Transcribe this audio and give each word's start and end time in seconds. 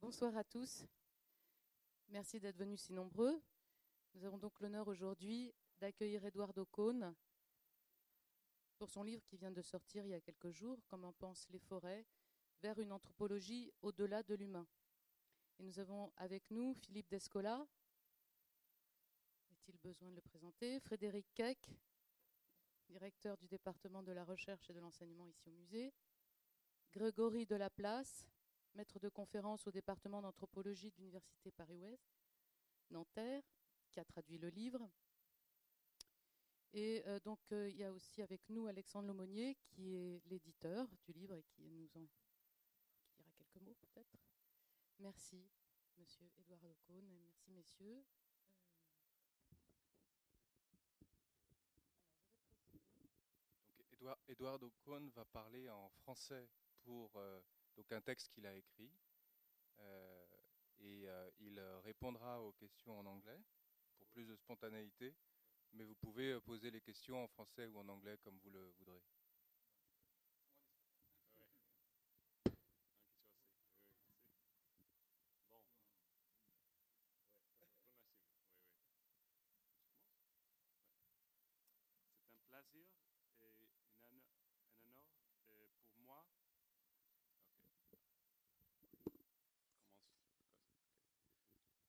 Bonsoir 0.00 0.36
à 0.36 0.42
tous. 0.42 0.84
Merci 2.08 2.40
d'être 2.40 2.56
venus 2.56 2.80
si 2.80 2.92
nombreux. 2.92 3.40
Nous 4.12 4.24
avons 4.24 4.36
donc 4.36 4.58
l'honneur 4.58 4.88
aujourd'hui 4.88 5.54
d'accueillir 5.78 6.24
Edouard 6.24 6.50
Ocone 6.58 7.14
pour 8.76 8.90
son 8.90 9.04
livre 9.04 9.24
qui 9.24 9.36
vient 9.36 9.52
de 9.52 9.62
sortir 9.62 10.04
il 10.04 10.10
y 10.10 10.14
a 10.14 10.20
quelques 10.20 10.50
jours, 10.50 10.82
Comment 10.88 11.12
pensent 11.12 11.48
les 11.50 11.60
forêts, 11.60 12.04
vers 12.60 12.76
une 12.80 12.90
anthropologie 12.90 13.72
au-delà 13.80 14.24
de 14.24 14.34
l'humain. 14.34 14.66
Et 15.60 15.62
nous 15.62 15.78
avons 15.78 16.12
avec 16.16 16.50
nous 16.50 16.74
Philippe 16.74 17.08
Descola. 17.08 17.64
Est-il 19.52 19.76
besoin 19.76 20.10
de 20.10 20.16
le 20.16 20.22
présenter? 20.22 20.80
Frédéric 20.80 21.26
Keck, 21.34 21.70
directeur 22.88 23.36
du 23.36 23.46
département 23.46 24.02
de 24.02 24.10
la 24.10 24.24
recherche 24.24 24.68
et 24.70 24.72
de 24.72 24.80
l'enseignement 24.80 25.28
ici 25.28 25.48
au 25.48 25.52
musée. 25.52 25.94
Grégory 26.92 27.46
Delaplace, 27.46 28.26
maître 28.78 29.00
de 29.00 29.08
conférence 29.08 29.66
au 29.66 29.72
département 29.72 30.22
d'anthropologie 30.22 30.90
de 30.92 30.96
l'Université 30.98 31.50
Paris-Ouest, 31.50 32.14
Nanterre, 32.90 33.42
qui 33.90 33.98
a 33.98 34.04
traduit 34.04 34.38
le 34.38 34.50
livre. 34.50 34.88
Et 36.72 37.02
euh, 37.06 37.18
donc, 37.18 37.40
euh, 37.50 37.68
il 37.68 37.76
y 37.76 37.82
a 37.82 37.90
aussi 37.90 38.22
avec 38.22 38.48
nous 38.48 38.68
Alexandre 38.68 39.08
Lomonier, 39.08 39.56
qui 39.56 39.96
est 39.96 40.22
l'éditeur 40.26 40.86
du 41.02 41.12
livre 41.12 41.34
et 41.34 41.42
qui 41.42 41.64
nous 41.64 41.88
en 41.96 42.00
dira 43.16 43.32
quelques 43.36 43.60
mots 43.60 43.74
peut-être. 43.74 44.16
Merci, 45.00 45.50
monsieur 45.96 46.30
Édouard 46.38 46.62
Ocone, 46.62 47.10
et 47.10 47.18
merci, 47.18 47.50
messieurs. 47.50 48.04
Euh, 54.02 54.58
Ocone 54.62 55.10
va 55.10 55.24
parler 55.24 55.68
en 55.68 55.88
français 55.88 56.48
pour 56.84 57.10
euh, 57.16 57.40
donc 57.78 57.92
un 57.92 58.00
texte 58.00 58.28
qu'il 58.32 58.44
a 58.44 58.54
écrit. 58.54 58.90
Euh, 59.78 60.26
et 60.80 61.08
euh, 61.08 61.30
il 61.38 61.58
euh, 61.58 61.78
répondra 61.80 62.42
aux 62.42 62.52
questions 62.52 62.98
en 62.98 63.06
anglais 63.06 63.40
pour 63.96 64.08
plus 64.08 64.26
de 64.26 64.34
spontanéité. 64.34 65.14
Mais 65.72 65.84
vous 65.84 65.94
pouvez 65.94 66.32
euh, 66.32 66.40
poser 66.40 66.70
les 66.72 66.80
questions 66.80 67.22
en 67.22 67.28
français 67.28 67.66
ou 67.66 67.78
en 67.78 67.88
anglais 67.88 68.18
comme 68.24 68.38
vous 68.42 68.50
le 68.50 68.70
voudrez. 68.78 69.00
Bon. 75.50 75.62
C'est 82.48 82.54
un 82.56 82.62
plaisir 82.62 82.88
et 83.40 83.44
un 83.44 83.52
honneur 83.54 83.70
euh, 83.86 83.92
pour 84.00 84.10
moi. 84.10 84.24
Ok. 85.36 85.52
Je 85.76 85.86
commence. 85.94 86.28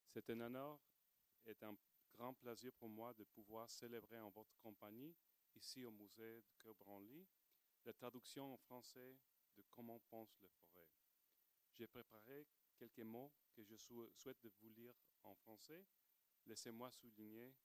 Ok. 0.06 0.09
C'est 0.20 0.32
un 0.32 0.42
honneur 0.42 0.78
et 1.46 1.56
un 1.62 1.78
grand 2.12 2.34
plaisir 2.34 2.74
pour 2.74 2.90
moi 2.90 3.14
de 3.14 3.24
pouvoir 3.24 3.72
célébrer 3.72 4.20
en 4.20 4.30
votre 4.32 4.54
compagnie, 4.58 5.16
ici 5.56 5.86
au 5.86 5.92
musée 5.92 6.42
de 6.42 6.52
Cœur 6.62 6.76
Branly, 6.76 7.26
la 7.86 7.94
traduction 7.94 8.54
en 8.54 8.58
français 8.58 9.18
de 9.56 9.64
Comment 9.70 10.02
pense 10.10 10.36
le 10.42 10.50
forêt. 10.50 10.90
J'ai 11.72 11.88
préparé 11.88 12.46
quelques 12.76 13.00
mots 13.00 13.32
que 13.54 13.64
je 13.64 13.78
sou- 13.78 14.12
souhaite 14.14 14.46
vous 14.60 14.70
lire 14.72 14.94
en 15.24 15.36
français. 15.36 15.86
Laissez-moi 16.48 16.92
souligner 16.92 17.56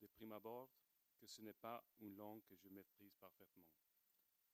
de 0.00 0.06
prime 0.06 0.30
abord 0.30 0.70
que 1.16 1.26
ce 1.26 1.42
n'est 1.42 1.52
pas 1.52 1.84
une 1.98 2.14
langue 2.14 2.44
que 2.44 2.54
je 2.54 2.68
maîtrise 2.68 3.16
parfaitement. 3.16 3.72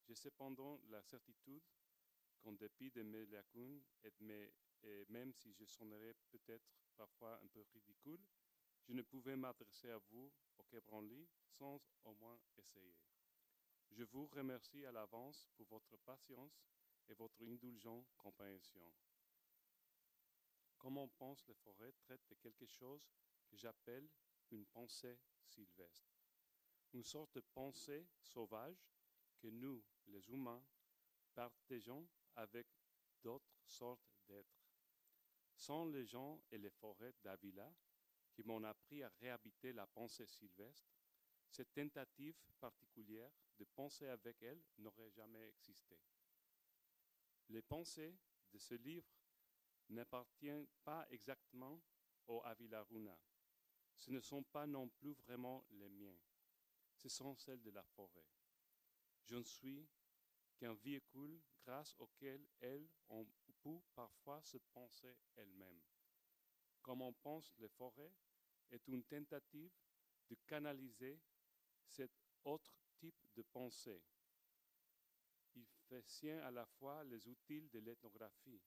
J'ai 0.07 0.15
cependant 0.15 0.81
la 0.89 1.03
certitude 1.03 1.61
qu'en 2.39 2.53
dépit 2.53 2.89
de 2.89 3.03
mes 3.03 3.27
lacunes 3.27 3.83
et, 4.03 4.11
et 4.81 5.05
même 5.09 5.31
si 5.31 5.53
je 5.53 5.65
sonnerais 5.65 6.15
peut-être 6.31 6.65
parfois 6.95 7.39
un 7.43 7.47
peu 7.47 7.61
ridicule, 7.73 8.25
je 8.87 8.93
ne 8.93 9.01
pouvais 9.01 9.35
m'adresser 9.35 9.89
à 9.89 9.97
vous 9.97 10.31
au 10.57 10.63
Quai 10.63 10.81
Branly 10.81 11.27
sans 11.45 11.81
au 12.03 12.13
moins 12.13 12.39
essayer. 12.57 12.95
Je 13.91 14.03
vous 14.03 14.27
remercie 14.27 14.85
à 14.85 14.91
l'avance 14.91 15.47
pour 15.55 15.67
votre 15.67 15.97
patience 15.97 16.65
et 17.07 17.13
votre 17.13 17.41
indulgente 17.43 18.11
compréhension. 18.17 18.93
Comme 20.77 20.97
on 20.97 21.07
pense, 21.07 21.45
les 21.47 21.53
forêts 21.53 21.93
traitent 21.93 22.27
de 22.29 22.35
quelque 22.35 22.65
chose 22.65 23.07
que 23.47 23.57
j'appelle 23.57 24.09
une 24.51 24.65
pensée 24.65 25.19
sylvestre? 25.43 26.15
Une 26.93 27.03
sorte 27.03 27.33
de 27.35 27.41
pensée 27.41 28.07
sauvage 28.19 28.87
que 29.39 29.47
nous, 29.47 29.83
les 30.07 30.29
humains, 30.29 30.63
partageons 31.33 32.07
avec 32.35 32.67
d'autres 33.21 33.55
sortes 33.65 34.13
d'êtres. 34.27 34.64
Sans 35.55 35.85
les 35.85 36.05
gens 36.05 36.41
et 36.51 36.57
les 36.57 36.69
forêts 36.69 37.13
d'Avila, 37.23 37.73
qui 38.33 38.43
m'ont 38.43 38.63
appris 38.63 39.01
à 39.03 39.09
réhabiter 39.21 39.71
la 39.71 39.87
pensée 39.87 40.25
sylvestre, 40.25 40.91
cette 41.49 41.73
tentative 41.73 42.35
particulière 42.59 43.31
de 43.57 43.63
penser 43.63 44.07
avec 44.07 44.41
elle 44.43 44.61
n'aurait 44.77 45.11
jamais 45.11 45.47
existé. 45.47 45.97
Les 47.49 47.61
pensées 47.61 48.17
de 48.51 48.57
ce 48.57 48.75
livre 48.75 49.07
n'appartiennent 49.89 50.67
pas 50.83 51.07
exactement 51.11 51.81
au 52.27 52.41
Avila 52.43 52.83
Runa. 52.83 53.17
Ce 53.95 54.11
ne 54.11 54.19
sont 54.19 54.43
pas 54.43 54.67
non 54.67 54.89
plus 54.89 55.13
vraiment 55.13 55.65
les 55.71 55.89
miens. 55.89 56.17
Ce 56.95 57.07
sont 57.07 57.35
celles 57.35 57.61
de 57.61 57.71
la 57.71 57.83
forêt. 57.83 58.25
Je 59.23 59.35
ne 59.35 59.43
suis 59.43 59.87
qu'un 60.57 60.73
véhicule 60.73 61.41
grâce 61.65 61.95
auquel 61.99 62.45
elles 62.59 62.87
ont 63.09 63.25
pu 63.65 63.81
parfois 63.95 64.41
se 64.43 64.57
penser 64.73 65.17
elles-mêmes. 65.35 65.81
Comme 66.81 67.01
on 67.01 67.13
pense 67.13 67.53
les 67.57 67.69
forêts 67.69 68.13
est 68.69 68.87
une 68.87 69.03
tentative 69.03 69.71
de 70.29 70.35
canaliser 70.45 71.19
cet 71.87 72.11
autre 72.43 72.71
type 72.99 73.15
de 73.35 73.41
pensée. 73.41 74.03
Il 75.55 75.65
fait 75.87 76.07
sien 76.07 76.39
à 76.41 76.51
la 76.51 76.65
fois 76.65 77.03
les 77.05 77.27
outils 77.27 77.67
de 77.69 77.79
l'ethnographie, 77.79 78.61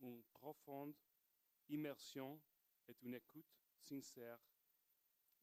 une 0.00 0.22
profonde 0.34 0.94
immersion 1.68 2.40
et 2.88 2.96
une 3.02 3.14
écoute 3.14 3.46
sincère 3.80 4.38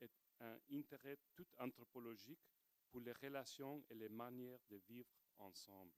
et 0.02 0.10
un 0.40 0.58
intérêt 0.72 1.18
tout 1.36 1.48
anthropologique 1.58 2.40
pour 2.90 3.02
les 3.02 3.14
relations 3.14 3.84
et 3.90 3.96
les 3.96 4.10
manières 4.10 4.64
de 4.70 4.78
vivre 4.88 5.10
ensemble. 5.40 5.94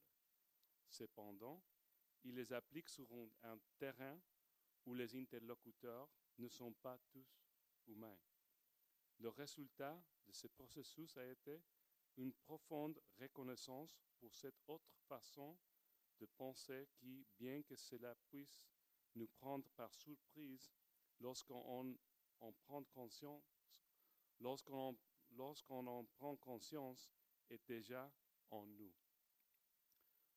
Cependant, 0.90 1.62
il 2.24 2.36
les 2.36 2.54
applique 2.54 2.90
sur 2.90 3.08
un, 3.44 3.58
terrain 3.78 4.20
où 4.86 4.94
les 4.94 5.16
interlocuteurs 5.16 6.10
ne 6.38 6.48
sont 6.48 6.74
pas 6.74 6.98
tous 7.10 7.46
humains. 7.88 8.20
Le 9.20 9.30
résultat 9.30 10.04
de 10.28 10.32
ce 10.32 10.48
processus 10.48 11.16
a 11.18 11.26
été 11.26 11.62
une 12.18 12.34
profonde 12.34 13.00
reconnaissance 13.20 14.02
pour 14.20 14.36
cette 14.36 14.60
autre 14.68 14.92
façon 15.08 15.58
de 16.20 16.26
penser 16.26 16.88
qui, 16.96 17.26
bien 17.38 17.62
que 17.64 17.76
cela 17.76 18.16
puisse 18.30 18.70
nous 19.16 19.28
prendre 19.28 19.68
par 19.72 19.94
surprise 19.94 20.72
lorsqu'on 21.20 21.98
en 22.40 22.52
prend 22.52 22.84
conscience, 22.84 23.62
lorsqu'on 24.40 25.88
en 25.88 26.06
prend 26.06 26.36
conscience, 26.38 27.12
est 27.50 27.66
déjà 27.68 28.12
en 28.50 28.66
nous. 28.66 28.94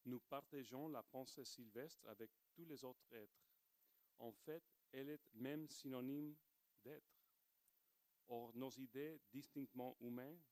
Nous 0.05 0.21
partageons 0.21 0.89
la 0.89 1.03
pensée 1.03 1.45
sylvestre 1.45 2.07
avec 2.09 2.31
tous 2.53 2.65
les 2.67 2.85
autres 2.85 3.13
êtres. 3.13 3.43
En 4.19 4.33
fait, 4.33 4.63
elle 4.93 5.09
est 5.11 5.27
même 5.35 5.69
synonyme 5.69 6.37
d'être. 6.83 7.19
Or, 8.29 8.55
nos 8.55 8.71
idées 8.71 9.21
distinctement 9.31 9.97
humaines 10.01 10.43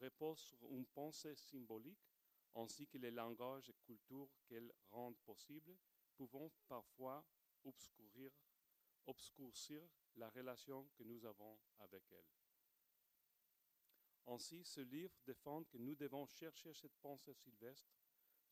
reposent 0.00 0.40
sur 0.40 0.72
une 0.72 0.86
pensée 0.86 1.36
symbolique 1.36 2.10
ainsi 2.54 2.86
que 2.86 2.98
les 2.98 3.10
langages 3.10 3.68
et 3.68 3.74
cultures 3.86 4.30
qu'elles 4.46 4.72
rendent 4.90 5.18
possibles, 5.18 5.76
pouvant 6.16 6.50
parfois 6.66 7.24
obscurcir 9.06 9.88
la 10.16 10.28
relation 10.30 10.88
que 10.96 11.04
nous 11.04 11.24
avons 11.24 11.58
avec 11.78 12.10
elles. 12.10 12.32
Ainsi, 14.26 14.64
ce 14.64 14.80
livre 14.80 15.16
défend 15.24 15.64
que 15.64 15.78
nous 15.78 15.94
devons 15.94 16.26
chercher 16.26 16.74
cette 16.74 16.96
pensée 16.96 17.34
sylvestre, 17.34 17.99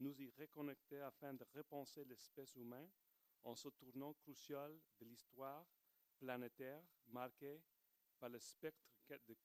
nous 0.00 0.20
y 0.20 0.30
reconnecter 0.30 1.00
afin 1.00 1.34
de 1.34 1.44
repenser 1.54 2.04
l'espèce 2.04 2.54
humaine 2.56 2.90
en 3.44 3.54
ce 3.54 3.68
tournant 3.68 4.14
crucial 4.14 4.78
de 5.00 5.04
l'histoire 5.04 5.66
planétaire 6.18 6.82
marquée 7.08 7.60
par 8.18 8.28
le 8.28 8.38
spectre 8.38 8.84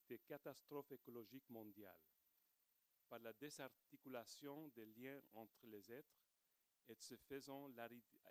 des 0.08 0.20
catastrophes 0.20 0.92
écologiques 0.92 1.50
mondiales, 1.50 2.02
par 3.08 3.20
la 3.20 3.34
désarticulation 3.34 4.68
des 4.70 4.86
liens 4.86 5.22
entre 5.34 5.66
les 5.68 5.92
êtres 5.92 6.20
et 6.90 6.96
ce 6.96 7.16
faisant 7.16 7.68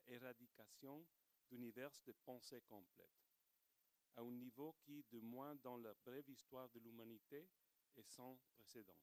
l'éradication 0.06 1.06
d'univers 1.48 1.92
de 2.06 2.12
pensée 2.24 2.60
complète, 2.62 3.22
à 4.16 4.20
un 4.20 4.30
niveau 4.30 4.74
qui, 4.80 5.04
de 5.10 5.20
moins 5.20 5.54
dans 5.56 5.76
la 5.76 5.94
brève 6.04 6.28
histoire 6.28 6.68
de 6.70 6.80
l'humanité, 6.80 7.48
est 7.96 8.02
sans 8.02 8.38
précédent. 8.54 8.98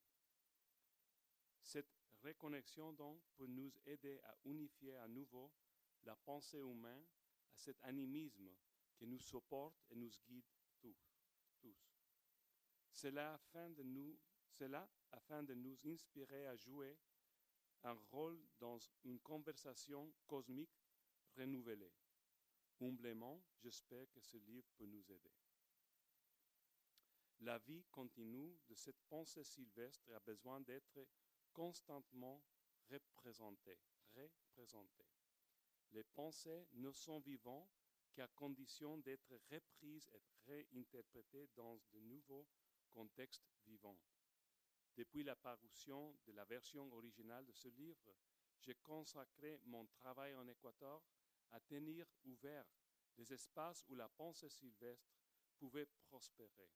Cette 1.62 1.99
reconnexion 2.24 2.94
donc 2.94 3.22
peut 3.38 3.48
nous 3.48 3.72
aider 3.86 4.20
à 4.24 4.36
unifier 4.46 4.96
à 4.98 5.08
nouveau 5.08 5.52
la 6.04 6.16
pensée 6.16 6.60
humaine 6.60 7.06
à 7.54 7.58
cet 7.58 7.82
animisme 7.84 8.50
qui 8.96 9.08
nous 9.08 9.20
supporte 9.20 9.76
et 9.90 9.96
nous 9.96 10.12
guide 10.28 10.46
tous. 10.80 10.98
Cela 12.92 13.34
afin 13.34 13.70
de 13.70 13.84
nous, 13.84 14.18
cela 14.50 14.90
afin 15.12 15.44
de 15.44 15.54
nous 15.54 15.78
inspirer 15.86 16.48
à 16.48 16.56
jouer 16.56 16.98
un 17.84 17.94
rôle 18.12 18.40
dans 18.60 18.78
une 19.06 19.20
conversation 19.20 20.12
cosmique 20.28 20.84
renouvelée. 21.38 21.94
Humblement, 22.82 23.42
j'espère 23.62 24.10
que 24.12 24.20
ce 24.20 24.38
livre 24.38 24.70
peut 24.78 24.86
nous 24.86 25.12
aider. 25.12 25.34
La 27.42 27.58
vie 27.60 27.86
continue 27.92 28.58
de 28.68 28.76
cette 28.76 29.02
pensée 29.08 29.44
sylvestre 29.44 30.12
a 30.14 30.20
besoin 30.20 30.60
d'être 30.60 31.08
constamment 31.54 32.42
représentée. 32.90 33.78
Les 35.92 36.04
pensées 36.04 36.68
ne 36.74 36.92
sont 36.92 37.20
vivantes 37.20 37.72
qu'à 38.14 38.28
condition 38.28 38.98
d'être 38.98 39.40
reprises 39.50 40.10
et 40.14 40.22
réinterprétées 40.48 41.48
dans 41.56 41.80
de 41.92 42.00
nouveaux 42.00 42.48
contextes 42.90 43.50
vivants. 43.66 44.00
Depuis 44.96 45.24
la 45.24 45.36
parution 45.36 46.18
de 46.26 46.32
la 46.34 46.46
version 46.46 46.92
originale 46.94 47.46
de 47.46 47.54
ce 47.54 47.70
livre, 47.70 48.14
j'ai 48.60 48.76
consacré 48.76 49.60
mon 49.66 49.86
travail 49.88 50.36
en 50.36 50.48
Équateur 50.48 51.02
à 51.52 51.60
tenir 51.62 52.06
ouverts 52.26 52.68
les 53.18 53.32
espaces 53.34 53.86
où 53.88 53.96
la 53.96 54.10
pensée 54.10 54.50
sylvestre 54.50 55.16
pouvait 55.58 55.88
prospérer. 56.08 56.70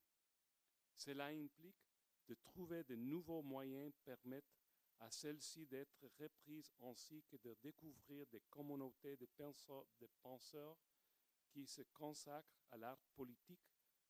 Cela 0.94 1.26
implique 1.26 1.90
de 2.26 2.34
trouver 2.34 2.84
de 2.84 2.96
nouveaux 2.96 3.42
moyens 3.42 3.92
permettent 4.04 4.63
à 5.00 5.10
celle-ci 5.10 5.66
d'être 5.66 6.08
reprise 6.18 6.72
ainsi 6.80 7.22
que 7.24 7.36
de 7.36 7.54
découvrir 7.62 8.26
des 8.26 8.40
communautés 8.50 9.16
de 9.16 9.26
penseurs, 10.22 10.78
qui 11.50 11.66
se 11.66 11.82
consacrent 11.92 12.64
à 12.70 12.76
l'art 12.76 13.02
politique, 13.14 13.60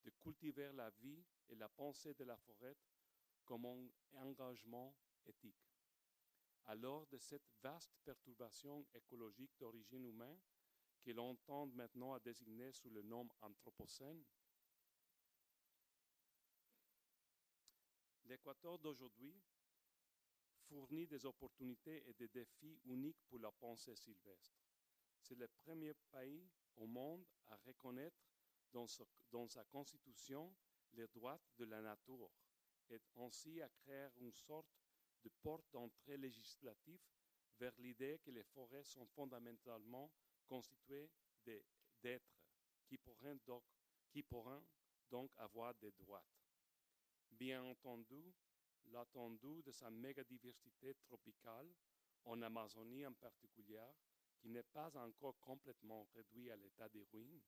de 0.02 0.10
cultiver 0.10 0.72
la 0.72 0.90
vie 0.90 1.25
et 1.48 1.54
la 1.54 1.69
pensée 1.69 2.14
de 2.14 2.25
la 2.25 2.36
forêt 2.36 2.76
comme 3.44 3.66
un 3.66 3.88
engagement 4.14 4.94
éthique. 5.26 5.70
Alors 6.66 7.06
de 7.08 7.19
cette 7.19 7.50
vaste 7.62 7.94
perturbation 8.04 8.86
écologique 8.94 9.52
d'origine 9.58 10.06
humaine, 10.06 10.40
que 11.02 11.10
l'on 11.10 11.36
tend 11.36 11.66
maintenant 11.66 12.14
à 12.14 12.20
désigner 12.20 12.72
sous 12.72 12.88
le 12.88 13.02
nom 13.02 13.28
anthropocène, 13.42 14.25
l'Équateur 18.25 18.78
d'aujourd'hui 18.78 19.38
fournit 20.69 21.06
des 21.06 21.25
opportunités 21.26 22.02
et 22.08 22.12
des 22.14 22.28
défis 22.28 22.78
uniques 22.84 23.20
pour 23.28 23.38
la 23.38 23.52
pensée 23.52 23.94
sylvestre. 23.94 24.56
C'est 25.20 25.38
le 25.38 25.49
premier 25.49 25.94
pays 26.11 26.49
au 26.76 26.87
monde 26.87 27.25
à 27.46 27.56
reconnaître 27.56 28.16
dans, 28.72 28.87
sa 29.49 29.64
constitution 29.64 30.55
les 30.93 31.06
droits 31.08 31.40
de 31.56 31.64
la 31.64 31.81
nature 31.81 32.31
et 32.90 33.00
ainsi 33.16 33.61
à 33.62 33.69
créer 33.69 34.08
une 34.16 34.32
sorte 34.32 34.66
de 35.22 35.31
porte 35.43 35.64
d'entrée 35.72 36.16
législative 36.16 37.00
vers 37.58 37.72
l'idée 37.78 38.19
que 38.22 38.31
les 38.31 38.43
forêts 38.43 38.84
sont 38.84 39.06
fondamentalement 39.06 40.10
constituées 40.46 41.10
d'êtres 41.44 42.34
qui 42.87 42.99
qui 44.10 44.22
pourraient 44.22 44.62
donc 45.10 45.31
avoir 45.38 45.75
des 45.75 45.90
droits. 45.93 46.25
Bien 47.31 47.62
entendu, 47.62 48.32
l'attendu 48.92 49.62
de 49.62 49.72
sa 49.72 49.90
mégadiversité 49.90 50.94
tropicale, 50.94 51.69
en 52.25 52.40
Amazonie 52.42 53.06
en 53.06 53.12
particulier, 53.12 53.81
qui 54.38 54.48
n'est 54.48 54.62
pas 54.62 54.96
encore 54.96 55.38
complètement 55.40 56.06
réduit 56.14 56.50
à 56.50 56.56
l'état 56.56 56.88
de 56.88 57.02
ruine, 57.12 57.40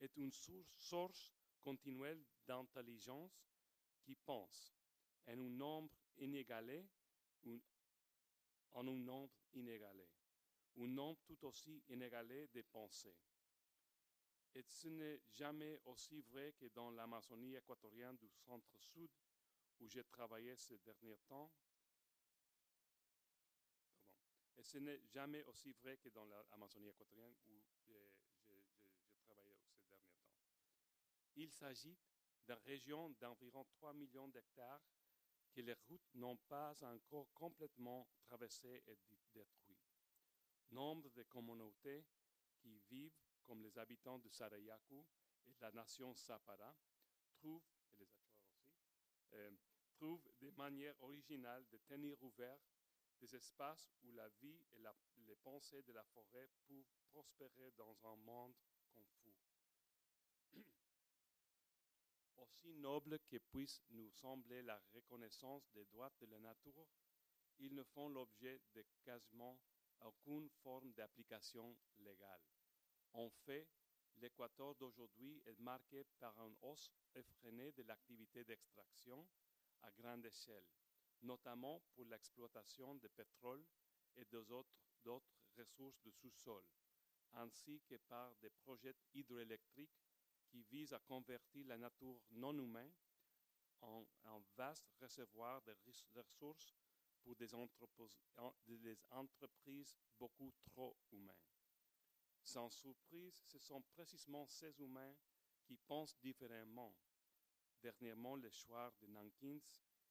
est 0.00 0.16
une 0.16 0.32
source 0.32 1.34
continuelle 1.60 2.22
d'intelligence 2.46 3.46
qui 4.02 4.14
pense 4.14 4.74
en 5.26 5.32
un 5.32 5.50
nombre 5.50 5.92
inégalé, 6.18 6.86
en 8.72 8.86
un 8.86 8.98
nombre 8.98 9.34
inégalé, 9.54 10.08
un 10.78 10.86
nombre 10.86 11.20
tout 11.24 11.44
aussi 11.44 11.82
inégalé 11.88 12.46
de 12.48 12.62
pensées. 12.62 13.16
Et 14.54 14.62
ce 14.62 14.88
n'est 14.88 15.20
jamais 15.32 15.78
aussi 15.84 16.22
vrai 16.22 16.52
que 16.52 16.66
dans 16.66 16.90
l'Amazonie 16.90 17.56
équatorienne 17.56 18.16
du 18.16 18.30
centre-sud, 18.30 19.10
où 19.80 19.88
j'ai 19.88 20.04
travaillé 20.04 20.56
ces 20.56 20.78
derniers 20.78 21.18
temps. 21.28 21.50
Et 24.56 24.62
ce 24.62 24.78
n'est 24.78 25.00
jamais 25.06 25.44
aussi 25.44 25.72
vrai 25.72 25.96
que 25.98 26.08
dans 26.08 26.24
l'Amazonie 26.24 26.88
équatorienne 26.88 27.36
où 27.48 27.62
j'ai 27.86 28.10
travaillé 29.24 29.54
ces 29.54 29.68
derniers 29.68 29.84
temps. 29.88 30.02
Il 31.36 31.50
s'agit 31.50 31.96
d'une 32.46 32.56
région 32.64 33.10
d'environ 33.20 33.64
3 33.64 33.92
millions 33.92 34.28
d'hectares 34.28 34.82
que 35.52 35.60
les 35.60 35.74
routes 35.88 36.14
n'ont 36.14 36.36
pas 36.36 36.74
encore 36.84 37.32
complètement 37.32 38.08
traversées 38.24 38.82
et 38.86 38.98
détruites. 39.32 39.78
Nombre 40.70 41.10
de 41.10 41.22
communautés 41.22 42.04
qui 42.58 42.78
vivent 42.90 43.18
comme 43.44 43.62
les 43.62 43.78
habitants 43.78 44.18
de 44.18 44.28
Sarayaku 44.28 45.06
et 45.46 45.52
de 45.52 45.60
la 45.60 45.70
nation 45.70 46.14
Sapara 46.14 46.76
trouvent, 47.30 47.62
et 47.98 48.04
les 48.04 48.06
aussi, 48.06 48.74
euh, 49.34 49.50
trouvent 49.96 50.28
des 50.40 50.50
manières 50.52 51.00
originales 51.02 51.66
de 51.70 51.78
tenir 51.88 52.22
ouverts 52.22 52.60
des 53.20 53.34
espaces 53.34 53.90
où 54.02 54.12
la 54.12 54.28
vie 54.40 54.60
et 54.72 54.78
les 55.26 55.36
pensées 55.36 55.82
de 55.82 55.92
la 55.92 56.04
forêt 56.04 56.48
peuvent 56.66 56.92
prospérer 57.10 57.70
dans 57.76 57.96
un 58.04 58.16
monde 58.16 58.54
confus. 58.92 59.34
Aussi 62.36 62.74
noble 62.74 63.18
que 63.28 63.38
puisse 63.38 63.82
nous 63.90 64.10
sembler 64.10 64.62
la 64.62 64.78
reconnaissance 64.92 65.66
des 65.72 65.84
droits 65.86 66.12
de 66.20 66.26
la 66.26 66.38
nature, 66.38 66.86
ils 67.58 67.74
ne 67.74 67.84
font 67.84 68.08
l'objet 68.10 68.60
de 68.74 68.84
quasiment 69.02 69.58
aucune 70.02 70.50
forme 70.62 70.92
d'application 70.92 71.74
légale. 71.98 72.42
En 73.12 73.30
fait, 73.30 73.66
l'Équateur 74.16 74.74
d'aujourd'hui 74.74 75.42
est 75.46 75.58
marqué 75.58 76.04
par 76.18 76.38
une 76.46 76.56
hausse 76.60 76.92
effrénée 77.14 77.72
de 77.72 77.82
l'activité 77.82 78.44
d'extraction 78.44 79.26
à 79.86 79.90
grande 79.92 80.24
échelle, 80.26 80.66
notamment 81.22 81.80
pour 81.94 82.04
l'exploitation 82.06 82.94
de 82.96 83.08
pétrole 83.08 83.64
et 84.16 84.24
d'autres 84.24 85.32
ressources 85.56 86.00
de 86.02 86.10
sous-sol, 86.10 86.64
ainsi 87.32 87.80
que 87.88 87.96
par 88.08 88.34
des 88.36 88.50
projets 88.50 88.96
hydroélectriques 89.14 90.02
qui 90.48 90.62
visent 90.64 90.92
à 90.92 90.98
convertir 91.00 91.66
la 91.66 91.78
nature 91.78 92.20
non 92.32 92.56
humaine 92.58 92.92
en 93.80 94.04
un 94.24 94.42
vaste 94.56 94.88
réservoir 95.00 95.62
de 95.62 95.74
ressources 96.16 96.74
pour 97.22 97.36
des, 97.36 97.48
des 98.78 98.98
entreprises 99.10 99.96
beaucoup 100.18 100.52
trop 100.70 100.96
humaines. 101.10 101.34
Sans 102.42 102.70
surprise, 102.70 103.42
ce 103.46 103.58
sont 103.58 103.82
précisément 103.82 104.46
ces 104.46 104.80
humains 104.80 105.14
qui 105.64 105.76
pensent 105.76 106.16
différemment 106.20 106.94
Dernièrement, 107.86 108.34
les 108.34 108.50
choix 108.50 108.92
de 109.00 109.06
Nankins, 109.06 109.60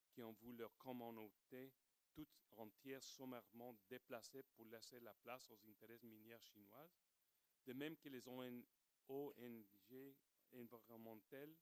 qui 0.09 0.23
ont 0.23 0.31
vu 0.31 0.53
leur 0.53 0.77
communauté 0.77 1.73
toute 2.13 2.29
entière 2.55 3.03
sommairement 3.03 3.75
déplacée 3.89 4.43
pour 4.43 4.63
laisser 4.63 4.97
la 5.01 5.13
place 5.13 5.51
aux 5.51 5.59
intérêts 5.67 5.99
miniers 6.01 6.39
chinois, 6.39 6.89
de 7.65 7.73
même 7.73 7.97
que 7.97 8.07
les 8.07 8.25
ONG 8.29 8.65
environnementales, 10.53 11.53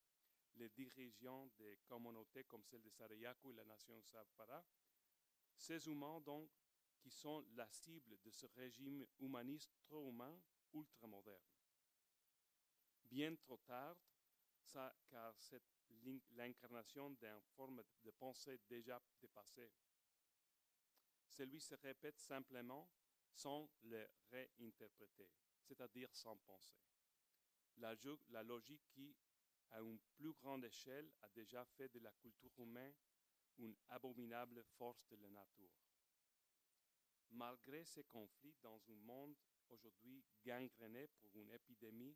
les 0.53 0.69
dirigeants 0.69 1.47
des 1.57 1.79
communautés 1.87 2.43
comme 2.43 2.63
celle 2.63 2.83
de 2.83 2.91
Sarayaku 2.91 3.49
et 3.49 3.55
la 3.55 3.65
nation 3.65 3.99
Sapara, 4.03 4.63
ces 5.55 5.87
humains 5.87 6.21
donc 6.21 6.47
qui 6.99 7.09
sont 7.09 7.43
la 7.55 7.67
cible 7.71 8.19
de 8.21 8.29
ce 8.29 8.45
régime 8.55 9.03
humaniste 9.17 9.73
trop 9.81 10.07
humain 10.07 10.39
ultramoderne. 10.75 11.41
Bien 13.05 13.35
trop 13.35 13.57
tard, 13.57 13.97
ça, 14.63 14.95
car 15.09 15.37
cette 15.39 15.63
l'incarnation 16.35 17.11
d'une 17.11 17.41
forme 17.55 17.81
de 18.03 18.11
pensée 18.11 18.59
déjà 18.67 19.01
dépassée. 19.21 19.71
Celui 21.27 21.61
se 21.61 21.75
répète 21.75 22.19
simplement 22.19 22.89
sans 23.31 23.69
le 23.83 24.07
réinterpréter, 24.31 25.29
c'est-à-dire 25.61 26.13
sans 26.13 26.37
penser. 26.37 26.77
La, 27.77 27.95
la 28.29 28.43
logique 28.43 28.85
qui, 28.91 29.15
à 29.71 29.81
une 29.81 29.99
plus 30.15 30.33
grande 30.33 30.65
échelle, 30.65 31.11
a 31.21 31.29
déjà 31.29 31.65
fait 31.65 31.89
de 31.89 31.99
la 31.99 32.11
culture 32.13 32.59
humaine 32.59 32.93
une 33.57 33.75
abominable 33.89 34.63
force 34.77 35.07
de 35.07 35.15
la 35.15 35.29
nature. 35.29 35.71
Malgré 37.31 37.83
ces 37.83 38.03
conflits 38.03 38.55
dans 38.61 38.79
un 38.89 38.95
monde 38.95 39.35
aujourd'hui 39.69 40.23
gangréné 40.45 41.07
pour 41.19 41.35
une 41.35 41.49
épidémie 41.49 42.15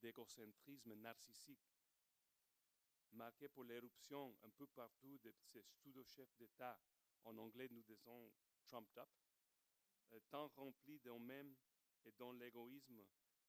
d'égocentrisme 0.00 0.94
narcissique, 0.94 1.75
marqué 3.16 3.48
pour 3.48 3.64
l'éruption 3.64 4.36
un 4.44 4.50
peu 4.50 4.66
partout 4.66 5.18
de 5.18 5.32
ces 5.32 5.62
pseudo-chefs 5.62 6.36
d'État, 6.36 6.78
en 7.24 7.36
anglais 7.38 7.68
nous 7.70 7.82
disons 7.82 8.32
trumped 8.66 8.98
up, 8.98 9.08
euh, 10.12 10.20
tant 10.30 10.48
remplis 10.48 11.00
d'eux-mêmes 11.00 11.56
et 12.04 12.12
dont 12.12 12.32
l'égoïsme 12.32 13.04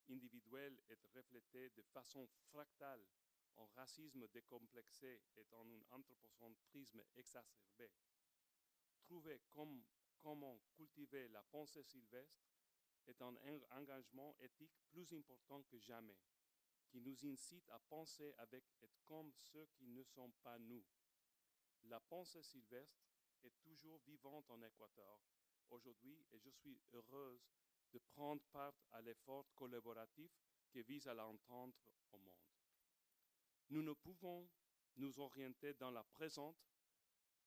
individuelle 0.09 0.81
est 0.87 1.05
reflétée 1.13 1.69
de 1.71 1.81
façon 1.81 2.27
fractale 2.49 3.05
en 3.57 3.65
racisme 3.75 4.27
décomplexé 4.29 5.21
et 5.35 5.45
en 5.51 5.67
un 5.69 5.81
anthropocentrisme 5.91 7.03
exacerbé. 7.15 7.91
Trouver 9.01 9.41
comment 10.21 10.59
cultiver 10.75 11.27
la 11.29 11.43
pensée 11.43 11.83
sylvestre 11.83 12.47
est 13.07 13.21
un 13.21 13.35
engagement 13.71 14.35
éthique 14.39 14.77
plus 14.89 15.11
important 15.13 15.61
que 15.63 15.79
jamais, 15.79 16.17
qui 16.89 17.01
nous 17.01 17.25
incite 17.25 17.69
à 17.69 17.79
penser 17.79 18.33
avec 18.37 18.63
et 18.81 18.89
comme 19.05 19.31
ceux 19.33 19.65
qui 19.75 19.87
ne 19.87 20.03
sont 20.03 20.31
pas 20.43 20.57
nous. 20.59 20.83
La 21.83 21.99
pensée 21.99 22.41
sylvestre 22.41 23.07
est 23.43 23.57
toujours 23.61 23.99
vivante 24.05 24.49
en 24.49 24.61
Équateur 24.61 25.19
aujourd'hui 25.69 26.25
et 26.31 26.39
je 26.39 26.49
suis 26.49 26.79
heureuse 26.93 27.47
de 27.93 27.99
prendre 27.99 28.41
part 28.51 28.75
à 28.91 29.01
l'effort 29.01 29.45
collaboratif 29.55 30.31
qui 30.69 30.81
vise 30.81 31.07
à 31.07 31.13
l'entendre 31.13 31.77
au 32.11 32.17
monde. 32.17 32.35
Nous 33.69 33.81
ne 33.81 33.93
pouvons 33.93 34.49
nous 34.97 35.19
orienter 35.19 35.73
dans 35.75 35.91
la 35.91 36.03
présente 36.03 36.57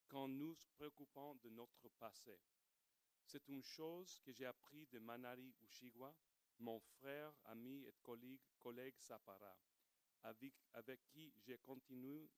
qu'en 0.08 0.28
nous 0.28 0.56
préoccupant 0.72 1.34
de 1.36 1.50
notre 1.50 1.88
passé. 1.88 2.38
C'est 3.24 3.48
une 3.48 3.62
chose 3.62 4.20
que 4.24 4.32
j'ai 4.32 4.46
appris 4.46 4.86
de 4.86 4.98
Manari 4.98 5.54
Ushigwa, 5.62 6.14
mon 6.60 6.78
frère, 6.80 7.32
ami 7.44 7.84
et 7.86 7.94
collègue, 8.02 8.40
collègue 8.58 8.98
Sapara, 8.98 9.56
avec, 10.22 10.54
qui 11.08 11.32
j'ai 11.38 11.58
continué, 11.58 12.30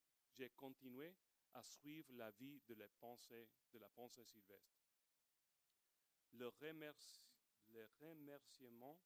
à 1.55 1.61
suivre 1.61 2.11
la 2.13 2.31
vie 2.31 2.61
de 2.67 2.73
la 2.73 2.87
pensée, 2.99 3.47
de 3.71 3.77
la 3.77 3.89
pensée 3.89 4.23
sylvestre. 4.23 4.81
Le 6.31 6.47
remerciement 7.99 8.99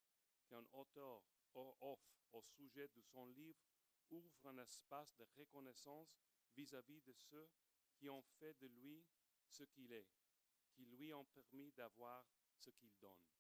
qu'un 0.47 0.65
auteur 0.71 1.21
offre 1.53 2.17
au 2.31 2.41
sujet 2.41 2.87
de 2.87 3.01
son 3.01 3.25
livre 3.25 3.59
ouvre 4.11 4.45
un 4.45 4.57
espace 4.59 5.13
de 5.17 5.25
reconnaissance 5.35 6.15
vis-à-vis 6.55 7.01
de 7.01 7.11
ceux 7.11 7.49
qui 7.95 8.09
ont 8.09 8.23
fait 8.39 8.53
de 8.61 8.67
lui 8.67 9.03
ce 9.49 9.63
qu'il 9.65 9.91
est, 9.91 10.07
qui 10.71 10.85
lui 10.85 11.13
ont 11.13 11.25
permis 11.25 11.71
d'avoir 11.73 12.25
ce 12.55 12.69
qu'il 12.69 12.95
donne. 12.97 13.36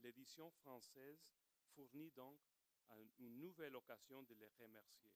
L'édition 0.00 0.50
française 0.50 1.26
fournit 1.74 2.10
donc 2.12 2.40
une 3.18 3.38
nouvelle 3.38 3.76
occasion 3.76 4.22
de 4.22 4.34
les 4.34 4.48
remercier. 4.58 5.12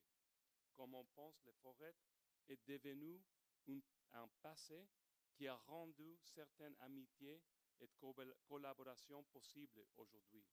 Comme 0.75 0.95
on 0.95 1.05
pense, 1.05 1.43
le 1.45 1.53
forêt 1.53 1.95
est 2.49 2.67
devenu 2.67 3.23
un 4.13 4.29
passé 4.43 4.89
qui 5.33 5.47
a 5.47 5.57
rendu 5.57 6.19
certaines 6.23 6.77
amitiés 6.81 7.43
et 7.81 7.89
collaborations 8.49 9.25
possibles 9.25 9.87
aujourd'hui. 9.97 10.45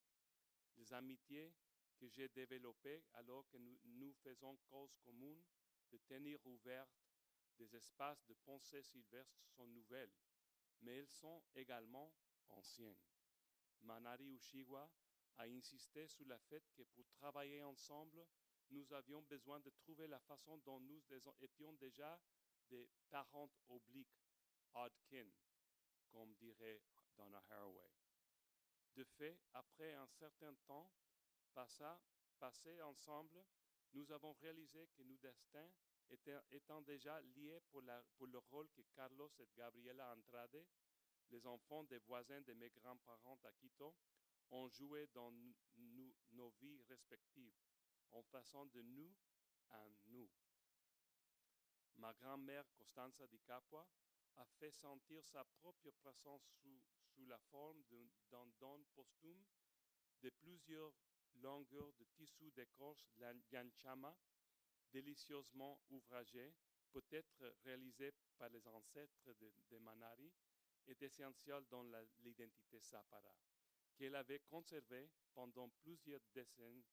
Les 0.77 0.93
amitiés 0.93 1.53
que 1.98 2.07
j'ai 2.07 2.29
développées 2.29 3.03
alors 3.13 3.48
que 3.50 3.57
nous, 3.57 3.77
nous 3.83 4.13
faisons 4.13 4.57
cause 4.69 4.95
commune 5.03 5.43
de 5.91 5.98
tenir 5.98 6.39
ouvertes 6.45 7.03
des 7.57 7.75
espaces 7.75 8.25
de 8.27 8.33
pensée 8.45 8.81
sylvestre 8.81 9.43
sont 9.55 9.67
nouvelles, 9.67 10.13
mais 10.81 10.98
elles 10.98 11.09
sont 11.09 11.43
également 11.55 12.13
anciennes. 12.48 12.95
Manari 13.83 14.29
Ushiwa 14.29 14.89
a 15.38 15.43
insisté 15.45 16.07
sur 16.07 16.25
le 16.25 16.38
fait 16.38 16.63
que 16.75 16.83
pour 16.83 17.07
travailler 17.12 17.63
ensemble, 17.63 18.25
nous 18.71 18.93
avions 18.93 19.21
besoin 19.24 19.59
de 19.59 19.69
trouver 19.71 20.07
la 20.07 20.19
façon 20.19 20.57
dont 20.59 20.79
nous 20.79 21.01
étions 21.41 21.74
déjà 21.74 22.19
des 22.69 22.88
parents 23.09 23.50
obliques, 23.69 24.21
odd 24.74 24.93
kin, 25.09 25.27
comme 26.12 26.33
dirait 26.36 26.81
Donna 27.15 27.43
Haraway. 27.50 27.89
De 28.95 29.03
fait, 29.03 29.39
après 29.53 29.93
un 29.93 30.07
certain 30.07 30.53
temps 30.67 30.91
passé 31.53 32.81
ensemble, 32.81 33.43
nous 33.93 34.12
avons 34.12 34.33
réalisé 34.33 34.88
que 34.95 35.03
nos 35.03 35.17
destins 35.17 35.69
étaient, 36.09 36.39
étant 36.51 36.81
déjà 36.81 37.19
liés 37.21 37.59
pour, 37.71 37.81
pour, 38.17 38.27
le 38.27 38.38
rôle 38.38 38.69
que 38.69 38.81
Carlos 38.95 39.31
et 39.39 39.48
Gabriela 39.55 40.13
Andrade, 40.13 40.65
les 41.31 41.45
enfants 41.45 41.83
des 41.83 42.00
voisins 42.00 42.41
de 42.41 42.53
mes 42.53 42.69
grands-parents 42.69 43.39
à 43.43 43.51
Quito, 43.53 43.95
ont 44.51 44.67
joué 44.69 45.07
dans 45.13 45.31
nos 46.31 46.50
vies 46.62 46.81
respectives, 46.89 47.55
en 48.12 48.24
faisant 48.24 48.65
de 48.67 48.81
nous 48.81 49.13
un 49.69 49.89
nous. 50.07 50.29
Ma 51.98 52.13
grand-mère 52.13 52.65
Costanza 52.77 53.27
di 53.27 53.39
Capua 53.39 53.88
a 54.38 54.45
fait 54.57 54.71
sentir 54.71 55.24
sa 55.25 55.43
propre 55.43 55.91
présence 55.91 56.43
sous, 56.62 56.81
la 57.27 57.38
forme 57.51 57.83
d'un 58.31 58.48
don 58.59 58.81
posthume 58.95 59.45
de 60.21 60.29
plusieurs 60.29 60.93
longueurs 61.36 61.91
de 62.00 62.05
tissu 62.15 62.50
d'écorce 62.51 63.05
yanchama 63.51 64.15
délicieusement 64.91 65.79
ouvragé, 65.89 66.53
peut-être 66.91 67.53
réalisé 67.63 68.13
par 68.38 68.50
les 68.50 68.65
ancêtres 68.67 69.33
de, 69.69 69.77
Manari, 69.77 70.31
est 70.89 71.01
essentiel 71.03 71.63
dans 71.69 71.84
l'identité 72.19 72.79
Sapara, 72.79 73.34
qu'elle 73.96 74.15
avait 74.15 74.39
conservée 74.39 75.10
pendant 75.34 75.69
plusieurs 75.81 76.22
décennies 76.34 76.86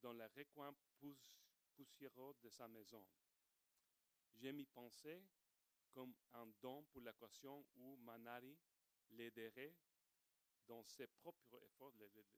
dans 0.00 0.12
le 0.12 0.24
recoin 0.36 0.74
poussiéreux 1.74 2.34
de 2.42 2.48
sa 2.48 2.68
maison. 2.68 3.04
J'ai 4.36 4.52
mis 4.52 4.66
pensé 4.66 5.22
comme 5.92 6.14
un 6.32 6.46
don 6.62 6.84
pour 6.84 7.00
l'équation 7.00 7.66
où 7.76 7.96
Manari 7.96 8.56
l'aiderait 9.10 9.74
dans 10.66 10.82
ses 10.84 11.06
propres 11.08 11.62
efforts, 11.64 11.92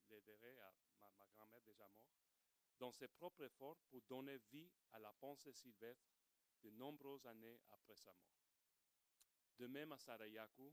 l'aiderait 0.09 0.59
à 0.59 0.75
ma, 1.01 1.11
ma 1.11 1.27
grand-mère 1.27 1.61
déjà 1.63 1.87
morte, 1.89 2.17
dans 2.79 2.91
ses 2.91 3.09
propres 3.09 3.45
efforts 3.45 3.77
pour 3.91 4.01
donner 4.03 4.39
vie 4.51 4.71
à 4.93 4.99
la 4.99 5.13
pensée 5.13 5.53
sylvestre 5.53 6.11
de 6.63 6.71
nombreuses 6.71 7.27
années 7.27 7.61
après 7.71 7.97
sa 7.97 8.13
mort. 8.15 8.42
De 9.59 9.67
même 9.67 9.93
à 9.93 9.99
Sarayaku, 9.99 10.73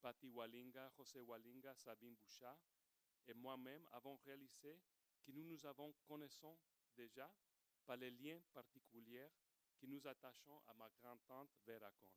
Pati 0.00 0.28
Walinga, 0.28 0.90
José 0.96 1.20
Walinga, 1.20 1.74
Sabine 1.74 2.14
Bouchard 2.14 2.58
et 3.26 3.34
moi-même 3.34 3.86
avons 3.92 4.16
réalisé 4.16 4.80
que 5.22 5.32
nous 5.32 5.44
nous 5.44 5.66
avons 5.66 5.92
connaissons 6.06 6.58
déjà 6.96 7.30
par 7.84 7.96
les 7.96 8.10
liens 8.10 8.40
particuliers 8.52 9.30
qui 9.76 9.86
nous 9.86 10.06
attachons 10.06 10.60
à 10.66 10.74
ma 10.74 10.88
grand-tante 10.88 11.50
Veracon. 11.66 12.10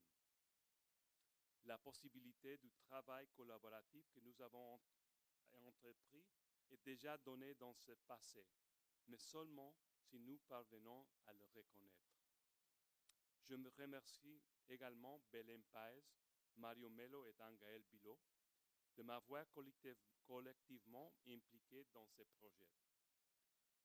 La 1.66 1.78
possibilité 1.78 2.58
du 2.58 2.72
travail 2.72 3.28
collaboratif 3.36 4.10
que 4.10 4.20
nous 4.20 4.42
avons 4.42 4.80
entrepris 5.68 6.26
est 6.70 6.84
déjà 6.84 7.18
donnée 7.18 7.54
dans 7.56 7.74
ce 7.74 7.92
passé, 8.08 8.48
mais 9.08 9.18
seulement 9.18 9.76
si 10.00 10.20
nous 10.20 10.40
parvenons 10.48 11.06
à 11.26 11.34
le 11.34 11.46
reconnaître. 11.54 12.21
Je 13.52 13.58
me 13.58 13.70
remercie 13.70 14.42
également 14.70 15.22
Belém 15.30 15.62
Paez, 15.74 16.06
Mario 16.56 16.90
Melo 16.90 17.28
et 17.28 17.36
Angaël 17.42 17.84
Bilot 17.84 18.18
de 18.96 19.04
m'avoir 19.04 19.46
collectivement 20.26 21.14
impliqué 21.28 21.86
dans 21.94 22.08
ces 22.08 22.24
projets. 22.24 22.72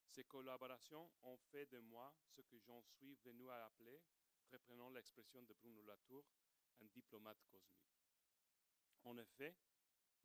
Ces 0.07 0.23
collaborations 0.23 1.11
ont 1.25 1.37
fait 1.51 1.67
de 1.67 1.81
moi 1.81 2.15
ce 2.29 2.43
que 2.43 2.57
j'en 2.61 2.81
suis 2.81 3.17
venu 3.25 3.51
à 3.51 3.67
appeler, 3.67 4.01
reprenant 4.53 4.89
l'expression 4.91 5.43
de 5.43 5.53
Bruno 5.55 5.83
Latour, 5.83 6.25
un 6.81 6.87
diplomate 6.87 7.43
cosmique. 7.49 7.99
En 9.03 9.19
effet, 9.19 9.57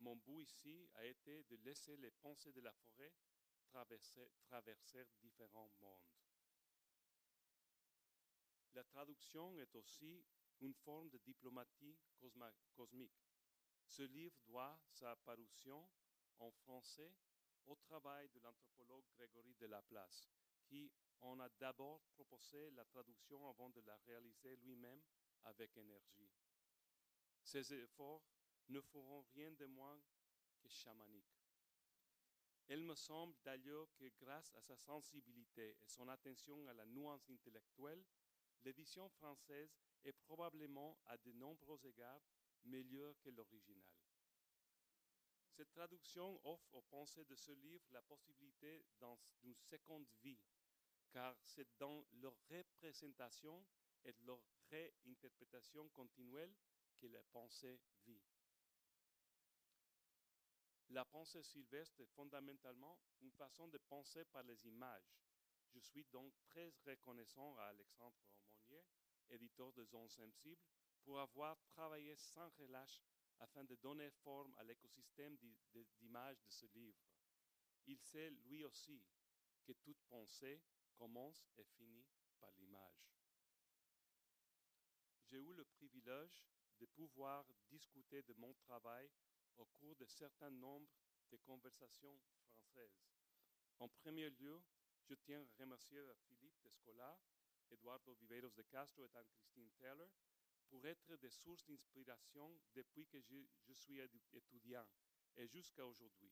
mon 0.01 0.17
but 0.17 0.39
ici 0.41 0.87
a 0.93 1.05
été 1.07 1.41
de 1.45 1.55
laisser 1.65 1.97
les 1.97 2.11
pensées 2.11 2.51
de 2.51 2.61
la 2.61 2.73
forêt 2.73 3.11
traverser, 3.65 4.31
traverser 4.43 5.07
différents 5.19 5.71
mondes. 5.79 6.20
La 8.73 8.83
traduction 8.83 9.57
est 9.57 9.75
aussi 9.75 10.23
une 10.61 10.73
forme 10.73 11.09
de 11.09 11.17
diplomatie 11.17 11.97
cosmique. 12.73 13.25
Ce 13.85 14.03
livre 14.03 14.39
doit 14.45 14.79
sa 14.87 15.15
parution 15.17 15.89
en 16.39 16.51
français 16.51 17.13
au 17.65 17.75
travail 17.75 18.29
de 18.29 18.39
l'anthropologue 18.39 19.05
Grégory 19.17 19.53
de 19.55 19.65
Laplace, 19.65 20.29
qui 20.63 20.91
en 21.21 21.39
a 21.39 21.49
d'abord 21.49 22.01
proposé 22.13 22.71
la 22.71 22.85
traduction 22.85 23.47
avant 23.49 23.69
de 23.69 23.81
la 23.81 23.97
réaliser 24.07 24.55
lui-même 24.57 25.01
avec 25.43 25.75
énergie. 25.77 26.31
Ces 27.43 27.73
efforts 27.73 28.23
ne 28.69 28.79
feront 28.79 29.21
rien 29.33 29.51
de 29.51 29.65
moins 29.65 30.01
que 30.59 30.69
chamaniques. 30.69 31.41
Il 32.69 32.83
me 32.83 32.95
semble 32.95 33.35
d'ailleurs 33.43 33.93
que 33.95 34.05
grâce 34.19 34.53
à 34.55 34.61
sa 34.61 34.77
sensibilité 34.77 35.77
et 35.81 35.87
son 35.87 36.07
attention 36.07 36.65
à 36.69 36.73
la 36.73 36.85
nuance 36.85 37.29
intellectuelle, 37.29 38.05
l'édition 38.63 39.09
française 39.09 39.75
est 40.03 40.13
probablement 40.13 40.97
à 41.05 41.17
de 41.17 41.31
nombreux 41.33 41.79
égards 41.85 42.21
meilleure 42.65 43.19
que 43.21 43.29
l'original. 43.29 43.89
Cette 45.51 45.71
traduction 45.71 46.39
offre 46.45 46.73
aux 46.73 46.81
pensées 46.83 47.25
de 47.25 47.35
ce 47.35 47.51
livre 47.51 47.85
la 47.91 48.01
possibilité 48.01 48.85
d'une 49.41 49.55
seconde 49.55 50.07
vie, 50.23 50.39
car 51.11 51.35
c'est 51.43 51.67
dans 51.77 52.05
leur 52.13 52.35
représentation 52.49 53.65
et 54.05 54.15
leur 54.25 54.41
réinterprétation 54.69 55.89
continuelle 55.89 56.55
que 56.97 57.07
la 57.07 57.21
pensée 57.23 57.79
vit. 58.05 58.21
La 60.89 61.05
pensée 61.05 61.41
sylvestre 61.41 62.01
est 62.01 62.13
fondamentalement 62.15 62.99
une 63.21 63.31
façon 63.31 63.67
de 63.67 63.77
penser 63.77 64.25
par 64.25 64.43
les 64.43 64.67
images. 64.67 65.15
Je 65.73 65.79
suis 65.79 66.03
donc 66.11 66.33
très 66.43 66.73
reconnaissant 66.85 67.55
à 67.57 67.65
Alexandre 67.65 68.17
Aumonier, 68.19 68.50
éditeur 69.31 69.71
de 69.73 69.83
Zones 69.85 70.09
Sensibles, 70.09 70.61
pour 71.03 71.19
avoir 71.19 71.59
travaillé 71.65 72.15
sans 72.15 72.49
relâche 72.59 73.01
afin 73.39 73.63
de 73.63 73.75
donner 73.75 74.09
forme 74.23 74.53
à 74.57 74.63
l'écosystème 74.63 75.37
d'images 75.99 76.41
de 76.41 76.49
ce 76.49 76.65
livre. 76.67 77.01
Il 77.87 77.99
sait 77.99 78.29
lui 78.45 78.63
aussi 78.63 79.01
que 79.63 79.73
toute 79.73 80.01
pensée 80.03 80.61
commence 80.95 81.49
et 81.57 81.63
finit 81.63 82.05
par 82.39 82.51
l'image. 82.57 83.11
J'ai 85.23 85.37
eu 85.37 85.53
le 85.53 85.65
privilège 85.65 86.45
de 86.79 86.85
pouvoir 86.85 87.45
discuter 87.69 88.21
de 88.23 88.33
mon 88.33 88.53
travail 88.53 89.09
au 89.57 89.65
cours 89.65 89.95
de 89.95 90.05
certain 90.05 90.49
nombre 90.49 90.89
de 91.31 91.37
conversations 91.37 92.19
françaises. 92.49 93.07
En 93.79 93.87
premier 93.87 94.29
lieu, 94.29 94.61
je 95.03 95.15
tiens 95.15 95.41
à 95.41 95.61
remercier 95.61 96.01
Philippe 96.27 96.59
Descola, 96.61 97.19
Eduardo 97.71 98.13
Viveiros 98.13 98.53
de 98.53 98.63
Castro 98.63 99.03
et 99.03 99.09
Anne-Christine 99.15 99.71
Taylor 99.79 100.09
pour 100.69 100.85
être 100.85 101.15
des 101.17 101.29
sources 101.29 101.65
d'inspiration 101.65 102.59
depuis 102.73 103.05
que 103.07 103.19
je, 103.19 103.73
suis 103.73 103.99
étudiant 104.33 104.87
et 105.35 105.47
jusqu'à 105.47 105.85
aujourd'hui. 105.85 106.31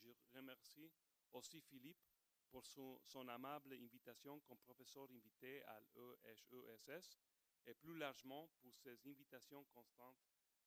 Je 0.00 0.12
remercie 0.32 0.92
aussi 1.32 1.60
Philippe 1.60 2.02
pour 2.50 2.64
son, 2.66 3.00
son, 3.02 3.26
amable 3.28 3.72
invitation 3.72 4.40
comme 4.40 4.58
professeur 4.58 5.08
invité 5.10 5.62
à 5.64 5.80
l'EHESS 5.80 7.18
et 7.66 7.74
plus 7.74 7.96
largement 7.96 8.48
pour 8.60 8.76
ses 8.76 9.06
invitations 9.08 9.64
constantes 9.64 10.22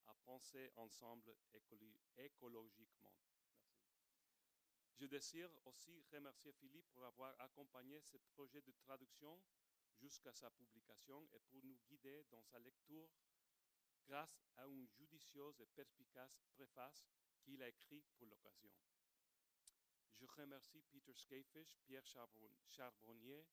à 0.07 0.15
penser 0.25 0.71
ensemble 0.75 1.35
écologiquement. 2.17 3.13
Je 4.99 5.05
désire 5.05 5.51
aussi 5.65 6.03
remercier 6.11 6.51
Philippe 6.53 6.89
pour 6.91 7.05
avoir 7.05 7.39
accompagné 7.39 8.01
ce 8.01 8.17
projet 8.17 8.61
de 8.61 8.71
traduction 8.71 9.39
jusqu'à 9.95 10.33
sa 10.33 10.49
publication 10.49 11.27
et 11.33 11.39
pour 11.39 11.63
nous 11.63 11.77
guider 11.87 12.23
dans 12.31 12.41
sa 12.41 12.57
lecture 12.57 13.07
grâce 14.07 14.49
à 14.55 14.65
une 14.65 14.87
judicieuse 14.87 15.59
et 15.61 15.67
perspicace 15.67 16.41
préface 16.49 17.07
qu'il 17.43 17.61
a 17.61 17.67
écrite 17.67 18.09
pour 18.17 18.25
l'occasion. 18.25 18.71
Je 20.15 20.25
remercie 20.25 20.81
Peter 20.89 21.13
Skafish, 21.13 21.77
Pierre 21.85 22.07
Charbonnier 22.67 23.45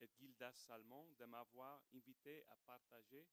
et 0.00 0.08
Gildas 0.08 0.54
Salmon 0.54 1.12
de 1.16 1.26
m'avoir 1.26 1.80
invité 1.94 2.44
à 2.48 2.56
partager 2.66 3.28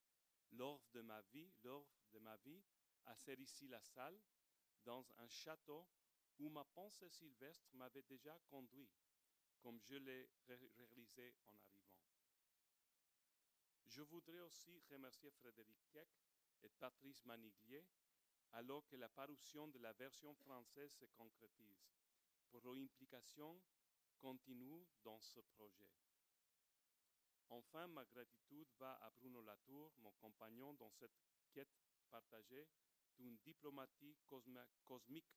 l'œuvre 0.52 0.86
de 0.94 1.02
ma 1.02 1.20
vie, 1.34 1.52
l'œuvre 1.64 1.90
de 2.12 2.20
ma 2.20 2.38
vie, 2.38 2.64
à 3.08 3.16
Céricy-la-Salle, 3.16 4.20
dans 4.84 5.04
un 5.18 5.28
château 5.28 5.88
où 6.40 6.50
ma 6.50 6.64
pensée 6.64 7.10
sylvestre 7.10 7.70
m'avait 7.74 8.04
déjà 8.04 8.38
conduit, 8.50 8.90
comme 9.62 9.80
je 9.82 9.96
l'ai 9.96 10.30
réalisé 10.48 11.34
en 11.48 11.58
arrivant. 11.60 11.96
Je 13.86 14.02
voudrais 14.02 14.40
aussi 14.40 14.82
remercier 14.92 15.32
Frédéric 15.32 15.78
Keck 15.92 16.10
et 16.64 16.70
Patrice 16.70 17.24
Maniglier, 17.26 17.86
alors 18.52 18.86
que 18.88 18.96
la 18.96 19.10
parution 19.10 19.68
de 19.68 19.80
la 19.80 19.94
version 19.94 20.34
française 20.36 20.92
se 20.94 21.06
concrétise, 21.06 21.88
pour 22.50 22.62
leur 22.62 22.76
implication 22.76 23.62
continue 24.20 24.86
dans 25.04 25.20
ce 25.20 25.40
projet. 25.40 25.90
Enfin, 27.50 27.88
ma 27.88 28.06
gratitude 28.06 28.68
va 28.80 28.94
à 29.04 29.10
Bruno 29.12 29.42
Latour, 29.42 29.94
mon 29.98 30.12
compagnon 30.14 30.74
dans 30.74 30.90
cette 30.90 31.16
quête 31.54 31.76
partagée 32.10 32.68
d'une 33.18 33.38
diplomatie 33.38 34.18
cosmique 34.84 35.32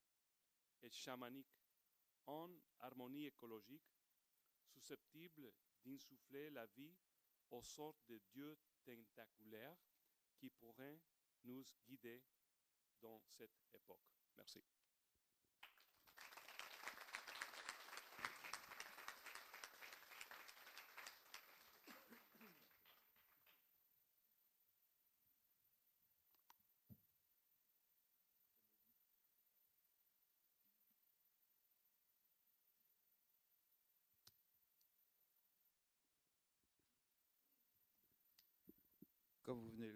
et 0.82 0.90
chamanique 0.90 1.58
en 2.26 2.50
harmonie 2.80 3.26
écologique, 3.26 3.90
susceptible 4.66 5.52
d'insuffler 5.84 6.50
la 6.50 6.66
vie 6.66 6.94
aux 7.50 7.62
sortes 7.62 8.06
de 8.08 8.18
dieux 8.30 8.56
tentaculaires 8.84 9.76
qui 10.36 10.50
pourraient 10.50 11.00
nous 11.44 11.64
guider 11.86 12.22
dans 13.00 13.20
cette 13.36 13.58
époque. 13.72 14.02
Merci. 14.36 14.62
Comme 39.48 39.60
vous 39.60 39.70
venez 39.70 39.90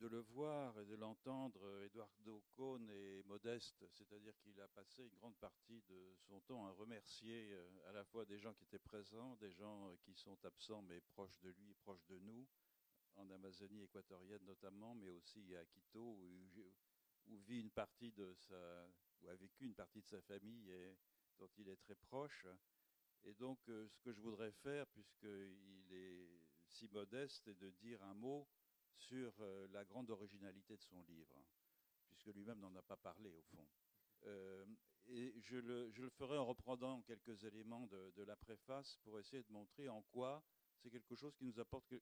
de 0.00 0.06
le 0.06 0.20
voir 0.20 0.78
et 0.78 0.84
de 0.84 0.94
l'entendre, 0.94 1.82
Eduardo 1.82 2.42
Cohn 2.52 2.90
est 2.90 3.22
modeste, 3.24 3.86
c'est-à-dire 3.88 4.34
qu'il 4.40 4.60
a 4.60 4.68
passé 4.68 5.02
une 5.02 5.14
grande 5.14 5.38
partie 5.38 5.80
de 5.88 6.14
son 6.26 6.42
temps 6.42 6.66
à 6.66 6.72
remercier 6.72 7.54
euh, 7.54 7.88
à 7.88 7.92
la 7.92 8.04
fois 8.04 8.26
des 8.26 8.38
gens 8.38 8.52
qui 8.52 8.64
étaient 8.64 8.78
présents, 8.78 9.34
des 9.36 9.50
gens 9.50 9.96
qui 10.02 10.14
sont 10.14 10.36
absents 10.44 10.82
mais 10.82 11.00
proches 11.00 11.40
de 11.40 11.48
lui, 11.48 11.72
proches 11.72 12.04
de 12.04 12.18
nous, 12.18 12.46
en 13.14 13.30
Amazonie 13.30 13.80
équatorienne 13.80 14.44
notamment, 14.44 14.94
mais 14.94 15.08
aussi 15.08 15.56
à 15.56 15.64
Quito 15.64 16.00
où, 16.00 16.50
vit 17.46 17.60
une 17.60 17.70
partie 17.70 18.12
de 18.12 18.34
sa, 18.34 18.90
où 19.22 19.28
a 19.30 19.36
vécu 19.36 19.64
une 19.64 19.74
partie 19.74 20.02
de 20.02 20.06
sa 20.06 20.20
famille 20.20 20.70
et 20.70 20.98
dont 21.38 21.48
il 21.56 21.70
est 21.70 21.80
très 21.80 21.94
proche. 21.94 22.46
Et 23.24 23.32
donc, 23.32 23.58
euh, 23.70 23.88
ce 23.88 24.00
que 24.02 24.12
je 24.12 24.20
voudrais 24.20 24.52
faire, 24.52 24.86
puisqu'il 24.88 25.94
est 25.94 26.28
si 26.66 26.88
modeste, 26.88 27.48
est 27.48 27.58
de 27.58 27.70
dire 27.70 28.02
un 28.02 28.12
mot 28.12 28.46
sur 28.98 29.32
euh, 29.40 29.66
la 29.72 29.84
grande 29.84 30.10
originalité 30.10 30.76
de 30.76 30.82
son 30.82 31.02
livre, 31.02 31.42
puisque 32.08 32.26
lui-même 32.26 32.58
n'en 32.58 32.74
a 32.76 32.82
pas 32.82 32.96
parlé 32.96 33.30
au 33.30 33.42
fond. 33.42 33.66
Euh, 34.26 34.64
et 35.06 35.40
je 35.40 35.56
le, 35.56 36.10
ferai 36.10 36.36
en 36.36 36.44
reprenant 36.44 37.00
quelques 37.02 37.44
éléments 37.44 37.86
de, 37.86 38.22
la 38.24 38.36
préface 38.36 38.98
pour 39.04 39.18
essayer 39.18 39.42
de 39.42 39.52
montrer 39.52 39.88
en 39.88 40.02
quoi 40.02 40.42
c'est 40.76 40.90
quelque 40.90 41.14
chose 41.14 41.34
qui 41.34 41.44
nous 41.44 41.58
apporte 41.58 41.92
euh, 41.92 41.98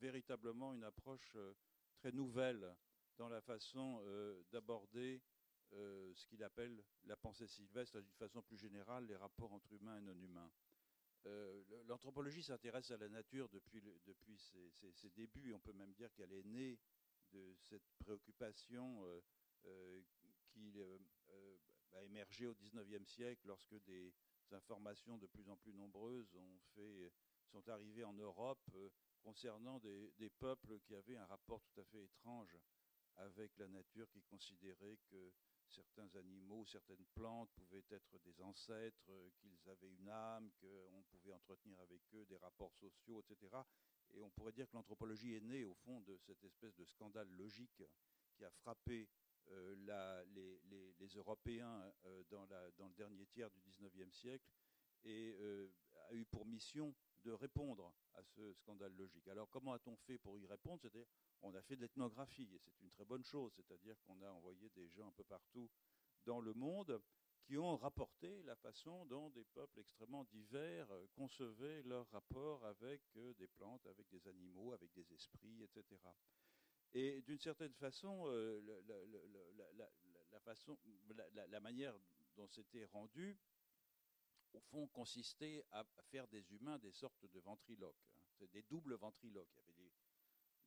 véritablement 0.00 0.74
une 0.74 0.84
approche 0.84 1.36
très 1.96 2.12
nouvelle 2.12 2.74
dans 3.18 3.28
la 3.28 3.40
façon 3.40 4.02
d'aborder 4.50 5.20
ce 5.72 6.26
qu'il 6.26 6.42
appelle 6.42 6.82
la 7.04 7.16
pensée 7.16 7.46
sylvestre, 7.46 8.00
d'une 8.00 8.14
façon 8.14 8.40
plus 8.40 8.56
générale, 8.56 9.06
les 9.06 9.16
rapports 9.16 9.52
entre 9.52 9.72
humains 9.74 9.98
et 9.98 10.00
non 10.00 10.18
humains. 10.18 10.50
L'anthropologie 11.86 12.42
s'intéresse 12.42 12.90
à 12.90 12.96
la 12.96 13.08
nature 13.08 13.48
depuis, 13.48 13.82
ses, 14.38 15.10
débuts. 15.10 15.52
On 15.52 15.60
peut 15.60 15.72
même 15.72 15.92
dire 15.92 16.12
qu'elle 16.14 16.32
est 16.32 16.44
née 16.44 16.78
de 17.32 17.54
cette 17.60 17.88
préoccupation 17.98 19.04
euh, 19.04 19.20
euh, 19.66 20.02
qui 20.48 20.80
euh, 20.80 20.98
a 21.92 22.02
émergé 22.04 22.46
au 22.46 22.54
XIXe 22.54 23.08
siècle 23.08 23.46
lorsque 23.46 23.76
des 23.84 24.12
informations 24.52 25.16
de 25.18 25.26
plus 25.26 25.48
en 25.48 25.56
plus 25.56 25.72
nombreuses 25.72 26.36
sont 27.46 27.68
arrivées 27.68 28.04
en 28.04 28.14
Europe 28.14 28.68
concernant 29.22 29.78
des, 29.78 30.30
peuples 30.38 30.80
qui 30.80 30.94
avaient 30.94 31.16
un 31.16 31.26
rapport 31.26 31.62
tout 31.62 31.80
à 31.80 31.84
fait 31.84 32.02
étrange 32.02 32.58
avec 33.16 33.56
la 33.58 33.68
nature, 33.68 34.08
qui 34.10 34.22
considéraient 34.22 34.98
que 35.10 35.32
certains 35.70 36.08
animaux, 36.16 36.64
certaines 36.66 37.04
plantes 37.14 37.50
pouvaient 37.52 37.84
être 37.90 38.18
des 38.18 38.40
ancêtres, 38.42 39.10
euh, 39.10 39.30
qu'ils 39.38 39.68
avaient 39.68 39.90
une 39.90 40.08
âme, 40.08 40.50
qu'on 40.60 41.02
pouvait 41.10 41.32
entretenir 41.32 41.80
avec 41.80 42.02
eux 42.14 42.24
des 42.26 42.36
rapports 42.36 42.74
sociaux, 42.74 43.20
etc. 43.20 43.56
Et 44.14 44.22
on 44.24 44.30
pourrait 44.30 44.52
dire 44.52 44.68
que 44.68 44.76
l'anthropologie 44.76 45.34
est 45.34 45.40
née 45.40 45.64
au 45.64 45.74
fond 45.74 46.00
de 46.00 46.16
cette 46.18 46.42
espèce 46.44 46.74
de 46.76 46.84
scandale 46.84 47.28
logique 47.30 47.82
qui 48.32 48.44
a 48.44 48.50
frappé 48.50 49.08
euh, 49.48 50.24
les, 50.34 51.16
Européens 51.16 51.92
euh, 52.04 52.22
dans, 52.30 52.46
le 52.46 52.94
dernier 52.94 53.26
tiers 53.26 53.50
du 53.50 53.60
XIXe 53.60 54.12
siècle 54.12 54.46
et 55.04 55.34
a 56.10 56.14
eu 56.14 56.24
pour 56.26 56.44
mission 56.44 56.94
de 57.24 57.32
répondre 57.32 57.94
à 58.14 58.22
ce 58.22 58.52
scandale 58.52 58.92
logique. 58.96 59.26
Alors 59.28 59.48
comment 59.48 59.72
a-t-on 59.72 59.96
fait 59.96 60.18
pour 60.18 60.38
y 60.38 60.46
répondre? 60.46 60.80
C'est-à-dire 60.80 61.06
on 61.42 61.54
a 61.54 61.62
fait 61.62 61.76
de 61.76 61.82
l'ethnographie, 61.82 62.48
et 62.54 62.58
c'est 62.58 62.80
une 62.80 62.90
très 62.90 63.04
bonne 63.04 63.24
chose, 63.24 63.52
c'est-à-dire 63.54 63.96
qu'on 64.02 64.20
a 64.22 64.30
envoyé 64.30 64.68
des 64.70 64.88
gens 64.88 65.08
un 65.08 65.12
peu 65.12 65.24
partout 65.24 65.70
dans 66.24 66.40
le 66.40 66.52
monde 66.54 67.00
qui 67.42 67.56
ont 67.56 67.76
rapporté 67.76 68.42
la 68.42 68.54
façon 68.56 69.06
dont 69.06 69.30
des 69.30 69.44
peuples 69.44 69.80
extrêmement 69.80 70.24
divers 70.24 70.90
euh, 70.90 71.06
concevaient 71.14 71.82
leur 71.82 72.08
rapport 72.10 72.64
avec 72.64 73.02
euh, 73.16 73.34
des 73.34 73.48
plantes, 73.48 73.84
avec 73.86 74.08
des 74.08 74.28
animaux, 74.28 74.72
avec 74.72 74.92
des 74.92 75.12
esprits, 75.12 75.62
etc. 75.62 76.00
Et 76.92 77.22
d'une 77.22 77.38
certaine 77.38 77.72
façon, 77.74 78.26
la, 81.48 81.60
manière 81.60 81.94
dont 82.36 82.48
c'était 82.48 82.84
rendu, 82.86 83.38
au 84.52 84.60
fond, 84.60 84.88
consistait 84.88 85.64
à 85.70 85.84
faire 86.10 86.26
des 86.28 86.44
humains 86.52 86.78
des 86.78 86.90
sortes 86.90 87.24
de 87.26 87.38
ventriloques. 87.40 88.02
Hein. 88.40 88.46
Des 88.52 88.62
doubles 88.62 88.94
ventriloques. 88.94 89.56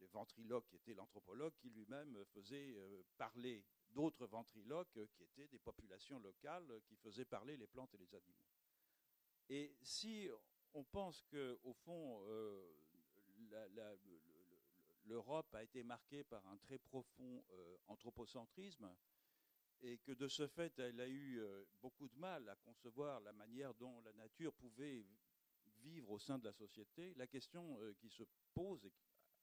Les, 0.03 0.07
le 0.07 0.07
ventriloque 0.07 0.67
qui 0.67 0.75
était 0.75 0.93
l'anthropologue 0.93 1.53
qui 1.57 1.69
lui-même 1.69 2.25
faisait 2.33 2.75
parler 3.17 3.63
d'autres 3.91 4.25
ventriloques 4.27 4.99
qui 5.15 5.23
étaient 5.23 5.47
des 5.47 5.59
populations 5.59 6.19
locales 6.19 6.81
qui 6.87 6.95
faisaient 6.95 7.25
parler 7.25 7.57
les 7.57 7.67
plantes 7.67 7.93
et 7.93 7.97
les 7.97 8.15
animaux. 8.15 8.47
Et 9.49 9.75
si 9.81 10.29
on 10.73 10.83
pense 10.83 11.21
que, 11.23 11.59
au 11.63 11.73
fond, 11.73 12.21
l'Europe 15.05 15.53
a 15.53 15.63
été 15.63 15.83
marquée 15.83 16.23
par 16.23 16.45
un 16.47 16.57
très 16.57 16.79
profond 16.79 17.43
anthropocentrisme, 17.87 18.89
et 19.81 19.97
que 19.97 20.13
de 20.13 20.29
ce 20.29 20.47
fait, 20.47 20.79
elle 20.79 21.01
a 21.01 21.09
eu 21.09 21.41
beaucoup 21.81 22.07
de 22.07 22.17
mal 22.17 22.47
à 22.47 22.55
concevoir 22.55 23.19
la 23.19 23.33
manière 23.33 23.73
dont 23.73 24.01
la 24.01 24.13
nature 24.13 24.53
pouvait 24.53 25.05
vivre 25.81 26.11
au 26.11 26.19
sein 26.19 26.39
de 26.39 26.45
la 26.45 26.53
société, 26.53 27.13
la 27.15 27.27
question 27.27 27.77
qui 27.99 28.09
se 28.09 28.23
pose 28.53 28.89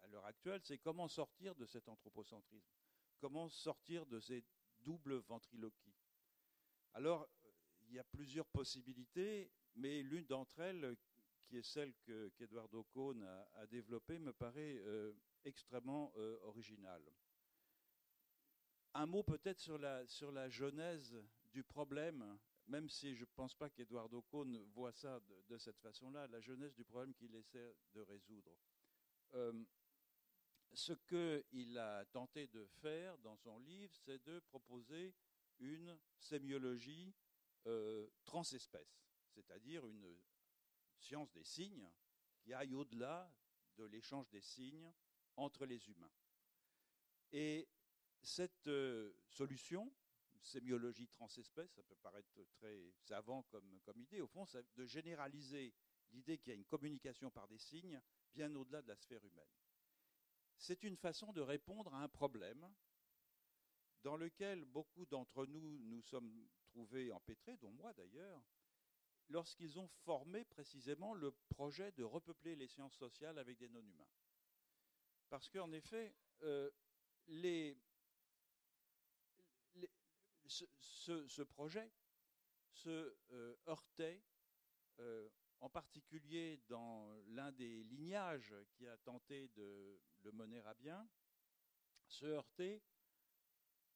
à 0.03 0.07
l'heure 0.09 0.27
actuelle, 0.27 0.61
c'est 0.63 0.79
comment 0.79 1.09
sortir 1.09 1.55
de 1.55 1.67
cet 1.67 1.89
anthropocentrisme 1.89 2.75
Comment 3.19 3.49
sortir 3.49 4.07
de 4.07 4.19
ces 4.21 4.45
doubles 4.79 5.17
ventriloquies 5.17 5.95
Alors, 6.95 7.29
il 7.83 7.95
y 7.95 7.99
a 7.99 8.05
plusieurs 8.05 8.47
possibilités, 8.47 9.51
mais 9.75 10.03
l'une 10.03 10.27
d'entre 10.27 10.61
elles, 10.61 10.97
qui 11.47 11.59
est 11.59 11.63
celle 11.63 11.93
qu'Eduardo 12.37 12.85
Cohn 12.85 13.23
a, 13.55 13.67
développée, 13.67 14.19
me 14.19 14.33
paraît 14.33 14.83
extrêmement 15.45 16.13
originale. 16.43 17.03
Un 18.95 19.07
mot 19.07 19.23
peut-être 19.23 19.61
sur 19.61 19.79
la, 19.79 20.07
sur 20.07 20.33
la 20.33 20.49
genèse 20.49 21.17
du 21.53 21.63
problème, 21.63 22.39
même 22.67 22.89
si 22.89 23.15
je 23.15 23.23
ne 23.23 23.31
pense 23.35 23.55
pas 23.55 23.69
qu'Eduardo 23.69 24.23
Cohn 24.23 24.57
voit 24.73 24.93
ça 24.93 25.21
de, 25.49 25.59
cette 25.59 25.79
façon-là, 25.81 26.27
la 26.29 26.41
genèse 26.41 26.75
du 26.75 26.85
problème 26.85 27.13
qu'il 27.15 27.35
essaie 27.35 27.75
de 27.95 28.01
résoudre. 28.01 28.57
Euh, 29.35 29.53
ce 30.73 30.93
qu'il 30.93 31.79
a 31.79 32.05
tenté 32.07 32.47
de 32.47 32.67
faire 32.81 33.19
dans 33.19 33.37
son 33.37 33.59
livre, 33.59 33.95
c'est 33.97 34.23
de 34.25 34.41
proposer 34.41 35.15
une 35.59 35.99
sémiologie 36.19 37.15
euh, 37.67 38.09
transespèce, 38.25 39.05
c'est-à-dire 39.29 39.87
une 39.87 40.17
science 40.99 41.31
des 41.33 41.45
signes 41.45 41.91
qui 42.41 42.55
aille 42.55 42.75
au-delà 42.75 43.33
de 43.77 43.85
l'échange 43.85 44.29
des 44.31 44.41
signes 44.41 44.93
entre 45.37 45.67
les 45.67 45.89
humains. 45.89 46.13
Et 47.33 47.69
cette 48.23 48.67
euh, 48.69 49.13
solution, 49.29 49.93
sémiologie 50.41 51.09
transespèce, 51.09 51.73
ça 51.73 51.83
peut 51.83 51.97
paraître 51.97 52.43
très 52.55 52.93
savant 53.03 53.43
comme, 53.45 53.81
comme 53.81 54.01
idée, 54.01 54.21
au 54.21 54.27
fond, 54.27 54.47
c'est 54.47 54.65
de 54.75 54.87
généraliser 54.87 55.75
l'idée 56.13 56.39
qu'il 56.39 56.49
y 56.49 56.53
a 56.53 56.57
une 56.57 56.65
communication 56.65 57.31
par 57.31 57.47
des 57.47 57.59
signes 57.59 58.01
bien 58.33 58.55
au-delà 58.55 58.83
de 58.83 58.89
la 58.89 58.97
sphère 58.97 59.25
humaine. 59.25 59.51
C'est 60.61 60.83
une 60.83 60.99
façon 60.99 61.33
de 61.33 61.41
répondre 61.41 61.95
à 61.95 62.03
un 62.03 62.09
problème 62.09 62.69
dans 64.03 64.19
lequel 64.19 64.67
beaucoup 64.67 65.07
d'entre 65.07 65.47
nous 65.47 65.79
nous 65.79 66.03
sommes 66.03 66.47
trouvés 66.65 67.11
empêtrés, 67.13 67.57
dont 67.57 67.71
moi 67.71 67.95
d'ailleurs, 67.95 68.43
lorsqu'ils 69.31 69.79
ont 69.79 69.89
formé 70.05 70.45
précisément 70.45 71.15
le 71.15 71.33
projet 71.49 71.93
de 71.93 72.05
repeupler 72.05 72.57
les 72.57 72.69
sciences 72.69 72.95
sociales 72.95 73.39
avec 73.39 73.57
des 73.57 73.71
non-humains. 73.71 74.11
Parce 75.31 75.49
qu'en 75.49 75.73
effet, 75.73 76.15
euh, 76.43 76.71
ce, 80.47 81.43
projet 81.43 81.91
se 82.73 83.17
euh, 83.31 83.57
heurtait, 83.67 84.23
euh, 84.99 85.27
en 85.61 85.69
particulier 85.69 86.59
dans 86.69 87.13
l'un 87.29 87.53
des 87.53 87.85
lignages 87.85 88.55
qui 88.73 88.87
a 88.87 88.97
tenté 88.99 89.49
de 89.49 90.01
le 90.23 90.33
mener 90.33 90.61
à 90.63 90.75
bien, 90.75 91.09
se 92.07 92.27
heurtait 92.27 92.83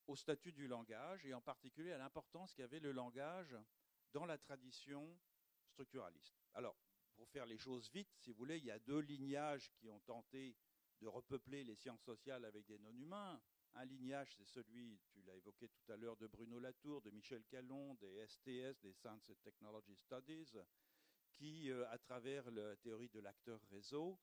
au 0.07 0.17
statut 0.17 0.53
du 0.53 0.67
langage 0.67 1.25
et 1.27 1.35
en 1.35 1.41
particulier 1.41 1.93
à 1.93 1.99
l'importance 1.99 2.55
qu'avait 2.55 2.81
le 2.81 2.93
langage 2.93 3.57
dans 4.13 4.27
la 4.27 4.39
tradition 4.39 5.19
structuraliste. 5.67 6.37
Alors, 6.53 6.77
pour 7.17 7.29
faire 7.31 7.47
les 7.47 7.59
choses 7.59 7.91
vite, 7.91 8.13
si 8.19 8.31
vous 8.31 8.37
voulez, 8.37 8.59
il 8.59 8.65
y 8.65 8.71
a 8.71 8.79
deux 8.79 9.01
lignages 9.01 9.71
qui 9.77 9.89
ont 9.89 10.01
tenté 10.01 10.57
de 11.01 11.07
repeupler 11.07 11.65
les 11.65 11.75
sciences 11.75 12.03
sociales 12.03 12.45
avec 12.45 12.67
des 12.67 12.79
non-humains. 12.79 13.41
Un 13.75 13.85
lignage, 13.85 14.35
c'est 14.37 14.47
celui, 14.47 15.01
tu 15.09 15.23
l'as 15.23 15.35
évoqué 15.35 15.69
tout 15.69 15.93
à 15.93 15.97
l'heure, 15.97 16.17
de 16.17 16.27
Bruno 16.29 16.61
Latour, 16.61 17.03
de 17.03 17.11
Michel 17.11 17.45
Callon, 17.47 17.95
des 17.95 18.25
STS, 18.27 18.81
des 18.83 18.93
Science 18.93 19.29
and 19.31 19.43
Technology 19.43 19.97
Studies, 19.97 20.53
qui, 21.35 21.71
euh, 21.71 21.89
à 21.91 21.99
travers 21.99 22.51
la 22.51 22.77
théorie 22.77 23.09
de 23.09 23.21
l'acteur 23.21 23.61
réseau, 23.71 24.19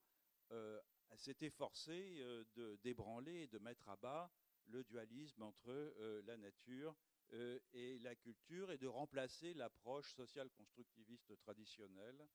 euh, 0.50 0.80
s'était 1.16 1.50
forcé 1.50 2.18
euh, 2.20 2.44
de 2.54 2.76
débranler 2.82 3.42
et 3.42 3.46
de 3.46 3.58
mettre 3.58 3.88
à 3.88 3.96
bas 3.96 4.30
le 4.66 4.84
dualisme 4.84 5.42
entre 5.42 5.72
la 6.24 6.36
nature 6.36 6.96
et 7.72 7.98
la 7.98 8.14
culture 8.14 8.70
et 8.70 8.78
de 8.78 8.86
remplacer 8.86 9.54
l'approche 9.54 10.14
sociale 10.14 10.48
constructiviste 10.50 11.36
traditionnelle 11.40 12.28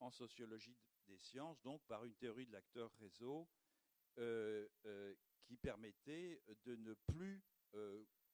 en 0.00 0.10
sociologie 0.10 0.76
des 1.06 1.16
sciences, 1.16 1.62
donc 1.62 1.82
par 1.86 2.04
une 2.04 2.14
théorie 2.14 2.44
de 2.44 2.52
l'acteur 2.52 2.92
réseau 3.00 3.48
qui 5.44 5.56
permettait 5.56 6.42
de 6.66 6.76
ne 6.76 6.92
plus 6.92 7.42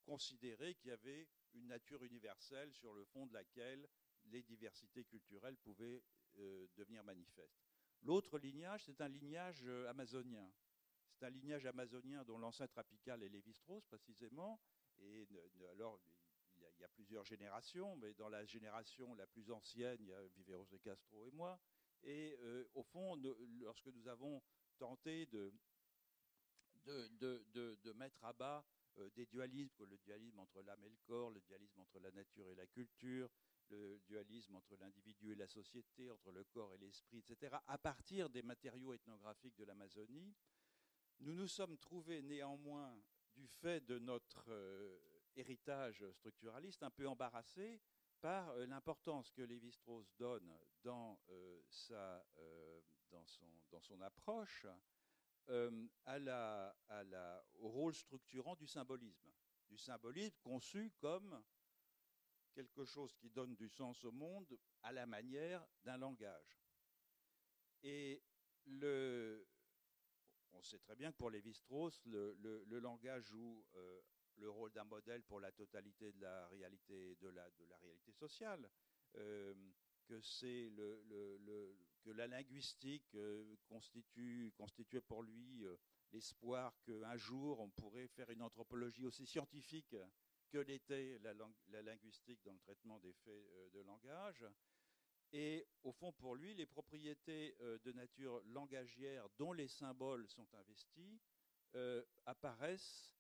considérer 0.05 0.75
qu'il 0.75 0.91
y 0.91 0.93
avait 0.93 1.29
une 1.55 1.69
nature 1.69 2.03
universelle 2.03 2.73
sur 2.73 2.93
le 2.93 3.05
fond 3.05 3.27
de 3.27 3.33
laquelle 3.33 3.89
les 4.31 4.43
diversités 4.43 5.05
culturelles 5.05 5.57
pouvaient 5.59 6.03
euh, 6.39 6.67
devenir 6.77 7.05
manifestes. 7.05 7.63
L'autre 8.03 8.39
lignage, 8.39 8.85
c'est 8.85 9.01
un 9.01 9.09
lignage 9.09 9.63
euh, 9.67 9.89
amazonien. 9.91 10.51
C'est 11.13 11.27
un 11.27 11.31
lignage 11.31 11.67
amazonien 11.67 12.25
dont 12.25 12.39
l'ancêtre 12.39 12.79
apical 12.79 13.23
est 13.23 13.29
Lévi-Strauss, 13.29 13.85
précisément. 13.85 14.61
Et 15.01 15.27
alors, 15.71 16.01
il 16.57 16.63
y, 16.63 16.65
a, 16.65 16.71
il 16.77 16.81
y, 16.81 16.85
a, 16.85 16.89
plusieurs 16.89 17.25
générations, 17.25 17.97
mais 17.97 18.15
dans 18.15 18.29
la 18.29 18.45
génération 18.45 19.15
la 19.15 19.27
plus 19.27 19.51
ancienne, 19.51 19.99
il 20.01 20.09
y 20.09 20.13
a 20.13 20.27
Viveros 20.29 20.67
de 20.71 20.79
Castro 20.79 21.27
et 21.27 21.31
moi. 21.31 21.61
Et 22.03 22.39
au 22.75 22.83
fond, 22.83 23.17
lorsque 23.61 23.89
nous 23.89 24.09
avons 24.09 24.43
tenté 24.79 25.27
de, 25.27 25.53
de, 26.87 27.93
mettre 27.93 28.25
à 28.25 28.33
bas 28.33 28.65
euh, 28.99 29.11
des 29.11 29.27
dualismes, 29.27 29.85
le 29.85 29.99
dualisme 29.99 30.39
entre 30.39 30.63
l'âme 30.63 30.83
et 30.85 30.89
le 30.89 30.99
corps, 31.07 31.31
le 31.31 31.41
dualisme 31.41 31.81
entre 31.81 32.01
la 32.01 32.11
nature 32.11 32.49
et 32.51 32.55
la 32.55 32.67
culture, 32.67 33.31
le 33.71 33.99
dualisme 34.07 34.57
entre 34.57 34.77
l'individu 34.77 35.33
et 35.33 35.37
la 35.37 35.47
société, 35.47 36.11
entre 36.11 36.31
le 36.33 36.45
corps 36.45 36.75
et 36.75 36.79
l'esprit, 36.79 37.19
etc., 37.19 37.57
à 37.67 37.79
partir 37.79 38.29
des 38.29 38.43
matériaux 38.43 38.93
ethnographiques 38.93 39.57
de 39.57 39.65
l'Amazonie, 39.65 40.35
nous 41.21 41.35
nous 41.35 41.49
sommes 41.49 41.79
trouvés 41.79 42.23
néanmoins, 42.23 42.99
du 43.35 43.47
fait 43.47 43.81
de 43.87 43.99
notre 43.99 44.51
euh, 44.51 44.99
héritage 45.37 46.05
structuraliste, 46.13 46.83
un 46.83 46.91
peu 46.91 47.07
embarrassés 47.07 47.81
par 48.21 48.51
euh, 48.51 48.67
l'importance 48.67 49.31
que 49.31 49.43
Lévi-Strauss 49.43 50.13
donne 50.19 50.53
dans, 50.83 51.21
sa, 51.69 52.25
dans, 53.11 53.25
son, 53.25 53.47
dans 53.71 53.81
son 53.81 54.01
approche 54.01 54.67
euh, 55.51 55.89
à 56.05 56.19
la, 56.19 56.77
à 56.89 57.03
la, 57.03 57.45
au 57.55 57.69
rôle 57.69 57.95
structurant 57.95 58.55
du 58.55 58.69
symbolisme, 58.69 59.33
du 59.69 59.77
symbolisme 59.77 60.39
conçu 60.43 60.93
comme 60.99 61.43
quelque 62.51 62.85
chose 62.85 63.15
qui 63.17 63.31
donne 63.31 63.55
du 63.55 63.69
sens 63.69 64.05
au 64.05 64.13
monde 64.13 64.59
à 64.83 64.93
la 64.93 65.07
manière 65.07 65.67
d'un 65.85 65.97
langage. 65.97 66.61
Et 67.83 68.23
on 70.53 70.63
sait 70.63 70.79
très 70.79 70.97
bien 70.97 71.13
que 71.13 71.17
pour 71.17 71.31
Lévi-Strauss, 71.31 72.05
le, 72.07 72.79
langage 72.81 73.25
joue 73.25 73.65
euh, 73.75 74.01
le 74.37 74.51
rôle 74.51 74.73
d'un 74.73 74.85
modèle 74.85 75.23
pour 75.23 75.41
la 75.41 75.53
totalité 75.53 76.13
de 76.13 76.21
la 76.21 76.47
réalité, 76.49 77.17
sociale. 78.13 78.69
Que 82.03 82.11
la 82.13 82.27
linguistique 82.27 83.15
euh, 83.15 83.57
constitue, 83.69 84.53
constituait 84.57 85.01
pour 85.01 85.23
lui 85.23 85.65
euh, 85.65 85.77
l'espoir 86.13 86.75
qu'un 86.83 87.17
jour 87.17 87.61
on 87.61 87.69
pourrait 87.71 88.09
faire 88.09 88.31
une 88.31 88.43
anthropologie 88.43 89.05
aussi 89.05 89.27
scientifique 89.27 89.95
que 90.51 90.59
l'était 90.59 91.19
la, 91.21 91.83
linguistique 91.83 92.43
dans 92.45 92.53
le 92.53 92.59
traitement 92.59 92.99
des 92.99 93.13
faits 93.13 93.49
euh, 93.53 93.71
de 93.71 93.81
langage. 93.81 94.45
Et 95.33 95.67
au 95.85 95.93
fond, 95.93 96.13
pour 96.13 96.35
lui, 96.35 96.55
les 96.55 96.67
propriétés 96.67 97.57
de 97.61 97.93
nature 97.93 98.43
langagière 98.47 99.29
dont 99.39 99.53
les 99.53 99.69
symboles 99.69 100.27
sont 100.27 100.49
investis 100.55 101.21
apparaissent 102.27 103.15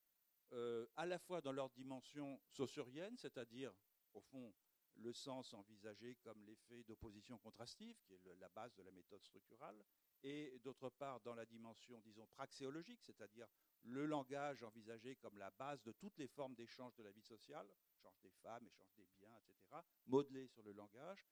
à 0.97 1.07
la 1.07 1.21
fois 1.21 1.40
dans 1.40 1.53
leur 1.53 1.71
dimension 1.71 2.40
saussurienne, 2.49 3.16
c'est-à-dire, 3.16 3.73
au 4.12 4.21
fond, 4.21 4.53
le 4.97 5.12
sens 5.12 5.55
envisagé 5.55 6.16
comme 6.16 6.45
l'effet 6.45 6.83
d'opposition 6.85 7.38
contrastive, 7.38 7.97
qui 8.03 8.14
est 8.14 8.37
la 8.37 8.49
base 8.49 8.75
de 8.75 8.83
la 8.83 8.90
méthode 8.90 9.23
structurale, 9.23 9.83
et 10.23 10.59
d'autre 10.62 10.90
part 10.90 11.21
dans 11.21 11.35
la 11.35 11.47
dimension, 11.47 12.01
disons, 12.01 12.27
praxéologique, 12.27 13.01
c'est-à-dire 13.03 13.49
le 13.85 14.07
langage 14.07 14.62
envisagé 14.62 15.16
comme 15.16 15.38
la 15.38 15.51
base 15.51 15.83
de 15.83 15.93
toutes 15.93 16.16
les 16.19 16.29
formes 16.29 16.55
d'échange 16.55 16.95
de 16.97 17.03
la 17.03 17.11
vie 17.11 17.23
sociale, 17.23 17.66
échange 17.97 18.21
des 18.21 18.33
femmes, 18.43 18.66
échange 18.66 18.93
des 18.97 19.07
biens, 19.19 19.37
etc., 19.38 19.77
modelé 20.07 20.47
sur 20.49 20.62
le 20.62 20.73
langage. 20.73 21.27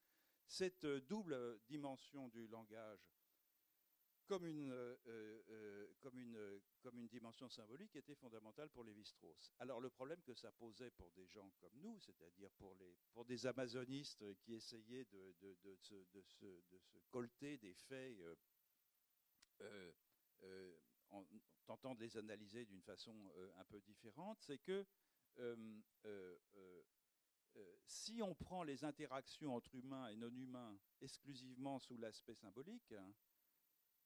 Cette 0.47 0.87
double 0.87 1.61
dimension 1.67 2.29
du 2.29 2.47
langage 2.47 3.11
comme 4.29 4.45
une, 4.45 4.71
euh, 4.71 4.97
euh, 5.09 5.87
comme, 6.01 6.19
une, 6.19 7.09
dimension 7.09 7.49
symbolique 7.49 7.97
était 7.97 8.15
fondamentale 8.15 8.69
pour 8.69 8.85
Lévi-Strauss. 8.85 9.53
Alors 9.59 9.81
le 9.81 9.89
problème 9.89 10.21
que 10.23 10.35
ça 10.35 10.53
posait 10.53 10.91
pour 10.91 11.11
des 11.13 11.27
gens 11.27 11.51
comme 11.59 11.73
nous, 11.81 11.99
c'est-à-dire 11.99 12.51
pour, 12.59 12.77
des 13.25 13.47
amazonistes 13.47 14.25
qui 14.41 14.55
essayaient 14.55 15.07
de, 15.07 15.35
se, 15.81 15.95
colter 17.11 17.57
des 17.57 17.73
faits 17.73 18.15
euh, 19.63 19.95
en 21.11 21.25
tentant 21.66 21.94
de 21.94 22.01
les 22.01 22.16
analyser 22.16 22.64
d'une 22.64 22.83
façon 22.83 23.14
un 23.57 23.64
peu 23.64 23.81
différente, 23.81 24.38
c'est 24.40 24.59
que 24.59 24.87
si 27.87 28.23
on 28.23 28.35
prend 28.35 28.62
les 28.62 28.85
interactions 28.85 29.55
entre 29.55 29.75
humains 29.75 30.09
et 30.09 30.16
non-humains 30.16 30.79
exclusivement 31.01 31.79
sous 31.79 31.97
l'aspect 31.97 32.35
symbolique, 32.35 32.94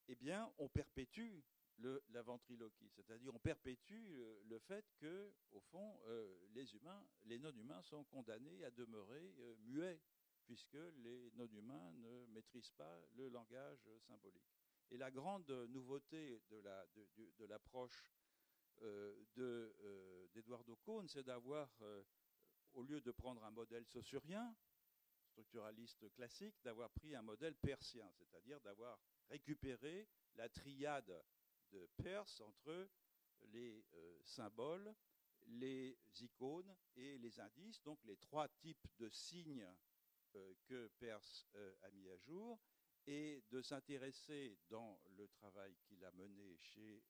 eh 0.08 0.14
bien, 0.16 0.52
on 0.58 0.68
perpétue 0.68 1.42
la 2.10 2.22
ventriloquie, 2.22 2.90
c'est-à-dire 2.90 3.34
on 3.34 3.38
perpétue 3.38 4.14
le, 4.44 4.58
fait 4.58 4.84
que, 4.98 5.32
au 5.50 5.60
fond, 5.60 6.00
euh, 6.06 6.46
les 6.54 6.74
humains, 6.74 7.04
les 7.24 7.38
non-humains 7.38 7.82
sont 7.82 8.04
condamnés 8.04 8.64
à 8.64 8.70
demeurer 8.70 9.34
euh, 9.38 9.56
muets, 9.64 10.00
puisque 10.44 10.78
les 10.98 11.30
non-humains 11.32 11.92
ne 11.92 12.26
maîtrisent 12.26 12.72
pas 12.72 13.00
le 13.14 13.28
langage 13.28 13.88
symbolique. 14.00 14.61
Et 14.92 14.98
la 14.98 15.10
grande 15.10 15.50
nouveauté 15.70 16.38
de 16.50 17.46
l'approche 17.46 18.12
la, 18.82 19.14
de, 19.36 19.74
euh, 19.80 20.28
d'Eduardo 20.34 20.78
c'est 21.06 21.22
d'avoir, 21.22 21.74
au 22.74 22.82
lieu 22.82 23.00
de 23.00 23.10
prendre 23.10 23.42
un 23.42 23.50
modèle 23.50 23.86
saussurien, 23.86 24.54
structuraliste 25.30 26.12
classique, 26.12 26.60
d'avoir 26.62 26.90
pris 26.90 27.14
un 27.14 27.22
modèle 27.22 27.56
persien, 27.56 28.12
c'est-à-dire 28.12 28.60
d'avoir 28.60 29.00
récupéré 29.30 30.06
la 30.34 30.50
triade 30.50 31.24
de 31.70 31.88
Perse 32.02 32.42
entre 32.42 32.90
les 33.44 33.82
euh, 33.94 34.20
symboles, 34.22 34.94
les 35.46 35.98
icônes 36.20 36.76
et 36.96 37.16
les 37.16 37.40
indices, 37.40 37.82
donc 37.82 37.98
les 38.04 38.18
trois 38.18 38.46
types 38.48 38.86
de 38.98 39.08
signes 39.08 39.66
euh, 40.34 40.54
que 40.66 40.88
Perse 40.98 41.46
euh, 41.54 41.74
a 41.80 41.90
mis 41.90 42.10
à 42.10 42.16
jour, 42.18 42.60
et 43.06 43.42
de 43.50 43.62
s'intéresser 43.62 44.56
dans 44.68 45.00
le 45.16 45.28
travail 45.28 45.74
qu'il 45.86 46.04
a 46.04 46.10
mené 46.12 46.56
chez 46.58 47.02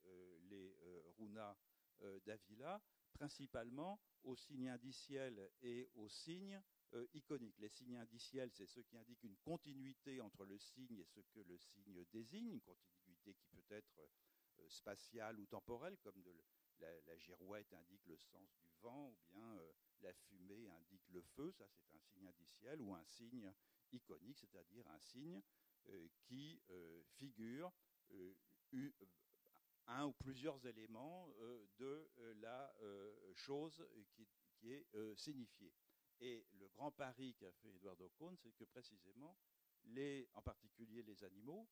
les 0.49 0.77
Runa 1.19 1.57
d'Avila, 2.25 2.81
principalement 3.13 4.01
aux 4.25 4.37
signes 4.37 4.69
indiciels 4.69 5.51
et 5.61 5.89
aux 5.95 6.09
signes 6.09 6.61
euh, 6.95 7.07
iconiques. 7.15 7.59
Les 7.59 7.69
signes 7.71 7.97
indiciels, 7.97 8.51
c'est 8.53 8.67
ceux 8.67 8.83
qui 8.83 8.97
indiquent 8.99 9.23
une 9.23 9.37
continuité 9.39 10.21
entre 10.21 10.45
le 10.45 10.59
signe 10.59 10.99
et 10.99 11.05
ce 11.05 11.21
que 11.21 11.41
le 11.41 11.57
signe 11.59 12.05
désigne, 12.13 12.49
une 12.49 12.61
continuité 12.61 13.35
qui 13.35 13.47
peut 13.47 13.65
être 13.71 13.99
euh, 13.99 14.69
spatiale 14.69 15.39
ou 15.41 15.47
temporelle, 15.47 15.97
comme 15.99 16.23
la, 16.81 17.17
girouette 17.17 17.73
indique 17.73 18.05
le 18.07 18.19
sens 18.19 18.53
du 18.61 18.73
vent, 18.83 19.09
ou 19.09 19.17
bien 19.31 19.57
euh, 19.57 19.73
la 20.01 20.13
fumée 20.13 20.69
indique 20.69 21.09
le 21.11 21.23
feu, 21.23 21.51
ça 21.53 21.67
c'est 21.69 21.95
un 21.95 22.01
signe 22.01 22.27
indiciel, 22.27 22.81
ou 22.83 22.93
un 22.93 23.05
signe 23.05 23.53
iconique, 23.93 24.39
c'est-à-dire 24.39 24.87
un 24.89 25.01
signe 25.01 25.41
qui 26.25 26.61
figure 27.17 27.73
un 29.87 30.07
ou 30.07 30.13
plusieurs 30.13 30.65
éléments 30.67 31.29
de 31.79 32.11
la 32.41 32.73
chose 33.35 33.85
qui, 34.13 34.29
est 34.65 34.87
signifiée. 35.17 35.73
Et 36.21 36.47
le 36.53 36.69
grand 36.69 36.93
pari 36.93 37.35
qu'a 37.35 37.51
fait 37.51 37.71
Eduardo 37.71 38.09
Cohn, 38.11 38.37
c'est 38.37 38.53
que 38.53 38.65
précisément, 38.65 39.37
les, 39.87 40.29
en 40.35 40.43
particulier 40.43 41.03
les 41.03 41.25
animaux, 41.25 41.69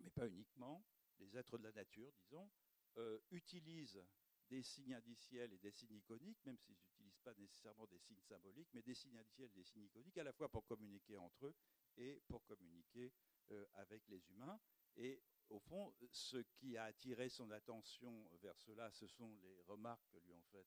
mais 0.00 0.10
pas 0.10 0.26
uniquement, 0.26 0.84
les 1.18 1.36
êtres 1.36 1.58
de 1.58 1.62
la 1.64 1.72
nature, 1.72 2.12
disons, 2.12 2.50
euh, 2.98 3.18
utilisent 3.30 4.02
des 4.48 4.62
signes 4.62 4.94
indiciels 4.94 5.52
et 5.52 5.58
des 5.58 5.72
signes 5.72 5.96
iconiques, 5.96 6.38
même 6.44 6.56
s'ils 6.58 6.76
n'utilisent 6.76 7.18
pas 7.18 7.34
nécessairement 7.34 7.86
des 7.86 7.98
signes 7.98 8.22
symboliques, 8.22 8.68
mais 8.72 8.82
des 8.82 8.94
signes 8.94 9.18
indiciels 9.18 9.50
et 9.50 9.54
des 9.54 9.64
signes 9.64 9.84
iconiques, 9.84 10.18
à 10.18 10.24
la 10.24 10.32
fois 10.32 10.48
pour 10.48 10.64
communiquer 10.66 11.16
entre 11.16 11.46
eux 11.46 11.54
et 11.96 12.20
pour 12.28 12.44
communiquer 12.44 13.12
euh, 13.50 13.66
avec 13.74 14.06
les 14.08 14.28
humains. 14.30 14.60
Et 14.96 15.22
au 15.50 15.58
fond, 15.58 15.94
ce 16.10 16.38
qui 16.38 16.76
a 16.76 16.84
attiré 16.84 17.28
son 17.28 17.50
attention 17.50 18.28
vers 18.42 18.58
cela, 18.58 18.90
ce 18.90 19.06
sont 19.06 19.36
les 19.42 19.62
remarques 19.62 20.08
que 20.10 20.18
lui 20.18 20.32
ont 20.32 20.42
faites 20.50 20.66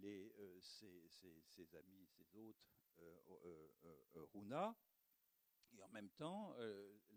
les, 0.00 0.32
euh, 0.38 0.60
ses, 0.60 1.76
amis, 1.76 2.06
ses 2.06 2.36
hôtes 2.36 2.64
euh, 3.00 3.68
euh, 4.14 4.26
Runa, 4.32 4.76
et 5.74 5.82
en 5.82 5.88
même 5.88 6.10
temps 6.10 6.54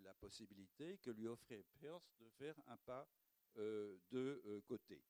la 0.01 0.13
possibilité 0.13 0.97
que 0.99 1.11
lui 1.11 1.27
offrait 1.27 1.65
Peirce 1.79 2.15
de 2.19 2.29
faire 2.29 2.55
un 2.67 2.77
pas 2.77 3.07
de 3.55 4.63
côté. 4.65 5.03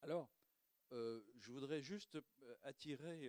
Alors, 0.00 0.30
je 0.90 1.52
voudrais 1.52 1.82
juste 1.82 2.18
attirer 2.62 3.28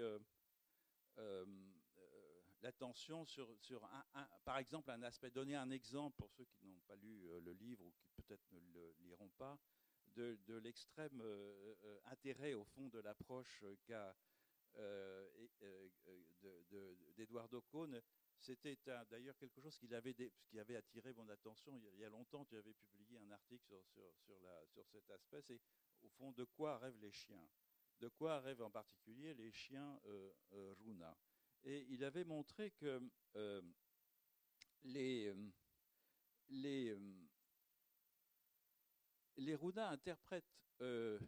l'attention 2.61 3.25
sur, 3.25 3.47
sur 3.59 3.83
un, 3.85 4.27
par 4.45 4.57
exemple, 4.57 4.91
un 4.91 5.03
aspect, 5.03 5.31
donner 5.31 5.55
un 5.55 5.71
exemple 5.71 6.15
pour 6.17 6.31
ceux 6.31 6.45
qui 6.45 6.67
n'ont 6.67 6.81
pas 6.87 6.95
lu 6.95 7.27
le 7.41 7.53
livre 7.53 7.85
ou 7.85 7.91
qui 7.91 8.21
peut-être 8.21 8.51
ne 8.51 8.59
le 8.73 8.95
liront 8.99 9.29
pas, 9.37 9.57
de, 10.15 10.57
l'extrême 10.57 11.21
euh, 11.21 11.75
euh, 11.83 11.99
intérêt 12.05 12.53
au 12.53 12.63
fond 12.63 12.89
de 12.89 12.99
l'approche 12.99 13.63
qu'a 13.85 14.15
d'Edouard 17.17 17.49
euh. 17.53 18.01
C'était 18.39 18.77
d'ailleurs 19.09 19.37
quelque 19.37 19.59
chose 19.59 19.77
qui 19.77 19.93
avait, 19.93 20.13
qui 20.13 20.59
avait 20.59 20.77
attiré 20.77 21.11
mon 21.13 21.27
attention 21.27 21.77
il 21.77 21.99
y 21.99 22.05
a 22.05 22.09
longtemps. 22.09 22.45
Tu 22.45 22.55
avais 22.55 22.73
publié 22.73 23.17
un 23.17 23.31
article 23.31 23.81
sur, 23.83 24.13
sur, 24.15 24.37
sur, 24.67 24.85
cet 24.87 25.09
aspect. 25.09 25.41
C'est 25.41 25.59
au 26.03 26.09
fond 26.09 26.31
de 26.31 26.45
quoi 26.45 26.77
rêvent 26.77 27.01
les 27.01 27.11
chiens? 27.11 27.49
De 27.99 28.07
quoi 28.07 28.39
rêvent 28.39 28.61
en 28.61 28.71
particulier 28.71 29.33
les 29.33 29.51
chiens 29.51 29.99
Runa? 30.51 31.17
Et 31.63 31.85
il 31.89 32.03
avait 32.03 32.23
montré 32.23 32.71
que 32.71 33.01
les, 34.83 35.33
les, 36.49 36.97
les 39.37 39.55
Runa 39.55 39.89
interprètent 39.89 40.45
euh, 40.81 41.19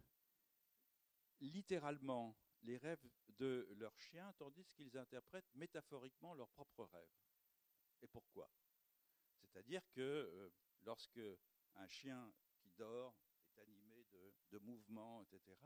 littéralement 1.40 2.36
les 2.62 2.76
rêves 2.78 3.04
de 3.28 3.68
leurs 3.76 3.98
chiens, 3.98 4.32
tandis 4.38 4.66
qu'ils 4.72 4.96
interprètent 4.96 5.52
métaphoriquement 5.54 6.34
leurs 6.34 6.50
propres 6.50 6.84
rêves. 6.84 7.16
Et 8.02 8.08
pourquoi? 8.08 8.50
C'est-à-dire 9.40 9.82
que 9.90 10.00
euh, 10.00 10.50
lorsque 10.82 11.20
un 11.74 11.88
chien 11.88 12.32
qui 12.60 12.70
dort 12.72 13.16
est 13.56 13.60
animé 13.60 14.04
de, 14.12 14.34
de 14.50 14.58
mouvements, 14.58 15.22
etc., 15.22 15.56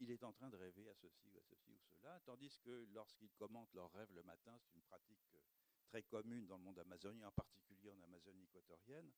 il 0.00 0.10
est 0.10 0.24
en 0.24 0.32
train 0.32 0.48
de 0.48 0.56
rêver 0.56 0.88
à 0.88 0.94
ceci 0.94 1.28
ou 1.28 1.38
à 1.38 1.42
ceci 1.42 1.72
ou 1.72 1.80
cela, 1.80 2.20
tandis 2.24 2.58
que 2.60 2.86
lorsqu'ils 2.92 3.32
commentent 3.32 3.72
leurs 3.74 3.92
rêves 3.92 4.12
le 4.12 4.22
matin, 4.22 4.56
c'est 4.58 4.74
une 4.74 4.82
pratique 4.82 5.34
euh, 5.34 5.38
très 5.86 6.02
commune 6.02 6.46
dans 6.46 6.56
le 6.56 6.64
monde 6.64 6.78
amazonien, 6.78 7.28
en 7.28 7.32
particulier 7.32 7.90
en 7.92 8.02
Amazonie 8.02 8.44
équatorienne, 8.44 9.12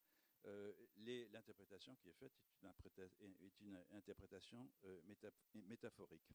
euh, 0.47 0.73
l'interprétation 1.33 1.95
qui 1.97 2.09
est 2.09 2.13
faite 2.13 2.33
est 2.63 3.61
une, 3.61 3.83
interprétation 3.93 4.71
euh, 4.85 5.01
métaphorique. 5.55 6.29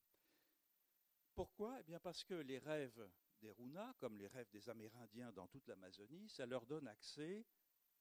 Pourquoi? 1.35 1.79
Eh 1.79 1.83
bien 1.83 1.99
parce 1.99 2.23
que 2.23 2.33
les 2.33 2.57
rêves 2.57 3.07
des 3.39 3.51
Runa, 3.51 3.93
comme 3.99 4.17
les 4.17 4.27
rêves 4.27 4.49
des 4.49 4.67
Amérindiens 4.69 5.31
dans 5.31 5.47
toute 5.47 5.67
l'Amazonie, 5.67 6.27
ça 6.27 6.45
leur 6.45 6.65
donne 6.65 6.87
accès 6.87 7.45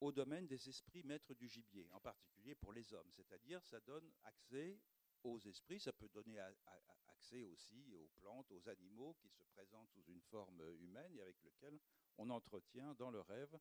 au 0.01 0.11
domaine 0.11 0.47
des 0.47 0.69
esprits 0.69 1.03
maîtres 1.03 1.33
du 1.35 1.47
gibier, 1.47 1.87
en 1.91 1.99
particulier 1.99 2.55
pour 2.55 2.73
les 2.73 2.93
hommes. 2.93 3.11
C'est-à-dire, 3.11 3.63
ça 3.63 3.79
donne 3.79 4.11
accès 4.23 4.79
aux 5.23 5.39
esprits, 5.39 5.79
ça 5.79 5.93
peut 5.93 6.09
donner 6.09 6.39
accès 6.39 7.43
aussi 7.43 7.93
aux 7.93 8.09
plantes, 8.19 8.51
aux 8.51 8.69
animaux 8.69 9.15
qui 9.21 9.29
se 9.29 9.43
présentent 9.43 9.89
sous 9.89 10.03
une 10.07 10.21
forme 10.21 10.61
humaine 10.79 11.15
et 11.15 11.21
avec 11.21 11.41
lesquels 11.43 11.79
on 12.17 12.29
entretient 12.29 12.93
dans 12.95 13.11
le 13.11 13.21
rêve 13.21 13.59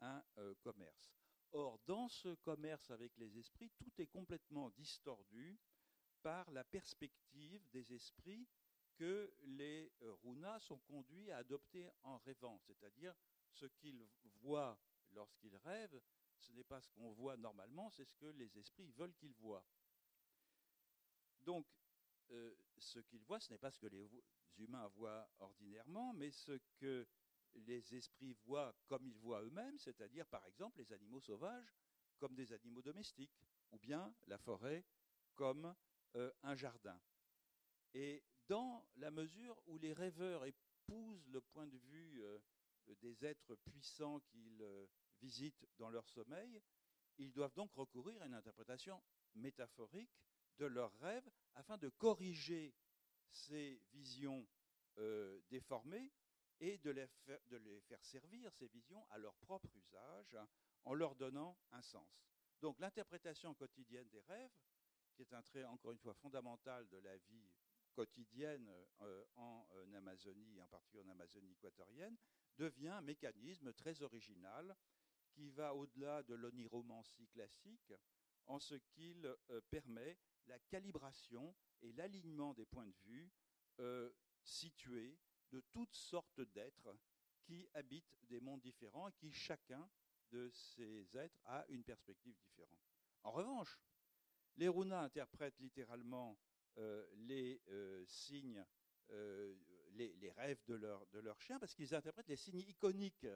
un 0.00 0.22
euh, 0.38 0.54
commerce. 0.60 1.12
Or, 1.52 1.78
dans 1.86 2.08
ce 2.08 2.34
commerce 2.36 2.90
avec 2.90 3.16
les 3.16 3.36
esprits, 3.38 3.70
tout 3.76 3.92
est 3.98 4.06
complètement 4.06 4.70
distordu 4.70 5.58
par 6.22 6.50
la 6.52 6.64
perspective 6.64 7.68
des 7.70 7.92
esprits 7.92 8.46
que 8.94 9.32
les 9.42 9.92
euh, 10.02 10.14
runas 10.22 10.60
sont 10.60 10.78
conduits 10.80 11.30
à 11.30 11.38
adopter 11.38 11.88
en 12.02 12.18
rêvant, 12.18 12.58
c'est-à-dire 12.58 13.14
ce 13.50 13.66
qu'ils 13.66 14.06
voient 14.42 14.78
lorsqu'ils 15.12 15.56
rêvent, 15.56 16.00
ce 16.38 16.52
n'est 16.52 16.64
pas 16.64 16.80
ce 16.80 16.90
qu'on 16.90 17.12
voit 17.12 17.36
normalement, 17.36 17.90
c'est 17.90 18.04
ce 18.04 18.14
que 18.14 18.26
les 18.26 18.58
esprits 18.58 18.90
veulent 18.92 19.14
qu'ils 19.14 19.34
voient. 19.34 19.64
Donc, 21.40 21.66
euh, 22.30 22.54
ce 22.78 23.00
qu'ils 23.00 23.22
voient, 23.22 23.40
ce 23.40 23.52
n'est 23.52 23.58
pas 23.58 23.70
ce 23.70 23.78
que 23.78 23.86
les 23.86 24.08
humains 24.58 24.88
voient 24.88 25.28
ordinairement, 25.38 26.12
mais 26.12 26.30
ce 26.30 26.58
que 26.76 27.06
les 27.54 27.94
esprits 27.94 28.34
voient 28.44 28.74
comme 28.86 29.06
ils 29.06 29.16
voient 29.16 29.42
eux-mêmes, 29.42 29.78
c'est-à-dire 29.78 30.26
par 30.26 30.46
exemple 30.46 30.78
les 30.78 30.92
animaux 30.92 31.20
sauvages 31.20 31.74
comme 32.18 32.34
des 32.34 32.52
animaux 32.52 32.82
domestiques, 32.82 33.34
ou 33.72 33.78
bien 33.78 34.14
la 34.26 34.38
forêt 34.38 34.84
comme 35.34 35.74
euh, 36.16 36.30
un 36.42 36.54
jardin. 36.54 37.00
Et 37.94 38.22
dans 38.46 38.86
la 38.96 39.10
mesure 39.10 39.60
où 39.66 39.78
les 39.78 39.92
rêveurs 39.92 40.44
épousent 40.44 41.28
le 41.28 41.40
point 41.40 41.66
de 41.66 41.78
vue 41.78 42.22
euh, 42.22 42.38
des 43.00 43.24
êtres 43.24 43.56
puissants 43.56 44.20
qu'ils 44.20 44.64
visitent 45.20 45.66
dans 45.78 45.90
leur 45.90 46.08
sommeil, 46.08 46.60
ils 47.18 47.32
doivent 47.32 47.54
donc 47.54 47.72
recourir 47.74 48.20
à 48.22 48.26
une 48.26 48.34
interprétation 48.34 49.02
métaphorique 49.34 50.10
de 50.60 50.66
leurs 50.66 50.92
rêves 51.00 51.28
afin 51.54 51.78
de 51.78 51.88
corriger 51.88 52.74
ces 53.30 53.80
visions 53.92 54.46
déformées 55.48 56.12
et 56.60 56.76
de 56.78 56.90
les, 56.90 57.06
faire, 57.06 57.40
de 57.48 57.56
les 57.56 57.80
faire 57.80 58.04
servir, 58.04 58.52
ces 58.52 58.68
visions, 58.68 59.06
à 59.10 59.18
leur 59.18 59.34
propre 59.36 59.74
usage, 59.74 60.36
en 60.84 60.92
leur 60.92 61.14
donnant 61.14 61.58
un 61.72 61.80
sens. 61.80 62.22
Donc 62.60 62.78
l'interprétation 62.78 63.54
quotidienne 63.54 64.08
des 64.10 64.20
rêves, 64.20 64.52
qui 65.14 65.22
est 65.22 65.32
un 65.32 65.42
trait, 65.42 65.64
encore 65.64 65.92
une 65.92 65.98
fois, 65.98 66.14
fondamental 66.14 66.86
de 66.88 66.98
la 66.98 67.16
vie 67.16 67.50
quotidienne 67.92 68.70
euh, 69.00 69.24
en 69.36 69.66
euh, 69.72 69.96
Amazonie, 69.96 70.60
en 70.60 70.68
particulier 70.68 71.02
en 71.02 71.10
Amazonie 71.10 71.52
équatorienne, 71.52 72.16
devient 72.56 72.88
un 72.88 73.00
mécanisme 73.00 73.72
très 73.72 74.02
original 74.02 74.76
qui 75.30 75.50
va 75.50 75.74
au-delà 75.74 76.22
de 76.22 76.34
l'oniromancie 76.34 77.28
classique 77.28 77.92
en 78.46 78.58
ce 78.58 78.74
qu'il 78.74 79.26
euh, 79.26 79.60
permet 79.70 80.18
la 80.50 80.58
calibration 80.58 81.54
et 81.80 81.92
l'alignement 81.92 82.52
des 82.54 82.66
points 82.66 82.86
de 82.86 82.96
vue 83.04 83.30
situés 84.42 85.18
de 85.50 85.60
toutes 85.72 85.94
sortes 85.94 86.40
d'êtres 86.40 86.94
qui 87.42 87.68
habitent 87.74 88.18
des 88.28 88.40
mondes 88.40 88.60
différents 88.60 89.08
et 89.08 89.12
qui 89.12 89.32
chacun 89.32 89.88
de 90.30 90.50
ces 90.50 91.16
êtres 91.16 91.40
a 91.44 91.64
une 91.68 91.82
perspective 91.82 92.36
différente. 92.38 92.78
En 93.22 93.32
revanche, 93.32 93.78
les 94.56 94.68
runas 94.68 95.02
interprètent 95.02 95.58
littéralement 95.58 96.38
euh, 96.78 97.06
les 97.14 97.60
euh, 97.68 98.04
signes, 98.06 98.64
euh, 99.10 99.56
les, 99.92 100.30
rêves 100.32 100.62
de 100.66 100.74
leur, 100.74 101.06
de 101.08 101.18
leur 101.18 101.40
chien, 101.40 101.58
parce 101.58 101.74
qu'ils 101.74 101.94
interprètent 101.94 102.28
les 102.28 102.36
signes 102.36 102.60
iconiques 102.60 103.26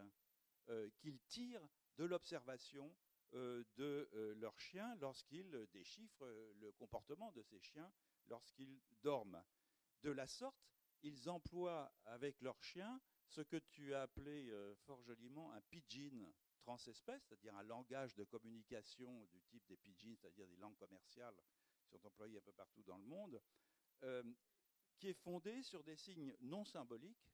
qu'ils 0.97 1.21
tirent 1.25 1.69
de 1.99 2.05
l'observation 2.05 2.97
de 3.35 4.35
leur 4.37 4.59
chien 4.59 4.95
lorsqu'ils 4.97 5.67
déchiffrent 5.73 6.27
le 6.61 6.73
comportement 6.73 7.33
de 7.33 7.43
ces 7.43 7.61
chiens 7.61 7.93
lorsqu'ils 8.29 8.81
dorment. 9.03 9.43
De 10.03 10.11
la 10.11 10.27
sorte, 10.27 10.65
ils 11.03 11.29
emploient 11.29 11.93
avec 12.05 12.41
leur 12.41 12.63
chien 12.63 13.01
ce 13.27 13.41
que 13.41 13.57
tu 13.57 13.95
as 13.95 14.03
appelé 14.03 14.53
fort 14.87 15.03
joliment 15.03 15.53
un 15.53 15.61
pidgin 15.63 16.33
transespèce, 16.65 17.23
c'est-à-dire 17.25 17.55
un 17.57 17.63
langage 17.63 18.15
de 18.15 18.25
communication 18.25 19.27
du 19.27 19.43
type 19.43 19.67
des 19.67 19.77
pidgins, 19.77 20.17
c'est-à-dire 20.17 20.49
des 20.49 20.57
langues 20.57 20.77
commerciales 20.77 21.37
qui 21.79 21.87
sont 21.89 22.05
employées 22.07 22.39
un 22.39 22.43
peu 22.43 22.53
partout 22.53 22.83
dans 22.83 22.97
le 22.97 23.05
monde, 23.05 23.41
euh, 24.03 24.23
qui 24.99 25.09
est 25.09 25.21
fondé 25.23 25.63
sur 25.63 25.85
des 25.85 25.97
signes 25.97 26.35
non 26.41 26.65
symboliques 26.65 27.31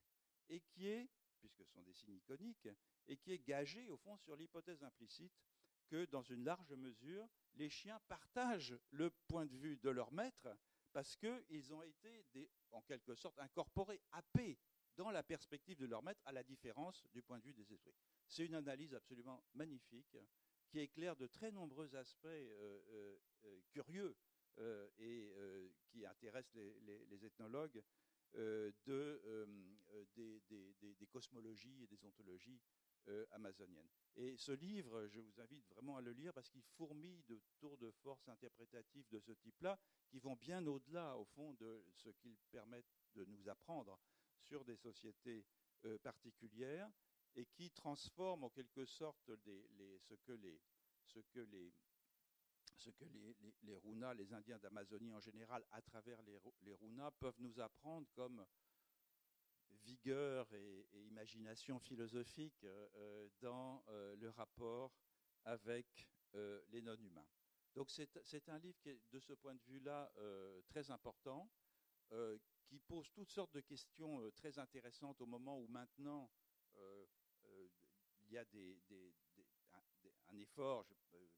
et 0.49 0.59
qui 0.61 0.87
est, 0.87 1.09
puisque 1.39 1.63
ce 1.65 1.71
sont 1.71 1.81
des 1.81 1.93
signes 1.93 2.15
iconiques, 2.15 2.67
et 3.07 3.17
qui 3.17 3.31
est 3.31 3.39
gagé 3.39 3.87
au 3.87 3.97
fond 3.97 4.17
sur 4.17 4.35
l'hypothèse 4.35 4.83
implicite 4.83 5.33
que 5.91 6.05
dans 6.05 6.23
une 6.23 6.45
large 6.45 6.71
mesure, 6.71 7.27
les 7.55 7.69
chiens 7.69 7.99
partagent 8.07 8.77
le 8.91 9.09
point 9.27 9.45
de 9.45 9.57
vue 9.57 9.75
de 9.75 9.89
leur 9.89 10.13
maître 10.13 10.47
parce 10.93 11.17
qu'ils 11.17 11.73
ont 11.73 11.83
été, 11.83 12.49
en 12.71 12.81
quelque 12.81 13.13
sorte, 13.13 13.37
incorporés, 13.39 14.01
happés 14.13 14.57
dans 14.95 15.11
la 15.11 15.21
perspective 15.21 15.77
de 15.77 15.85
leur 15.85 16.01
maître, 16.01 16.21
à 16.25 16.31
la 16.31 16.43
différence 16.43 17.05
du 17.11 17.21
point 17.21 17.39
de 17.39 17.43
vue 17.43 17.53
des 17.53 17.73
esprits. 17.73 17.93
C'est 18.25 18.45
une 18.45 18.55
analyse 18.55 18.93
absolument 18.93 19.43
magnifique 19.53 20.17
qui 20.69 20.79
éclaire 20.79 21.17
de 21.17 21.27
très 21.27 21.51
nombreux 21.51 21.93
aspects 21.95 22.25
euh, 22.25 22.81
euh, 22.89 23.17
euh, 23.45 23.59
curieux 23.69 24.15
et 24.99 25.73
qui 25.87 26.05
intéressent 26.05 26.61
les, 26.83 27.25
ethnologues 27.25 27.81
de, 28.33 29.21
des, 30.13 30.41
des, 30.99 31.07
cosmologies 31.07 31.83
et 31.83 31.87
des 31.87 32.03
ontologies 32.03 32.61
amazoniennes. 33.31 33.89
Et 34.15 34.35
ce 34.37 34.51
livre, 34.51 35.07
je 35.07 35.19
vous 35.19 35.39
invite 35.39 35.65
vraiment 35.69 35.97
à 35.97 36.01
le 36.01 36.11
lire 36.11 36.33
parce 36.33 36.49
qu'il 36.49 36.63
fourmille 36.63 37.23
de 37.23 37.41
tours 37.57 37.77
de 37.77 37.91
force 37.91 38.27
interprétatifs 38.27 39.09
de 39.09 39.19
ce 39.19 39.31
type-là 39.31 39.79
qui 40.09 40.19
vont 40.19 40.35
bien 40.35 40.65
au-delà, 40.67 41.17
au 41.17 41.25
fond, 41.25 41.53
de 41.53 41.85
ce 41.93 42.09
qu'ils 42.09 42.37
permettent 42.51 42.91
de 43.15 43.25
nous 43.25 43.47
apprendre 43.47 43.99
sur 44.41 44.65
des 44.65 44.75
sociétés 44.75 45.45
particulières 46.03 46.89
et 47.35 47.45
qui 47.45 47.71
transforme 47.71 48.43
en 48.43 48.49
quelque 48.49 48.85
sorte 48.85 49.29
les, 49.45 49.67
ce 49.97 50.15
que 50.15 50.31
les, 50.33 51.73
les 53.63 53.77
Runas, 53.77 54.13
les 54.13 54.33
Indiens 54.33 54.57
d'Amazonie 54.57 55.13
en 55.13 55.19
général, 55.19 55.65
à 55.71 55.81
travers 55.81 56.21
les, 56.23 56.37
les 56.63 56.73
Runas, 56.73 57.11
peuvent 57.11 57.39
nous 57.39 57.59
apprendre 57.59 58.07
comme 58.13 58.45
vigueur 59.83 60.51
et, 60.53 60.85
imagination 61.07 61.79
philosophique 61.79 62.63
euh, 62.63 62.87
euh, 62.95 63.29
dans 63.41 63.83
euh, 63.89 64.15
le 64.15 64.29
rapport 64.29 64.91
avec 65.45 66.07
les 66.71 66.81
non-humains. 66.81 67.27
Donc 67.75 67.91
c'est 67.91 68.47
un 68.47 68.57
livre 68.59 68.79
qui 68.79 68.87
est 68.87 69.01
de 69.11 69.19
ce 69.19 69.33
point 69.33 69.53
de 69.53 69.61
vue-là 69.67 70.09
très 70.69 70.89
important, 70.91 71.51
qui 72.63 72.79
pose 72.79 73.11
toutes 73.11 73.31
sortes 73.31 73.53
de 73.53 73.59
questions 73.59 74.31
très 74.31 74.57
intéressantes 74.57 75.19
au 75.19 75.25
moment 75.25 75.59
où 75.59 75.67
maintenant 75.67 76.31
il 78.21 78.31
y 78.31 78.37
a 78.37 78.45
un, 80.29 80.37
effort, 80.37 80.85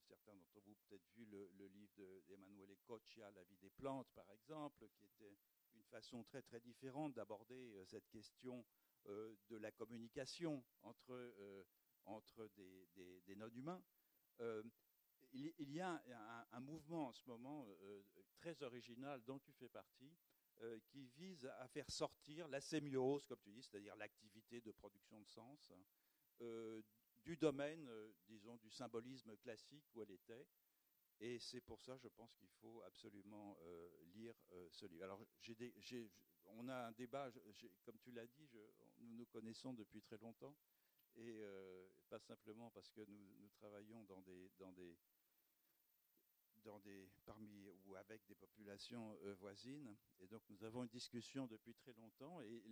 certains 0.08 0.36
d'entre 0.36 0.60
vous 0.60 0.74
ont 0.74 0.78
peut-être 0.88 1.10
vu 1.16 1.26
le, 1.26 1.68
livre 1.70 2.22
d'Emmanuel 2.28 2.78
Coccia, 2.86 3.32
La 3.32 3.44
vie 3.46 3.58
des 3.58 3.72
plantes, 3.72 4.12
par 4.14 4.30
exemple, 4.30 4.88
qui 4.90 5.06
était 5.06 5.40
façon 5.94 6.24
très 6.24 6.42
très 6.42 6.60
différente 6.60 7.14
d'aborder 7.14 7.74
euh, 7.74 7.86
cette 7.86 8.10
question 8.10 8.66
euh, 9.06 9.36
de 9.50 9.58
la 9.58 9.72
communication 9.72 10.64
entre, 10.82 11.34
entre 12.06 12.48
des, 12.56 12.88
des, 13.26 13.36
non-humains. 13.36 13.84
Il, 15.34 15.72
y 15.72 15.82
a 15.82 16.02
un, 16.52 16.60
mouvement 16.60 17.08
en 17.08 17.14
ce 17.14 17.24
moment 17.28 17.68
très 18.36 18.62
original 18.64 19.22
dont 19.24 19.40
tu 19.40 19.52
fais 19.54 19.70
partie, 19.70 20.16
qui 20.88 21.08
vise 21.08 21.46
à 21.60 21.68
faire 21.68 21.90
sortir 21.90 22.48
la 22.48 22.62
sémiose, 22.62 23.26
comme 23.26 23.40
tu 23.42 23.52
dis, 23.52 23.64
c'est-à-dire 23.64 23.96
l'activité 23.96 24.62
de 24.62 24.72
production 24.72 25.20
de 25.20 25.28
sens, 25.28 25.72
euh, 26.42 26.82
du 27.24 27.38
domaine, 27.38 27.88
euh, 27.88 28.12
disons, 28.28 28.58
du 28.58 28.70
symbolisme 28.70 29.38
classique 29.38 29.86
où 29.96 30.02
elle 30.02 30.12
était. 30.12 30.46
Et 31.20 31.40
c'est 31.40 31.62
pour 31.62 31.82
ça, 31.82 31.98
je 31.98 32.08
pense 32.08 32.34
qu'il 32.36 32.50
faut 32.62 32.82
absolument 32.84 33.58
euh, 33.62 33.90
lire 34.14 34.36
ce 34.72 34.86
livre. 34.86 35.04
Alors, 35.04 35.22
on 36.46 36.68
a 36.68 36.88
un 36.88 36.92
débat, 36.92 37.32
comme 37.84 37.98
tu 38.00 38.12
l'as 38.12 38.28
dit, 38.28 38.50
nous 39.00 39.16
nous 39.16 39.26
connaissons 39.26 39.74
depuis 39.74 40.02
très 40.02 40.18
longtemps, 40.18 40.56
et 41.16 41.42
pas 42.10 42.20
simplement 42.20 42.72
parce 42.72 42.90
que 42.90 43.02
nous, 43.02 43.50
travaillons 43.56 44.04
dans 44.04 44.22
des, 44.22 44.52
dans 44.60 44.72
des, 44.74 44.98
dans 46.64 46.80
des, 46.80 47.10
parmi 47.26 47.70
ou 47.86 47.96
avec 47.96 48.26
des 48.26 48.36
populations 48.36 49.18
euh, 49.24 49.34
voisines. 49.36 49.96
Et 50.20 50.28
donc 50.28 50.42
nous 50.50 50.64
avons 50.64 50.84
une 50.84 50.90
discussion 50.90 51.48
depuis 51.48 51.74
très 51.76 51.94
longtemps. 51.94 52.42
Et 52.42 52.64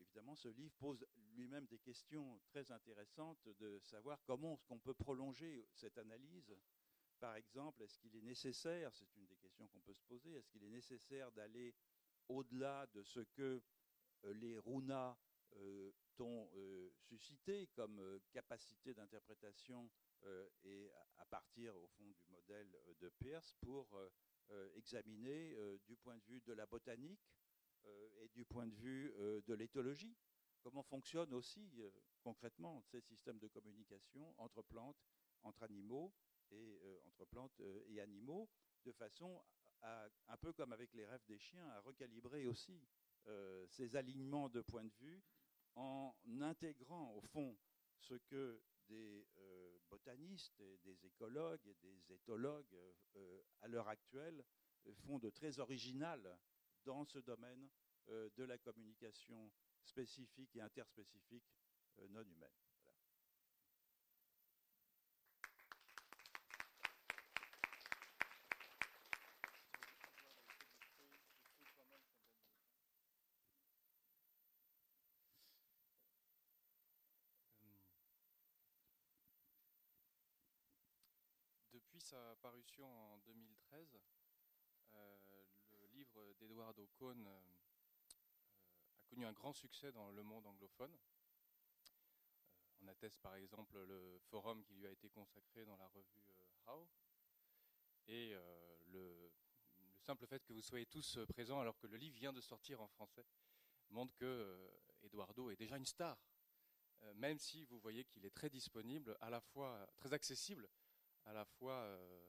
évidemment, 0.00 0.36
ce 0.36 0.48
livre 0.48 0.74
pose 0.78 1.04
lui-même 1.34 1.66
des 1.66 1.78
questions 1.78 2.40
très 2.46 2.70
intéressantes 2.70 3.48
de 3.58 3.78
savoir 3.80 4.22
comment 4.24 4.56
qu'on 4.68 4.78
peut 4.78 4.94
prolonger 4.94 5.66
cette 5.74 5.98
analyse. 5.98 6.54
Par 7.24 7.36
exemple, 7.36 7.82
est-ce 7.82 7.98
qu'il 7.98 8.14
est 8.16 8.20
nécessaire, 8.20 8.94
c'est 8.94 9.16
une 9.16 9.24
des 9.24 9.36
questions 9.36 9.66
qu'on 9.68 9.80
peut 9.80 9.94
se 9.94 10.02
poser, 10.02 10.34
est-ce 10.34 10.50
qu'il 10.50 10.62
est 10.62 10.68
nécessaire 10.68 11.32
d'aller 11.32 11.74
au-delà 12.28 12.86
de 12.88 13.02
ce 13.02 13.20
que 13.20 13.62
euh, 14.24 14.32
les 14.34 14.58
runas 14.58 15.16
euh, 15.56 15.90
t'ont 16.16 16.50
suscité 16.98 17.66
comme 17.68 18.20
capacité 18.30 18.92
d'interprétation 18.92 19.90
euh, 20.24 20.46
et 20.64 20.90
à 21.16 21.24
partir 21.24 21.74
au 21.78 21.86
fond 21.86 22.12
du 22.12 22.26
modèle 22.28 22.74
euh, 22.74 22.94
de 23.00 23.08
Peirce 23.08 23.54
pour 23.62 23.98
euh, 24.50 24.68
examiner 24.74 25.56
du 25.86 25.96
point 25.96 26.18
de 26.18 26.24
vue 26.24 26.42
de 26.42 26.52
la 26.52 26.66
botanique 26.66 27.32
et 28.18 28.28
du 28.34 28.44
point 28.44 28.66
de 28.66 28.74
vue 28.74 29.14
de 29.46 29.54
l'éthologie? 29.54 30.14
Comment 30.60 30.82
fonctionnent 30.82 31.32
aussi 31.32 31.72
concrètement 32.20 32.82
ces 32.82 33.00
systèmes 33.00 33.38
de 33.38 33.48
communication 33.48 34.34
entre 34.38 34.60
plantes, 34.60 35.02
entre 35.42 35.62
animaux 35.62 36.12
et 36.50 36.78
entre 37.06 37.24
plantes 37.24 37.60
et 37.60 38.00
animaux, 38.00 38.48
de 38.84 38.92
façon 38.92 39.42
à, 39.82 40.08
un 40.28 40.36
peu 40.36 40.52
comme 40.52 40.72
avec 40.72 40.92
les 40.94 41.04
rêves 41.06 41.24
des 41.26 41.38
chiens, 41.38 41.66
à 41.70 41.80
recalibrer 41.80 42.46
aussi 42.46 42.86
ces 43.70 43.96
alignements 43.96 44.50
de 44.50 44.60
points 44.60 44.84
de 44.84 44.92
vue 45.00 45.22
en 45.76 46.14
intégrant 46.40 47.12
au 47.14 47.20
fond 47.22 47.56
ce 47.98 48.14
que 48.14 48.60
des 48.88 49.26
euh, 49.38 49.78
botanistes, 49.88 50.62
des 50.84 51.06
écologues 51.06 51.66
et 51.66 51.74
des 51.74 52.12
éthologues 52.12 52.76
euh, 53.16 53.42
à 53.62 53.68
l'heure 53.68 53.88
actuelle 53.88 54.44
font 55.06 55.18
de 55.18 55.30
très 55.30 55.58
original 55.58 56.38
dans 56.84 57.04
ce 57.04 57.18
domaine 57.18 57.70
euh, 58.08 58.28
de 58.36 58.44
la 58.44 58.58
communication 58.58 59.50
spécifique 59.82 60.54
et 60.56 60.60
interspécifique 60.60 61.44
non 62.10 62.24
humaine. 62.24 62.50
depuis 81.74 81.93
sa 82.04 82.36
parution 82.36 82.84
en 82.84 83.18
2013, 83.20 83.98
le 84.92 85.86
livre 85.94 86.34
d'Eduardo 86.34 86.86
Cohn 86.98 87.26
a 87.26 89.04
connu 89.06 89.24
un 89.24 89.32
grand 89.32 89.54
succès 89.54 89.90
dans 89.90 90.10
le 90.10 90.22
monde 90.22 90.46
anglophone. 90.46 90.94
on 92.82 92.88
atteste 92.88 93.18
par 93.20 93.36
exemple 93.36 93.78
le 93.84 94.18
forum 94.28 94.62
qui 94.64 94.74
lui 94.74 94.86
a 94.86 94.90
été 94.90 95.08
consacré 95.08 95.64
dans 95.64 95.78
la 95.78 95.86
revue 95.86 96.20
How 96.66 96.86
et 98.06 98.34
le, 98.88 99.32
simple 99.96 100.26
fait 100.26 100.44
que 100.44 100.52
vous 100.52 100.60
soyez 100.60 100.84
tous 100.84 101.18
présents 101.28 101.60
alors 101.60 101.78
que 101.78 101.86
le 101.86 101.96
livre 101.96 102.16
vient 102.18 102.34
de 102.34 102.42
sortir 102.42 102.82
en 102.82 102.88
français 102.88 103.24
montre 103.88 104.14
que 104.14 104.70
Eduardo 105.02 105.50
est 105.50 105.56
déjà 105.56 105.78
une 105.78 105.86
star 105.86 106.18
euh, 107.04 107.14
même 107.14 107.38
si 107.38 107.64
vous 107.64 107.78
voyez 107.78 108.04
qu'il 108.04 108.24
est 108.24 108.34
très 108.34 108.48
disponible, 108.48 109.16
à 109.20 109.30
la 109.30 109.40
fois 109.40 109.86
très 109.96 110.12
accessible, 110.12 110.68
à 111.24 111.32
la 111.32 111.44
fois 111.44 111.74
euh, 111.74 112.28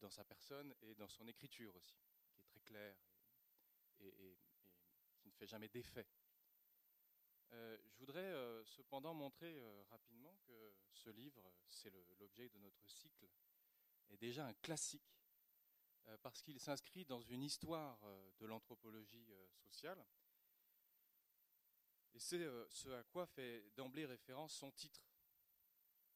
dans 0.00 0.10
sa 0.10 0.24
personne 0.24 0.74
et 0.82 0.94
dans 0.94 1.08
son 1.08 1.26
écriture 1.28 1.74
aussi, 1.76 1.96
qui 2.30 2.40
est 2.40 2.44
très 2.44 2.60
claire 2.60 2.96
et, 4.00 4.38
qui 5.18 5.28
ne 5.28 5.32
fait 5.34 5.46
jamais 5.46 5.68
d'effet. 5.68 6.06
Euh, 7.52 7.78
je 7.84 7.96
voudrais 7.98 8.32
cependant 8.64 9.14
montrer 9.14 9.62
rapidement 9.90 10.36
que 10.46 10.74
ce 10.92 11.10
livre, 11.10 11.52
c'est 11.68 11.92
l'objet 12.18 12.48
de 12.48 12.58
notre 12.58 12.88
cycle, 12.88 13.28
est 14.08 14.16
déjà 14.16 14.46
un 14.46 14.54
classique, 14.54 15.16
parce 16.22 16.42
qu'il 16.42 16.58
s'inscrit 16.58 17.04
dans 17.04 17.20
une 17.20 17.44
histoire 17.44 18.00
de 18.40 18.46
l'anthropologie 18.46 19.32
sociale 19.54 20.04
et 22.14 22.18
c'est 22.18 22.42
euh, 22.42 22.66
ce 22.68 22.88
à 22.90 23.02
quoi 23.04 23.26
fait 23.26 23.64
d'emblée 23.76 24.04
référence 24.04 24.54
son 24.54 24.70
titre. 24.72 25.02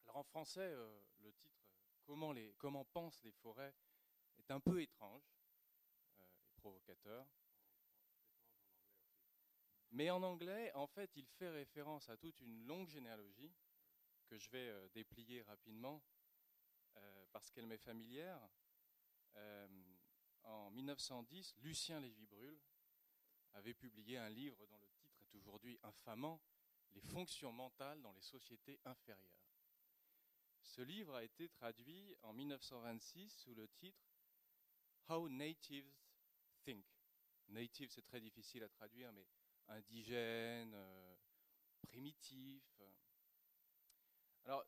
Alors 0.05 0.17
en 0.17 0.25
français, 0.25 0.61
euh, 0.61 1.01
le 1.21 1.33
titre 1.33 1.66
comment, 2.07 2.33
les, 2.33 2.55
comment 2.59 2.85
pensent 2.85 3.23
les 3.25 3.33
forêts 3.33 3.75
est 4.39 4.51
un 4.51 4.61
peu 4.61 4.81
étrange 4.81 5.23
euh, 6.21 6.25
et 6.47 6.53
provocateur. 6.55 7.27
Mais 9.91 10.11
en 10.11 10.23
anglais, 10.23 10.73
en 10.75 10.87
fait, 10.87 11.11
il 11.17 11.27
fait 11.27 11.49
référence 11.49 12.09
à 12.09 12.17
toute 12.17 12.41
une 12.41 12.67
longue 12.67 12.89
généalogie 12.89 13.55
que 14.27 14.37
je 14.37 14.51
vais 14.51 14.89
déplier 14.91 15.43
rapidement 15.43 16.03
parce 17.31 17.51
qu'elle 17.51 17.67
m'est 17.67 17.79
familière. 17.79 18.41
en 20.43 20.71
1910, 20.73 21.55
Lucien 21.59 22.01
Lévy-Bruhl 22.01 22.59
avait 23.57 23.75
publié 23.75 24.19
un 24.19 24.29
livre 24.29 24.67
dont 24.67 24.79
le 24.79 24.89
titre 24.91 25.21
est 25.23 25.35
aujourd'hui 25.35 25.79
infamant, 25.83 26.41
Les 26.93 27.01
fonctions 27.01 27.53
mentales 27.53 28.01
dans 28.01 28.13
les 28.13 28.23
sociétés 28.23 28.81
inférieures. 28.85 29.56
Ce 30.67 30.83
livre 30.83 31.15
a 31.15 31.23
été 31.23 31.49
traduit 31.49 32.17
en 32.23 32.33
1926 32.33 33.31
sous 33.31 33.55
le 33.55 33.69
titre 33.69 34.05
How 35.09 35.29
Natives 35.29 35.91
Think. 36.65 36.85
Native, 37.49 37.89
c'est 37.91 38.05
très 38.05 38.21
difficile 38.21 38.65
à 38.65 38.69
traduire, 38.69 39.13
mais 39.13 39.27
indigène, 39.69 40.73
euh, 40.75 41.17
primitif. 41.83 42.83
Alors, 44.45 44.67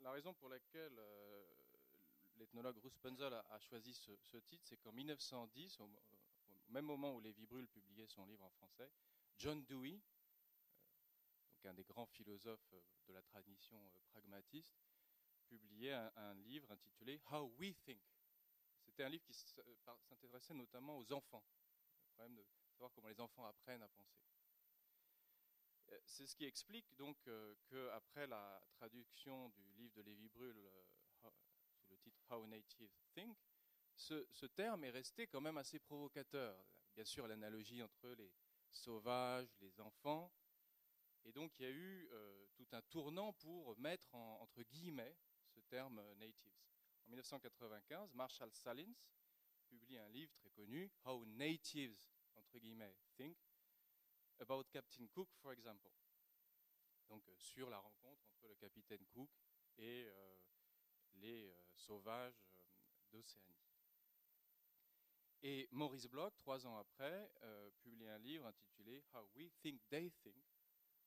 la, 0.00 0.10
raison 0.10 0.32
pour 0.34 0.48
laquelle 0.48 0.98
euh, 0.98 1.44
l'ethnologue 2.36 2.78
Ruth 2.78 2.98
a, 3.04 3.58
choisi 3.60 3.92
ce, 3.92 4.38
titre, 4.38 4.64
c'est 4.66 4.78
qu'en 4.78 4.92
1910, 4.92 5.80
au, 5.80 5.90
même 6.68 6.86
moment 6.86 7.14
où 7.14 7.20
Lévi 7.20 7.46
Brûle 7.46 7.68
publiait 7.68 8.06
son 8.06 8.24
livre 8.24 8.44
en 8.44 8.50
français, 8.50 8.90
John 9.36 9.62
Dewey, 9.66 10.00
euh, 10.00 11.50
donc 11.50 11.66
un 11.66 11.74
des 11.74 11.84
grands 11.84 12.06
philosophes 12.06 12.74
de 13.06 13.12
la 13.12 13.22
tradition 13.22 13.78
pragmatiste, 14.10 14.74
publiait 15.58 15.92
un, 15.92 16.34
livre 16.34 16.70
intitulé 16.70 17.20
How 17.30 17.52
We 17.58 17.74
Think. 17.84 18.00
C'était 18.80 19.04
un 19.04 19.08
livre 19.08 19.24
qui 19.24 19.34
s'intéressait 19.34 20.54
notamment 20.54 20.98
aux 20.98 21.12
enfants, 21.12 21.44
le 22.00 22.10
problème 22.14 22.34
de 22.36 22.44
savoir 22.70 22.90
comment 22.92 23.08
les 23.08 23.20
enfants 23.20 23.44
apprennent 23.44 23.82
à 23.82 23.88
penser. 23.88 24.22
C'est 26.06 26.26
ce 26.26 26.34
qui 26.34 26.46
explique 26.46 26.94
donc 26.96 27.18
qu'après 27.68 28.26
la 28.26 28.62
traduction 28.76 29.50
du 29.50 29.72
livre 29.72 29.94
de 29.94 30.02
Lévi 30.02 30.28
Brûle 30.28 30.70
sous 31.20 31.90
le 31.90 31.98
titre 31.98 32.22
How 32.30 32.46
Native 32.46 32.90
Think, 33.14 33.36
ce, 33.94 34.46
terme 34.46 34.84
est 34.84 34.90
resté 34.90 35.26
quand 35.26 35.40
même 35.40 35.58
assez 35.58 35.78
provocateur. 35.78 36.64
Bien 36.94 37.04
sûr, 37.04 37.26
l'analogie 37.26 37.82
entre 37.82 38.08
les 38.10 38.32
sauvages, 38.70 39.54
les 39.60 39.78
enfants. 39.80 40.32
Et 41.24 41.32
donc, 41.32 41.52
il 41.58 41.62
y 41.62 41.66
a 41.66 41.70
eu 41.70 42.08
euh, 42.10 42.46
tout 42.54 42.66
un 42.72 42.82
tournant 42.82 43.32
pour 43.34 43.78
mettre 43.78 44.14
entre 44.14 44.62
guillemets 44.62 45.16
euh. 45.74 46.32
En 47.06 47.10
1995, 47.10 48.14
Marshall 48.14 48.52
Salins 48.52 48.94
publie 49.68 49.98
un 49.98 50.08
livre 50.08 50.32
très 50.34 50.50
connu, 50.50 50.90
How 51.04 51.24
Natives, 51.24 52.10
Think, 53.16 53.36
about 54.38 54.64
Captain 54.70 55.06
Cook, 55.08 55.28
for 55.40 55.52
example. 55.52 55.92
Donc, 57.08 57.28
euh, 57.28 57.34
sur 57.38 57.70
la 57.70 57.78
rencontre 57.78 58.26
entre 58.28 58.48
le 58.48 58.54
capitaine 58.54 59.04
Cook 59.06 59.30
et 59.78 60.08
les 61.14 61.54
sauvages 61.74 62.44
d'Océanie. 63.10 63.62
Et 65.44 65.68
Maurice 65.72 66.06
Bloch, 66.06 66.36
trois 66.36 66.64
ans 66.66 66.76
après, 66.76 67.32
euh, 67.42 67.70
publie 67.80 68.06
un 68.06 68.18
livre 68.18 68.46
intitulé 68.46 69.02
How 69.12 69.28
We 69.34 69.50
Think 69.60 69.80
They 69.88 70.08
Think, 70.22 70.44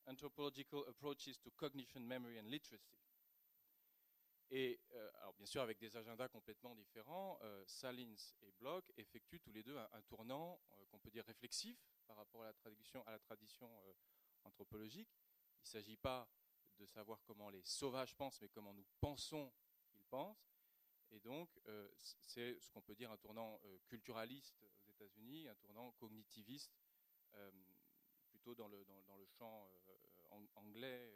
Anthropological 0.08 0.84
Approaches 0.90 1.40
to 1.40 1.52
Cognition, 1.52 2.02
Memory 2.02 2.40
and 2.40 2.50
Literacy. 2.50 2.98
Et 4.52 4.80
euh, 4.92 5.12
alors 5.16 5.34
bien 5.34 5.46
sûr 5.46 5.62
avec 5.62 5.80
des 5.80 5.98
agendas 5.98 6.28
complètement 6.28 6.76
différents, 6.76 7.40
euh, 7.42 7.64
Salins 7.66 8.16
et 8.42 8.52
Bloch 8.52 8.86
effectuent 8.98 9.40
tous 9.40 9.52
les 9.52 9.64
deux 9.64 9.78
un, 9.78 10.02
tournant 10.04 10.62
qu'on 10.90 11.00
peut 11.00 11.10
dire 11.10 11.26
réflexif 11.26 11.78
par 12.06 12.18
rapport 12.18 12.44
à 12.44 12.46
la 12.46 12.54
tradition, 12.54 13.04
à 13.08 13.12
la 13.12 13.20
tradition 13.20 13.70
anthropologique. 14.44 15.10
Il 15.58 15.64
ne 15.64 15.68
s'agit 15.68 15.98
pas 15.98 16.30
de 16.78 16.86
savoir 16.86 17.24
comment 17.24 17.50
les 17.50 17.64
sauvages 17.64 18.16
pensent, 18.16 18.40
mais 18.42 18.50
comment 18.50 18.74
nous 18.74 18.86
pensons 19.00 19.52
qu'ils 19.90 20.04
pensent. 20.04 20.56
Et 21.12 21.20
donc, 21.20 21.50
euh, 21.68 21.90
c'est 21.98 22.60
ce 22.60 22.70
qu'on 22.72 22.82
peut 22.82 22.96
dire 22.96 23.12
un 23.12 23.18
tournant 23.18 23.60
euh, 23.66 23.78
culturaliste 23.88 24.62
aux 24.64 24.90
États-Unis, 24.90 25.48
un 25.48 25.56
tournant 25.56 25.92
cognitiviste, 25.94 26.76
euh, 27.36 27.52
plutôt 28.30 28.56
dans, 28.56 28.68
le 28.68 28.86
champ 29.28 29.70
anglais 30.56 31.14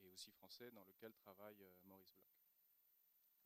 et, 0.00 0.08
aussi 0.08 0.30
français 0.32 0.70
dans 0.72 0.84
lequel 0.84 1.14
travaille 1.14 1.64
Maurice 1.84 2.14
Bloch. 2.14 2.39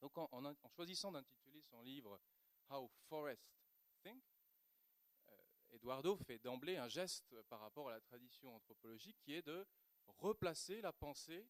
Donc, 0.01 0.17
en, 0.17 0.55
choisissant 0.69 1.13
d'intituler 1.13 1.63
son 1.63 1.83
livre 1.83 2.21
How 2.71 2.89
Forests 3.09 3.55
Think, 4.03 4.23
Eduardo 5.73 6.17
fait 6.17 6.39
d'emblée 6.39 6.77
un 6.77 6.89
geste 6.89 7.41
par 7.49 7.61
rapport 7.61 7.89
à 7.89 7.93
la 7.93 8.01
tradition 8.01 8.55
anthropologique 8.55 9.17
qui 9.21 9.35
est 9.35 9.43
de 9.43 9.67
replacer 10.07 10.81
la 10.81 10.93
pensée 10.93 11.49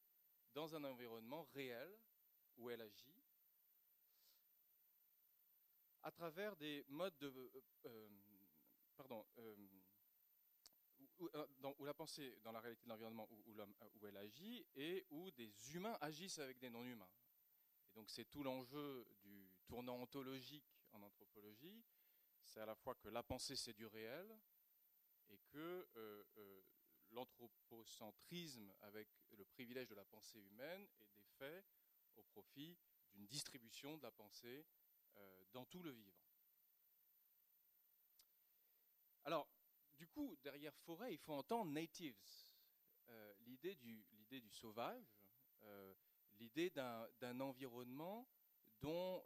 dans 0.54 0.74
un 0.74 0.84
environnement 0.84 1.44
réel 1.52 1.98
où 2.56 2.70
elle 2.70 2.80
agit 2.80 3.14
à 6.04 6.10
travers 6.10 6.54
des 6.56 6.84
modes 6.88 7.16
de, 7.18 7.28
euh, 7.28 7.62
euh, 7.86 8.08
pardon, 8.96 9.26
euh, 9.38 9.56
où, 11.78 11.84
la 11.84 11.94
pensée 11.94 12.36
dans 12.42 12.52
la 12.52 12.60
réalité 12.60 12.84
de 12.84 12.90
l'environnement 12.90 13.26
où, 13.30 14.06
elle 14.06 14.16
agit 14.18 14.66
et 14.74 15.06
où 15.10 15.30
des 15.30 15.52
humains 15.74 15.96
agissent 16.00 16.38
avec 16.38 16.58
des 16.58 16.68
non-humains. 16.68 17.08
Donc 17.94 18.10
c'est 18.10 18.24
tout 18.26 18.42
l'enjeu 18.42 19.06
du 19.22 19.50
tournant 19.66 20.00
ontologique 20.00 20.76
en 20.92 21.02
anthropologie, 21.02 21.84
c'est 22.42 22.60
à 22.60 22.66
la 22.66 22.74
fois 22.74 22.94
que 22.94 23.08
la 23.08 23.22
pensée 23.22 23.56
c'est 23.56 23.72
du 23.72 23.86
réel 23.86 24.36
et 25.30 25.38
que 25.48 25.88
l'anthropocentrisme 27.10 28.72
avec 28.82 29.08
le 29.32 29.44
privilège 29.44 29.88
de 29.88 29.94
la 29.94 30.04
pensée 30.04 30.40
humaine 30.40 30.86
est 31.00 31.10
des 31.16 31.24
faits 31.38 31.64
au 32.16 32.22
profit 32.22 32.76
d'une 33.12 33.26
distribution 33.26 33.96
de 33.96 34.02
la 34.02 34.10
pensée 34.10 34.66
euh, 35.16 35.44
dans 35.52 35.64
tout 35.66 35.82
le 35.82 35.90
vivant. 35.90 36.14
Alors, 39.24 39.48
du 39.94 40.06
coup, 40.08 40.36
derrière 40.42 40.74
forêt, 40.78 41.14
il 41.14 41.18
faut 41.18 41.32
entendre 41.32 41.70
natives, 41.70 42.18
euh, 43.08 43.34
l'idée 43.40 43.74
du, 43.76 44.04
du, 44.28 44.50
sauvage, 44.50 45.16
euh, 45.62 45.94
l'idée 46.38 46.70
d'un 46.70 47.40
environnement 47.40 48.28
dont, 48.80 49.24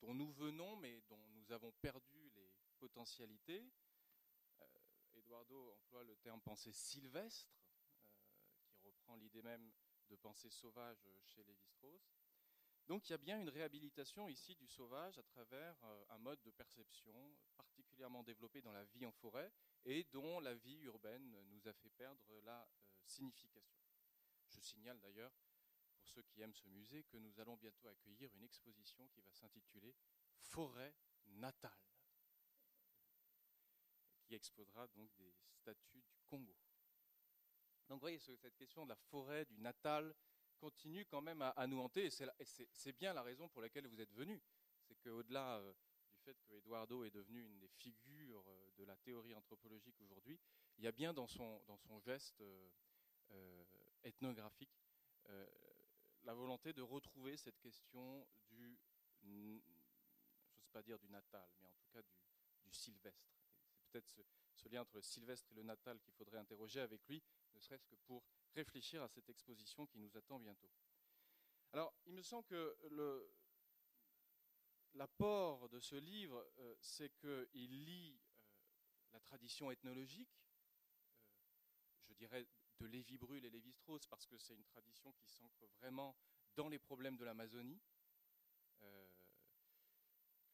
dont, 0.00 0.14
nous 0.14 0.30
venons, 0.32 0.76
mais 0.76 1.02
dont 1.08 1.20
nous 1.34 1.52
avons 1.52 1.72
perdu 1.72 2.30
les 2.34 2.50
potentialités. 2.78 3.64
Eduardo 5.14 5.72
emploie 5.72 6.04
le 6.04 6.16
terme 6.16 6.40
pensée 6.40 6.72
sylvestre, 6.72 7.50
qui 8.68 8.86
reprend 8.86 9.16
l'idée 9.16 9.42
même 9.42 9.72
de 10.08 10.16
pensée 10.16 10.50
sauvage 10.50 11.08
chez 11.24 11.42
Lévi-Strauss. 11.42 12.16
Donc 12.86 13.08
il 13.08 13.12
y 13.12 13.14
a 13.14 13.18
bien 13.18 13.40
une 13.40 13.48
réhabilitation 13.48 14.28
ici 14.28 14.54
du 14.54 14.68
sauvage 14.68 15.18
à 15.18 15.22
travers 15.24 15.76
euh, 15.84 16.04
un 16.10 16.18
mode 16.18 16.40
de 16.42 16.50
perception 16.52 17.36
particulièrement 17.56 18.22
développé 18.22 18.62
dans 18.62 18.70
la 18.70 18.84
vie 18.84 19.04
en 19.04 19.10
forêt 19.10 19.52
et 19.84 20.04
dont 20.12 20.38
la 20.38 20.54
vie 20.54 20.78
urbaine 20.82 21.36
nous 21.48 21.66
a 21.66 21.72
fait 21.72 21.90
perdre 21.90 22.40
la 22.44 22.62
euh, 22.62 22.66
signification. 23.04 23.80
Je 24.48 24.60
signale 24.60 25.00
d'ailleurs, 25.00 25.32
pour 26.06 26.14
ceux 26.14 26.22
qui 26.22 26.40
aiment 26.40 26.54
ce 26.54 26.68
musée, 26.68 27.02
que 27.04 27.16
nous 27.16 27.40
allons 27.40 27.56
bientôt 27.56 27.88
accueillir 27.88 28.32
une 28.34 28.44
exposition 28.44 29.08
qui 29.08 29.20
va 29.20 29.32
s'intituler 29.32 29.92
Forêt 30.38 30.94
natale, 31.26 31.72
qui 34.22 34.34
exposera 34.34 34.86
donc 34.88 35.12
des 35.16 35.34
statues 35.50 36.02
du 36.02 36.20
Congo. 36.26 36.56
Donc 37.88 37.96
vous 37.96 38.00
voyez, 38.00 38.18
cette 38.20 38.56
question 38.56 38.84
de 38.84 38.90
la 38.90 38.96
forêt, 38.96 39.44
du 39.46 39.58
natal, 39.58 40.14
continue 40.58 41.04
quand 41.06 41.20
même 41.20 41.42
à, 41.42 41.66
nous 41.66 41.80
hanter, 41.80 42.06
et 42.06 42.10
c'est 42.10 42.92
bien 42.92 43.12
la 43.12 43.22
raison 43.22 43.48
pour 43.48 43.60
laquelle 43.60 43.88
vous 43.88 44.00
êtes 44.00 44.12
venu. 44.12 44.40
C'est 44.82 44.96
qu'au-delà 44.96 45.58
euh, 45.58 45.72
du 46.08 46.18
fait 46.18 46.40
que 46.44 46.52
Eduardo 46.54 47.02
est 47.02 47.10
devenu 47.10 47.44
une 47.44 47.58
des 47.58 47.68
figures 47.68 48.48
euh, 48.48 48.70
de 48.76 48.84
la 48.84 48.96
théorie 48.96 49.34
anthropologique 49.34 50.00
aujourd'hui, 50.00 50.38
il 50.78 50.84
y 50.84 50.86
a 50.86 50.92
bien 50.92 51.12
dans 51.12 51.26
son, 51.26 51.60
dans 51.66 51.78
son 51.78 51.98
geste 51.98 52.40
euh, 52.40 53.64
ethnographique 54.04 54.78
la 56.26 56.34
volonté 56.34 56.72
de 56.72 56.82
retrouver 56.82 57.36
cette 57.36 57.58
question 57.60 58.26
du, 58.50 58.76
j'ose 60.54 60.68
pas 60.72 60.82
dire 60.82 60.98
du 60.98 61.08
natal, 61.08 61.48
mais 61.60 61.68
en 61.68 61.74
tout 61.74 61.86
cas 61.92 62.02
du, 62.02 62.18
du 62.64 62.72
sylvestre. 62.72 63.32
C'est 63.78 63.88
peut-être 63.90 64.08
ce, 64.08 64.68
lien 64.68 64.82
entre 64.82 64.96
le 64.96 65.02
sylvestre 65.02 65.52
et 65.52 65.54
le 65.54 65.62
natal 65.62 66.00
qu'il 66.00 66.12
faudrait 66.12 66.38
interroger 66.38 66.80
avec 66.80 67.06
lui, 67.06 67.22
ne 67.54 67.60
serait-ce 67.60 67.86
que 67.86 67.94
pour 67.94 68.24
réfléchir 68.54 69.02
à 69.02 69.08
cette 69.08 69.28
exposition 69.28 69.86
qui 69.86 69.98
nous 69.98 70.16
attend 70.16 70.40
bientôt. 70.40 70.70
Alors, 71.72 71.94
il 72.06 72.14
me 72.14 72.22
semble 72.22 72.44
que 72.44 72.76
l'apport 74.94 75.68
de 75.68 75.78
ce 75.78 75.94
livre, 75.94 76.44
euh, 76.58 76.74
c'est 76.80 77.10
qu'il 77.18 77.84
lit 77.84 78.18
euh, 78.18 79.12
la 79.12 79.20
tradition 79.20 79.70
ethnologique, 79.70 80.42
euh, 80.42 82.08
je 82.08 82.14
dirais 82.14 82.46
de 82.78 82.86
Lévi-Bruhl 82.86 83.44
et 83.44 83.50
Lévi-Strauss, 83.50 84.06
parce 84.06 84.26
que 84.26 84.36
c'est 84.38 84.54
une 84.54 84.64
tradition 84.64 85.12
qui 85.12 85.26
s'ancre 85.26 85.66
vraiment 85.78 86.16
dans 86.54 86.68
les 86.68 86.78
problèmes 86.78 87.16
de 87.16 87.24
l'Amazonie. 87.24 87.80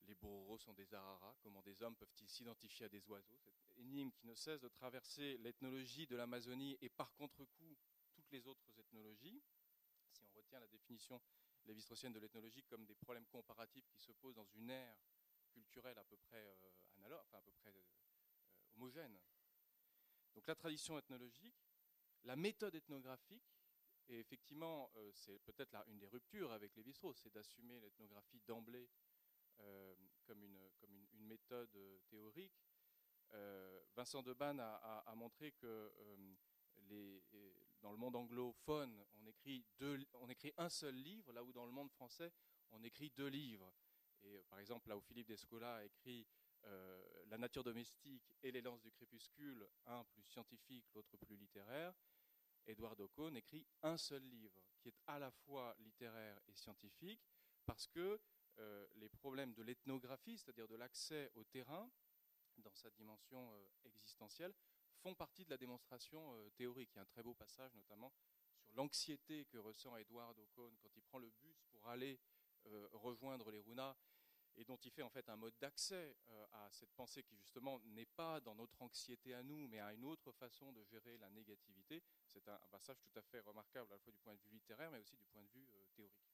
les 0.03 0.15
Bororo 0.15 0.59
sont 0.59 0.75
des 0.75 0.93
Araras, 0.95 1.37
comment 1.41 1.63
des 1.63 1.83
hommes 1.83 1.97
peuvent-ils 1.97 2.29
s'identifier 2.29 2.87
à 2.87 2.89
des 2.89 3.09
oiseaux? 3.09 3.39
Cette 3.39 3.79
énigme 3.79 4.11
qui 4.11 4.27
ne 4.27 4.35
cesse 4.35 4.61
de 4.61 4.69
traverser 4.69 5.39
l'ethnologie 5.39 6.07
de 6.07 6.17
l'Amazonie 6.17 6.77
et 6.81 6.89
par 6.89 7.15
contre-coup 7.15 7.77
toutes 8.13 8.31
les 8.33 8.47
autres 8.47 8.69
ethnologies, 8.79 9.43
si 10.11 10.25
on 10.25 10.31
retient 10.37 10.61
la 10.61 10.67
définition 10.67 11.21
lévi-straussienne 11.65 12.13
de 12.13 12.19
l'ethnologie 12.19 12.63
comme 12.65 12.85
des 12.85 12.95
problèmes 12.95 13.27
comparatifs 13.27 13.89
qui 13.89 14.01
se 14.01 14.13
posent 14.13 14.35
dans 14.35 14.49
une 14.55 14.71
ère 14.71 14.97
culturelle 15.51 15.99
à 15.99 16.05
peu 16.05 16.17
près 16.17 16.45
euh, 16.45 16.71
analogue, 16.97 17.21
enfin 17.23 17.39
à 17.39 17.43
peu 17.43 17.53
près 17.53 17.71
euh, 17.71 18.75
homogène. 18.75 19.19
Donc 20.35 20.47
la 20.47 20.55
tradition 20.55 20.99
ethnologique, 20.99 21.72
la 22.25 22.37
méthode 22.37 22.75
ethnographique, 22.75 23.57
et 24.09 24.19
effectivement, 24.19 24.91
euh, 24.97 25.11
c'est 25.13 25.39
peut-être 25.41 25.77
une 25.89 25.99
des 25.99 26.09
ruptures 26.09 26.53
avec 26.53 26.75
Lévi-Strauss, 26.77 27.19
c'est 27.23 27.33
d'assumer 27.33 27.81
l'ethnographie 27.81 28.41
d'emblée 28.47 28.89
comme, 30.25 30.43
une, 30.43 30.59
comme 30.81 30.93
une, 31.13 31.27
méthode 31.27 31.79
théorique. 32.09 32.67
Vincent 33.95 34.23
Debanne 34.23 34.59
a, 34.59 35.13
montré 35.15 35.53
que 35.53 35.93
dans 37.81 37.93
le 37.93 37.97
monde 37.97 38.17
anglophone, 38.17 39.05
on 39.15 39.27
écrit, 39.27 39.65
deux, 39.79 39.99
on 40.15 40.29
écrit 40.29 40.53
un 40.57 40.69
seul 40.69 40.95
livre, 40.95 41.33
là 41.33 41.43
où 41.45 41.53
dans 41.53 41.67
le 41.67 41.73
monde 41.73 41.91
français, 41.91 42.33
on 42.71 42.83
écrit 42.83 43.11
deux 43.11 43.29
livres. 43.29 43.73
Et 44.23 44.37
euh, 44.37 44.43
par 44.49 44.59
exemple, 44.59 44.89
là 44.89 44.97
où 44.97 45.01
Philippe 45.01 45.29
Descola 45.29 45.77
a 45.77 45.85
écrit 45.85 46.27
euh, 46.65 47.25
La 47.27 47.39
nature 47.39 47.65
domestique 47.65 48.35
et 48.43 48.53
Les 48.53 48.61
lances 48.61 48.83
du 48.83 48.91
crépuscule, 48.91 49.69
un 49.87 50.05
plus 50.05 50.23
scientifique, 50.23 50.87
l'autre 50.95 51.17
plus 51.17 51.37
littéraire, 51.37 51.95
Édouard 52.67 52.99
Ocon 53.01 53.35
écrit 53.35 53.67
un 53.83 53.97
seul 53.97 54.23
livre, 54.23 54.63
qui 54.81 54.89
est 54.89 55.01
à 55.07 55.19
la 55.19 55.31
fois 55.31 55.75
littéraire 55.81 56.41
et 56.47 56.55
scientifique, 56.55 57.21
parce 57.65 57.87
que 57.87 58.21
euh, 58.59 58.87
les 58.95 59.09
problèmes 59.09 59.55
de 59.55 59.63
l'ethnographie, 59.63 60.39
c'est-à-dire 60.39 60.69
de 60.69 60.77
l'accès 60.77 61.31
au 61.35 61.45
terrain, 61.45 61.91
dans 62.59 62.75
sa 62.75 62.91
dimension 62.91 63.53
existentielle, 63.85 64.55
font 65.03 65.15
partie 65.15 65.45
de 65.45 65.51
la 65.51 65.59
démonstration 65.59 66.35
euh, 66.35 66.51
théorique. 66.51 66.91
Il 66.93 66.97
y 66.97 66.99
a 66.99 67.03
un 67.03 67.07
très 67.07 67.23
beau 67.23 67.35
passage 67.35 67.75
notamment 67.75 68.13
sur 68.61 68.75
l'anxiété 68.75 69.45
que 69.47 69.59
ressent 69.59 69.97
Edward 69.97 70.39
Ocon 70.39 70.73
quand 70.81 70.91
il 70.97 71.03
prend 71.03 71.19
le 71.19 71.31
bus 71.31 71.65
pour 71.71 71.89
aller 71.89 72.21
euh, 72.67 72.89
rejoindre 72.93 73.51
les 73.51 73.61
Runas 73.61 73.97
et 74.57 74.65
dont 74.65 74.77
il 74.77 74.91
fait 74.91 75.03
en 75.03 75.11
fait 75.11 75.29
un 75.29 75.37
mode 75.37 75.57
d'accès 75.59 76.17
euh, 76.29 76.47
à 76.53 76.69
cette 76.71 76.93
pensée 76.93 77.23
qui 77.23 77.37
justement 77.37 77.81
n'est 77.81 78.07
pas 78.07 78.41
dans 78.41 78.55
notre 78.55 78.81
anxiété 78.83 79.35
à 79.35 79.43
nous, 79.43 79.67
mais 79.69 79.81
à 79.81 79.93
une 79.93 80.05
autre 80.05 80.33
façon 80.33 80.73
de 80.73 80.83
gérer 80.85 81.17
la 81.19 81.31
négativité. 81.31 82.03
C'est 82.27 82.47
un, 82.49 82.59
passage 82.71 83.01
tout 83.01 83.19
à 83.19 83.23
fait 83.23 83.41
remarquable 83.41 83.93
à 83.93 83.97
la 83.97 83.99
fois 83.99 84.13
du 84.13 84.19
point 84.19 84.35
de 84.35 84.41
vue 84.41 84.51
littéraire, 84.51 84.91
mais 84.91 84.99
aussi 84.99 85.17
du 85.17 85.27
point 85.27 85.43
de 85.43 85.49
vue 85.49 85.69
théorique. 85.95 86.29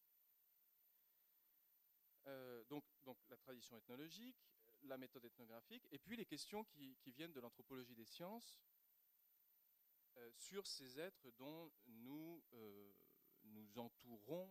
donc, 2.68 2.84
donc 3.04 3.16
la 3.30 3.36
tradition 3.38 3.76
ethnologique, 3.78 4.36
la 4.82 4.98
méthode 4.98 5.24
ethnographique, 5.24 5.86
et 5.90 5.98
puis 5.98 6.16
les 6.16 6.26
questions 6.26 6.64
qui, 6.64 6.96
viennent 7.06 7.32
de 7.32 7.40
l'anthropologie 7.40 7.94
des 7.94 8.04
sciences 8.04 8.58
euh, 10.16 10.30
sur 10.32 10.66
ces 10.66 11.00
êtres 11.00 11.30
dont 11.38 11.72
nous 11.86 12.42
euh, 12.52 12.92
nous 13.44 13.78
entourons, 13.78 14.50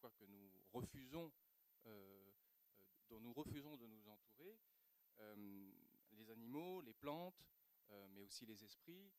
parfois 0.00 0.10
que 0.10 0.24
nous 0.24 0.50
refusons, 0.72 1.32
euh, 1.86 2.27
dont 3.08 3.20
nous 3.20 3.32
refusons 3.32 3.76
de 3.76 3.86
nous 3.86 4.08
entourer, 4.08 4.58
les 6.12 6.30
animaux, 6.30 6.80
les 6.80 6.94
plantes, 6.94 7.44
mais 8.10 8.20
aussi 8.20 8.46
les 8.46 8.62
esprits. 8.64 9.10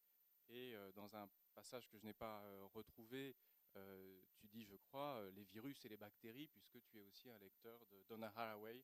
Et 0.49 0.75
dans 0.95 1.15
un 1.15 1.29
passage 1.53 1.87
que 1.89 1.97
je 1.97 2.05
n'ai 2.05 2.13
pas 2.13 2.41
retrouvé, 2.73 3.35
tu 4.35 4.47
dis, 4.47 4.63
je 4.65 4.75
crois, 4.75 5.29
les 5.31 5.43
virus 5.43 5.83
et 5.85 5.89
les 5.89 5.97
bactéries, 5.97 6.47
puisque 6.47 6.81
tu 6.83 6.97
es 6.97 7.01
aussi 7.01 7.29
un 7.29 7.37
lecteur 7.37 7.85
de 7.87 8.03
Donna 8.03 8.31
Haraway, 8.35 8.83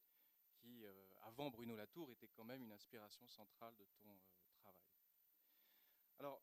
qui, 0.65 0.83
euh, 0.83 0.91
avant 1.23 1.49
Bruno 1.49 1.75
Latour, 1.75 2.11
était 2.11 2.27
quand 2.29 2.43
même 2.43 2.63
une 2.63 2.71
inspiration 2.71 3.27
centrale 3.27 3.75
de 3.75 3.85
ton 3.85 4.09
euh, 4.09 4.17
travail. 4.59 4.81
Alors, 6.19 6.41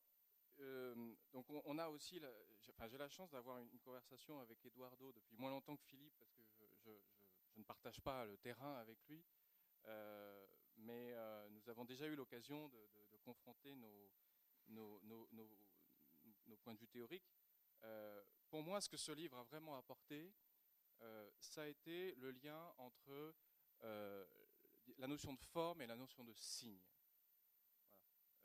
euh, 0.60 1.14
donc 1.32 1.46
on, 1.50 1.78
a 1.78 1.88
aussi, 1.88 2.20
j'ai 2.60 2.98
la 2.98 3.08
chance 3.08 3.30
d'avoir 3.30 3.58
une, 3.58 3.80
conversation 3.80 4.38
avec 4.40 4.64
Eduardo 4.64 5.12
depuis 5.12 5.36
moins 5.36 5.50
longtemps 5.50 5.76
que 5.76 5.84
Philippe, 5.84 6.14
parce 6.18 6.32
que 6.34 6.42
je, 6.84 6.90
ne 7.56 7.64
partage 7.64 8.00
pas 8.00 8.24
le 8.24 8.36
terrain 8.38 8.76
avec 8.76 8.98
lui, 9.08 9.24
mais 10.76 11.14
nous 11.50 11.68
avons 11.68 11.84
déjà 11.84 12.06
eu 12.06 12.14
l'occasion 12.14 12.68
de, 12.68 12.78
confronter 13.24 13.74
nos, 13.76 14.98
points 16.62 16.74
de 16.74 16.78
vue 16.78 16.88
théoriques. 16.88 17.32
pour 18.48 18.62
moi, 18.62 18.80
ce 18.80 18.88
que 18.88 18.96
ce 18.96 19.12
livre 19.12 19.38
a 19.38 19.44
vraiment 19.44 19.76
apporté, 19.76 20.32
ça 21.38 21.62
a 21.62 21.66
été 21.66 22.14
le 22.16 22.30
lien 22.30 22.72
entre 22.78 23.34
euh, 23.84 24.24
la 24.98 25.06
notion 25.06 25.32
de 25.32 25.40
forme 25.40 25.82
et 25.82 25.86
la 25.86 25.96
notion 25.96 26.24
de 26.24 26.32
signe. 26.34 26.80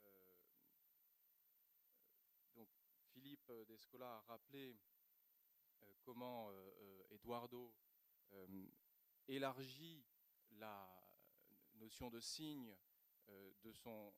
Euh, 0.04 0.32
donc, 2.54 2.68
Philippe 3.12 3.50
Descola 3.68 4.16
a 4.16 4.20
rappelé 4.20 4.76
euh, 5.82 5.94
comment 6.02 6.50
Eduardo 7.10 7.72
élargit 9.28 10.04
la 10.52 10.88
notion 11.74 12.10
de 12.10 12.20
signe 12.20 12.74
de 13.62 13.72
son 13.72 14.12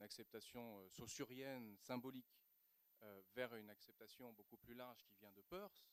acceptation 0.00 0.88
saussurienne, 0.90 1.76
symbolique, 1.78 2.38
vers 3.34 3.54
une 3.54 3.70
acceptation 3.70 4.32
beaucoup 4.32 4.56
plus 4.56 4.74
large 4.74 5.04
qui 5.04 5.16
vient 5.16 5.32
de 5.32 5.42
Peirce, 5.42 5.88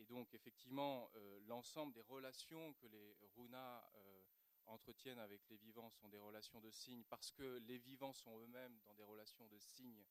et 0.00 0.06
donc, 0.06 0.32
effectivement, 0.32 1.10
euh, 1.14 1.40
l'ensemble 1.40 1.92
des 1.92 2.00
relations 2.00 2.72
que 2.74 2.86
les 2.86 3.14
runas 3.36 3.84
euh, 3.96 4.22
entretiennent 4.64 5.18
avec 5.18 5.46
les 5.50 5.58
vivants 5.58 5.90
sont 5.90 6.08
des 6.08 6.18
relations 6.18 6.58
de 6.58 6.70
signes, 6.70 7.04
parce 7.04 7.30
que 7.30 7.58
les 7.66 7.76
vivants 7.76 8.14
sont 8.14 8.40
eux-mêmes 8.40 8.80
dans 8.86 8.94
des 8.94 9.02
relations 9.02 9.46
de 9.48 9.58
signes 9.58 10.06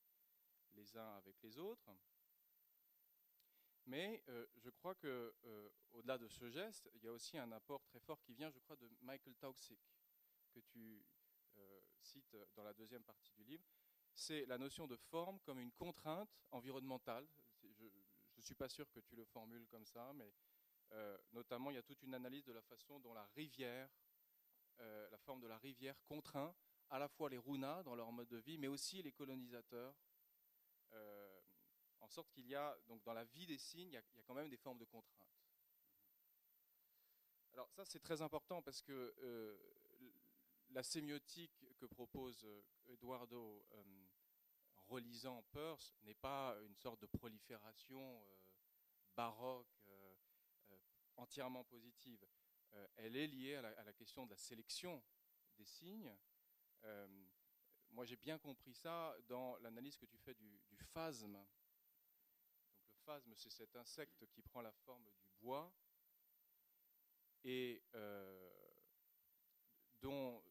les 0.74 0.96
uns 0.96 1.16
avec 1.18 1.42
les 1.42 1.58
autres. 1.58 1.90
Mais 3.86 4.24
je 4.58 4.70
crois 4.70 4.96
que, 4.96 5.34
au-delà 5.94 6.18
de 6.18 6.28
ce 6.28 6.50
geste, 6.50 6.90
il 6.96 7.04
y 7.04 7.08
a 7.08 7.12
aussi 7.12 7.38
un 7.38 7.52
apport 7.52 7.84
très 7.86 8.00
fort 8.00 8.22
qui 8.22 8.34
vient, 8.34 8.50
je 8.50 8.60
crois, 8.60 8.76
de 8.76 8.90
Michael 9.02 9.36
Taussig, 9.36 9.80
que 10.54 10.60
tu 10.60 11.04
cites 12.02 12.38
dans 12.56 12.64
la 12.64 12.74
deuxième 12.74 13.04
partie 13.04 13.34
du 13.34 13.44
livre. 13.44 13.66
C'est 14.14 14.46
la 14.46 14.58
notion 14.58 14.88
de 14.88 14.96
forme 14.96 15.40
comme 15.40 15.60
une 15.60 15.72
contrainte 15.72 16.30
environnementale. 16.52 17.28
Je, 17.64 17.86
ne 18.38 18.42
suis 18.42 18.56
pas 18.56 18.70
sûr 18.70 18.90
que 18.92 19.00
tu 19.00 19.16
le 19.16 19.26
formules 19.26 19.68
comme 19.68 19.86
ça, 19.86 20.12
mais 20.14 20.34
notamment 21.34 21.72
il 21.72 21.76
y 21.76 21.78
a 21.78 21.84
toute 21.84 22.02
une 22.04 22.14
analyse 22.14 22.46
de 22.46 22.54
la 22.54 22.62
façon 22.62 23.00
dont 23.00 23.14
la 23.14 23.26
rivière, 23.36 23.90
la 24.78 25.18
forme 25.18 25.42
de 25.42 25.48
la 25.48 25.58
rivière 25.58 25.96
contraint 26.04 26.56
à 26.90 27.00
la 27.00 27.08
fois 27.08 27.30
les 27.30 27.38
Runas 27.38 27.84
dans 27.84 27.96
leur 27.96 28.12
mode 28.12 28.30
de 28.30 28.38
vie, 28.38 28.58
mais 28.58 28.68
aussi 28.68 29.02
les 29.02 29.12
colonisateurs, 29.12 29.96
en 32.10 32.12
sorte 32.12 32.32
qu'il 32.32 32.48
y 32.48 32.56
a, 32.56 32.76
donc 32.88 33.04
dans 33.04 33.14
la 33.14 33.24
vie 33.24 33.46
des 33.46 33.60
signes, 33.60 33.90
il 33.90 33.94
y, 33.94 33.98
a, 33.98 34.02
il 34.14 34.18
y, 34.18 34.20
a, 34.20 34.24
quand 34.24 34.34
même 34.34 34.50
des 34.50 34.58
formes 34.58 34.80
de 34.80 34.86
contraintes. 34.86 35.38
Alors 37.54 37.70
ça 37.70 37.86
c'est 37.86 38.00
très 38.00 38.24
important 38.24 38.64
parce 38.64 38.82
que 38.82 39.14
la 40.72 40.82
sémiotique 40.82 41.66
que 41.78 41.86
propose 41.86 42.48
Eduardo 42.88 43.64
relisant 44.88 45.44
Peirce, 45.52 45.96
n'est 46.02 46.16
pas 46.16 46.58
une 46.66 46.76
sorte 46.76 47.00
de 47.02 47.06
prolifération 47.06 48.26
baroque 49.16 49.88
entièrement 51.16 51.64
positive. 51.64 52.26
elle 52.96 53.16
est 53.16 53.28
liée 53.28 53.56
à 53.56 53.84
la, 53.84 53.94
question 53.94 54.26
de 54.26 54.32
la 54.32 54.38
sélection 54.38 55.04
des 55.58 55.66
signes. 55.66 56.12
moi, 57.90 58.04
j'ai 58.04 58.16
bien 58.16 58.40
compris 58.40 58.74
ça 58.74 59.16
dans 59.28 59.58
l'analyse 59.58 59.96
que 59.96 60.08
tu 60.08 60.18
fais 60.18 60.34
du, 60.34 60.60
du 60.70 60.78
phasme. 60.78 61.38
C'est 63.34 63.50
cet 63.50 63.76
insecte 63.76 64.28
qui 64.28 64.44
prend 64.44 64.62
la 64.62 64.72
forme 64.72 65.04
du 65.04 65.32
bois 65.42 65.74
et 67.44 67.82
dont, 70.00 70.44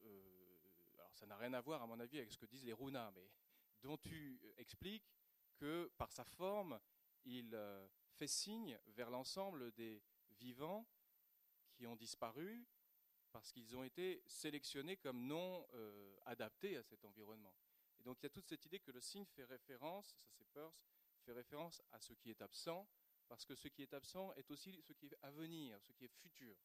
alors 0.99 1.15
ça 1.15 1.25
n'a 1.27 1.37
rien 1.37 1.53
à 1.55 1.61
voir 1.61 1.83
à 1.83 1.87
mon 1.87 2.01
avis 2.01 2.19
avec 2.19 2.33
ce 2.33 2.39
que 2.39 2.47
disent 2.47 2.65
les 2.65 2.73
runas, 2.73 3.13
mais 3.13 3.31
dont 3.83 3.97
tu 3.97 4.41
expliques 4.57 5.15
que 5.57 5.89
par 5.97 6.11
sa 6.11 6.25
forme, 6.25 6.81
il 7.25 7.57
fait 8.17 8.27
signe 8.27 8.77
vers 8.89 9.11
l'ensemble 9.11 9.71
des 9.73 10.03
vivants 10.33 10.85
qui 11.71 11.87
ont 11.87 11.95
disparu 11.95 12.67
parce 13.31 13.53
qu'ils 13.53 13.77
ont 13.77 13.85
été 13.85 14.25
sélectionnés 14.27 14.97
comme 14.97 15.27
non 15.27 15.65
adaptés 16.25 16.77
à 16.77 16.83
cet 16.83 17.05
environnement. 17.05 17.55
Et 18.01 18.03
donc 18.03 18.19
il 18.21 18.25
y 18.25 18.27
a 18.27 18.31
toute 18.31 18.49
cette 18.49 18.67
idée 18.67 18.81
que 18.81 18.91
le 18.91 19.01
signe 19.01 19.27
fait 19.27 19.45
référence, 19.45 20.09
ça 20.09 20.29
c'est 20.33 20.49
Peirce, 20.49 20.98
fait 21.29 21.33
référence 21.33 21.83
à 21.93 22.01
ce 22.01 22.15
qui 22.15 22.31
est 22.31 22.41
absent, 22.41 22.89
parce 23.29 23.45
que 23.45 23.55
ce 23.55 23.69
qui 23.69 23.83
est 23.83 23.93
absent 23.93 24.33
est 24.35 24.51
aussi 24.51 24.81
ce 24.83 24.93
qui 24.95 25.07
est 25.07 25.17
à 25.23 25.31
venir, 25.31 25.79
ce 25.83 25.93
qui 25.93 26.05
est 26.07 26.09
futur. 26.09 26.57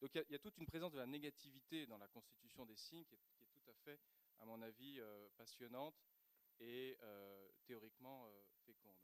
Donc 0.00 0.14
il 0.14 0.24
y, 0.30 0.34
a 0.34 0.38
toute 0.38 0.56
une 0.56 0.64
présence 0.64 0.92
de 0.92 0.98
la 0.98 1.06
négativité 1.06 1.86
dans 1.86 1.98
la 1.98 2.08
constitution 2.08 2.64
des 2.64 2.76
signes 2.76 3.04
qui 3.04 3.14
est, 3.14 3.46
tout 3.52 3.70
à 3.70 3.74
fait, 3.74 4.00
à 4.38 4.46
mon 4.46 4.62
avis, 4.62 4.98
euh, 4.98 5.28
passionnante 5.36 5.94
et 6.58 6.96
euh, 7.02 7.50
théoriquement 7.66 8.26
euh, 8.28 8.42
féconde. 8.64 8.96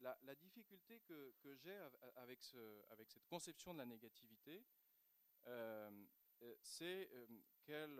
La, 0.00 0.34
difficulté 0.34 1.00
que, 1.00 1.32
j'ai 1.54 1.76
avec, 2.16 2.40
avec, 2.90 3.08
cette 3.08 3.26
conception 3.26 3.72
de 3.72 3.78
la 3.78 3.86
négativité, 3.86 4.62
c'est 6.60 7.08
qu'elle 7.62 7.98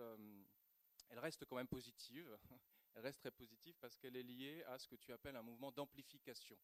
elle 1.09 1.19
reste 1.19 1.45
quand 1.45 1.55
même 1.55 1.67
positive. 1.67 2.37
Elle 2.95 3.01
reste 3.01 3.19
très 3.19 3.31
positive 3.31 3.75
parce 3.79 3.97
qu'elle 3.97 4.15
est 4.15 4.23
liée 4.23 4.63
à 4.63 4.79
ce 4.79 4.87
que 4.87 4.95
tu 4.95 5.11
appelles 5.11 5.35
un 5.35 5.41
mouvement 5.41 5.71
d'amplification. 5.71 6.57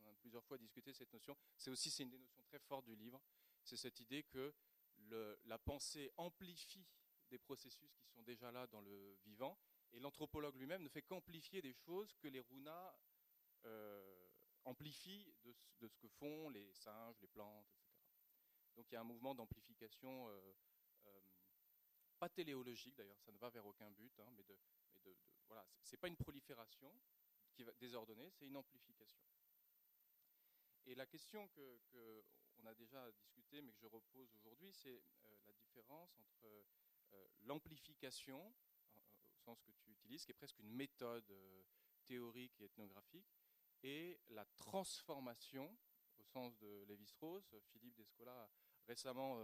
On 0.00 0.06
a 0.06 0.14
plusieurs 0.14 0.44
fois 0.44 0.58
discuté 0.58 0.92
cette 0.92 1.12
notion. 1.12 1.36
C'est 1.56 1.70
aussi 1.70 1.90
c'est 1.90 2.02
une 2.02 2.10
des 2.10 2.18
notions 2.18 2.42
très 2.42 2.58
fortes 2.58 2.84
du 2.84 2.96
livre. 2.96 3.22
C'est 3.62 3.76
cette 3.76 4.00
idée 4.00 4.24
que 4.24 4.52
la 5.44 5.58
pensée 5.58 6.12
amplifie 6.16 6.86
des 7.30 7.38
processus 7.38 7.94
qui 7.94 8.06
sont 8.08 8.22
déjà 8.22 8.50
là 8.50 8.66
dans 8.66 8.80
le 8.80 9.16
vivant, 9.24 9.58
et 9.92 10.00
l'anthropologue 10.00 10.56
lui-même 10.56 10.82
ne 10.82 10.88
fait 10.88 11.02
qu'amplifier 11.02 11.62
des 11.62 11.72
choses 11.72 12.14
que 12.16 12.28
les 12.28 12.40
runas 12.40 12.94
euh, 13.64 14.28
amplifient 14.64 15.32
de, 15.42 15.88
ce 15.88 15.96
que 15.98 16.08
font 16.08 16.48
les 16.50 16.72
singes, 16.74 17.16
les 17.20 17.28
plantes, 17.28 17.66
etc. 17.72 17.96
Donc 18.76 18.86
il 18.90 18.94
y 18.94 18.96
a 18.96 19.00
un 19.00 19.04
mouvement 19.04 19.34
d'amplification, 19.34 20.28
euh, 20.28 20.54
euh, 21.06 21.20
pas 22.18 22.28
téléologique 22.28 22.96
d'ailleurs, 22.96 23.20
ça 23.20 23.32
ne 23.32 23.38
va 23.38 23.50
vers 23.50 23.66
aucun 23.66 23.90
but, 23.90 24.18
hein, 24.20 24.30
mais 24.36 24.44
de, 24.44 24.56
mais 25.04 25.12
de, 25.12 25.16
voilà, 25.46 25.66
c'est 25.82 25.96
pas 25.96 26.08
une 26.08 26.16
prolifération 26.16 26.92
qui 27.52 27.64
va 27.64 27.72
désordonnée, 27.74 28.30
c'est 28.30 28.46
une 28.46 28.56
amplification. 28.56 29.22
Et 30.86 30.94
la 30.94 31.06
question 31.06 31.48
que, 31.48 32.24
a 32.66 32.74
déjà 32.74 33.10
discuté, 33.12 33.62
mais 33.62 33.72
que 33.72 33.80
je 33.80 33.86
repose 33.86 34.32
aujourd'hui, 34.34 34.72
c'est 34.72 35.02
euh, 35.24 35.36
la 35.46 35.54
différence 35.54 36.16
entre 36.18 36.46
euh, 37.12 37.28
l'amplification, 37.40 38.54
au 39.32 39.38
sens 39.38 39.60
que 39.62 39.72
tu 39.72 39.90
utilises, 39.90 40.24
qui 40.24 40.32
est 40.32 40.34
presque 40.34 40.58
une 40.58 40.70
méthode 40.70 41.28
euh, 41.30 41.62
théorique 42.04 42.60
et 42.60 42.64
ethnographique, 42.64 43.34
et 43.82 44.20
la 44.28 44.44
transformation, 44.56 45.76
au 46.18 46.22
sens 46.22 46.56
de 46.58 46.84
Lévi-Strauss. 46.86 47.54
Philippe 47.72 47.96
Descola 47.96 48.44
a 48.44 48.50
récemment 48.86 49.42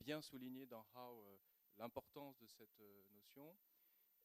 bien 0.00 0.20
souligné 0.20 0.66
dans 0.66 0.84
How 0.96 1.24
l'importance 1.76 2.36
de 2.40 2.46
cette 2.48 2.82
notion 3.12 3.56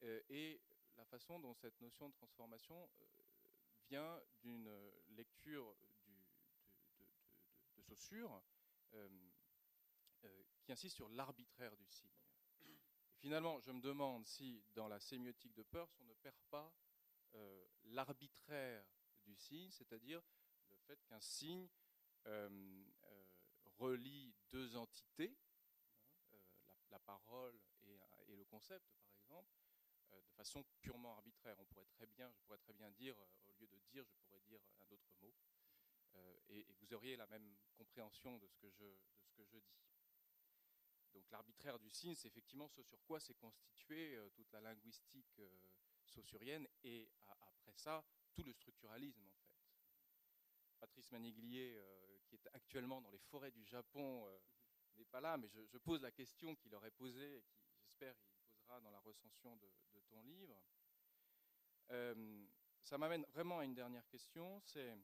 et 0.02 0.62
la 0.96 1.06
façon 1.06 1.40
dont 1.40 1.54
cette 1.54 1.80
notion 1.82 2.10
de 2.10 2.14
transformation 2.14 2.90
vient 3.90 4.22
d'une 4.42 4.70
lecture 5.10 5.76
Saussure, 7.88 8.44
euh, 8.94 9.10
euh, 10.26 10.44
qui 10.64 10.72
insiste 10.72 10.96
sur 10.96 11.10
l'arbitraire 11.10 11.76
du 11.78 11.88
signe. 11.88 12.12
finalement, 13.20 13.60
je 13.62 13.72
me 13.72 13.82
demande 13.82 14.26
si 14.26 14.64
dans 14.74 14.88
la 14.88 15.00
sémiotique 15.00 15.54
de 15.54 15.64
Peirce, 15.64 15.96
on 16.02 16.06
ne 16.06 16.14
perd 16.16 16.36
pas 16.50 16.74
euh, 17.36 17.68
l'arbitraire 17.86 18.86
du 19.26 19.36
signe, 19.36 19.72
c'est-à-dire 19.72 20.22
le 20.70 20.78
fait 20.78 21.02
qu'un 21.06 21.22
signe 21.22 21.68
relie 23.78 24.36
deux 24.50 24.76
entités, 24.76 25.38
hein, 26.34 26.40
la, 26.90 27.00
parole 27.00 27.58
et, 28.28 28.36
le 28.36 28.44
concept, 28.44 28.86
par 28.98 29.16
exemple, 29.16 29.50
de 30.12 30.30
façon 30.36 30.64
purement 30.82 31.14
arbitraire. 31.14 31.56
On 31.60 31.66
pourrait 31.66 31.86
très 31.86 32.08
bien, 32.08 32.32
je 32.32 32.40
pourrais 32.42 32.58
très 32.58 32.74
bien 32.74 32.90
dire, 32.92 33.16
au 33.48 33.54
lieu 33.54 33.68
de 33.68 33.80
dire, 33.92 34.06
je 34.06 34.18
pourrais 34.28 34.42
dire 34.42 34.62
un 34.80 34.92
autre 34.92 35.14
mot. 35.20 35.34
Euh, 36.16 36.40
et, 36.50 36.66
vous 36.80 36.94
auriez 36.94 37.16
la 37.16 37.28
même 37.28 37.56
compréhension 37.76 38.38
de 38.38 38.48
ce 38.48 38.58
que 38.58 38.70
je, 38.70 38.86
de 38.86 39.24
ce 39.24 39.32
que 39.34 39.44
je 39.44 39.58
dis. 39.58 39.80
Donc 41.14 41.30
l'arbitraire 41.32 41.80
du 41.80 41.90
signe, 41.90 42.16
c'est 42.16 42.28
effectivement 42.28 42.68
ce 42.68 42.84
sur 42.84 43.04
quoi 43.04 43.20
s'est 43.20 43.34
constituée 43.34 44.16
euh, 44.16 44.30
toute 44.30 44.52
la 44.52 44.62
linguistique 44.62 45.40
euh, 45.40 45.50
saussurienne 46.06 46.68
et 46.84 47.10
après 47.42 47.74
ça, 47.76 48.06
tout 48.34 48.44
le 48.44 48.54
structuralisme 48.54 49.26
en 49.28 49.32
fait. 49.32 49.56
Patrice 50.80 51.12
Maniglier, 51.12 51.82
qui 52.28 52.36
est 52.36 52.48
actuellement 52.54 53.02
dans 53.02 53.10
les 53.10 53.18
forêts 53.18 53.50
du 53.50 53.66
Japon, 53.66 54.30
n'est 54.98 55.06
pas 55.06 55.22
là, 55.22 55.38
mais 55.38 55.48
je, 55.50 55.78
pose 55.80 56.02
la 56.02 56.12
question 56.12 56.56
qu'il 56.56 56.74
aurait 56.76 56.92
posée 56.92 57.38
et 57.38 57.44
qui, 57.44 57.60
j'espère, 57.80 58.16
dans 58.82 58.92
la 58.92 59.00
recension 59.00 59.56
de, 59.58 59.72
ton 60.10 60.22
livre. 60.24 60.62
ça 62.84 62.98
m'amène 62.98 63.26
vraiment 63.34 63.60
à 63.60 63.66
une 63.66 63.74
dernière 63.74 64.08
question, 64.08 64.60
c'est 64.62 64.96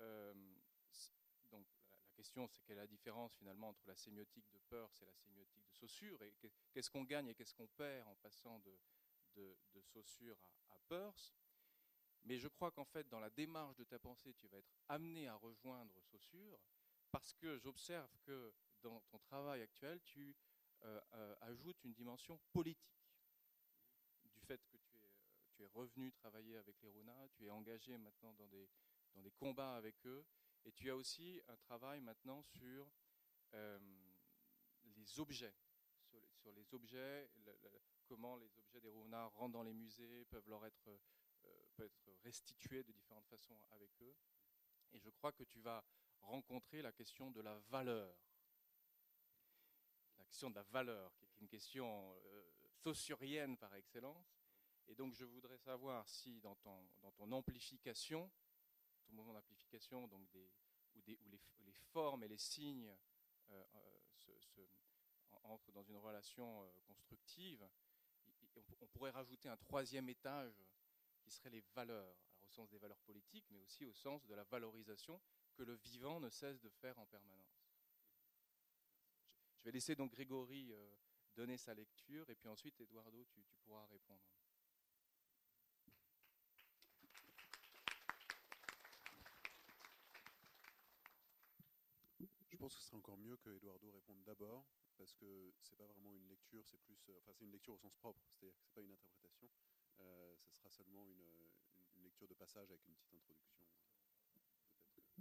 euh, 0.00 0.34
donc 1.50 1.66
la, 1.90 1.98
question, 2.14 2.46
c'est 2.48 2.62
quelle 2.64 2.76
est 2.78 2.80
la 2.80 2.86
différence 2.86 3.34
finalement 3.36 3.70
entre 3.70 3.86
la 3.86 3.96
sémiotique 3.96 4.48
de 4.50 4.58
Peirce 4.68 5.02
et 5.02 5.06
la 5.06 5.14
sémiotique 5.14 5.64
de 5.66 5.72
Saussure, 5.72 6.22
et 6.22 6.32
qu'est-ce 6.72 6.90
qu'on 6.90 7.04
gagne 7.04 7.28
et 7.28 7.34
qu'est-ce 7.34 7.54
qu'on 7.54 7.68
perd 7.68 8.06
en 8.08 8.14
passant 8.16 8.58
de, 8.60 8.78
de, 9.34 9.82
Saussure 9.82 10.36
à, 10.68 10.74
à 10.74 10.78
Peirce. 10.88 11.34
Mais 12.24 12.38
je 12.38 12.48
crois 12.48 12.70
qu'en 12.70 12.84
fait, 12.84 13.08
dans 13.08 13.20
la 13.20 13.30
démarche 13.30 13.76
de 13.76 13.84
ta 13.84 13.98
pensée, 13.98 14.34
tu 14.34 14.46
vas 14.48 14.58
être 14.58 14.74
amené 14.88 15.28
à 15.28 15.34
rejoindre 15.34 15.98
Saussure, 16.02 16.60
parce 17.10 17.32
que 17.34 17.58
j'observe 17.58 18.14
que 18.22 18.52
dans 18.82 19.00
ton 19.02 19.18
travail 19.18 19.62
actuel, 19.62 20.00
tu 20.02 20.36
euh, 20.82 21.00
euh, 21.14 21.34
ajoutes 21.42 21.82
une 21.84 21.92
dimension 21.92 22.38
politique 22.52 22.80
du 24.24 24.40
fait 24.40 24.60
que 24.68 24.76
tu 24.78 24.98
es, 24.98 25.64
es 25.64 25.66
revenu 25.66 26.10
travailler 26.12 26.56
avec 26.56 26.80
les 26.82 26.90
Runa, 26.90 27.28
tu 27.32 27.46
es 27.46 27.50
engagé 27.50 27.96
maintenant 27.98 28.32
dans 28.34 28.48
des, 28.48 28.68
combats 29.38 29.76
avec 29.76 29.94
eux. 30.06 30.24
Et 30.64 30.72
tu 30.72 30.90
as 30.90 30.96
aussi 30.96 31.40
un 31.48 31.56
travail 31.56 32.00
maintenant 32.00 32.42
sur 32.42 32.90
euh, 33.54 33.78
les 34.96 35.18
objets, 35.18 35.54
sur, 36.02 36.52
les 36.52 36.74
objets, 36.74 37.30
comment 38.04 38.36
les 38.36 38.58
objets 38.58 38.80
des 38.80 38.90
Rouenards 38.90 39.32
rentrent 39.34 39.52
dans 39.52 39.62
les 39.62 39.72
musées, 39.72 40.24
peuvent 40.26 40.48
leur 40.48 40.62
euh, 40.64 40.98
peuvent 41.76 41.86
être 41.86 42.10
restitués 42.24 42.82
de 42.82 42.92
différentes 42.92 43.26
façons 43.26 43.58
avec 43.70 43.90
eux. 44.02 44.14
Et 44.92 44.98
je 44.98 45.08
crois 45.10 45.32
que 45.32 45.44
tu 45.44 45.60
vas 45.60 45.84
rencontrer 46.20 46.82
la 46.82 46.92
question 46.92 47.30
de 47.30 47.40
la 47.40 47.58
valeur. 47.70 48.14
La 50.20 50.26
question 50.26 50.50
de 50.50 50.56
la 50.56 50.62
valeur, 50.62 51.12
qui 51.16 51.24
est 51.24 51.40
une 51.40 51.48
question 51.48 52.14
euh, 52.26 52.50
saussurienne 52.82 53.56
par 53.56 53.74
excellence. 53.74 54.36
Et 54.86 54.94
donc 54.94 55.14
je 55.14 55.24
voudrais 55.24 55.58
savoir 55.58 56.08
si 56.08 56.40
dans 56.40 56.56
ton, 56.56 56.88
dans 57.00 57.12
ton 57.12 57.30
amplification, 57.32 58.30
mouvement 59.12 59.34
d'amplification, 59.34 60.06
donc 60.08 60.28
où, 60.34 60.50
les, 61.06 61.72
formes 61.92 62.22
et 62.22 62.28
les 62.28 62.38
signes 62.38 62.94
euh, 63.50 63.64
euh, 63.74 64.66
entrent 65.44 65.72
dans 65.72 65.82
une 65.82 65.96
relation 65.96 66.62
euh, 66.62 66.70
constructive, 66.86 67.66
on, 68.80 68.86
pourrait 68.88 69.10
rajouter 69.10 69.48
un 69.48 69.56
troisième 69.56 70.08
étage 70.08 70.62
qui 71.20 71.30
serait 71.30 71.50
les 71.50 71.64
valeurs, 71.74 72.16
au 72.42 72.48
sens 72.48 72.68
des 72.70 72.78
valeurs 72.78 73.00
politiques, 73.00 73.46
mais 73.50 73.60
aussi 73.60 73.86
au 73.86 73.92
sens 73.92 74.26
de 74.26 74.34
la 74.34 74.44
valorisation 74.44 75.20
que 75.54 75.62
le 75.62 75.74
vivant 75.74 76.20
ne 76.20 76.28
cesse 76.28 76.60
de 76.60 76.68
faire 76.68 76.98
en 76.98 77.06
permanence. 77.06 77.59
Je 79.60 79.64
vais 79.66 79.72
laisser 79.72 79.94
donc 79.94 80.12
Grégory 80.12 80.72
donner 81.36 81.58
sa 81.58 81.74
lecture, 81.74 82.28
et 82.30 82.34
puis 82.34 82.48
ensuite, 82.48 82.80
Eduardo, 82.80 83.24
tu, 83.26 83.42
pourras 83.64 83.86
répondre. 83.86 84.22
Je 92.48 92.56
pense 92.56 92.74
que 92.74 92.80
ce 92.80 92.86
serait 92.86 92.96
encore 92.96 93.18
mieux 93.18 93.36
que 93.36 93.50
Eduardo 93.50 93.90
réponde 93.90 94.22
d'abord, 94.24 94.66
parce 94.96 95.14
que 95.14 95.52
c'est 95.60 95.76
pas 95.76 95.86
vraiment 95.86 96.14
une 96.14 96.26
lecture, 96.28 96.66
c'est 96.66 96.78
plus, 96.78 97.08
euh, 97.08 97.18
enfin 97.18 97.32
c'est 97.34 97.44
une 97.44 97.52
lecture 97.52 97.74
au 97.74 97.78
sens 97.78 97.94
propre, 97.94 98.20
c'est-à-dire 98.30 98.54
que 98.54 98.62
c'est 98.62 98.74
pas 98.74 98.82
une 98.82 98.92
interprétation. 98.92 99.50
Euh, 100.00 100.36
ce 100.38 100.52
sera 100.52 100.70
seulement 100.70 101.06
une 101.06 102.02
lecture 102.02 102.28
de 102.28 102.34
passage 102.34 102.70
avec 102.70 102.86
une 102.86 102.94
petite 102.94 103.14
introduction. 103.14 103.64
Peut-être 104.94 105.10
que- 105.14 105.20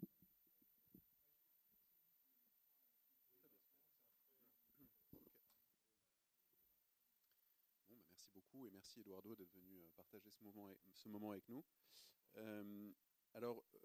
Bon, 7.90 7.98
bah, 8.06 8.18
merci 8.30 8.45
beaucoup 8.47 8.67
et 8.67 8.71
merci 8.71 8.99
Eduardo 8.99 9.36
d'être 9.36 9.53
venu 9.55 9.80
euh, 9.80 9.89
partager 9.95 10.30
ce 10.30 10.43
moment, 10.43 10.67
avec- 10.67 10.80
ce 10.93 11.09
moment 11.09 11.32
avec 11.32 11.47
nous. 11.49 11.65
Euh, 12.36 12.93
alors, 13.34 13.65
euh, 13.73 13.80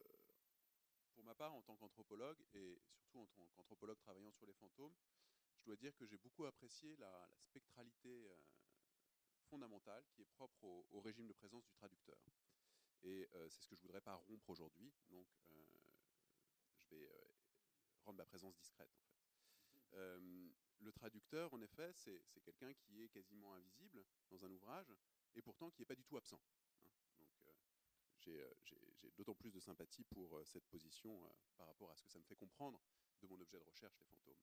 pour 1.14 1.24
ma 1.24 1.34
part, 1.34 1.55
en 1.55 1.62
tant 1.62 1.76
qu'anthropologue 1.76 2.45
et 2.53 2.78
surtout 2.92 3.20
en 3.20 3.26
tant 3.26 3.47
qu'anthropologue 3.57 3.99
travaillant 3.99 4.32
sur 4.32 4.47
les 4.47 4.53
fantômes, 4.53 4.95
je 5.61 5.64
dois 5.64 5.76
dire 5.76 5.97
que 5.97 6.05
j'ai 6.05 6.18
beaucoup 6.18 6.45
apprécié 6.45 6.95
la, 6.97 7.26
la 7.26 7.38
spectralité 7.38 8.26
euh, 8.26 8.36
fondamentale 9.49 10.05
qui 10.11 10.20
est 10.20 10.26
propre 10.26 10.62
au, 10.64 10.86
au 10.90 11.01
régime 11.01 11.26
de 11.26 11.32
présence 11.32 11.64
du 11.64 11.72
traducteur. 11.72 12.18
Et 13.03 13.26
euh, 13.34 13.49
c'est 13.49 13.62
ce 13.62 13.68
que 13.68 13.76
je 13.76 13.80
voudrais 13.80 14.03
pas 14.03 14.14
rompre 14.14 14.51
aujourd'hui. 14.51 14.92
Donc, 15.09 15.26
je 16.76 16.95
vais 16.95 17.11
rendre 18.05 18.18
ma 18.18 18.26
présence 18.26 18.55
discrète. 18.57 18.92
En 18.92 19.07
fait. 19.09 19.95
Euh, 19.95 20.51
le 20.81 20.93
traducteur, 20.93 21.53
en 21.55 21.61
effet, 21.61 21.93
c'est 21.93 22.22
quelqu'un 22.43 22.72
qui 22.75 23.03
est 23.03 23.09
quasiment 23.09 23.55
invisible 23.55 24.05
dans 24.31 24.45
un 24.45 24.51
ouvrage 24.51 24.95
et 25.35 25.43
pourtant 25.43 25.70
qui 25.70 25.83
n'est 25.83 25.87
pas 25.87 25.95
du 25.95 26.05
tout 26.05 26.16
absent. 26.16 26.41
hein. 26.43 26.85
Donc, 27.18 27.29
euh, 27.49 27.53
j'ai 28.18 28.41
euh, 28.41 28.55
j'ai- 28.64 29.11
d'autant 29.16 29.35
plus 29.35 29.53
de 29.53 29.61
sympathie 29.61 30.05
pour 30.05 30.37
euh, 30.37 30.45
cette 30.45 30.66
position 30.66 31.35
par 31.57 31.66
rapport 31.66 31.91
à 31.91 31.97
ce 31.97 32.03
que 32.03 32.11
ça 32.11 32.18
me 32.18 32.25
fait 32.25 32.37
comprendre 32.37 32.81
de 33.20 33.27
mon 33.27 33.41
objet 33.41 33.59
de 33.59 33.64
recherche, 33.64 33.99
les 33.99 34.07
fantômes. 34.07 34.41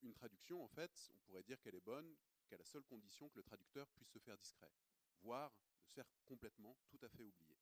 Une 0.00 0.14
traduction, 0.14 0.64
en 0.64 0.68
fait, 0.68 1.10
on 1.14 1.18
pourrait 1.18 1.42
dire 1.42 1.60
qu'elle 1.60 1.74
est 1.74 1.80
bonne 1.80 2.16
qu'à 2.48 2.56
la 2.56 2.64
seule 2.64 2.84
condition 2.84 3.28
que 3.28 3.36
le 3.36 3.42
traducteur 3.42 3.86
puisse 3.90 4.08
se 4.08 4.18
faire 4.18 4.38
discret, 4.38 4.72
voire 5.20 5.52
se 5.82 5.92
faire 5.92 6.08
complètement, 6.24 6.78
tout 6.88 6.98
à 7.02 7.08
fait 7.10 7.22
oublier. 7.22 7.58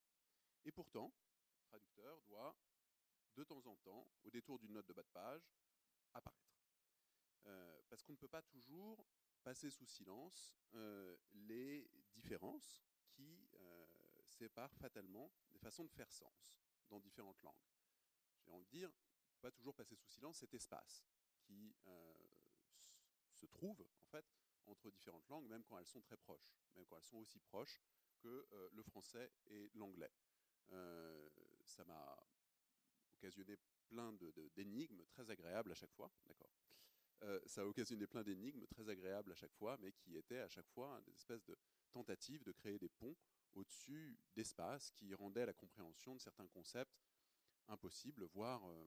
Et 0.63 0.71
pourtant, 0.71 1.13
le 1.57 1.65
traducteur 1.65 2.21
doit, 2.21 2.55
de 3.35 3.43
temps 3.43 3.65
en 3.67 3.75
temps, 3.77 4.07
au 4.23 4.31
détour 4.31 4.59
d'une 4.59 4.71
note 4.71 4.85
de 4.87 4.93
bas 4.93 5.03
de 5.03 5.09
page, 5.09 5.51
apparaître. 6.13 6.52
Euh, 7.45 7.81
parce 7.89 8.03
qu'on 8.03 8.13
ne 8.13 8.17
peut 8.17 8.27
pas 8.27 8.41
toujours 8.41 9.05
passer 9.43 9.69
sous 9.69 9.85
silence 9.85 10.55
euh, 10.75 11.17
les 11.33 11.89
différences 12.13 12.85
qui 13.11 13.49
euh, 13.55 13.85
séparent 14.23 14.73
fatalement 14.77 15.31
des 15.51 15.59
façons 15.59 15.83
de 15.83 15.91
faire 15.91 16.11
sens 16.11 16.55
dans 16.89 16.99
différentes 16.99 17.41
langues. 17.43 17.65
J'ai 18.45 18.51
envie 18.51 18.65
de 18.65 18.69
dire, 18.69 18.91
pas 19.41 19.51
toujours 19.51 19.75
passer 19.75 19.95
sous 19.95 20.07
silence 20.07 20.37
cet 20.37 20.53
espace 20.53 21.05
qui 21.41 21.75
se 23.33 23.45
trouve 23.47 23.85
en 23.99 24.05
fait 24.05 24.25
entre 24.65 24.89
différentes 24.89 25.27
langues, 25.27 25.47
même 25.47 25.63
quand 25.65 25.77
elles 25.77 25.85
sont 25.85 26.01
très 26.01 26.15
proches, 26.17 26.55
même 26.75 26.85
quand 26.85 26.95
elles 26.97 27.03
sont 27.03 27.17
aussi 27.17 27.39
proches 27.39 27.81
que 28.19 28.47
le 28.71 28.83
français 28.83 29.33
et 29.47 29.69
l'anglais. 29.73 30.11
Ça 31.65 31.83
m'a 31.85 32.25
occasionné 33.11 33.57
plein 33.87 34.13
de- 34.13 34.31
de- 34.31 34.47
d'énigmes 34.49 35.05
très 35.07 35.29
agréables 35.29 35.71
à 35.71 35.75
chaque 35.75 35.91
fois, 35.93 36.11
d'accord? 36.25 36.62
Ça 37.45 37.61
a 37.61 37.65
occasionné 37.65 38.05
plein 38.05 38.23
d'énigmes 38.23 38.65
très 38.67 38.89
agréables 38.89 39.31
à 39.31 39.35
chaque 39.35 39.53
fois, 39.53 39.77
mais 39.79 39.91
qui 39.93 40.17
étaient 40.17 40.39
à 40.39 40.49
chaque 40.49 40.67
fois 40.67 40.99
des 41.01 41.13
espèces 41.13 41.45
de 41.45 41.57
tentatives 41.91 42.43
de 42.43 42.51
créer 42.51 42.77
des 42.79 42.89
ponts 42.89 43.15
au-dessus 43.53 44.19
d'espaces 44.35 44.91
qui 44.91 45.13
rendaient 45.13 45.45
la 45.45 45.53
compréhension 45.53 46.15
de 46.15 46.19
certains 46.19 46.47
concepts 46.47 47.01
impossibles, 47.67 48.25
voire 48.25 48.61
euh, 48.69 48.85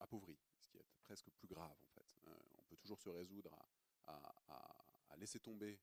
appauvris, 0.00 0.38
ce 0.58 0.68
qui 0.68 0.76
est 0.78 0.86
presque 1.02 1.30
plus 1.30 1.48
grave 1.48 1.76
en 1.82 1.88
fait. 1.88 2.06
Euh, 2.26 2.34
on 2.58 2.62
peut 2.64 2.76
toujours 2.76 3.00
se 3.00 3.08
résoudre 3.08 3.52
à, 4.06 4.16
à- 4.48 5.16
laisser 5.16 5.40
tomber 5.40 5.80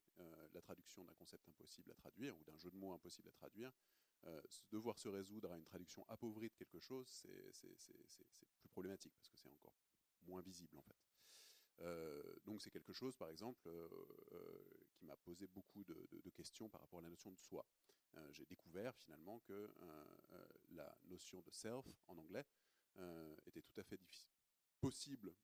la 0.54 0.62
traduction 0.62 1.04
d'un 1.04 1.12
concept 1.12 1.46
impossible 1.46 1.90
à 1.90 1.94
traduire 1.94 2.34
ou 2.38 2.44
d'un 2.44 2.56
jeu 2.56 2.70
de 2.70 2.76
mots 2.76 2.94
impossible 2.94 3.28
à 3.28 3.32
traduire. 3.32 3.70
Devoir 4.70 4.98
se 4.98 5.08
résoudre 5.10 5.52
à 5.52 5.56
une 5.58 5.64
traduction 5.64 6.08
appauvrie 6.08 6.48
de 6.48 6.54
quelque 6.54 6.80
chose, 6.80 7.06
c'est 7.52 8.26
plus 8.58 8.68
problématique 8.70 9.12
parce 9.14 9.28
que 9.28 9.36
c'est 9.36 9.50
encore 9.50 9.76
moins 10.22 10.40
visible 10.40 10.78
en 10.78 10.82
fait. 10.82 11.05
Euh, 11.82 12.22
donc 12.44 12.60
c'est 12.62 12.70
quelque 12.70 12.92
chose, 12.92 13.16
par 13.16 13.28
exemple, 13.28 13.68
euh, 13.68 13.88
euh, 14.32 14.64
qui 14.94 15.04
m'a 15.04 15.16
posé 15.16 15.46
beaucoup 15.46 15.84
de, 15.84 16.30
questions 16.30 16.68
par 16.68 16.80
rapport 16.80 16.98
à 16.98 17.02
la 17.02 17.08
notion 17.08 17.30
de 17.30 17.38
soi. 17.38 17.66
J'ai 18.30 18.46
découvert 18.46 18.96
finalement 18.96 19.40
que 19.40 19.70
la 20.70 20.96
notion 21.04 21.40
de 21.40 21.50
self 21.50 21.84
en 22.06 22.16
anglais 22.16 22.46
était 23.46 23.60
tout 23.60 23.78
à 23.78 23.82
fait 23.82 23.98
possible, 24.80 25.34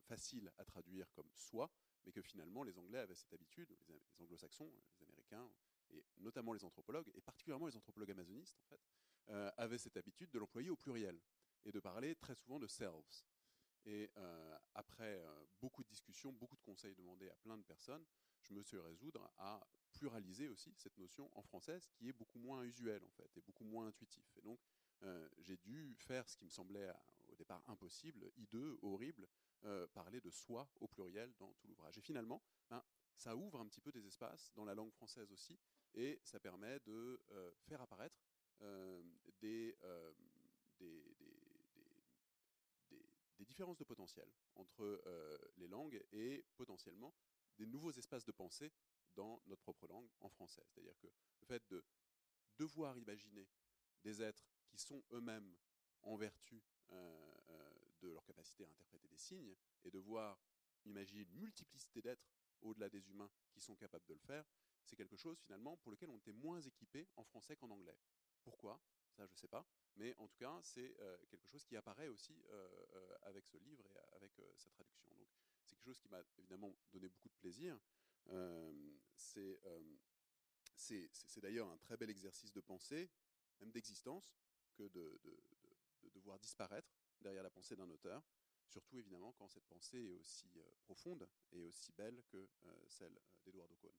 facile 0.00 0.50
à 0.56 0.64
traduire 0.64 1.10
comme 1.12 1.30
soi, 1.30 1.70
mais 2.04 2.12
que 2.12 2.22
finalement 2.22 2.62
les 2.62 2.78
Anglais 2.78 2.98
avaient 2.98 3.14
cette 3.14 3.32
habitude, 3.34 3.68
les, 3.88 4.02
Anglo-Saxons, 4.18 4.72
les 4.98 5.02
Américains, 5.02 5.50
et 5.90 6.02
notamment 6.18 6.54
les 6.54 6.64
anthropologues, 6.64 7.10
et 7.14 7.20
particulièrement 7.20 7.66
les 7.66 7.76
anthropologues 7.76 8.10
amazonistes 8.10 8.58
en 8.58 8.66
fait, 8.68 8.80
avaient 9.58 9.78
cette 9.78 9.98
habitude 9.98 10.30
de 10.30 10.38
l'employer 10.38 10.70
au 10.70 10.76
pluriel 10.76 11.20
et 11.64 11.72
de 11.72 11.80
parler 11.80 12.14
très 12.14 12.34
souvent 12.34 12.58
de 12.58 12.66
selves. 12.66 13.22
Et 13.86 14.10
après 14.74 15.22
beaucoup 15.60 15.82
de 15.82 15.88
discussions, 15.88 16.32
beaucoup 16.32 16.56
de 16.56 16.62
conseils 16.62 16.94
demandés 16.94 17.28
à 17.28 17.36
plein 17.36 17.56
de 17.56 17.62
personnes, 17.62 18.04
je 18.42 18.52
me 18.52 18.62
suis 18.62 18.78
résoudre 18.78 19.30
à 19.38 19.66
pluraliser 19.92 20.48
aussi 20.48 20.74
cette 20.76 20.98
notion 20.98 21.30
en 21.34 21.42
français, 21.42 21.80
ce 21.80 21.88
qui 21.88 22.08
est 22.08 22.12
beaucoup 22.12 22.38
moins 22.38 22.62
usuel 22.64 23.02
en 23.04 23.10
fait, 23.10 23.36
et 23.36 23.40
beaucoup 23.40 23.64
moins 23.64 23.86
intuitif. 23.86 24.36
Et 24.36 24.42
donc, 24.42 24.60
j'ai 25.38 25.56
dû 25.56 25.94
faire 25.98 26.28
ce 26.28 26.36
qui 26.36 26.44
me 26.44 26.50
semblait 26.50 26.90
au 27.28 27.34
départ 27.36 27.62
impossible, 27.68 28.30
hideux, 28.36 28.78
horrible, 28.82 29.28
parler 29.94 30.20
de 30.20 30.30
soi 30.30 30.68
au 30.80 30.88
pluriel 30.88 31.32
dans 31.38 31.52
tout 31.54 31.66
l'ouvrage. 31.68 31.96
Et 31.98 32.02
finalement, 32.02 32.42
ben, 32.68 32.82
ça 33.16 33.34
ouvre 33.36 33.60
un 33.60 33.66
petit 33.66 33.80
peu 33.80 33.92
des 33.92 34.06
espaces 34.06 34.52
dans 34.54 34.64
la 34.64 34.74
langue 34.74 34.92
française 34.92 35.30
aussi, 35.32 35.58
et 35.94 36.20
ça 36.24 36.40
permet 36.40 36.80
de 36.80 37.20
faire 37.62 37.80
apparaître 37.80 38.20
des- 39.40 39.76
de 43.56 43.84
potentiel 43.84 44.28
entre 44.54 44.82
euh, 44.82 45.38
les 45.56 45.66
langues 45.66 46.04
et 46.12 46.44
potentiellement 46.56 47.14
des 47.56 47.64
nouveaux 47.64 47.90
espaces 47.90 48.24
de 48.24 48.32
pensée 48.32 48.70
dans 49.14 49.42
notre 49.46 49.62
propre 49.62 49.86
langue 49.86 50.08
en 50.20 50.28
français. 50.28 50.62
C'est-à-dire 50.68 50.96
que 50.98 51.06
le 51.06 51.46
fait 51.46 51.66
de 51.70 51.82
devoir 52.58 52.98
imaginer 52.98 53.48
des 54.02 54.22
êtres 54.22 54.46
qui 54.68 54.76
sont 54.78 55.02
eux-mêmes 55.12 55.56
en 56.02 56.16
vertu 56.16 56.62
euh, 56.90 57.34
euh, 57.48 57.74
de 58.02 58.10
leur 58.10 58.24
capacité 58.26 58.64
à 58.64 58.68
interpréter 58.68 59.08
des 59.08 59.16
signes 59.16 59.56
et 59.84 59.90
de 59.90 59.98
voir 59.98 60.38
imaginer 60.84 61.22
une 61.22 61.34
multiplicité 61.40 62.02
d'êtres 62.02 62.28
au-delà 62.60 62.90
des 62.90 63.08
humains 63.08 63.30
qui 63.52 63.60
sont 63.60 63.74
capables 63.74 64.06
de 64.06 64.14
le 64.14 64.20
faire, 64.20 64.44
c'est 64.84 64.96
quelque 64.96 65.16
chose 65.16 65.38
finalement 65.40 65.78
pour 65.78 65.92
lequel 65.92 66.10
on 66.10 66.16
était 66.18 66.32
moins 66.32 66.60
équipé 66.60 67.08
en 67.16 67.24
français 67.24 67.56
qu'en 67.56 67.70
anglais. 67.70 67.98
Pourquoi? 68.42 68.80
Ça, 69.12 69.26
je 69.26 69.32
ne 69.32 69.36
sais 69.36 69.48
pas. 69.48 69.66
Mais 69.96 70.14
en 70.16 70.26
tout 70.28 70.36
cas, 70.36 70.60
c'est 70.62 70.94
euh, 71.00 71.16
quelque 71.28 71.46
chose 71.46 71.64
qui 71.64 71.76
apparaît 71.76 72.08
aussi 72.08 72.44
euh, 72.50 72.68
euh, 72.94 73.16
avec 73.22 73.46
ce 73.46 73.56
livre 73.58 73.84
et 73.86 73.98
avec 74.14 74.32
sa 74.56 74.70
traduction. 74.70 75.10
Donc, 75.14 75.28
c'est 75.64 75.74
quelque 75.76 75.84
chose 75.86 75.98
qui 75.98 76.08
m'a 76.08 76.22
évidemment 76.38 76.74
donné 76.92 77.08
beaucoup 77.08 77.28
de 77.28 77.34
plaisir. 77.34 77.78
C'est 80.76 81.40
d'ailleurs 81.40 81.68
un 81.68 81.78
très 81.78 81.96
bel 81.96 82.10
exercice 82.10 82.52
de 82.52 82.60
pensée, 82.60 83.10
même 83.60 83.70
d'existence, 83.70 84.36
que 84.74 84.82
de, 84.88 85.18
de- 85.24 85.40
disparaître 86.40 86.92
derrière 87.20 87.42
la 87.42 87.50
pensée 87.50 87.76
d'un 87.76 87.88
auteur, 87.88 88.22
surtout 88.66 88.98
évidemment 88.98 89.32
quand 89.32 89.48
cette 89.48 89.64
pensée 89.66 89.98
est 89.98 90.12
aussi 90.12 90.50
profonde 90.82 91.28
et 91.52 91.62
aussi 91.62 91.92
belle 91.92 92.22
que 92.28 92.48
celle 92.88 93.16
d'Edouard 93.44 93.70
Ocon. 93.70 93.92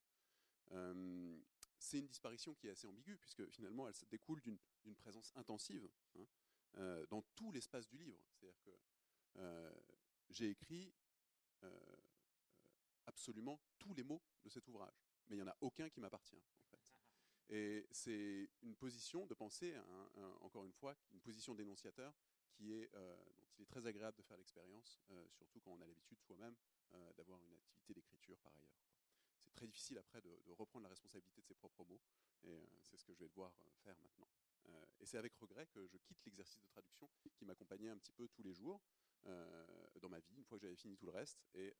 C'est 1.79 1.99
une 1.99 2.07
disparition 2.07 2.53
qui 2.55 2.67
est 2.67 2.71
assez 2.71 2.87
ambiguë, 2.87 3.17
puisque 3.17 3.47
finalement 3.49 3.87
elle 3.87 3.95
se 3.95 4.05
découle 4.05 4.41
d'une 4.41 4.95
présence 4.95 5.31
intensive 5.35 5.87
hein, 6.15 6.25
euh, 6.77 7.05
dans 7.07 7.21
tout 7.35 7.51
l'espace 7.51 7.87
du 7.87 7.97
livre. 7.97 8.19
C'est-à-dire 8.29 8.59
que 8.61 8.71
euh, 9.37 9.73
j'ai 10.29 10.49
écrit 10.49 10.93
euh, 11.63 11.95
absolument 13.05 13.59
tous 13.77 13.93
les 13.93 14.03
mots 14.03 14.21
de 14.43 14.49
cet 14.49 14.67
ouvrage, 14.67 15.03
mais 15.27 15.35
il 15.35 15.39
n'y 15.39 15.43
en 15.43 15.51
a 15.51 15.57
aucun 15.61 15.89
qui 15.89 15.99
m'appartient 15.99 16.35
en 16.35 16.65
fait. 16.71 16.79
Et 17.49 17.87
c'est 17.91 18.49
une 18.61 18.75
position 18.75 19.25
de 19.25 19.33
penser, 19.33 19.73
hein, 19.73 20.09
encore 20.41 20.65
une 20.65 20.73
fois, 20.73 20.97
une 21.13 21.21
position 21.21 21.55
d'énonciateur 21.55 22.13
qui 22.51 22.73
est, 22.73 22.91
dont 22.91 23.53
il 23.57 23.61
est 23.61 23.65
très 23.65 23.85
agréable 23.87 24.17
de 24.17 24.23
faire 24.23 24.35
l'expérience, 24.35 24.99
surtout 25.31 25.61
quand 25.61 25.71
on 25.71 25.81
a 25.81 25.85
l'habitude 25.85 26.19
soi-même 26.19 26.57
d'avoir 27.15 27.41
une 27.43 27.53
activité 27.53 27.93
d'écriture 27.93 28.37
par 28.39 28.53
ailleurs. 28.53 28.86
Très 29.57 29.67
difficile 29.67 29.97
après 29.97 30.21
de, 30.21 30.29
de 30.45 30.51
reprendre 30.53 30.83
la 30.83 30.89
responsabilité 30.89 31.41
de 31.41 31.45
ses 31.47 31.55
propres 31.55 31.83
mots, 31.83 31.99
et 32.43 32.49
euh, 32.55 32.65
c'est 32.83 32.95
ce 32.97 33.03
que 33.03 33.13
je 33.13 33.19
vais 33.19 33.27
devoir 33.27 33.51
euh, 33.65 33.71
faire 33.83 33.97
maintenant. 33.99 34.29
Euh, 34.69 34.85
et 34.99 35.05
c'est 35.05 35.17
avec 35.17 35.33
regret 35.35 35.65
que 35.67 35.85
je 35.87 35.97
quitte 35.97 36.23
l'exercice 36.25 36.61
de 36.61 36.67
traduction 36.67 37.09
qui 37.35 37.45
m'accompagnait 37.45 37.89
un 37.89 37.97
petit 37.97 38.11
peu 38.13 38.27
tous 38.29 38.43
les 38.43 38.53
jours 38.53 38.81
dans 39.99 40.07
ma 40.09 40.19
vie, 40.19 40.37
une 40.37 40.45
fois 40.45 40.57
que 40.57 40.61
j'avais 40.61 40.75
fini 40.77 40.95
tout 40.95 41.05
le 41.05 41.11
reste, 41.11 41.43
et 41.53 41.75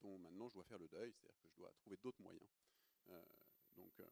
dont 0.00 0.18
maintenant 0.18 0.48
je 0.48 0.54
dois 0.54 0.64
faire 0.64 0.78
le 0.78 0.88
deuil, 0.88 1.10
c'est-à-dire 1.14 1.38
que 1.40 1.48
je 1.48 1.54
dois 1.54 1.72
trouver 1.78 1.96
d'autres 1.96 2.20
moyens. 2.20 2.50
Donc 3.76 4.02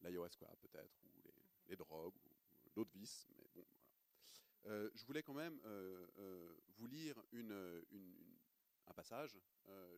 l'ayahuasca 0.00 0.46
peut-être, 0.60 0.96
ou 1.04 1.20
les, 1.22 1.34
les 1.68 1.76
drogues, 1.76 2.16
ou 2.64 2.70
d'autres 2.70 2.90
vices, 2.94 3.28
mais 3.36 3.44
bon, 3.54 3.64
voilà. 3.68 3.84
Euh, 4.66 4.90
je 4.94 5.04
voulais 5.04 5.22
quand 5.22 5.34
même 5.34 5.60
euh, 5.66 6.06
euh, 6.18 6.56
vous 6.78 6.86
lire 6.86 7.16
une, 7.32 7.52
une- 7.92 8.16
une- 8.18 8.38
un 8.86 8.94
passage, 8.94 9.38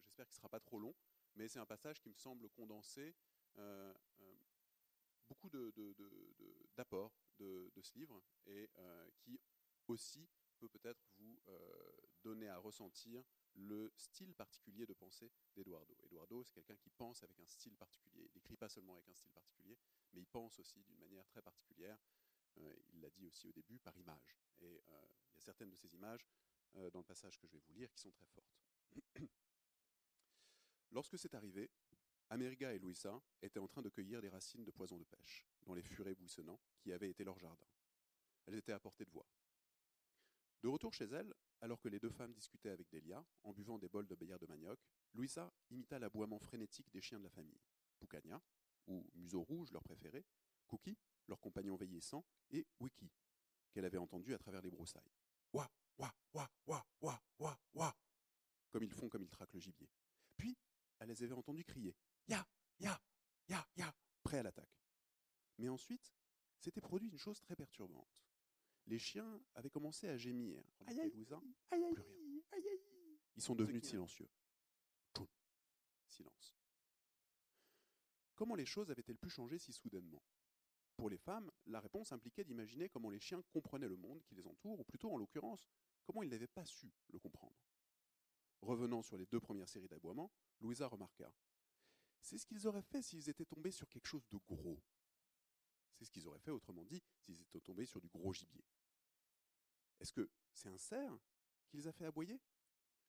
j'espère 0.02 0.26
qu'il 0.26 0.34
ne 0.34 0.38
sera 0.38 0.48
pas 0.50 0.60
trop 0.60 0.78
long, 0.78 0.94
mais 1.36 1.48
c'est 1.48 1.58
un 1.58 1.66
passage 1.66 2.00
qui 2.00 2.08
me 2.08 2.14
semble 2.14 2.48
condenser 2.50 3.14
euh, 3.58 3.94
euh, 4.20 4.34
beaucoup 5.28 5.50
d'apports 6.76 7.12
de, 7.38 7.70
ce 7.80 7.94
livre 7.98 8.22
et 8.46 8.68
euh, 8.78 9.10
qui 9.18 9.38
aussi 9.86 10.28
peut 10.58 10.68
peut-être 10.68 11.04
vous 11.18 11.38
donner 12.22 12.48
à 12.48 12.56
ressentir 12.56 13.22
le 13.54 13.92
style 13.96 14.34
particulier 14.34 14.86
de 14.86 14.94
pensée 14.94 15.30
d'Eduardo. 15.54 15.94
Eduardo, 16.02 16.42
c'est 16.42 16.54
quelqu'un 16.54 16.76
qui 16.76 16.90
pense 16.90 17.22
avec 17.22 17.38
un 17.38 17.46
style 17.46 17.76
particulier. 17.76 18.24
Il 18.24 18.34
n'écrit 18.34 18.56
pas 18.56 18.68
seulement 18.68 18.94
avec 18.94 19.08
un 19.08 19.14
style 19.14 19.30
particulier, 19.30 19.78
mais 20.12 20.22
il 20.22 20.26
pense 20.26 20.58
aussi 20.58 20.82
d'une 20.82 20.98
manière 20.98 21.26
très 21.28 21.42
particulière. 21.42 21.98
Il 22.56 23.00
l'a 23.00 23.10
dit 23.10 23.26
aussi 23.26 23.46
au 23.46 23.52
début, 23.52 23.78
par 23.78 23.96
image. 23.98 24.34
Et 24.60 24.82
il 25.30 25.34
y 25.34 25.38
a 25.38 25.40
certaines 25.40 25.70
de 25.70 25.76
ces 25.76 25.94
images 25.94 26.26
dans 26.74 27.00
le 27.00 27.04
passage 27.04 27.38
que 27.38 27.46
je 27.46 27.52
vais 27.52 27.62
vous 27.66 27.74
lire 27.74 27.92
qui 27.92 28.00
sont 28.00 28.10
très 28.10 28.26
fortes. 28.26 28.58
Lorsque 30.92 31.18
c'est 31.18 31.34
arrivé, 31.34 31.70
Ameriga 32.30 32.72
et 32.72 32.78
Louisa 32.78 33.22
étaient 33.42 33.60
en 33.60 33.68
train 33.68 33.82
de 33.82 33.88
cueillir 33.88 34.20
des 34.20 34.28
racines 34.28 34.64
de 34.64 34.70
poison 34.70 34.98
de 34.98 35.04
pêche 35.04 35.46
dans 35.64 35.74
les 35.74 35.82
furets 35.82 36.14
buissonnants 36.14 36.60
qui 36.80 36.92
avaient 36.92 37.10
été 37.10 37.24
leur 37.24 37.38
jardin. 37.38 37.66
Elles 38.46 38.56
étaient 38.56 38.72
à 38.72 38.80
portée 38.80 39.04
de 39.04 39.10
voix. 39.10 39.26
De 40.62 40.68
retour 40.68 40.94
chez 40.94 41.04
elle, 41.04 41.32
alors 41.60 41.80
que 41.80 41.88
les 41.88 42.00
deux 42.00 42.10
femmes 42.10 42.32
discutaient 42.32 42.70
avec 42.70 42.88
Delia, 42.90 43.24
en 43.44 43.52
buvant 43.52 43.78
des 43.78 43.88
bols 43.88 44.06
de 44.06 44.14
bière 44.14 44.38
de 44.38 44.46
manioc, 44.46 44.78
Louisa 45.14 45.52
imita 45.70 45.98
l'aboiement 45.98 46.38
frénétique 46.38 46.90
des 46.90 47.00
chiens 47.00 47.18
de 47.18 47.24
la 47.24 47.30
famille. 47.30 47.60
Poucagna, 47.98 48.42
ou 48.86 49.06
Museau 49.14 49.42
Rouge, 49.42 49.70
leur 49.72 49.82
préféré, 49.82 50.24
Cookie, 50.66 50.98
leur 51.28 51.40
compagnon 51.40 51.76
vieillissant, 51.76 52.24
et 52.50 52.66
Wiki, 52.80 53.10
qu'elle 53.72 53.84
avait 53.84 53.98
entendu 53.98 54.34
à 54.34 54.38
travers 54.38 54.62
les 54.62 54.70
broussailles. 54.70 55.12
Ouah, 55.52 55.70
ouah, 55.98 56.12
ouah, 56.66 57.60
ouah, 57.74 57.96
comme 58.70 58.82
ils 58.82 58.92
font 58.92 59.08
comme 59.08 59.22
ils 59.22 59.30
traquent 59.30 59.54
le 59.54 59.60
gibier. 59.60 59.88
Puis, 60.36 60.56
elle 60.98 61.05
les 61.16 61.24
avait 61.24 61.34
entendus 61.34 61.64
crier 61.64 61.94
Ya, 62.28 62.46
ya, 62.80 63.00
ya, 63.48 63.66
ya, 63.76 63.94
prêts 64.22 64.38
à 64.38 64.42
l'attaque. 64.42 64.82
Mais 65.58 65.68
ensuite, 65.68 66.12
s'était 66.58 66.80
produit 66.80 67.08
une 67.08 67.18
chose 67.18 67.40
très 67.40 67.56
perturbante. 67.56 68.24
Les 68.86 68.98
chiens 68.98 69.40
avaient 69.54 69.70
commencé 69.70 70.08
à 70.08 70.16
gémir. 70.16 70.62
Aïe, 70.86 71.00
aïe, 71.00 71.10
Plus 71.10 71.24
rien. 71.24 71.42
ils 73.36 73.42
sont 73.42 73.54
devenus 73.54 73.84
silencieux. 73.84 74.28
Tchoum. 75.14 75.26
Silence. 76.08 76.56
Comment 78.34 78.54
les 78.54 78.66
choses 78.66 78.90
avaient-elles 78.90 79.18
pu 79.18 79.30
changer 79.30 79.58
si 79.58 79.72
soudainement? 79.72 80.22
Pour 80.96 81.10
les 81.10 81.18
femmes, 81.18 81.50
la 81.66 81.80
réponse 81.80 82.12
impliquait 82.12 82.44
d'imaginer 82.44 82.88
comment 82.88 83.10
les 83.10 83.20
chiens 83.20 83.42
comprenaient 83.52 83.88
le 83.88 83.96
monde 83.96 84.22
qui 84.24 84.34
les 84.34 84.46
entoure, 84.46 84.80
ou 84.80 84.84
plutôt 84.84 85.12
en 85.12 85.18
l'occurrence, 85.18 85.68
comment 86.04 86.22
ils 86.22 86.30
n'avaient 86.30 86.46
pas 86.46 86.64
su 86.64 86.92
le 87.12 87.18
comprendre. 87.18 87.56
Revenant 88.62 89.02
sur 89.02 89.16
les 89.18 89.26
deux 89.26 89.40
premières 89.40 89.68
séries 89.68 89.88
d'aboiements, 89.88 90.30
Louisa 90.60 90.86
remarqua 90.86 91.32
C'est 92.20 92.38
ce 92.38 92.46
qu'ils 92.46 92.66
auraient 92.66 92.82
fait 92.82 93.02
s'ils 93.02 93.28
étaient 93.28 93.44
tombés 93.44 93.70
sur 93.70 93.88
quelque 93.88 94.06
chose 94.06 94.26
de 94.28 94.38
gros. 94.48 94.82
C'est 95.94 96.04
ce 96.04 96.10
qu'ils 96.10 96.26
auraient 96.28 96.40
fait, 96.40 96.50
autrement 96.50 96.84
dit, 96.84 97.02
s'ils 97.18 97.40
étaient 97.40 97.60
tombés 97.60 97.86
sur 97.86 98.00
du 98.00 98.08
gros 98.08 98.32
gibier. 98.32 98.64
Est-ce 100.00 100.12
que 100.12 100.28
c'est 100.52 100.68
un 100.68 100.78
cerf 100.78 101.16
qui 101.68 101.76
les 101.76 101.86
a 101.86 101.92
fait 101.92 102.04
aboyer? 102.04 102.40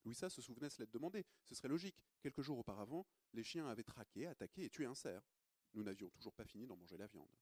Louisa 0.05 0.29
se 0.29 0.41
souvenait 0.41 0.69
se 0.69 0.81
l'être 0.81 0.93
demandé. 0.93 1.25
Ce 1.43 1.53
serait 1.53 1.67
logique. 1.67 2.01
Quelques 2.21 2.41
jours 2.41 2.59
auparavant, 2.59 3.05
les 3.33 3.43
chiens 3.43 3.67
avaient 3.67 3.83
traqué, 3.83 4.25
attaqué 4.25 4.63
et 4.63 4.69
tué 4.69 4.85
un 4.85 4.95
cerf. 4.95 5.21
Nous 5.73 5.83
n'avions 5.83 6.09
toujours 6.09 6.33
pas 6.33 6.45
fini 6.45 6.65
d'en 6.65 6.77
manger 6.77 6.97
la 6.97 7.07
viande. 7.07 7.35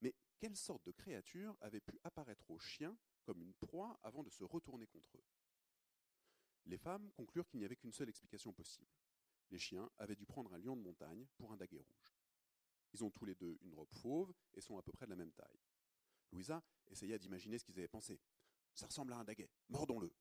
Mais 0.00 0.14
quelle 0.38 0.56
sorte 0.56 0.84
de 0.84 0.90
créature 0.90 1.56
avait 1.60 1.80
pu 1.80 1.98
apparaître 2.02 2.50
aux 2.50 2.58
chiens 2.58 2.96
comme 3.22 3.40
une 3.42 3.54
proie 3.54 3.98
avant 4.02 4.24
de 4.24 4.30
se 4.30 4.42
retourner 4.42 4.88
contre 4.88 5.16
eux? 5.16 5.24
Les 6.66 6.78
femmes 6.78 7.10
conclurent 7.12 7.48
qu'il 7.48 7.60
n'y 7.60 7.64
avait 7.64 7.76
qu'une 7.76 7.92
seule 7.92 8.08
explication 8.08 8.52
possible. 8.52 8.90
Les 9.50 9.58
chiens 9.58 9.90
avaient 9.98 10.16
dû 10.16 10.26
prendre 10.26 10.52
un 10.54 10.58
lion 10.58 10.76
de 10.76 10.82
montagne 10.82 11.26
pour 11.36 11.52
un 11.52 11.56
daguet 11.56 11.80
rouge. 11.80 12.16
Ils 12.92 13.04
ont 13.04 13.10
tous 13.10 13.24
les 13.24 13.34
deux 13.34 13.58
une 13.62 13.74
robe 13.74 13.92
fauve 13.92 14.32
et 14.54 14.60
sont 14.60 14.78
à 14.78 14.82
peu 14.82 14.92
près 14.92 15.06
de 15.06 15.10
la 15.10 15.16
même 15.16 15.32
taille. 15.32 15.60
Louisa 16.30 16.62
essaya 16.90 17.18
d'imaginer 17.18 17.58
ce 17.58 17.64
qu'ils 17.64 17.78
avaient 17.78 17.88
pensé. 17.88 18.20
Ça 18.74 18.86
ressemble 18.86 19.12
à 19.12 19.18
un 19.18 19.24
daguet, 19.24 19.50
mordons-le. 19.68 20.12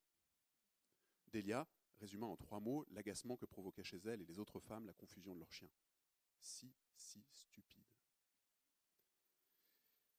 Delia 1.31 1.67
résuma 1.99 2.25
en 2.25 2.35
trois 2.35 2.59
mots 2.59 2.85
l'agacement 2.89 3.37
que 3.37 3.45
provoquait 3.45 3.83
chez 3.83 3.99
elle 4.05 4.21
et 4.21 4.25
les 4.25 4.39
autres 4.39 4.59
femmes 4.59 4.85
la 4.85 4.93
confusion 4.93 5.33
de 5.33 5.39
leurs 5.39 5.53
chiens. 5.53 5.71
Si, 6.39 6.73
si 6.95 7.23
stupide. 7.31 7.85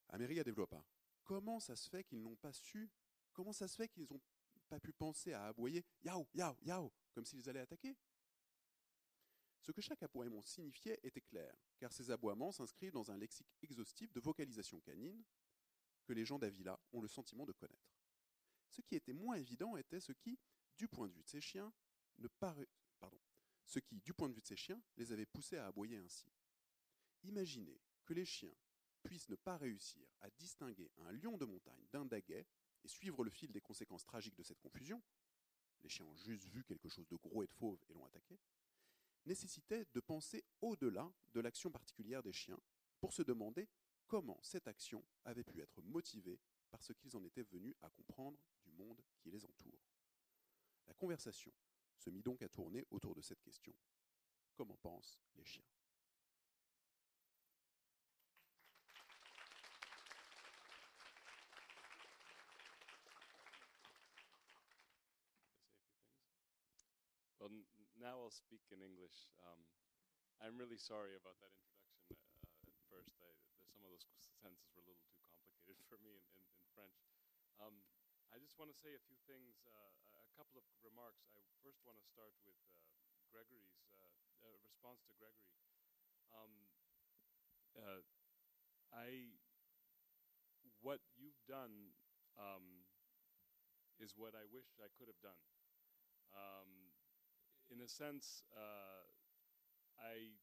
Améria 0.09 0.45
développa. 0.45 0.85
Comment 1.25 1.61
ça 1.61 1.77
se 1.77 1.89
fait 1.89 2.05
qu'ils 2.05 2.23
n'ont 2.23 2.37
pas 2.37 2.53
su 2.53 2.91
Comment 3.33 3.53
ça 3.53 3.69
se 3.69 3.77
fait 3.77 3.89
qu'ils 3.89 4.07
n'ont 4.11 4.21
pu 4.81 4.93
penser 4.93 5.33
à 5.33 5.47
aboyer 5.47 5.85
Yao, 6.03 6.29
yao, 6.35 6.57
yao, 6.63 6.93
comme 7.13 7.25
s'ils 7.25 7.49
allaient 7.49 7.61
attaquer 7.61 7.97
Ce 9.61 9.73
que 9.73 9.81
chaque 9.81 10.03
aboiement 10.03 10.45
signifiait 10.45 11.01
était 11.03 11.21
clair, 11.21 11.55
car 11.79 11.93
ces 11.93 12.11
aboiements 12.11 12.53
s'inscrivent 12.53 12.93
dans 12.93 13.11
un 13.11 13.19
lexique 13.19 13.55
exhaustif 13.63 14.13
de 14.13 14.21
vocalisation 14.21 14.81
canine 14.81 15.25
que 16.05 16.13
les 16.13 16.25
gens 16.25 16.39
d'Avila 16.39 16.81
ont 16.93 17.01
le 17.01 17.09
sentiment 17.09 17.47
de 17.47 17.53
connaître. 17.53 17.97
Ce 18.69 18.81
qui 18.81 18.97
était 18.97 19.13
moins 19.13 19.37
évident 19.37 19.77
était 19.77 20.01
ce 20.01 20.13
qui, 20.13 20.39
du 20.77 20.89
point 20.89 21.09
de 21.09 21.13
vue 21.13 21.23
de 21.23 21.29
ces 21.29 21.41
chiens, 21.41 21.73
ne 22.19 22.29
paraît, 22.29 22.69
pardon, 22.99 23.21
ce 23.65 23.79
qui, 23.79 24.01
du 24.01 24.15
point 24.15 24.29
de 24.29 24.35
vue 24.35 24.41
de 24.41 24.47
ces 24.47 24.57
chiens, 24.57 24.83
les 24.97 25.13
avait 25.13 25.27
poussés 25.27 25.59
à 25.59 25.67
aboyer 25.67 25.97
ainsi. 25.97 26.33
Imaginez 27.23 27.81
que 28.05 28.15
les 28.15 28.25
chiens 28.25 28.55
puissent 29.03 29.29
ne 29.29 29.37
pas 29.37 29.57
réussir 29.57 30.07
à 30.21 30.31
distinguer 30.31 30.91
un 30.99 31.13
lion 31.13 31.37
de 31.37 31.45
montagne 31.45 31.87
d'un 31.93 32.05
daguet 32.05 32.47
et 32.85 32.89
suivre 32.89 33.25
le 33.25 33.31
fil 33.31 33.53
des 33.53 33.61
conséquences 33.61 34.05
tragiques 34.05 34.37
de 34.37 34.43
cette 34.43 34.61
confusion, 34.61 35.03
les 35.83 35.89
chiens 35.89 36.07
ont 36.07 36.15
juste 36.17 36.49
vu 36.49 36.65
quelque 36.65 36.89
chose 36.89 37.09
de 37.09 37.17
gros 37.17 37.43
et 37.43 37.47
de 37.47 37.53
fauve 37.53 37.83
et 37.89 37.93
l'ont 37.93 38.05
attaqué, 38.05 38.39
nécessitait 39.25 39.87
de 39.93 40.01
penser 40.01 40.45
au-delà 40.61 41.13
de 41.33 41.41
l'action 41.41 41.71
particulière 41.71 42.23
des 42.23 42.33
chiens 42.33 42.61
pour 43.01 43.13
se 43.13 43.23
demander 43.23 43.69
comment 44.07 44.39
cette 44.43 44.69
action 44.69 45.05
avait 45.25 45.45
pu 45.45 45.61
être 45.61 45.81
motivée 45.83 46.41
par 46.71 46.83
ce 46.83 46.93
qu'ils 46.93 47.17
en 47.17 47.25
étaient 47.25 47.43
venus 47.43 47.75
à 47.83 47.91
comprendre 47.91 48.39
du 48.65 48.73
monde 48.73 49.01
qui 49.19 49.31
les 49.31 49.45
entoure. 49.45 49.81
La 50.87 50.95
conversation 50.95 51.53
se 51.97 52.11
mit 52.11 52.23
donc 52.23 52.43
à 52.43 52.49
tourner 52.49 52.87
autour 52.91 53.15
de 53.15 53.21
cette 53.21 53.41
question. 53.41 53.75
Comment 54.55 54.77
pensent 54.77 55.19
les 55.37 55.45
chiens? 55.45 55.65
Now 68.03 68.19
I'll 68.19 68.35
speak 68.35 68.67
in 68.75 68.83
English. 68.83 69.31
Um, 69.39 69.63
I'm 70.43 70.59
really 70.59 70.77
sorry 70.77 71.15
about 71.15 71.39
that 71.39 71.55
introduction 71.55 72.11
uh, 72.43 72.67
at 72.67 72.75
first. 72.91 73.15
I, 73.23 73.31
some 73.71 73.79
of 73.87 73.95
those 73.95 74.03
sentences 74.43 74.75
were 74.75 74.83
a 74.83 74.91
little 74.91 75.07
too 75.07 75.23
complicated 75.23 75.79
for 75.89 76.03
me 76.03 76.19
in, 76.19 76.27
in, 76.35 76.43
in 76.59 76.67
French. 76.75 76.99
Um, 77.63 77.87
I 78.35 78.43
just 78.43 78.59
want 78.59 78.75
to 78.75 78.79
say 78.83 78.99
a 78.99 79.03
few 79.07 79.23
things, 79.31 79.63
uh, 79.71 79.95
a- 80.19 80.27
couple 80.35 80.59
of 80.59 80.67
remarks. 80.83 81.31
I 81.39 81.45
first 81.63 81.79
want 81.87 81.95
to 82.01 82.07
start 82.09 82.35
with 82.43 82.59
uh, 82.75 82.83
Gregory's 83.31 83.79
uh, 83.95 84.11
uh, 84.43 84.57
response 84.67 85.05
to 85.07 85.15
Gregory. 85.15 85.55
Um, 86.35 86.51
uh, 87.77 88.03
I, 88.91 89.39
what 90.83 90.99
you've 91.15 91.39
done 91.47 91.95
um, 92.35 92.83
is 94.01 94.17
what 94.19 94.35
I 94.35 94.49
wish 94.51 94.67
I 94.83 94.89
could 94.99 95.07
have 95.07 95.21
done. 95.23 95.39
In 97.73 97.81
a 97.81 97.89
sense, 97.89 98.45
uh, 98.53 99.09
I 99.97 100.37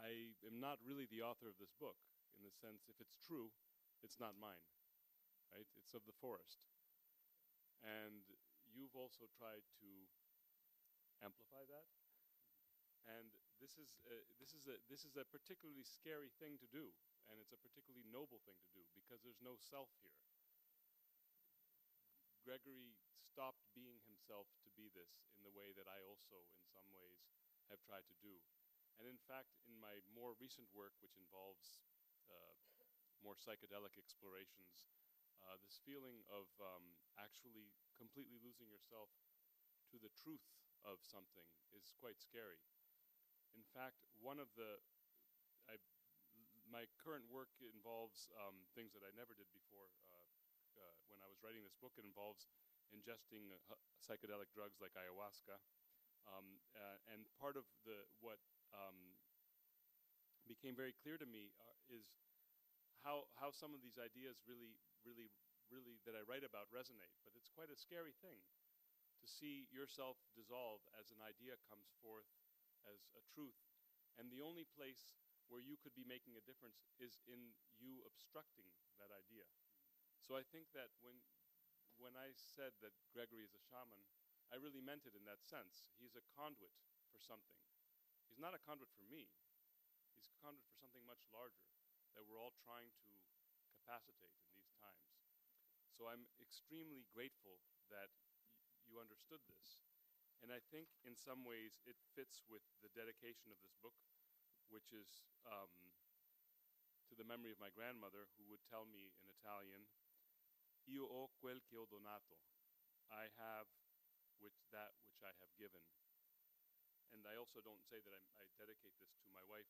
I 0.00 0.32
am 0.48 0.56
not 0.56 0.80
really 0.80 1.04
the 1.04 1.20
author 1.20 1.44
of 1.44 1.60
this 1.60 1.76
book. 1.76 2.00
In 2.32 2.40
the 2.40 2.56
sense, 2.56 2.88
if 2.88 2.96
it's 3.04 3.20
true, 3.20 3.52
it's 4.00 4.16
not 4.16 4.32
mine, 4.40 4.64
right? 5.52 5.68
It's 5.76 5.92
of 5.92 6.08
the 6.08 6.16
forest, 6.16 6.72
and 7.84 8.24
you've 8.72 8.96
also 8.96 9.28
tried 9.28 9.60
to 9.84 9.90
amplify 11.20 11.68
that. 11.68 11.84
And 13.04 13.36
this 13.60 13.76
is 13.76 14.00
a, 14.08 14.16
this 14.40 14.56
is 14.56 14.72
a 14.72 14.80
this 14.88 15.04
is 15.04 15.20
a 15.20 15.28
particularly 15.28 15.84
scary 15.84 16.32
thing 16.40 16.56
to 16.64 16.68
do, 16.72 16.96
and 17.28 17.36
it's 17.36 17.52
a 17.52 17.60
particularly 17.60 18.08
noble 18.08 18.40
thing 18.48 18.56
to 18.56 18.72
do 18.72 18.88
because 18.96 19.20
there's 19.20 19.44
no 19.44 19.60
self 19.60 19.92
here. 20.00 20.16
Gregory 22.42 22.96
stopped 23.20 23.62
being 23.76 24.00
himself 24.08 24.50
to 24.64 24.70
be 24.74 24.90
this 24.90 25.28
in 25.36 25.44
the 25.44 25.54
way 25.54 25.70
that 25.76 25.86
I 25.86 26.02
also, 26.02 26.40
in 26.56 26.64
some 26.66 26.88
ways, 26.90 27.30
have 27.68 27.80
tried 27.84 28.08
to 28.10 28.16
do. 28.18 28.40
And 28.98 29.08
in 29.08 29.20
fact, 29.30 29.56
in 29.64 29.78
my 29.80 30.04
more 30.12 30.36
recent 30.36 30.68
work, 30.76 30.92
which 31.00 31.16
involves 31.16 31.80
uh, 32.28 32.56
more 33.24 33.36
psychedelic 33.36 33.96
explorations, 33.96 34.90
uh, 35.40 35.56
this 35.64 35.80
feeling 35.80 36.20
of 36.28 36.48
um, 36.60 37.00
actually 37.16 37.72
completely 37.96 38.36
losing 38.44 38.68
yourself 38.68 39.08
to 39.88 39.96
the 39.96 40.12
truth 40.12 40.44
of 40.84 41.00
something 41.00 41.48
is 41.72 41.92
quite 41.96 42.20
scary. 42.20 42.60
In 43.56 43.64
fact, 43.72 44.04
one 44.20 44.36
of 44.36 44.52
the 44.56 44.80
I, 45.68 45.80
my 46.68 46.86
current 47.00 47.26
work 47.28 47.50
involves 47.60 48.30
um, 48.36 48.68
things 48.76 48.92
that 48.92 49.02
I 49.02 49.12
never 49.16 49.32
did 49.34 49.48
before. 49.50 49.90
Uh, 50.80 50.96
when 51.12 51.20
I 51.20 51.28
was 51.28 51.36
writing 51.44 51.60
this 51.60 51.76
book, 51.76 51.92
it 52.00 52.08
involves 52.08 52.48
ingesting 52.88 53.52
uh, 53.52 53.76
psychedelic 54.00 54.48
drugs 54.56 54.80
like 54.80 54.96
ayahuasca, 54.96 55.60
um, 56.24 56.56
uh, 56.72 56.96
and 57.12 57.28
part 57.36 57.60
of 57.60 57.68
the 57.84 58.08
what 58.24 58.40
um, 58.72 59.20
became 60.48 60.72
very 60.72 60.96
clear 60.96 61.20
to 61.20 61.28
me 61.28 61.52
uh, 61.60 61.76
is 61.92 62.08
how 63.04 63.28
how 63.36 63.52
some 63.52 63.76
of 63.76 63.84
these 63.84 64.00
ideas 64.00 64.40
really 64.48 64.80
really 65.04 65.28
really 65.68 66.00
that 66.08 66.16
I 66.16 66.24
write 66.24 66.48
about 66.48 66.72
resonate. 66.72 67.12
But 67.28 67.36
it's 67.36 67.52
quite 67.52 67.68
a 67.68 67.76
scary 67.76 68.16
thing 68.24 68.40
to 69.20 69.26
see 69.28 69.68
yourself 69.68 70.16
dissolve 70.32 70.80
as 70.96 71.12
an 71.12 71.20
idea 71.20 71.60
comes 71.68 71.92
forth 72.00 72.28
as 72.88 73.12
a 73.12 73.22
truth, 73.28 73.60
and 74.16 74.32
the 74.32 74.40
only 74.40 74.64
place 74.64 75.12
where 75.52 75.60
you 75.60 75.76
could 75.76 75.92
be 75.92 76.06
making 76.08 76.40
a 76.40 76.46
difference 76.46 76.88
is 76.96 77.20
in 77.28 77.52
you 77.76 78.00
obstructing 78.06 78.70
that 78.96 79.12
idea. 79.12 79.44
So 80.24 80.36
I 80.38 80.44
think 80.52 80.70
that 80.76 80.92
when 81.02 81.18
when 82.00 82.16
I 82.16 82.32
said 82.32 82.72
that 82.80 82.96
Gregory 83.12 83.44
is 83.44 83.52
a 83.52 83.60
shaman, 83.60 84.00
I 84.48 84.56
really 84.56 84.80
meant 84.80 85.04
it 85.04 85.12
in 85.12 85.28
that 85.28 85.44
sense. 85.44 85.84
He's 86.00 86.16
a 86.16 86.24
conduit 86.32 86.72
for 87.12 87.20
something. 87.20 87.60
He's 88.32 88.40
not 88.40 88.56
a 88.56 88.62
conduit 88.64 88.88
for 88.96 89.04
me. 89.04 89.28
He's 90.16 90.24
a 90.24 90.36
conduit 90.40 90.64
for 90.64 90.80
something 90.80 91.04
much 91.04 91.28
larger 91.28 91.68
that 92.16 92.24
we're 92.24 92.40
all 92.40 92.56
trying 92.64 92.88
to 93.04 93.12
capacitate 93.76 94.32
in 94.48 94.50
these 94.56 94.72
times. 94.80 95.12
So 95.92 96.08
I'm 96.08 96.24
extremely 96.40 97.04
grateful 97.12 97.60
that 97.92 98.08
you 98.88 98.96
understood 98.96 99.44
this. 99.44 99.84
And 100.40 100.48
I 100.48 100.64
think 100.72 100.88
in 101.04 101.12
some 101.12 101.44
ways 101.44 101.76
it 101.84 102.00
fits 102.16 102.40
with 102.48 102.64
the 102.80 102.88
dedication 102.96 103.52
of 103.52 103.60
this 103.60 103.76
book, 103.84 103.94
which 104.72 104.96
is 104.96 105.20
um, 105.44 105.92
to 107.12 107.14
the 107.14 107.28
memory 107.28 107.52
of 107.52 107.60
my 107.60 107.68
grandmother, 107.68 108.32
who 108.40 108.48
would 108.48 108.64
tell 108.64 108.88
me 108.88 109.12
in 109.20 109.28
Italian, 109.28 109.84
Io 110.92 111.06
ho 111.06 111.30
quel 111.38 111.62
che 111.62 111.76
ho 111.76 111.86
donato. 111.86 112.38
I 113.10 113.28
have 113.36 113.68
which 114.38 114.60
that 114.70 114.92
which 115.06 115.22
I 115.22 115.32
have 115.40 115.54
given. 115.56 115.82
And 117.12 117.26
I 117.26 117.36
also 117.36 117.60
don't 117.60 117.82
say 117.90 117.98
that 118.00 118.12
I'm, 118.14 118.26
I 118.38 118.46
dedicate 118.56 118.94
this 119.02 119.12
to 119.26 119.28
my 119.34 119.42
wife, 119.50 119.66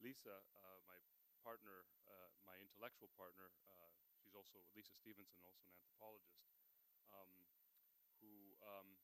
Lisa, 0.00 0.42
uh, 0.56 0.78
my 0.88 0.96
partner, 1.44 1.84
uh, 2.08 2.28
my 2.44 2.56
intellectual 2.60 3.12
partner. 3.16 3.52
Uh, 3.68 3.90
she's 4.22 4.34
also 4.34 4.64
Lisa 4.74 4.96
Stevenson, 4.96 5.44
also 5.44 5.68
an 5.68 5.76
anthropologist, 5.76 6.48
um, 7.12 7.32
who 8.20 8.56
um, 8.64 8.98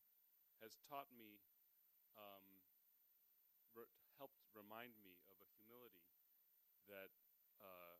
has 0.61 0.77
taught 0.89 1.09
me, 1.13 1.41
um, 2.17 2.45
re- 3.75 3.89
helped 4.17 4.39
remind 4.53 4.93
me 5.01 5.17
of 5.31 5.37
a 5.41 5.49
humility 5.57 6.07
that 6.87 7.11
uh, 7.61 7.95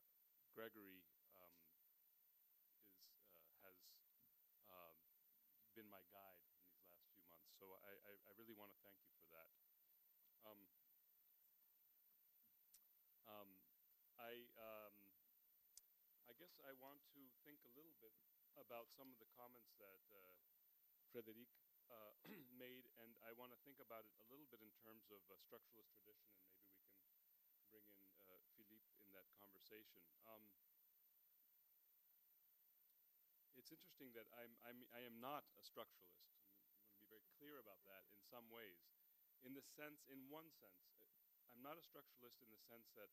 Gregory 0.56 1.04
um, 1.40 1.56
is 2.36 2.56
uh, 2.78 3.66
has 3.66 3.78
um, 4.72 4.98
been 5.76 5.88
my 5.90 6.04
guide 6.12 6.42
in 6.52 6.60
these 6.68 6.84
last 6.90 7.08
few 7.16 7.24
months. 7.30 7.50
So 7.58 7.80
I, 7.86 7.94
I, 8.08 8.14
I 8.30 8.32
really 8.38 8.56
want 8.58 8.72
to 8.76 8.80
thank 8.84 9.00
you 9.06 9.14
for 9.22 9.28
that. 9.34 9.50
Um, 10.46 10.60
um, 13.26 13.50
I 14.18 14.46
um, 14.58 14.94
I 16.26 16.34
guess 16.34 16.58
I 16.66 16.74
want 16.82 17.02
to 17.14 17.22
think 17.46 17.62
a 17.66 17.74
little 17.78 17.94
bit 18.02 18.14
about 18.60 18.92
some 18.92 19.08
of 19.12 19.18
the 19.20 19.30
comments 19.38 19.72
that 19.80 20.02
uh, 20.12 20.34
Frederic 21.12 21.52
uh, 21.92 22.14
made, 22.64 22.88
and 23.04 23.16
I 23.24 23.36
want 23.36 23.52
to 23.52 23.60
think 23.64 23.80
about 23.84 24.08
it 24.08 24.16
a 24.20 24.28
little 24.32 24.48
bit 24.48 24.64
in 24.64 24.72
terms 24.84 25.08
of 25.12 25.20
structuralist 25.40 25.92
tradition, 25.96 26.32
and 26.40 26.56
maybe 26.56 27.36
we 27.36 27.52
can 27.52 27.68
bring 27.72 27.88
in 27.96 28.08
uh, 28.28 28.40
Philippe 28.56 28.88
in 29.04 29.12
that 29.16 29.28
conversation. 29.36 30.04
Um, 30.28 30.44
it's 33.56 33.70
interesting 33.70 34.16
that 34.16 34.26
I'm, 34.34 34.56
I'm 34.66 34.88
I 34.96 35.04
am 35.04 35.20
not 35.20 35.46
a 35.60 35.64
structuralist. 35.64 36.26
I 36.72 36.82
want 36.82 36.96
to 36.96 37.04
be 37.04 37.12
very 37.12 37.28
clear 37.38 37.60
about 37.60 37.84
that 37.86 38.08
in 38.10 38.20
some 38.26 38.48
ways. 38.50 38.80
In 39.44 39.54
the 39.54 39.62
sense, 39.62 40.06
in 40.08 40.30
one 40.32 40.50
sense, 40.58 40.88
uh, 40.98 41.06
I'm 41.52 41.62
not 41.62 41.78
a 41.78 41.84
structuralist 41.84 42.42
in 42.42 42.50
the 42.50 42.62
sense 42.66 42.90
that 42.96 43.12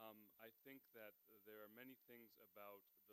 um, 0.00 0.28
I 0.40 0.48
think 0.64 0.80
that 0.96 1.16
there 1.44 1.60
are 1.60 1.72
many 1.72 1.98
things 2.08 2.32
about 2.40 2.84
the 3.10 3.11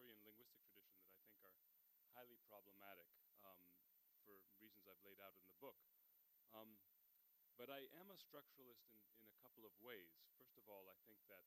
the 0.00 0.16
Saussurean 0.16 0.24
linguistic 0.24 0.64
tradition, 0.72 1.04
that 1.44 1.52
I 1.52 1.60
think 1.76 1.92
are 1.92 2.08
highly 2.16 2.40
problematic 2.48 3.04
um, 3.44 3.60
for 4.24 4.40
reasons 4.56 4.88
I've 4.88 5.04
laid 5.04 5.20
out 5.20 5.36
in 5.36 5.44
the 5.44 5.52
book. 5.60 5.76
Um, 6.56 6.80
but 7.60 7.68
I 7.68 7.84
am 8.00 8.08
a 8.08 8.16
structuralist 8.16 8.88
in, 8.88 8.96
in 9.20 9.28
a 9.28 9.36
couple 9.44 9.68
of 9.68 9.76
ways. 9.84 10.24
First 10.40 10.56
of 10.56 10.64
all, 10.72 10.88
I 10.88 10.96
think 11.04 11.20
that, 11.28 11.44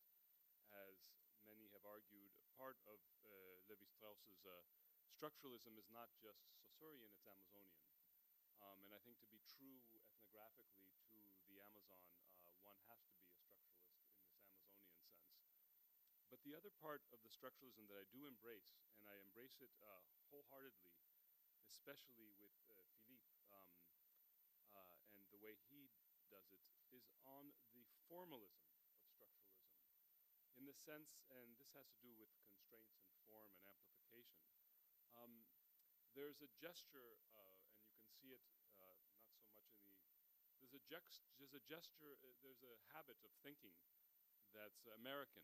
as 0.70 1.18
many 1.42 1.66
have 1.74 1.82
argued, 1.82 2.30
part 2.54 2.78
of 2.86 3.02
uh, 3.26 3.58
Levi 3.66 3.90
Strauss's 3.90 4.46
uh, 4.46 4.62
structuralism 5.10 5.74
is 5.74 5.90
not 5.90 6.14
just 6.22 6.46
Saussurean, 6.54 7.10
it's 7.10 7.26
Amazonian. 7.26 7.90
Um, 8.62 8.86
and 8.86 8.94
I 8.94 9.02
think 9.02 9.18
to 9.18 9.30
be 9.34 9.42
true 9.50 9.82
ethnographically 9.90 10.94
to 11.10 11.18
the 11.50 11.58
Amazon, 11.58 12.06
uh, 12.38 12.54
one 12.62 12.78
has 12.86 13.02
to 13.10 13.18
be 13.18 13.26
a 13.26 13.34
structuralist 13.34 13.98
in 13.98 14.14
this 14.14 14.30
Amazonian 14.30 14.94
sense. 14.94 14.94
But 16.30 16.33
the 16.44 16.52
other 16.52 16.70
part 16.76 17.00
of 17.08 17.24
the 17.24 17.32
structuralism 17.32 17.88
that 17.88 17.96
I 17.96 18.04
do 18.12 18.28
embrace, 18.28 18.76
and 19.00 19.08
I 19.08 19.16
embrace 19.24 19.56
it 19.64 19.72
uh, 19.80 20.04
wholeheartedly, 20.28 20.92
especially 21.72 22.28
with 22.36 22.52
uh, 22.68 22.76
Philippe 23.00 23.32
um, 23.48 23.72
uh, 24.76 24.96
and 25.16 25.24
the 25.32 25.40
way 25.40 25.56
he 25.72 25.88
does 26.28 26.44
it, 26.52 26.60
is 26.92 27.08
on 27.24 27.48
the 27.72 27.88
formalism 28.12 28.68
of 28.92 29.00
structuralism. 29.08 29.72
In 30.60 30.68
the 30.68 30.76
sense, 30.76 31.24
and 31.32 31.56
this 31.56 31.72
has 31.72 31.88
to 31.88 31.98
do 32.04 32.12
with 32.14 32.30
constraints 32.44 33.00
and 33.00 33.08
form 33.24 33.48
and 33.56 33.64
amplification. 33.64 34.44
Um, 35.16 35.48
there's 36.12 36.44
a 36.44 36.50
gesture, 36.60 37.18
uh, 37.34 37.56
and 37.72 37.74
you 37.80 37.90
can 37.96 38.06
see 38.20 38.30
it 38.36 38.44
uh, 38.78 39.00
not 39.08 39.32
so 39.34 39.48
much 39.56 39.72
in 39.80 39.96
the. 39.96 39.96
There's 40.60 40.76
a, 40.76 40.82
there's 41.40 41.56
a 41.56 41.64
gesture, 41.66 42.14
uh, 42.22 42.36
there's 42.44 42.62
a 42.62 42.76
habit 42.94 43.18
of 43.26 43.32
thinking 43.42 43.74
that's 44.54 44.86
American, 45.02 45.42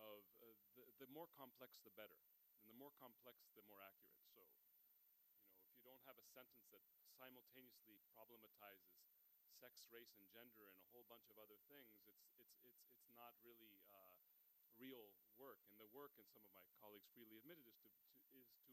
of 0.00 0.22
uh, 0.42 0.52
the, 0.76 0.84
the 1.00 1.08
more 1.12 1.28
complex 1.34 1.80
the 1.82 1.92
better, 1.94 2.20
and 2.60 2.66
the 2.68 2.76
more 2.76 2.92
complex 3.00 3.48
the 3.56 3.64
more 3.66 3.80
accurate. 3.80 4.20
So, 4.32 4.44
you 4.44 5.48
know, 5.48 5.56
if 5.64 5.72
you 5.72 5.80
don't 5.84 6.02
have 6.04 6.20
a 6.20 6.26
sentence 6.36 6.68
that 6.72 6.84
simultaneously 7.16 8.00
problematizes 8.12 9.00
sex, 9.56 9.88
race, 9.88 10.12
and 10.20 10.28
gender, 10.28 10.68
and 10.68 10.76
a 10.76 10.88
whole 10.92 11.08
bunch 11.08 11.32
of 11.32 11.40
other 11.40 11.56
things, 11.72 11.96
it's 12.04 12.28
it's 12.36 12.60
it's 12.60 12.84
it's 12.92 13.08
not 13.16 13.32
really 13.40 13.80
uh, 13.88 14.12
real 14.76 15.16
work. 15.40 15.64
And 15.72 15.80
the 15.80 15.88
work, 15.96 16.12
and 16.20 16.28
some 16.28 16.44
of 16.44 16.52
my 16.52 16.64
colleagues 16.76 17.08
freely 17.16 17.40
admitted, 17.40 17.64
is 17.64 17.80
to, 17.80 17.88
to 17.88 18.36
is 18.36 18.52
to 18.68 18.72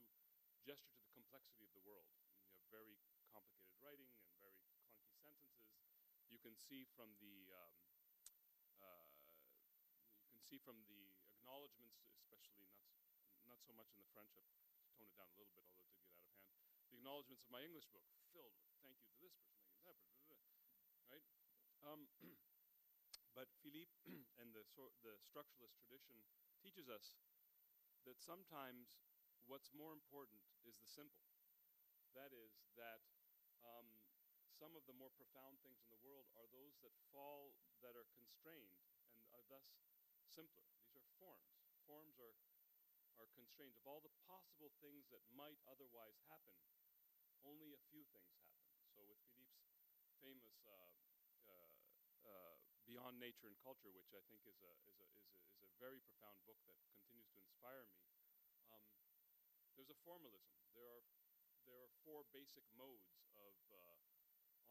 gesture 0.60 0.92
to 0.92 1.04
the 1.04 1.14
complexity 1.16 1.64
of 1.64 1.72
the 1.72 1.84
world. 1.88 2.04
And 2.12 2.20
you 2.20 2.52
have 2.52 2.68
very 2.68 3.00
complicated 3.32 3.76
writing 3.80 4.12
and 4.12 4.28
very 4.36 4.60
clunky 4.68 5.16
sentences. 5.24 5.72
You 6.28 6.36
can 6.36 6.56
see 6.56 6.84
from 6.92 7.16
the 7.20 7.48
um, 7.56 7.72
uh, 8.84 9.08
you 10.20 10.28
can 10.36 10.44
see 10.44 10.60
from 10.60 10.84
the 10.84 11.13
acknowledgments, 11.44 12.00
especially 12.16 12.72
not 12.72 12.72
not 13.44 13.60
so 13.60 13.76
much 13.76 13.92
in 13.92 14.00
the 14.00 14.08
French. 14.16 14.32
I've 14.80 14.96
toned 14.96 15.12
it 15.12 15.20
down 15.20 15.28
a 15.28 15.36
little 15.36 15.52
bit, 15.52 15.68
although 15.68 15.84
it 15.92 15.92
did 16.00 16.08
get 16.08 16.16
out 16.16 16.16
of 16.16 16.24
hand. 16.24 16.40
The 16.88 16.96
acknowledgments 16.96 17.44
of 17.44 17.52
my 17.52 17.60
English 17.60 17.84
book 17.92 18.08
filled 18.32 18.56
with 18.64 18.72
thank 18.80 18.96
you 19.04 19.12
to 19.12 19.20
this 19.20 19.36
person, 19.36 19.68
thank 19.84 20.00
you 20.00 20.08
to 20.24 20.28
that 20.32 20.40
person, 20.48 20.72
right? 21.12 21.26
Um, 21.84 22.08
but 23.36 23.52
Philippe 23.60 23.92
and 24.40 24.56
the 24.56 24.64
sor- 24.64 24.96
the 25.04 25.20
structuralist 25.20 25.76
tradition 25.76 26.24
teaches 26.64 26.88
us 26.88 27.20
that 28.08 28.16
sometimes 28.16 28.96
what's 29.44 29.68
more 29.76 29.92
important 29.92 30.40
is 30.64 30.80
the 30.80 30.88
simple. 30.88 31.28
That 32.16 32.32
is, 32.32 32.64
that 32.80 33.04
um, 33.60 34.00
some 34.48 34.72
of 34.72 34.88
the 34.88 34.96
more 34.96 35.12
profound 35.12 35.60
things 35.60 35.84
in 35.84 35.92
the 35.92 36.00
world 36.00 36.24
are 36.40 36.48
those 36.48 36.80
that 36.80 36.96
fall, 37.12 37.52
that 37.84 37.92
are 37.92 38.08
constrained, 38.16 38.80
and 39.12 39.20
are 39.36 39.44
thus 39.52 39.84
simpler. 40.24 40.64
Forms. 41.18 41.46
Forms 41.86 42.16
are, 42.18 42.36
are 43.20 43.30
constrained. 43.34 43.74
Of 43.78 43.86
all 43.86 44.02
the 44.02 44.14
possible 44.26 44.72
things 44.80 45.06
that 45.14 45.22
might 45.34 45.60
otherwise 45.68 46.18
happen, 46.26 46.56
only 47.44 47.72
a 47.76 47.80
few 47.92 48.02
things 48.10 48.32
happen. 48.40 48.64
So, 48.96 49.04
with 49.04 49.20
Philippe's 49.34 49.68
famous 50.22 50.56
uh, 50.64 50.90
uh, 51.50 51.68
uh, 52.24 52.54
Beyond 52.88 53.20
Nature 53.20 53.48
and 53.48 53.58
Culture, 53.60 53.92
which 53.92 54.12
I 54.16 54.22
think 54.32 54.44
is 54.48 54.58
a, 54.64 54.72
is, 54.88 54.96
a, 55.00 55.08
is, 55.20 55.28
a, 55.34 55.40
is 55.52 55.60
a 55.64 55.70
very 55.76 56.00
profound 56.00 56.40
book 56.48 56.60
that 56.68 56.76
continues 56.88 57.28
to 57.36 57.40
inspire 57.44 57.84
me, 57.90 58.00
um, 58.72 58.88
there's 59.76 59.92
a 59.92 59.98
formalism. 60.06 60.56
There 60.72 60.86
are, 60.88 61.04
there 61.68 61.78
are 61.84 61.90
four 62.06 62.24
basic 62.32 62.64
modes 62.76 63.12
of 63.36 63.52
uh, 63.72 63.98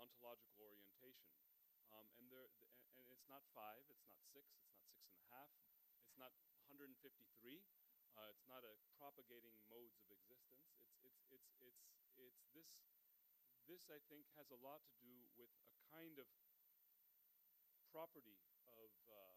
ontological 0.01 0.65
orientation. 0.65 1.29
Um, 1.93 2.09
and, 2.17 2.25
there, 2.33 2.49
th- 2.57 2.73
and 2.97 3.05
it's 3.13 3.27
not 3.29 3.45
five, 3.53 3.85
it's 3.85 4.05
not 4.09 4.17
six, 4.33 4.49
it's 4.57 4.73
not 4.73 4.81
six 4.89 5.05
and 5.13 5.21
a 5.21 5.29
half, 5.29 5.51
it's 6.13 6.21
not 6.21 6.37
153. 6.69 6.93
Uh, 8.13 8.29
it's 8.29 8.45
not 8.45 8.61
a 8.61 8.77
propagating 9.01 9.57
modes 9.65 9.97
of 9.97 10.13
existence. 10.13 10.69
It's, 10.77 10.93
it's, 11.01 11.25
it's, 11.33 11.49
it's, 11.57 11.81
it's 12.21 12.45
this, 12.53 12.69
this, 13.65 13.89
I 13.89 13.97
think, 14.13 14.29
has 14.37 14.53
a 14.53 14.59
lot 14.61 14.85
to 14.85 14.95
do 15.01 15.09
with 15.33 15.49
a 15.65 15.73
kind 15.89 16.21
of 16.21 16.29
property 17.89 18.45
of 18.77 18.93
uh, 19.09 19.33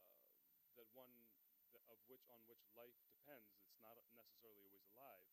that 0.77 0.85
one 0.93 1.09
of 1.89 1.97
which 2.12 2.29
on 2.29 2.45
which 2.45 2.61
life 2.77 3.01
depends. 3.09 3.57
It's 3.64 3.81
not 3.81 3.97
necessarily 4.12 4.61
always 4.61 4.85
alive, 4.93 5.24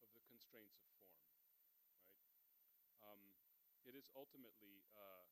of 0.00 0.08
the 0.16 0.24
constraints 0.24 0.80
of 0.80 0.88
form, 0.96 1.20
right? 1.28 1.44
Um, 3.04 3.20
it 3.84 3.92
is 3.92 4.08
ultimately 4.16 4.88
uh, 4.96 5.28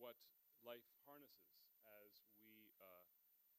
what 0.00 0.16
life 0.64 0.88
harnesses, 1.04 1.52
as 1.84 2.24
we 2.40 2.72
uh, 2.80 3.04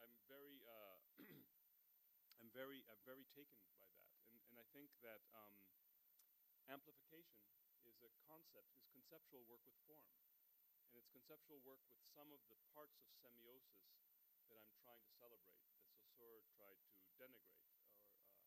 I'm 0.00 0.14
very, 0.28 0.60
uh, 0.64 0.96
I'm 2.40 2.50
very, 2.52 2.84
I'm 2.90 3.00
very 3.04 3.24
taken 3.32 3.60
by 3.64 3.72
that, 3.80 3.96
and 4.28 4.40
and 4.50 4.56
I 4.60 4.66
think 4.72 4.92
that 5.00 5.24
um, 5.32 5.56
amplification 6.68 7.46
is 7.84 7.96
a 8.02 8.10
concept, 8.26 8.74
is 8.76 8.84
conceptual 8.92 9.44
work 9.46 9.62
with 9.64 9.76
form, 9.86 10.04
and 10.90 10.98
it's 10.98 11.08
conceptual 11.12 11.60
work 11.62 11.80
with 11.88 12.00
some 12.12 12.28
of 12.32 12.40
the 12.50 12.58
parts 12.74 12.96
of 13.00 13.08
semiosis 13.22 13.84
that 14.50 14.62
I'm 14.62 14.76
trying 14.82 15.02
to 15.02 15.12
celebrate, 15.18 15.58
that 15.66 15.82
Saussure 15.90 16.42
tried 16.54 16.78
to 16.94 17.02
denigrate, 17.18 17.66
or 17.82 18.06
uh, 18.06 18.38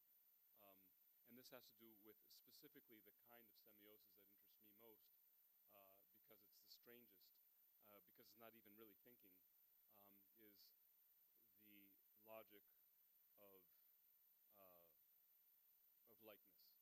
um, 0.63 0.79
and 1.27 1.28
this 1.39 1.55
has 1.55 1.63
to 1.71 1.79
do 1.79 1.87
with 2.03 2.19
specifically 2.35 2.99
the 3.07 3.15
kind 3.31 3.39
of 3.47 3.55
semiosis 3.63 4.11
that 4.27 4.27
interests 4.35 4.59
me 4.59 4.75
most, 4.83 5.07
uh, 5.71 5.87
because 6.11 6.43
it's 6.43 6.59
the 6.59 6.67
strangest, 6.67 7.31
uh, 7.87 8.03
because 8.03 8.27
it's 8.27 8.35
not 8.43 8.51
even 8.59 8.75
really 8.75 8.99
thinking, 9.07 9.31
um, 9.95 10.19
is 10.43 10.59
the 11.71 11.79
logic 12.27 12.67
of 13.39 13.63
uh, 14.59 14.83
of 16.11 16.19
likeness, 16.19 16.75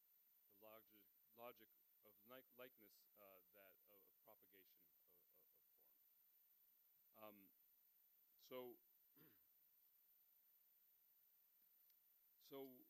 the 0.50 0.58
logic 0.66 1.06
logic 1.38 1.70
of 2.02 2.18
like- 2.26 2.50
likeness 2.58 2.98
uh, 3.22 3.38
that 3.54 3.78
of, 3.94 4.02
of 4.10 4.18
propagation 4.26 4.82
of, 4.90 5.06
of, 5.06 5.38
form. 5.38 5.70
Um, 7.22 7.38
so. 8.50 8.74
So 12.48 12.87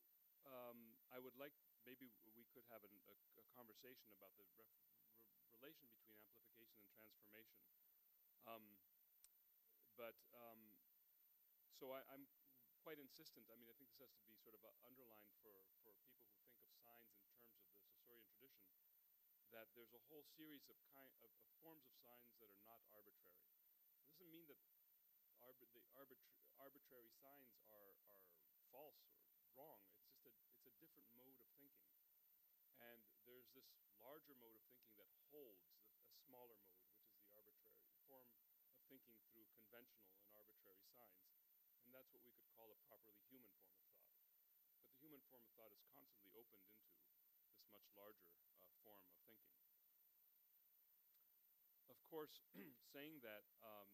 like 1.37 1.53
maybe 1.85 2.09
we 2.35 2.43
could 2.51 2.65
have 2.73 2.81
an, 2.83 2.93
a, 3.07 3.15
a 3.39 3.43
conversation 3.53 4.09
about 4.17 4.33
the 4.35 4.45
re, 4.57 4.65
relation 5.53 5.87
between 5.93 6.17
amplification 6.19 6.81
and 6.83 6.91
transformation. 6.97 7.61
Um, 8.49 8.65
but 9.97 10.17
um, 10.33 10.77
so 11.77 11.93
I, 11.93 12.01
am 12.13 12.25
quite 12.81 12.97
insistent. 12.97 13.45
I 13.49 13.57
mean, 13.57 13.69
I 13.69 13.75
think 13.77 13.89
this 13.93 14.01
has 14.01 14.13
to 14.17 14.25
be 14.25 14.37
sort 14.41 14.57
of 14.57 14.61
underlined 14.85 15.33
for, 15.41 15.53
for 15.83 15.93
people 16.09 16.33
who 16.33 16.45
think 16.49 16.61
of 16.65 16.73
signs 16.81 17.13
in 17.13 17.21
terms 17.29 17.53
of 17.53 17.61
the 17.65 17.77
Saussurean 17.85 18.25
tradition. 18.29 18.65
That 19.53 19.69
there's 19.73 19.95
a 19.95 20.03
whole 20.11 20.27
series 20.35 20.67
of, 20.67 20.75
kind, 20.91 21.07
of, 21.23 21.31
of 21.43 21.51
forms 21.63 21.87
of 21.87 21.95
signs 22.03 22.35
that 22.37 22.51
are 22.51 22.63
not 22.67 22.83
arbitrary. 22.93 23.47
It 24.03 24.19
doesn't 24.19 24.31
mean 24.33 24.47
that 24.49 24.59
the 24.59 24.67
arbitra 25.97 26.19
arbitrary 26.57 27.13
signs 27.21 27.53
are, 27.69 27.93
are 28.09 28.27
false 28.73 28.99
or 29.37 29.45
wrong. 29.55 29.79
It's 29.93 30.01
just 30.09 30.25
a 30.25 30.33
it's 30.51 30.65
a 30.67 30.73
different 30.81 31.07
mode 31.15 31.37
of 31.37 31.47
thinking. 31.57 31.93
And 32.81 33.01
there's 33.25 33.46
this 33.57 33.73
larger 33.97 34.37
mode 34.37 34.53
of 34.53 34.61
thinking 34.69 34.93
that 35.01 35.09
holds 35.33 35.65
the, 35.73 35.81
a 36.05 36.13
smaller 36.29 36.53
mode, 36.61 36.85
which 36.93 37.09
is 37.09 37.17
the 37.17 37.25
arbitrary 37.33 37.89
form 38.05 38.29
of 38.69 38.77
thinking 38.85 39.17
through 39.33 39.49
conventional 39.57 40.13
and 40.13 40.29
arbitrary 40.37 40.85
signs. 40.93 41.25
And 41.81 41.89
that's 41.89 42.13
what 42.13 42.21
we 42.21 42.29
could 42.37 42.45
call 42.53 42.69
a 42.69 42.77
properly 42.85 43.17
human 43.25 43.49
form 43.57 43.73
of 43.73 43.89
thought. 43.97 44.13
But 44.77 44.85
the 44.93 45.01
human 45.01 45.25
form 45.25 45.41
of 45.41 45.49
thought 45.57 45.73
is 45.73 45.81
constantly 45.89 46.37
opened 46.37 46.69
into 46.69 46.85
this 47.49 47.65
much 47.73 47.89
larger 47.97 48.29
uh, 48.61 48.69
form 48.85 49.01
of 49.01 49.17
thinking. 49.25 49.57
Of 51.89 51.97
course, 52.05 52.37
saying 52.93 53.25
that 53.25 53.49
um, 53.65 53.89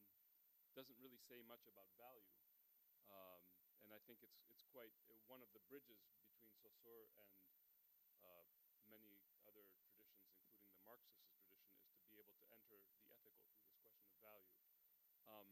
doesn't 0.76 1.00
really 1.00 1.22
say 1.24 1.40
much 1.48 1.64
about 1.72 1.88
value. 1.96 2.36
Um, 3.08 3.46
and 3.80 3.96
I 3.96 4.00
think 4.04 4.20
it's 4.26 4.44
it's 4.50 4.66
quite 4.74 4.92
uh, 5.08 5.16
one 5.32 5.40
of 5.40 5.52
the 5.56 5.64
bridges 5.70 6.02
between 6.28 6.52
Saussure 6.60 7.08
and 7.20 7.32
uh, 8.24 8.44
many 8.90 9.22
other 9.44 9.68
traditions, 9.68 10.16
including 10.24 10.72
the 10.72 10.86
Marxist 10.88 11.20
tradition, 11.26 11.68
is 11.84 11.98
to 12.00 12.08
be 12.10 12.18
able 12.22 12.34
to 12.38 12.48
enter 12.54 12.78
the 12.78 13.04
ethical 13.12 13.44
through 13.50 13.66
this 13.66 13.76
question 13.82 14.08
of 14.08 14.18
value. 14.24 14.56
Um, 15.28 15.50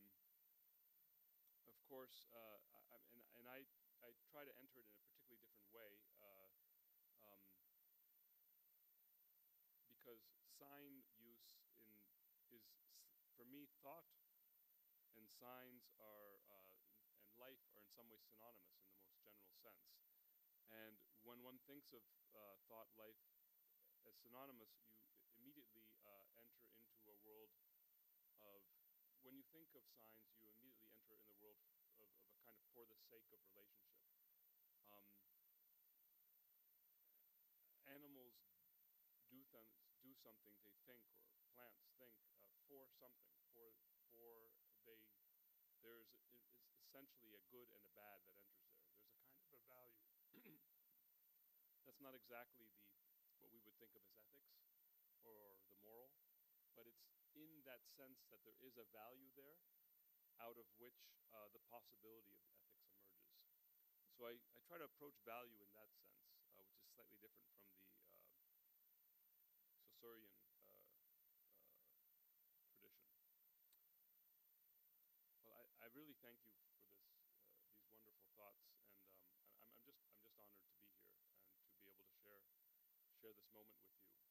of 1.68 1.78
course, 1.92 2.24
uh, 2.32 2.58
I, 2.96 2.98
and 3.12 3.22
and 3.36 3.46
I 3.52 3.68
I 4.00 4.16
try 4.32 4.48
to 4.48 4.54
enter 4.56 4.80
it 4.80 4.88
in 4.88 4.96
a 4.96 5.04
particularly 5.04 5.44
different 5.44 5.68
way. 5.76 6.00
Uh, 6.24 6.48
um, 7.20 7.44
because 9.86 10.26
sign 10.58 11.06
use 11.22 11.62
in 11.78 11.90
is 12.50 12.66
for 13.38 13.46
me 13.46 13.70
thought 13.86 14.08
and 15.16 15.24
signs 15.28 15.88
are 16.00 16.40
uh, 16.52 16.76
and 17.24 17.32
life 17.40 17.62
are 17.76 17.80
in 17.84 17.88
some 17.92 18.08
way 18.12 18.20
synonymous 18.20 18.82
in 18.84 18.92
the 18.92 19.00
most 19.06 19.22
general 19.24 19.52
sense. 19.56 19.88
And 20.72 20.98
when 21.24 21.44
one 21.44 21.60
thinks 21.68 21.92
of 21.96 22.04
uh, 22.36 22.60
thought 22.68 22.90
life 23.00 23.20
as 24.08 24.16
synonymous, 24.20 24.74
you 25.24 25.36
immediately 25.40 25.88
uh, 26.06 26.26
enter 26.40 26.68
into 26.92 27.12
a 27.12 27.20
world 27.26 27.54
of, 28.44 28.62
when 29.24 29.36
you 29.38 29.46
think 29.54 29.72
of 29.78 29.84
signs, 29.88 30.36
you 30.42 30.52
immediately 30.52 30.90
enter 30.92 31.16
in 31.16 31.26
the 31.28 31.38
world 31.40 31.71
kind 32.42 32.58
of 32.58 32.66
for 32.74 32.84
the 32.90 32.98
sake 33.10 33.30
of 33.34 33.40
relationship. 33.54 34.10
Um, 34.90 35.10
animals 37.86 38.38
do, 39.30 39.42
th- 39.54 39.72
do 40.02 40.12
something 40.18 40.58
they 40.66 40.76
think, 40.90 41.06
or 41.38 41.46
plants 41.54 41.86
think 42.02 42.18
uh, 42.42 42.58
for 42.66 42.90
something, 42.98 43.38
for, 43.54 43.78
for 44.14 44.50
they 44.86 44.98
there's 45.82 46.14
essentially 46.78 47.34
a 47.34 47.44
good 47.50 47.70
and 47.74 47.82
a 47.82 47.94
bad 47.98 48.22
that 48.26 48.38
enters 48.38 48.70
there. 48.78 48.94
There's 49.02 49.18
a 49.18 49.26
kind 49.34 49.46
of 49.50 49.54
a 49.58 49.62
value. 49.66 50.06
That's 51.86 52.02
not 52.02 52.14
exactly 52.14 52.70
the 52.70 52.86
what 53.42 53.50
we 53.50 53.62
would 53.66 53.74
think 53.82 53.98
of 53.98 54.06
as 54.06 54.14
ethics 54.22 54.54
or 55.26 55.58
the 55.74 55.78
moral, 55.82 56.14
but 56.78 56.86
it's 56.86 57.02
in 57.34 57.66
that 57.66 57.82
sense 57.98 58.22
that 58.30 58.46
there 58.46 58.58
is 58.62 58.78
a 58.78 58.86
value 58.94 59.34
there 59.34 59.58
out 60.42 60.58
of 60.58 60.66
which 60.82 60.98
uh, 61.32 61.48
the 61.54 61.62
possibility 61.70 62.34
of 62.34 62.42
ethics 62.50 62.82
emerges. 62.90 63.30
So 64.18 64.26
I, 64.30 64.34
I, 64.36 64.60
try 64.66 64.78
to 64.82 64.88
approach 64.90 65.18
value 65.26 65.62
in 65.62 65.70
that 65.74 65.90
sense, 66.02 66.22
uh, 66.54 66.62
which 66.66 66.78
is 66.82 66.90
slightly 66.94 67.18
different 67.22 67.50
from 67.54 67.66
the 67.74 67.86
uh, 68.02 68.10
Saussurean 69.86 70.34
uh, 70.66 70.82
tradition. 72.74 73.14
Well 75.46 75.70
I 75.82 75.88
really 75.94 76.18
thank 76.22 76.38
you 76.46 76.52
for 76.58 76.66
this, 76.70 76.86
uh, 77.02 77.10
these 77.88 78.02
wonderful 78.06 78.30
thoughts, 78.38 78.62
and 78.70 78.78
um, 78.98 79.10
I'm, 79.42 79.50
I'm, 79.74 79.82
just 79.86 80.02
I'm 80.10 80.18
just 80.22 80.34
honored 80.38 80.58
to 80.62 80.70
be 80.70 80.78
here 80.86 81.02
and 81.02 81.10
to 81.70 81.74
be 81.82 81.90
able 81.90 82.06
to 82.06 82.14
share 82.22 82.46
share 83.22 83.38
this 83.38 83.46
moment 83.54 83.78
with 83.78 83.94
you. 83.94 84.02
And 84.18 84.26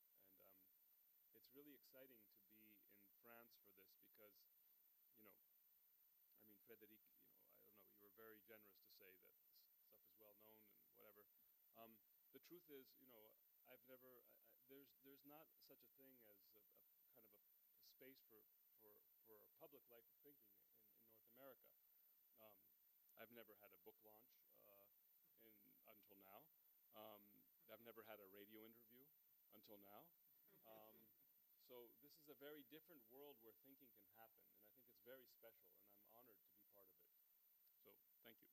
um, 1.14 1.30
it's 1.38 1.46
really 1.54 1.78
exciting 1.78 2.18
to 2.18 2.30
be 2.34 2.50
in 2.98 3.06
France 3.22 3.54
for 3.62 3.70
this 3.78 3.86
because, 4.02 4.34
you 5.14 5.22
know, 5.22 5.38
I 6.34 6.42
mean, 6.50 6.59
Frederic, 6.70 7.02
you 7.02 7.18
know, 7.18 7.26
I 7.26 7.34
don't 7.34 7.66
know, 7.66 7.82
you 7.90 7.98
were 7.98 8.14
very 8.14 8.38
generous 8.46 8.78
to 8.78 8.90
say 8.94 9.10
that 9.10 9.26
this 9.26 9.42
stuff 9.42 9.90
is 10.06 10.14
well 10.22 10.38
known 10.38 10.62
and 10.78 10.86
whatever. 10.94 11.26
Um, 11.74 11.98
the 12.30 12.38
truth 12.46 12.62
is, 12.70 12.86
you 13.02 13.10
know, 13.10 13.34
I've 13.66 13.82
never 13.90 14.22
I, 14.30 14.38
I, 14.54 14.62
there's 14.70 14.86
there's 15.02 15.26
not 15.26 15.50
such 15.66 15.82
a 15.82 15.90
thing 15.98 16.14
as 16.14 16.22
a, 16.30 16.38
a 16.54 16.62
kind 17.10 17.26
of 17.26 17.26
a, 17.26 17.26
a 17.82 17.82
space 17.90 18.22
for 18.30 18.38
for 18.78 18.94
for 19.26 19.34
a 19.34 19.50
public 19.58 19.82
life 19.90 20.06
of 20.06 20.14
thinking 20.22 20.54
in, 20.62 20.70
in 20.94 21.10
North 21.10 21.26
America. 21.34 21.74
Um, 22.38 22.54
I've 23.18 23.34
never 23.34 23.58
had 23.58 23.74
a 23.74 23.80
book 23.82 23.98
launch 24.06 24.30
uh, 24.70 24.94
in, 25.42 25.54
until 25.90 26.22
now. 26.22 26.46
Um, 26.94 27.18
I've 27.66 27.82
never 27.82 28.06
had 28.06 28.22
a 28.22 28.30
radio 28.30 28.62
interview 28.62 29.10
until 29.58 29.82
now. 29.82 30.06
Um, 30.70 30.94
so 31.66 31.90
this 31.98 32.14
is 32.14 32.30
a 32.30 32.38
very 32.38 32.62
different 32.70 33.02
world 33.10 33.38
where 33.42 33.54
thinking 33.66 33.90
can 33.98 34.06
happen, 34.18 34.42
and 34.46 34.54
I 34.58 34.62
think 34.70 34.86
it's 34.86 35.02
very 35.02 35.26
special, 35.34 35.70
and 35.82 35.94
I'm 35.98 36.06
honored 36.14 36.38
to 36.42 36.50
be 36.50 36.59
part 36.74 36.86
of 36.86 36.94
it. 36.96 37.10
So 37.84 37.90
thank 38.24 38.36
you. 38.40 38.50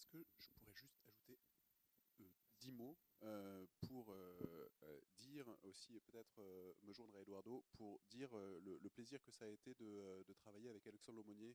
Est-ce 0.00 0.06
que 0.06 0.24
je 0.38 0.48
pourrais 0.54 0.72
juste 0.74 0.96
ajouter 1.06 1.38
euh, 2.20 2.24
dix 2.58 2.72
mots 2.72 2.96
euh, 3.22 3.66
pour 3.86 4.12
euh, 4.12 4.70
dire 5.14 5.46
aussi, 5.62 6.00
peut-être 6.00 6.40
me 6.82 6.92
joindre 6.92 7.16
à 7.16 7.20
Eduardo, 7.20 7.64
pour 7.74 8.00
dire 8.08 8.34
le, 8.34 8.88
plaisir 8.88 9.22
que 9.22 9.30
ça 9.30 9.44
a 9.44 9.48
été 9.48 9.74
de, 9.74 10.32
travailler 10.38 10.70
avec 10.70 10.86
Alexandre 10.86 11.18
Lomonier 11.18 11.54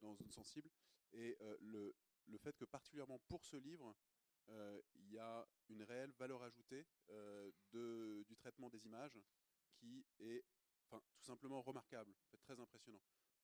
dans 0.00 0.14
Zone 0.14 0.30
Sensible 0.30 0.70
et 1.12 1.36
le, 1.60 1.94
le, 2.26 2.38
fait 2.38 2.56
que 2.56 2.64
particulièrement 2.64 3.18
pour 3.28 3.44
ce 3.44 3.56
livre, 3.56 3.94
il 4.94 5.10
y 5.12 5.18
a 5.18 5.46
une 5.68 5.82
réelle 5.82 6.12
valeur 6.12 6.42
ajoutée 6.42 6.84
de, 7.72 8.24
du 8.26 8.36
traitement 8.36 8.68
des 8.68 8.84
images 8.84 9.20
qui 9.70 10.04
est 10.18 10.44
tout 10.88 11.22
simplement 11.22 11.62
remarquable, 11.62 12.12
très 12.42 12.58
impressionnant 12.58 13.00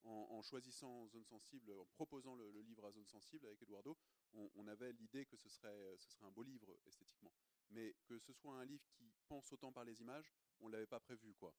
en, 0.07 0.41
choisissant 0.41 1.07
Zone 1.07 1.25
Sensible, 1.25 1.71
en 1.71 1.85
proposant 1.85 2.35
le, 2.35 2.61
livre 2.61 2.85
à 2.85 2.91
Zone 2.91 3.05
Sensible 3.05 3.45
avec 3.47 3.61
Eduardo, 3.61 3.97
on, 4.33 4.67
avait 4.67 4.93
l'idée 4.93 5.25
que 5.25 5.37
ce 5.37 5.49
serait, 5.49 5.97
ce 5.97 6.09
serait 6.11 6.25
un 6.25 6.31
beau 6.31 6.43
livre 6.43 6.77
esthétiquement. 6.85 7.33
mais 7.69 7.95
que 8.05 8.17
ce 8.19 8.33
soit 8.33 8.55
un 8.55 8.65
livre 8.65 8.85
qui 8.91 9.11
pense 9.27 9.51
autant 9.51 9.71
par 9.71 9.83
les 9.83 10.01
images, 10.01 10.31
on 10.59 10.67
ne 10.67 10.73
l'avait 10.73 10.87
pas 10.87 10.99
prévu. 10.99 11.33
quoi. 11.35 11.53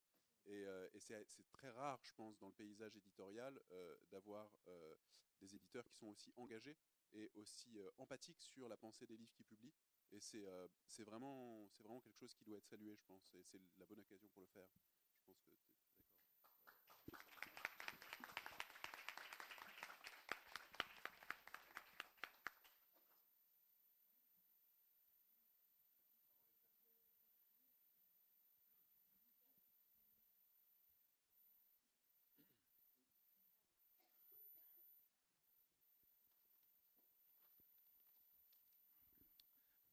Et, 0.46 0.64
euh, 0.64 0.88
c'est 0.98 1.50
très 1.52 1.70
rare, 1.70 2.00
je 2.04 2.12
pense, 2.14 2.38
dans 2.38 2.46
le 2.46 2.52
paysage 2.52 2.96
éditorial, 2.96 3.60
euh, 3.70 3.96
d'avoir 4.10 4.50
euh, 4.68 4.94
des 5.40 5.54
éditeurs 5.54 5.86
qui 5.86 5.96
sont 5.96 6.06
aussi 6.06 6.32
engagés 6.36 6.76
et 7.14 7.30
aussi 7.34 7.78
empathiques 7.98 8.42
sur 8.42 8.68
la 8.68 8.76
pensée 8.76 9.06
des 9.06 9.16
livres 9.16 9.32
qu'ils 9.34 9.46
publient. 9.46 9.74
Et 10.12 10.20
c'est 10.20 11.04
vraiment, 11.04 11.68
quelque 12.02 12.18
chose 12.18 12.34
qui 12.34 12.44
doit 12.44 12.58
être 12.58 12.66
salué, 12.66 12.94
je 12.94 13.04
pense. 13.04 13.34
Et 13.34 13.42
c'est 13.44 13.60
la 13.78 13.86
bonne 13.86 14.00
occasion 14.00 14.28
pour 14.28 14.42
le 14.42 14.48
faire. 14.48 14.68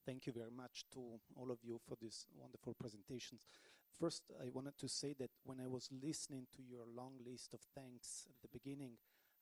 Thank 0.06 0.28
you 0.28 0.34
very 0.34 0.52
much 0.52 0.86
to 0.94 1.20
all 1.36 1.50
of 1.50 1.58
you 1.64 1.80
for 1.88 1.98
these 2.00 2.28
wonderful 2.38 2.76
presentations. 2.80 3.48
First, 4.00 4.24
I 4.40 4.50
wanted 4.54 4.78
to 4.78 4.88
say 4.88 5.16
that 5.18 5.32
when 5.44 5.60
I 5.60 5.68
was 5.68 5.90
listening 5.92 6.46
to 6.56 6.62
your 6.62 6.86
long 6.96 7.14
list 7.26 7.54
of 7.56 7.62
thanks 7.74 8.28
at 8.30 8.36
the 8.42 8.60
beginning, 8.60 8.98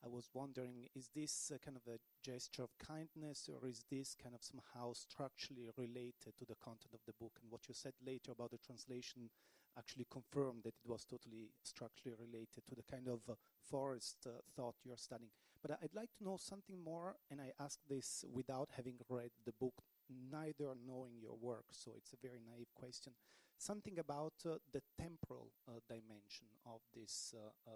I 0.06 0.08
was 0.08 0.30
wondering 0.34 0.88
is 0.96 1.10
this 1.14 1.52
kind 1.64 1.76
of 1.76 1.84
a 1.92 2.00
gesture 2.24 2.64
of 2.64 2.78
kindness 2.78 3.50
or 3.52 3.68
is 3.68 3.84
this 3.92 4.16
kind 4.16 4.36
of 4.36 4.44
somehow 4.44 4.94
structurally 4.94 5.68
related 5.76 6.38
to 6.38 6.46
the 6.46 6.56
content 6.64 6.94
of 6.94 7.04
the 7.06 7.18
book? 7.20 7.34
And 7.42 7.52
what 7.52 7.68
you 7.68 7.74
said 7.74 7.94
later 8.06 8.32
about 8.32 8.52
the 8.52 8.58
translation 8.58 9.30
actually 9.78 10.08
confirmed 10.10 10.64
that 10.64 10.76
it 10.76 10.90
was 10.90 11.04
totally 11.04 11.52
structurally 11.64 12.16
related 12.20 12.64
to 12.70 12.76
the 12.76 12.84
kind 12.84 13.08
of 13.08 13.20
uh, 13.30 13.36
forest 13.64 14.28
uh, 14.28 14.40
thought 14.56 14.76
you're 14.84 14.98
studying. 14.98 15.32
But 15.62 15.80
I'd 15.82 15.96
like 15.96 16.12
to 16.18 16.24
know 16.24 16.38
something 16.38 16.84
more, 16.84 17.16
and 17.32 17.42
I 17.42 17.52
ask 17.60 17.80
this 17.90 18.24
without 18.32 18.70
having 18.76 18.96
read 19.10 19.32
the 19.46 19.54
book, 19.54 19.74
neither 20.10 20.76
knowing 20.86 21.20
your 21.22 21.38
work, 21.40 21.66
so 21.72 21.92
it's 21.98 22.14
a 22.14 22.22
very 22.22 22.40
naive 22.46 22.74
question. 22.76 23.14
Something 23.58 24.00
about 24.00 24.34
uh, 24.46 24.58
the 24.72 24.82
temporal 25.00 25.52
uh, 25.68 25.80
dimension 25.88 26.48
of 26.66 26.82
this 26.94 27.34
uh, 27.36 27.50
uh, 27.70 27.74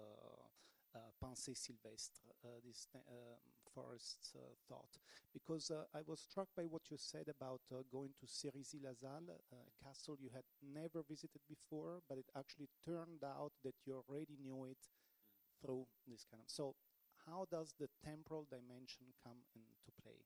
uh, 0.94 0.98
pensée 1.20 1.54
sylvestre, 1.54 2.22
uh, 2.44 2.48
this 2.64 2.88
um, 2.94 3.38
forest 3.74 4.34
thought, 4.68 4.98
because 5.32 5.70
I 5.94 6.00
was 6.06 6.20
struck 6.20 6.48
by 6.56 6.64
what 6.64 6.90
you 6.90 6.96
said 6.96 7.28
about 7.28 7.60
going 7.92 8.10
to 8.20 8.26
Cerisy-Lasalle, 8.26 9.38
a 9.52 9.84
castle 9.84 10.16
you 10.18 10.30
had 10.34 10.44
never 10.62 11.02
visited 11.08 11.42
before, 11.48 12.00
but 12.08 12.18
it 12.18 12.30
actually 12.36 12.68
turned 12.84 13.22
out 13.22 13.52
that 13.64 13.74
you 13.84 14.02
already 14.08 14.36
knew 14.42 14.64
it 14.64 14.78
through 15.62 15.86
this 16.06 16.24
kind 16.30 16.42
of. 16.42 16.50
So, 16.50 16.74
how 17.26 17.46
does 17.50 17.74
the 17.78 17.88
temporal 18.04 18.46
dimension 18.50 19.06
come 19.22 19.38
into 19.54 19.92
play? 20.02 20.24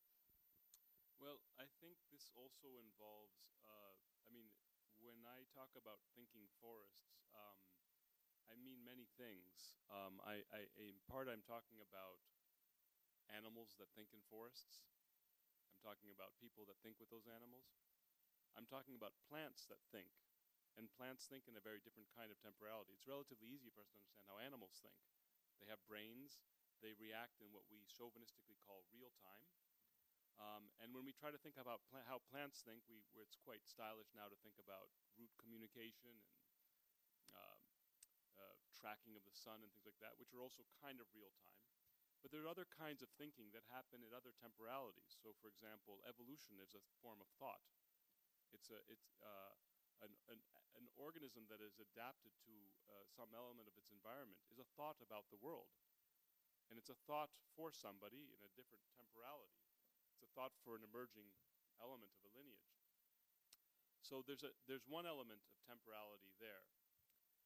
Well, 1.22 1.38
I 1.54 1.70
think 1.78 2.02
this 2.10 2.26
also 2.34 2.82
involves. 2.82 3.54
Uh, 3.62 3.94
I 4.26 4.28
mean, 4.34 4.50
when 4.98 5.22
I 5.22 5.46
talk 5.54 5.70
about 5.78 6.02
thinking 6.18 6.50
forests, 6.58 7.22
um, 7.30 7.62
I 8.50 8.58
mean 8.58 8.82
many 8.82 9.06
things. 9.14 9.78
Um, 9.86 10.18
I, 10.26 10.42
I, 10.50 10.66
in 10.82 10.98
part, 11.06 11.30
I'm 11.30 11.46
talking 11.46 11.78
about 11.78 12.18
animals 13.30 13.78
that 13.78 13.94
think 13.94 14.10
in 14.10 14.18
forests. 14.26 14.82
I'm 15.70 15.78
talking 15.78 16.10
about 16.10 16.34
people 16.42 16.66
that 16.66 16.82
think 16.82 16.98
with 16.98 17.14
those 17.14 17.30
animals. 17.30 17.70
I'm 18.58 18.66
talking 18.66 18.98
about 18.98 19.14
plants 19.30 19.70
that 19.70 19.78
think, 19.94 20.10
and 20.74 20.90
plants 20.90 21.30
think 21.30 21.46
in 21.46 21.54
a 21.54 21.62
very 21.62 21.78
different 21.78 22.10
kind 22.18 22.34
of 22.34 22.42
temporality. 22.42 22.98
It's 22.98 23.06
relatively 23.06 23.46
easy 23.46 23.70
for 23.70 23.86
us 23.86 23.94
to 23.94 24.02
understand 24.02 24.26
how 24.26 24.42
animals 24.42 24.82
think. 24.82 24.98
They 25.62 25.70
have 25.70 25.86
brains. 25.86 26.42
They 26.82 26.98
react 26.98 27.38
in 27.38 27.54
what 27.54 27.70
we 27.70 27.86
chauvinistically 27.86 28.58
call 28.58 28.82
real 28.90 29.14
time. 29.22 29.46
Um, 30.40 30.72
and 30.80 30.90
when 30.96 31.04
we 31.04 31.12
try 31.12 31.30
to 31.30 31.40
think 31.40 31.60
about 31.60 31.84
how 32.08 32.20
plants 32.32 32.64
think, 32.64 32.82
we, 32.88 33.04
it's 33.20 33.36
quite 33.36 33.62
stylish 33.68 34.10
now 34.16 34.28
to 34.32 34.38
think 34.40 34.56
about 34.56 34.88
root 35.16 35.30
communication 35.38 36.16
and 36.24 36.48
um, 37.36 37.62
uh, 38.36 38.56
tracking 38.72 39.14
of 39.14 39.24
the 39.28 39.34
sun 39.36 39.60
and 39.60 39.70
things 39.72 39.86
like 39.86 40.00
that, 40.00 40.16
which 40.16 40.32
are 40.32 40.42
also 40.42 40.64
kind 40.80 40.98
of 40.98 41.06
real 41.12 41.32
time. 41.44 41.62
But 42.22 42.30
there 42.30 42.42
are 42.46 42.50
other 42.50 42.70
kinds 42.70 43.02
of 43.02 43.10
thinking 43.18 43.50
that 43.50 43.66
happen 43.66 44.06
at 44.06 44.14
other 44.14 44.30
temporalities. 44.38 45.10
So, 45.18 45.34
for 45.42 45.50
example, 45.50 45.98
evolution 46.06 46.62
is 46.62 46.78
a 46.78 46.82
form 47.02 47.18
of 47.18 47.26
thought. 47.42 47.66
It's 48.54 48.70
a 48.70 48.78
it's 48.86 49.18
uh, 49.18 49.52
an, 50.06 50.12
an 50.30 50.38
an 50.78 50.86
organism 50.94 51.50
that 51.50 51.58
is 51.58 51.82
adapted 51.82 52.30
to 52.46 52.54
uh, 52.86 53.02
some 53.10 53.34
element 53.34 53.66
of 53.66 53.74
its 53.74 53.90
environment 53.90 54.38
is 54.54 54.62
a 54.62 54.68
thought 54.78 55.02
about 55.02 55.26
the 55.34 55.40
world, 55.42 55.74
and 56.70 56.78
it's 56.78 56.92
a 56.94 56.98
thought 57.10 57.34
for 57.58 57.74
somebody 57.74 58.30
in 58.30 58.40
a 58.46 58.54
different 58.54 58.86
temporality. 58.94 59.71
It's 60.22 60.30
a 60.30 60.38
thought 60.38 60.54
for 60.62 60.78
an 60.78 60.86
emerging 60.86 61.26
element 61.82 62.14
of 62.14 62.22
a 62.22 62.30
lineage. 62.30 62.78
So 64.06 64.22
there's 64.22 64.46
a 64.46 64.54
there's 64.70 64.86
one 64.86 65.02
element 65.02 65.42
of 65.50 65.58
temporality 65.66 66.30
there. 66.38 66.62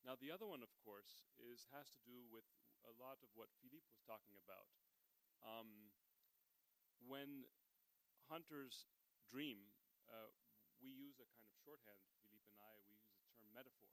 Now 0.05 0.13
the 0.13 0.29
other 0.29 0.45
one, 0.45 0.61
of 0.61 0.69
course, 0.85 1.25
is 1.41 1.65
has 1.73 1.89
to 1.97 2.01
do 2.05 2.29
with 2.29 2.45
a 2.85 2.93
lot 3.01 3.17
of 3.25 3.33
what 3.33 3.49
Philippe 3.65 3.89
was 3.89 4.05
talking 4.05 4.37
about. 4.37 4.69
Um, 5.41 5.89
when 7.01 7.49
hunters 8.29 8.93
dream, 9.25 9.73
uh, 10.13 10.29
we 10.77 10.93
use 10.93 11.17
a 11.17 11.25
kind 11.33 11.49
of 11.49 11.57
shorthand. 11.57 12.05
Philippe 12.21 12.45
and 12.45 12.61
I 12.61 12.77
we 12.93 13.01
use 13.01 13.17
the 13.17 13.25
term 13.41 13.49
metaphor. 13.57 13.89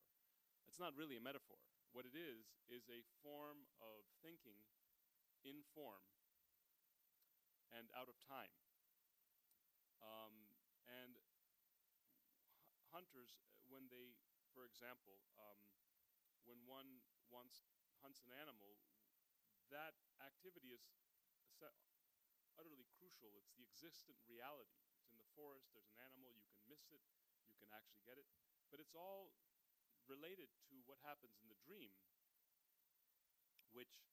It's 0.67 0.83
not 0.83 0.91
really 0.99 1.15
a 1.15 1.23
metaphor. 1.23 1.63
What 1.95 2.03
it 2.03 2.19
is 2.19 2.51
is 2.67 2.83
a 2.91 2.99
form 3.23 3.63
of 3.79 4.03
thinking 4.19 4.59
in 5.47 5.63
form 5.71 6.03
and 7.71 7.87
out 7.95 8.11
of 8.11 8.19
time. 8.27 8.51
Um, 10.03 10.35
and 10.85 11.15
hunters, 12.91 13.39
uh, 13.47 13.63
when 13.71 13.87
they, 13.87 14.13
for 14.51 14.67
example, 14.67 15.23
um, 15.39 15.57
when 16.43 16.59
one 16.67 16.99
wants 17.31 17.63
hunts 18.03 18.19
an 18.27 18.35
animal, 18.35 18.75
that 19.71 19.95
activity 20.19 20.75
is 20.75 20.83
utterly 22.59 22.85
crucial. 22.99 23.33
It's 23.37 23.51
the 23.57 23.65
existent 23.65 24.17
reality. 24.29 24.77
It's 24.93 25.09
in 25.09 25.17
the 25.17 25.27
forest. 25.33 25.73
There's 25.73 25.89
an 25.89 25.99
animal. 26.05 26.35
You 26.37 26.45
can 26.45 26.61
miss 26.69 26.91
it. 26.93 27.01
You 27.49 27.57
can 27.57 27.69
actually 27.73 28.01
get 28.05 28.21
it. 28.21 28.29
But 28.69 28.79
it's 28.79 28.93
all 28.93 29.33
related 30.05 30.51
to 30.69 30.75
what 30.85 30.99
happens 31.01 31.39
in 31.39 31.47
the 31.47 31.57
dream, 31.63 31.93
which, 33.71 34.03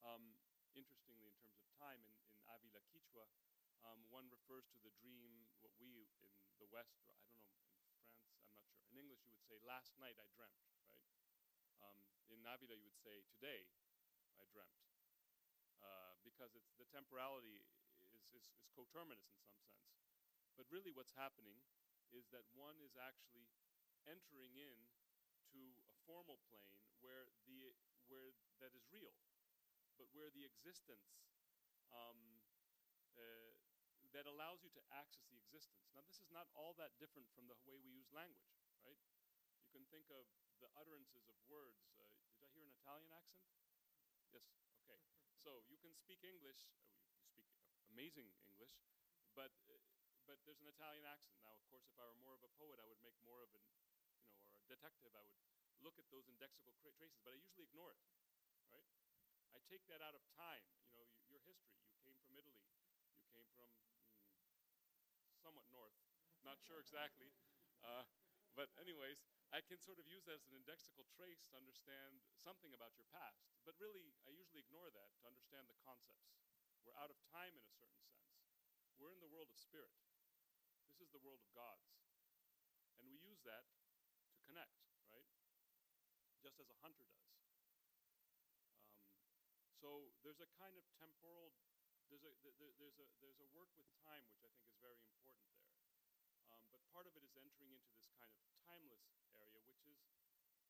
um, 0.00 0.34
interestingly, 0.72 1.28
in 1.28 1.36
terms 1.36 1.60
of 1.60 1.68
time, 1.76 2.00
in, 2.08 2.16
in 2.32 2.38
Avila 2.48 2.80
Quichua, 2.90 3.28
um, 3.84 4.00
one 4.10 4.26
refers 4.32 4.66
to 4.72 4.78
the 4.80 4.92
dream, 4.98 5.44
what 5.60 5.72
we 5.78 6.08
in 6.24 6.32
the 6.58 6.68
West, 6.72 7.04
I 7.04 7.12
don't 7.12 7.28
know, 7.28 7.44
in 7.44 7.52
France, 7.60 7.76
I'm 7.92 8.16
not 8.16 8.24
sure. 8.24 8.24
In 8.90 8.96
English, 8.96 9.22
you 9.28 9.32
would 9.36 9.44
say, 9.44 9.60
last 9.62 9.92
night 10.00 10.16
I 10.16 10.26
dreamt, 10.32 10.64
right? 10.88 11.04
Um, 11.84 11.98
in 12.32 12.40
Avila, 12.48 12.74
you 12.78 12.86
would 12.88 13.00
say, 13.00 13.24
today 13.36 13.68
I 14.40 14.44
dreamt. 14.48 14.80
Uh, 15.84 16.16
because 16.24 16.56
it's, 16.56 16.72
the 16.80 16.88
temporality 16.88 17.60
is, 17.60 17.68
is, 18.00 18.24
is 18.32 18.44
coterminous 18.72 19.28
in 19.28 19.36
some 19.44 19.60
sense. 19.68 19.92
But 20.56 20.64
really, 20.72 20.94
what's 20.94 21.12
happening 21.12 21.60
is 22.08 22.24
that 22.32 22.46
one 22.56 22.80
is 22.80 22.96
actually 22.96 23.50
entering 24.08 24.56
in 24.56 24.78
to 25.52 25.60
a 25.92 25.96
formal 26.08 26.40
plane 26.48 26.80
where 27.04 27.28
the 27.44 27.74
where 28.08 28.36
that 28.60 28.72
is 28.76 28.84
real, 28.92 29.16
but 29.96 30.08
where 30.12 30.28
the 30.28 30.44
existence 30.44 31.24
um, 31.92 32.40
uh, 33.16 33.53
that 34.14 34.30
allows 34.30 34.62
you 34.62 34.70
to 34.78 34.82
access 34.94 35.26
the 35.26 35.36
existence. 35.42 35.90
Now, 35.90 36.06
this 36.06 36.22
is 36.22 36.30
not 36.30 36.46
all 36.54 36.72
that 36.78 36.94
different 37.02 37.26
from 37.34 37.50
the 37.50 37.58
way 37.66 37.74
we 37.82 37.90
use 37.90 38.06
language, 38.14 38.54
right? 38.86 38.98
You 39.58 39.68
can 39.74 39.82
think 39.90 40.06
of 40.14 40.30
the 40.62 40.70
utterances 40.78 41.26
of 41.26 41.34
words. 41.50 41.82
Uh, 41.98 42.06
did 42.30 42.46
I 42.46 42.48
hear 42.54 42.62
an 42.62 42.70
Italian 42.78 43.10
accent? 43.10 43.42
Yes. 44.30 44.54
Okay. 44.86 45.02
So 45.42 45.66
you 45.66 45.76
can 45.82 45.92
speak 45.98 46.22
English. 46.22 46.70
Uh, 46.78 46.86
you, 46.94 47.10
you 47.18 47.22
speak 47.26 47.50
amazing 47.90 48.30
English, 48.46 48.78
but 49.34 49.50
uh, 49.66 49.76
but 50.24 50.40
there's 50.48 50.62
an 50.62 50.70
Italian 50.70 51.04
accent. 51.04 51.36
Now, 51.44 51.52
of 51.52 51.62
course, 51.68 51.84
if 51.84 51.98
I 52.00 52.06
were 52.08 52.16
more 52.22 52.32
of 52.32 52.40
a 52.46 52.52
poet, 52.56 52.80
I 52.80 52.86
would 52.88 53.02
make 53.04 53.18
more 53.20 53.44
of 53.44 53.52
an, 53.52 53.60
you 53.84 53.92
know, 53.92 54.08
or 54.54 54.62
a 54.62 54.66
detective. 54.70 55.12
I 55.12 55.20
would 55.20 55.36
look 55.84 56.00
at 56.00 56.08
those 56.08 56.24
indexical 56.32 56.72
traces, 56.80 57.20
but 57.20 57.36
I 57.36 57.36
usually 57.36 57.68
ignore 57.68 57.92
it, 57.92 58.00
right? 58.72 58.88
I 59.52 59.60
take 59.68 59.84
that 59.92 60.00
out 60.00 60.16
of 60.16 60.24
time. 60.32 60.64
You 60.88 60.96
know, 60.96 61.06
your 61.28 61.44
history. 61.44 61.76
You 61.92 61.98
came 62.00 62.16
from 62.24 62.40
Italy. 62.40 62.64
You 63.20 63.28
came 63.28 63.46
from. 63.52 63.68
Not 66.44 66.60
sure 66.60 66.76
exactly. 66.78 67.32
Uh, 67.80 68.04
but 68.52 68.68
anyways, 68.76 69.24
I 69.50 69.64
can 69.64 69.80
sort 69.80 69.96
of 69.98 70.04
use 70.04 70.28
that 70.28 70.38
as 70.38 70.46
an 70.46 70.54
indexical 70.60 71.08
trace 71.08 71.40
to 71.50 71.56
understand 71.56 72.20
something 72.36 72.70
about 72.76 72.94
your 73.00 73.08
past. 73.10 73.48
But 73.64 73.74
really, 73.80 74.12
I 74.28 74.30
usually 74.30 74.60
ignore 74.60 74.92
that 74.92 75.10
to 75.18 75.26
understand 75.26 75.66
the 75.72 75.78
concepts. 75.80 76.36
We're 76.84 76.94
out 77.00 77.08
of 77.08 77.16
time 77.32 77.56
in 77.56 77.64
a 77.64 77.72
certain 77.80 77.96
sense. 78.04 78.36
We're 79.00 79.10
in 79.10 79.24
the 79.24 79.32
world 79.32 79.48
of 79.48 79.56
spirit. 79.56 79.96
This 80.86 81.00
is 81.00 81.10
the 81.10 81.18
world 81.24 81.40
of 81.40 81.48
gods. 81.56 81.96
And 83.00 83.08
we 83.08 83.18
use 83.18 83.40
that 83.48 83.64
to 84.30 84.38
connect, 84.44 84.84
right? 85.10 85.26
Just 86.44 86.60
as 86.60 86.68
a 86.68 86.78
hunter 86.84 87.08
does. 87.08 87.40
Um, 88.20 89.48
so 89.80 90.12
there's 90.22 90.44
a 90.44 90.48
kind 90.60 90.76
of 90.76 90.84
temporal, 91.00 91.56
there's 92.12 92.22
a, 92.22 92.32
th- 92.44 92.54
th- 92.60 92.76
there's 92.78 93.00
a, 93.00 93.06
there's 93.18 93.40
a 93.40 93.48
work 93.56 93.72
with 93.80 93.88
time 94.04 94.28
which 94.28 94.44
I 94.44 94.52
think 94.52 94.68
is 94.68 94.76
very 94.78 95.00
important 95.00 95.48
there. 95.56 95.83
Um, 96.54 96.70
but 96.70 96.78
part 96.94 97.10
of 97.10 97.18
it 97.18 97.26
is 97.26 97.34
entering 97.34 97.74
into 97.74 97.90
this 97.90 98.06
kind 98.14 98.30
of 98.30 98.38
timeless 98.62 99.02
area, 99.34 99.58
which 99.66 99.82
is 99.90 99.98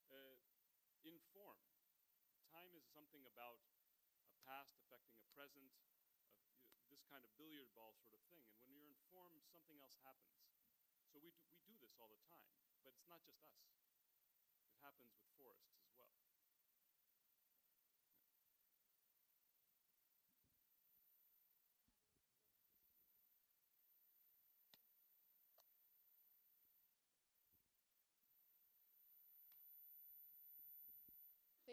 uh, 0.09 0.41
in 1.05 1.21
form. 1.37 1.61
Time 2.49 2.73
is 2.73 2.89
something 2.89 3.21
about 3.29 3.61
a 4.25 4.37
past 4.49 4.81
affecting 4.81 5.21
a 5.21 5.29
present, 5.37 5.69
you 6.73 6.81
know, 6.81 6.89
this 6.89 7.05
kind 7.05 7.21
of 7.21 7.31
billiard 7.37 7.69
ball 7.77 7.93
sort 8.01 8.17
of 8.17 8.23
thing. 8.33 8.41
And 8.57 8.65
when 8.65 8.81
you're 8.81 8.89
in 8.89 8.97
form, 9.13 9.37
something 9.53 9.77
else 9.77 10.01
happens. 10.01 10.41
So 11.13 11.21
we 11.21 11.29
do, 11.29 11.45
we 11.53 11.61
do 11.69 11.77
this 11.77 11.93
all 12.01 12.09
the 12.09 12.21
time, 12.25 12.49
but 12.81 12.97
it's 12.97 13.05
not 13.05 13.21
just 13.29 13.45
us. 13.45 13.61
It 14.73 14.81
happens 14.81 15.13
with 15.13 15.29
forests 15.37 15.77
as 15.85 15.93
well. 15.93 16.24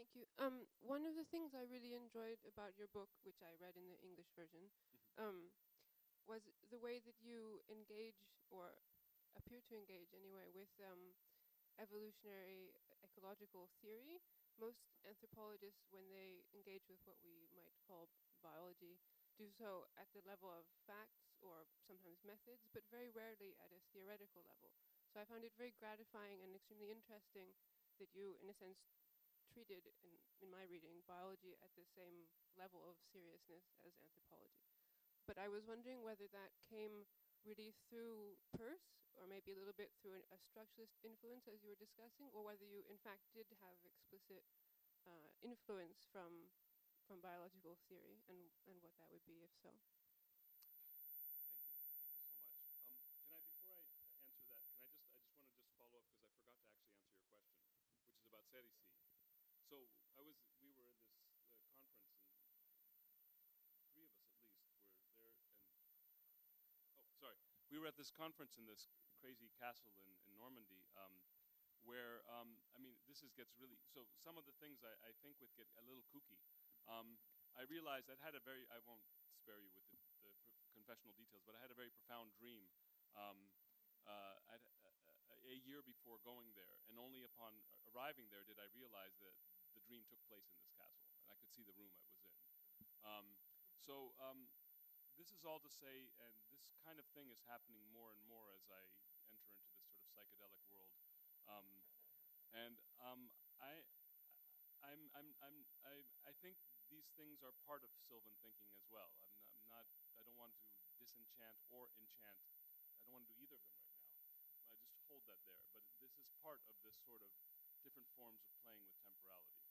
Thank 0.02 0.18
you. 0.18 0.26
Um, 0.42 0.66
one 0.82 1.06
of 1.06 1.14
the 1.14 1.30
things 1.30 1.54
I 1.54 1.70
really 1.70 1.94
enjoyed 1.94 2.42
about 2.50 2.74
your 2.74 2.90
book, 2.90 3.14
which 3.22 3.38
I 3.46 3.54
read 3.62 3.78
in 3.78 3.86
the 3.86 4.02
English 4.02 4.34
version, 4.34 4.74
um, 5.22 5.54
was 6.26 6.42
the 6.74 6.82
way 6.82 6.98
that 7.06 7.22
you 7.22 7.62
engage 7.70 8.18
or 8.50 8.74
appear 9.38 9.62
to 9.70 9.78
engage 9.78 10.10
anyway 10.18 10.50
with 10.58 10.74
um, 10.82 11.14
evolutionary 11.78 12.74
ecological 13.06 13.70
theory. 13.86 14.18
Most 14.58 14.82
anthropologists, 15.06 15.86
when 15.94 16.10
they 16.10 16.50
engage 16.50 16.90
with 16.90 16.98
what 17.06 17.22
we 17.22 17.46
might 17.54 17.78
call 17.86 18.10
biology, 18.42 18.98
do 19.38 19.54
so 19.54 19.86
at 20.02 20.10
the 20.18 20.26
level 20.26 20.50
of 20.50 20.66
facts 20.90 21.30
or 21.46 21.70
sometimes 21.86 22.26
methods, 22.26 22.66
but 22.74 22.82
very 22.90 23.14
rarely 23.14 23.54
at 23.62 23.70
a 23.70 23.86
theoretical 23.94 24.42
level. 24.50 24.74
So 25.14 25.22
I 25.22 25.30
found 25.30 25.46
it 25.46 25.54
very 25.62 25.78
gratifying 25.78 26.42
and 26.42 26.58
extremely 26.58 26.90
interesting 26.90 27.54
that 28.02 28.10
you, 28.18 28.34
in 28.42 28.50
a 28.50 28.58
sense, 28.58 28.82
treated, 29.52 29.84
in, 30.02 30.12
in 30.40 30.50
my 30.50 30.64
reading, 30.72 31.04
biology 31.06 31.60
at 31.60 31.72
the 31.76 31.84
same 31.84 32.26
level 32.56 32.82
of 32.88 32.96
seriousness 33.12 33.68
as 33.84 33.92
anthropology. 34.00 34.72
But 35.28 35.38
I 35.38 35.52
was 35.52 35.68
wondering 35.68 36.02
whether 36.02 36.26
that 36.32 36.52
came 36.64 37.06
really 37.44 37.76
through 37.88 38.40
Peirce, 38.56 39.04
or 39.20 39.28
maybe 39.28 39.52
a 39.52 39.60
little 39.60 39.76
bit 39.76 39.92
through 40.00 40.16
an, 40.16 40.24
a 40.32 40.40
structuralist 40.40 40.96
influence, 41.04 41.46
as 41.52 41.60
you 41.62 41.70
were 41.70 41.80
discussing, 41.80 42.32
or 42.32 42.48
whether 42.48 42.66
you, 42.66 42.82
in 42.88 42.98
fact, 43.04 43.28
did 43.36 43.46
have 43.60 43.78
explicit 43.84 44.44
uh, 45.06 45.30
influence 45.44 46.08
from 46.10 46.50
from 47.10 47.20
biological 47.20 47.76
theory, 47.90 48.24
and 48.30 48.40
and 48.70 48.78
what 48.80 48.96
that 49.02 49.10
would 49.12 49.26
be, 49.28 49.44
if 49.44 49.52
so. 49.60 49.74
Thank 49.74 50.88
you. 50.88 51.04
Thank 51.04 51.04
you 51.36 51.36
so 51.36 51.52
much. 51.52 51.82
Um, 51.84 52.08
can 52.32 52.48
I, 52.48 53.44
before 53.44 53.76
I 53.76 53.84
uh, 53.84 54.16
answer 54.16 54.48
that, 54.48 54.64
can 55.76 55.82
I 55.82 55.90
just, 55.92 56.08
I 56.16 56.32
just 56.32 56.32
want 56.32 56.32
to 56.32 56.32
just 56.40 56.48
follow 56.48 56.56
up 56.56 56.72
because 56.72 56.88
I 56.88 56.88
forgot 56.88 56.88
to 56.88 56.88
actually 56.96 57.20
answer 57.20 57.36
your 57.36 57.68
question, 57.68 58.00
which 58.06 58.16
is 58.16 58.26
about 58.30 58.46
Serisi. 58.50 58.82
So 59.72 59.80
I 60.20 60.22
was, 60.28 60.36
we 60.60 60.68
were 60.76 60.84
in 60.84 60.92
this 61.00 61.16
uh, 61.24 61.48
conference, 61.48 62.76
and 63.72 63.80
three 63.96 64.04
of 64.04 64.12
us 64.20 64.28
at 64.36 64.44
least 64.44 64.68
were 65.00 65.16
there, 65.24 65.32
and 65.32 65.64
oh, 67.00 67.16
sorry, 67.16 67.40
we 67.72 67.80
were 67.80 67.88
at 67.88 67.96
this 67.96 68.12
conference 68.12 68.60
in 68.60 68.68
this 68.68 68.92
crazy 69.16 69.48
castle 69.56 69.96
in, 70.04 70.12
in 70.28 70.36
Normandy, 70.36 70.92
um, 71.00 71.24
where 71.88 72.20
um, 72.28 72.60
I 72.76 72.84
mean, 72.84 73.00
this 73.08 73.24
is 73.24 73.32
gets 73.32 73.56
really. 73.64 73.80
So 73.96 74.04
some 74.20 74.36
of 74.36 74.44
the 74.44 74.52
things 74.60 74.84
I, 74.84 74.92
I 75.08 75.16
think 75.24 75.40
would 75.40 75.56
get 75.56 75.72
a 75.80 75.84
little 75.88 76.04
kooky. 76.12 76.44
Um, 76.92 77.16
I 77.56 77.64
realized 77.72 78.12
I'd 78.12 78.20
had 78.20 78.36
a 78.36 78.44
very. 78.44 78.68
I 78.76 78.84
won't 78.84 79.08
spare 79.40 79.64
you 79.64 79.72
with 79.72 79.88
the, 79.88 80.04
the 80.28 80.36
confessional 80.76 81.16
details, 81.16 81.48
but 81.48 81.56
I 81.56 81.64
had 81.64 81.72
a 81.72 81.80
very 81.80 81.96
profound 81.96 82.36
dream. 82.36 82.68
Um, 83.16 83.48
uh, 84.04 84.36
I'd, 84.52 84.68
uh, 84.84 85.48
a 85.48 85.60
year 85.64 85.80
before 85.80 86.20
going 86.28 86.52
there, 86.60 86.84
and 86.92 87.00
only 87.00 87.24
upon 87.24 87.56
arriving 87.88 88.28
there 88.36 88.44
did 88.44 88.60
I 88.60 88.68
realize 88.76 89.16
that 89.24 89.32
the 89.74 89.84
dream 89.88 90.04
took 90.08 90.22
place 90.28 90.48
in 90.52 90.58
this 90.60 90.72
castle, 90.76 91.12
and 91.24 91.28
I 91.32 91.38
could 91.40 91.52
see 91.52 91.64
the 91.64 91.76
room 91.76 91.92
I 91.96 92.04
was 92.04 92.20
in. 92.22 92.32
Um, 93.02 93.28
so 93.82 94.14
um, 94.22 94.48
this 95.18 95.34
is 95.34 95.44
all 95.44 95.60
to 95.62 95.72
say, 95.72 96.14
and 96.22 96.34
this 96.54 96.70
kind 96.86 97.02
of 97.02 97.06
thing 97.12 97.30
is 97.34 97.42
happening 97.50 97.84
more 97.92 98.14
and 98.14 98.22
more 98.26 98.54
as 98.56 98.70
I 98.70 98.82
enter 99.02 99.26
into 99.28 99.50
this 99.58 99.68
sort 99.82 99.98
of 99.98 100.06
psychedelic 100.14 100.62
world. 100.70 100.94
Um, 101.50 101.82
and 102.54 102.78
um, 103.00 103.32
I, 103.58 103.84
I'm, 104.84 105.10
I'm, 105.16 105.30
I'm, 105.42 105.58
I, 105.88 106.04
I 106.28 106.34
think 106.44 106.60
these 106.92 107.08
things 107.16 107.40
are 107.42 107.56
part 107.64 107.88
of 107.88 107.92
Sylvan 107.96 108.36
thinking 108.44 108.68
as 108.76 108.84
well. 108.92 109.16
I'm 109.24 109.40
I'm 109.56 109.68
not, 109.72 109.88
I 110.20 110.24
don't 110.28 110.36
want 110.36 110.52
to 110.60 110.68
disenchant 111.00 111.56
or 111.72 111.88
enchant. 111.96 112.44
I 113.00 113.08
don't 113.08 113.16
want 113.16 113.26
to 113.26 113.32
do 113.32 113.40
either 113.40 113.56
of 113.56 113.64
them 113.64 113.80
right 113.80 113.96
now. 114.04 114.20
I 114.76 114.84
just 114.84 115.00
hold 115.08 115.24
that 115.32 115.40
there. 115.48 115.64
But 115.72 115.82
this 116.04 116.14
is 116.20 116.28
part 116.44 116.60
of 116.68 116.76
this 116.84 117.00
sort 117.08 117.24
of 117.24 117.32
different 117.82 118.10
forms 118.18 118.42
of 118.46 118.54
playing 118.62 118.86
with 118.86 118.98
temporality. 119.04 119.62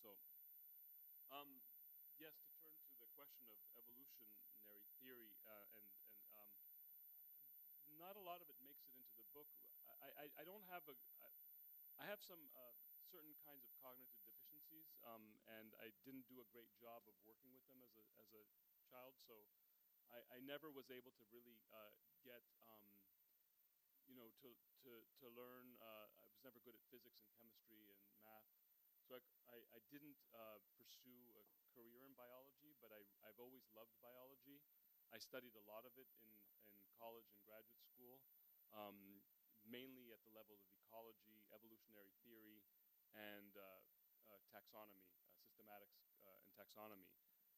So, 0.00 0.16
um, 1.32 1.60
yes, 2.20 2.36
to 2.44 2.52
turn 2.60 2.76
to 2.76 2.96
the 3.00 3.10
question 3.16 3.48
of 3.50 3.58
evolutionary 3.76 4.84
theory, 5.00 5.32
uh, 5.44 5.66
and, 5.76 5.86
and 6.06 6.20
um, 6.36 6.52
not 7.98 8.14
a 8.16 8.22
lot 8.22 8.44
of 8.44 8.48
it 8.52 8.58
makes 8.64 8.84
it 8.84 8.92
into 8.94 9.16
the 9.16 9.26
book. 9.32 9.48
I, 9.88 10.26
I, 10.26 10.26
I 10.40 10.44
don't 10.44 10.64
have 10.68 10.84
a, 10.86 10.94
I, 11.24 11.28
I 12.00 12.04
have 12.06 12.20
some 12.20 12.40
uh, 12.52 12.74
certain 13.08 13.32
kinds 13.46 13.64
of 13.64 13.72
cognitive 13.80 14.20
deficiencies, 14.26 14.92
um, 15.06 15.40
and 15.48 15.72
I 15.80 15.90
didn't 16.04 16.28
do 16.28 16.42
a 16.42 16.48
great 16.52 16.70
job 16.76 17.02
of 17.08 17.16
working 17.24 17.50
with 17.56 17.64
them 17.66 17.80
as 17.80 17.94
a, 17.96 18.04
as 18.20 18.28
a 18.36 18.44
child, 18.86 19.16
so 19.24 19.48
I, 20.12 20.22
I 20.36 20.38
never 20.44 20.70
was 20.70 20.90
able 20.92 21.10
to 21.16 21.24
really 21.32 21.58
uh, 21.72 21.94
get, 22.22 22.42
um, 22.70 22.86
you 24.06 24.14
know, 24.14 24.30
to, 24.42 24.48
to, 24.86 24.92
to 25.22 25.26
learn. 25.34 25.74
Uh, 25.82 26.06
never 26.46 26.62
good 26.62 26.78
at 26.78 26.86
physics 26.94 27.26
and 27.26 27.30
chemistry 27.34 27.90
and 27.90 27.98
math, 28.22 28.46
so 29.02 29.18
I, 29.18 29.22
I, 29.50 29.58
I 29.74 29.80
didn't 29.90 30.14
uh, 30.30 30.62
pursue 30.78 31.26
a 31.34 31.42
career 31.74 32.06
in 32.06 32.14
biology, 32.14 32.78
but 32.78 32.94
I, 32.94 33.02
I've 33.26 33.42
always 33.42 33.66
loved 33.74 33.90
biology. 33.98 34.62
I 35.10 35.18
studied 35.18 35.58
a 35.58 35.64
lot 35.66 35.82
of 35.82 35.94
it 35.98 36.06
in, 36.22 36.30
in 36.70 36.86
college 36.94 37.26
and 37.34 37.42
graduate 37.42 37.82
school, 37.82 38.22
um, 38.70 39.26
mainly 39.66 40.14
at 40.14 40.22
the 40.22 40.30
level 40.30 40.54
of 40.62 40.70
ecology, 40.70 41.42
evolutionary 41.50 42.14
theory, 42.22 42.62
and 43.10 43.50
uh, 43.58 43.82
uh, 44.30 44.38
taxonomy, 44.54 45.02
uh, 45.18 45.34
systematics 45.34 46.14
uh, 46.22 46.46
and 46.46 46.54
taxonomy. 46.54 47.10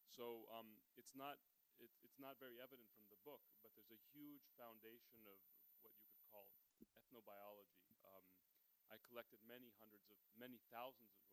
So 0.09 0.49
um, 0.49 0.81
it's 0.97 1.13
not 1.13 1.37
it, 1.77 1.93
it's 2.01 2.17
not 2.17 2.41
very 2.41 2.57
evident 2.57 2.89
from 2.97 3.05
the 3.13 3.21
book, 3.21 3.45
but 3.61 3.69
there's 3.77 3.93
a 3.93 4.01
huge 4.09 4.49
foundation 4.57 5.21
of 5.29 5.37
what 5.85 5.93
you 5.93 6.05
could 6.09 6.25
call 6.33 6.49
ethnobiology. 6.97 7.95
Um, 8.03 8.48
I 8.89 8.97
collected 9.05 9.37
many 9.45 9.69
hundreds 9.77 10.09
of, 10.09 10.17
many 10.33 10.57
thousands 10.73 11.13
of, 11.13 11.25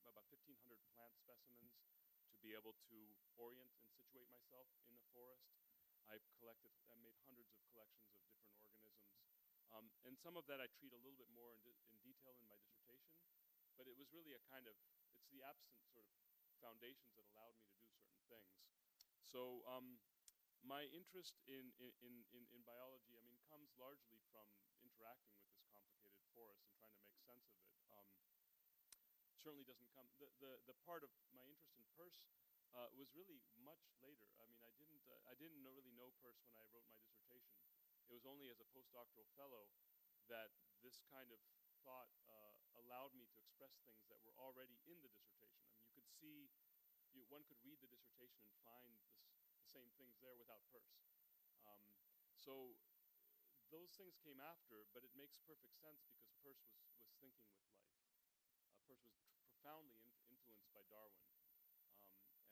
well, 0.00 0.12
about 0.16 0.28
1,500 0.32 0.56
plant 0.96 1.12
specimens 1.16 1.76
to 2.32 2.36
be 2.40 2.56
able 2.56 2.74
to 2.88 2.98
orient 3.36 3.70
and 3.78 3.86
situate 3.92 4.28
myself 4.32 4.66
in 4.88 4.96
the 4.96 5.04
forest. 5.12 5.52
I've 6.08 6.24
collected, 6.40 6.72
I 6.88 6.96
made 6.98 7.16
hundreds 7.28 7.52
of 7.52 7.60
collections 7.70 8.10
of 8.16 8.24
different 8.24 8.48
organisms. 8.80 9.28
Um, 9.72 9.88
and 10.04 10.16
some 10.18 10.36
of 10.36 10.44
that 10.48 10.60
I 10.60 10.68
treat 10.76 10.92
a 10.92 11.00
little 11.00 11.16
bit 11.16 11.30
more 11.32 11.52
in, 11.52 11.60
de 11.64 11.72
in 11.88 11.96
detail 12.04 12.36
in 12.36 12.44
my 12.44 12.58
dissertation, 12.60 13.16
but 13.78 13.88
it 13.88 13.96
was 13.96 14.12
really 14.12 14.36
a 14.36 14.42
kind 14.50 14.68
of, 14.68 14.76
it's 15.16 15.28
the 15.32 15.40
absent 15.44 15.80
sort 15.92 16.04
of 16.04 16.12
foundations 16.60 17.16
that 17.16 17.24
allowed 17.32 17.56
me 17.60 17.72
to 17.72 17.84
do 18.04 18.16
certain 18.28 18.52
things. 18.64 19.08
So 19.24 19.64
um, 19.64 19.96
my 20.66 20.86
interest 20.90 21.38
in, 21.46 21.72
in, 21.78 22.22
in, 22.34 22.42
in 22.52 22.60
biology, 22.66 23.14
I 23.18 23.22
mean, 23.24 23.38
comes 23.46 23.70
largely 23.78 24.18
from 24.30 24.46
interacting 24.82 25.34
with 25.38 25.46
this 25.54 25.62
complicated 25.70 26.01
forest 26.32 26.64
and 26.64 26.72
trying 26.76 26.92
to 26.92 27.02
make 27.04 27.18
sense 27.22 27.44
of 27.48 27.56
it. 27.60 27.68
Um, 27.92 28.08
certainly 29.38 29.66
doesn't 29.66 29.90
come, 29.90 30.06
the, 30.22 30.30
the, 30.38 30.52
the 30.70 30.76
part 30.86 31.02
of 31.02 31.10
my 31.34 31.42
interest 31.46 31.74
in 31.76 31.86
Peirce 31.98 32.30
uh, 32.72 32.88
was 32.96 33.10
really 33.12 33.42
much 33.60 33.82
later. 34.00 34.30
I 34.40 34.46
mean, 34.48 34.62
I 34.64 34.72
didn't, 34.78 35.02
uh, 35.10 35.18
I 35.28 35.34
didn't 35.36 35.60
know, 35.60 35.74
really 35.74 35.92
know 35.92 36.14
Peirce 36.22 36.40
when 36.46 36.56
I 36.56 36.64
wrote 36.70 36.86
my 36.88 36.96
dissertation. 37.02 37.58
It 38.08 38.14
was 38.14 38.24
only 38.24 38.48
as 38.48 38.62
a 38.62 38.68
postdoctoral 38.70 39.28
fellow 39.36 39.68
that 40.30 40.54
this 40.80 41.02
kind 41.10 41.28
of 41.34 41.40
thought 41.82 42.10
uh, 42.30 42.54
allowed 42.86 43.12
me 43.18 43.26
to 43.26 43.38
express 43.42 43.74
things 43.82 44.06
that 44.06 44.22
were 44.22 44.34
already 44.38 44.78
in 44.86 45.02
the 45.02 45.10
dissertation. 45.10 45.66
I 45.66 45.74
mean, 45.74 45.82
you 45.82 45.92
could 45.92 46.06
see 46.06 46.48
you, 47.12 47.26
one 47.28 47.44
could 47.44 47.60
read 47.60 47.76
the 47.84 47.90
dissertation 47.92 48.40
and 48.46 48.54
find 48.64 48.88
this, 49.04 49.36
the 49.60 49.68
same 49.68 49.90
things 50.00 50.16
there 50.24 50.38
without 50.38 50.64
Peirce. 50.72 50.96
Um, 51.68 51.82
so 52.40 52.72
those 53.72 53.90
things 53.96 54.20
came 54.20 54.36
after, 54.38 54.84
but 54.94 55.00
it 55.02 55.10
makes 55.16 55.40
perfect 55.42 55.74
sense 55.80 56.04
because 56.06 56.28
Peirce 56.44 56.60
was, 56.68 56.76
was 57.00 57.08
thinking 57.18 57.48
with 57.56 57.64
life. 57.72 57.96
Uh, 58.60 58.76
Peirce 58.86 59.02
was 59.08 59.16
profoundly 59.48 59.96
in 60.04 60.12
influenced 60.30 60.68
by 60.76 60.84
Darwin, 60.92 61.24
um, 61.56 61.72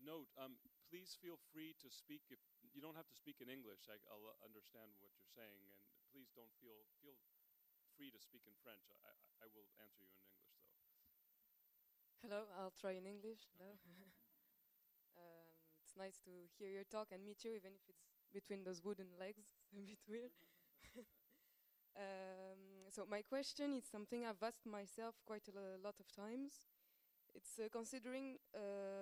note: 0.00 0.32
um, 0.40 0.56
please 0.88 1.12
feel 1.20 1.36
free 1.52 1.76
to 1.84 1.92
speak. 1.92 2.24
If 2.32 2.40
you 2.72 2.80
don't 2.80 2.96
have 2.96 3.06
to 3.12 3.16
speak 3.16 3.44
in 3.44 3.52
English, 3.52 3.84
I, 3.92 4.00
I'll 4.08 4.32
uh, 4.32 4.40
understand 4.40 4.96
what 5.04 5.12
you're 5.12 5.36
saying, 5.36 5.68
and 5.68 5.76
please 6.08 6.32
don't 6.32 6.50
feel 6.56 6.88
feel 7.04 7.20
free 7.92 8.08
to 8.08 8.16
speak 8.16 8.48
in 8.48 8.56
French. 8.64 8.88
I, 8.88 9.12
I, 9.44 9.46
will 9.52 9.68
answer 9.76 10.00
you 10.00 10.08
in 10.08 10.24
English, 10.24 10.48
though. 10.56 10.72
Hello, 12.24 12.40
I'll 12.56 12.74
try 12.80 12.96
in 12.96 13.04
English. 13.04 13.44
Hello. 13.52 13.76
um, 15.20 15.52
it's 15.84 15.92
nice 15.92 16.16
to 16.24 16.48
hear 16.56 16.72
your 16.72 16.88
talk 16.88 17.12
and 17.12 17.20
meet 17.20 17.44
you, 17.44 17.52
even 17.52 17.76
if 17.76 17.84
it's 17.84 18.08
between 18.32 18.64
those 18.64 18.80
wooden 18.80 19.12
legs. 19.20 19.60
It's 19.76 19.76
a 19.76 19.84
bit 19.92 20.02
weird. 20.08 20.34
um, 22.00 22.88
so 22.88 23.04
my 23.04 23.20
question 23.20 23.76
is 23.76 23.84
something 23.84 24.24
I've 24.24 24.40
asked 24.40 24.64
myself 24.64 25.20
quite 25.28 25.44
a 25.52 25.76
lot 25.84 26.00
of 26.00 26.08
times. 26.16 26.64
It's 27.34 27.58
uh, 27.58 27.68
considering 27.70 28.38
uh, 28.54 28.97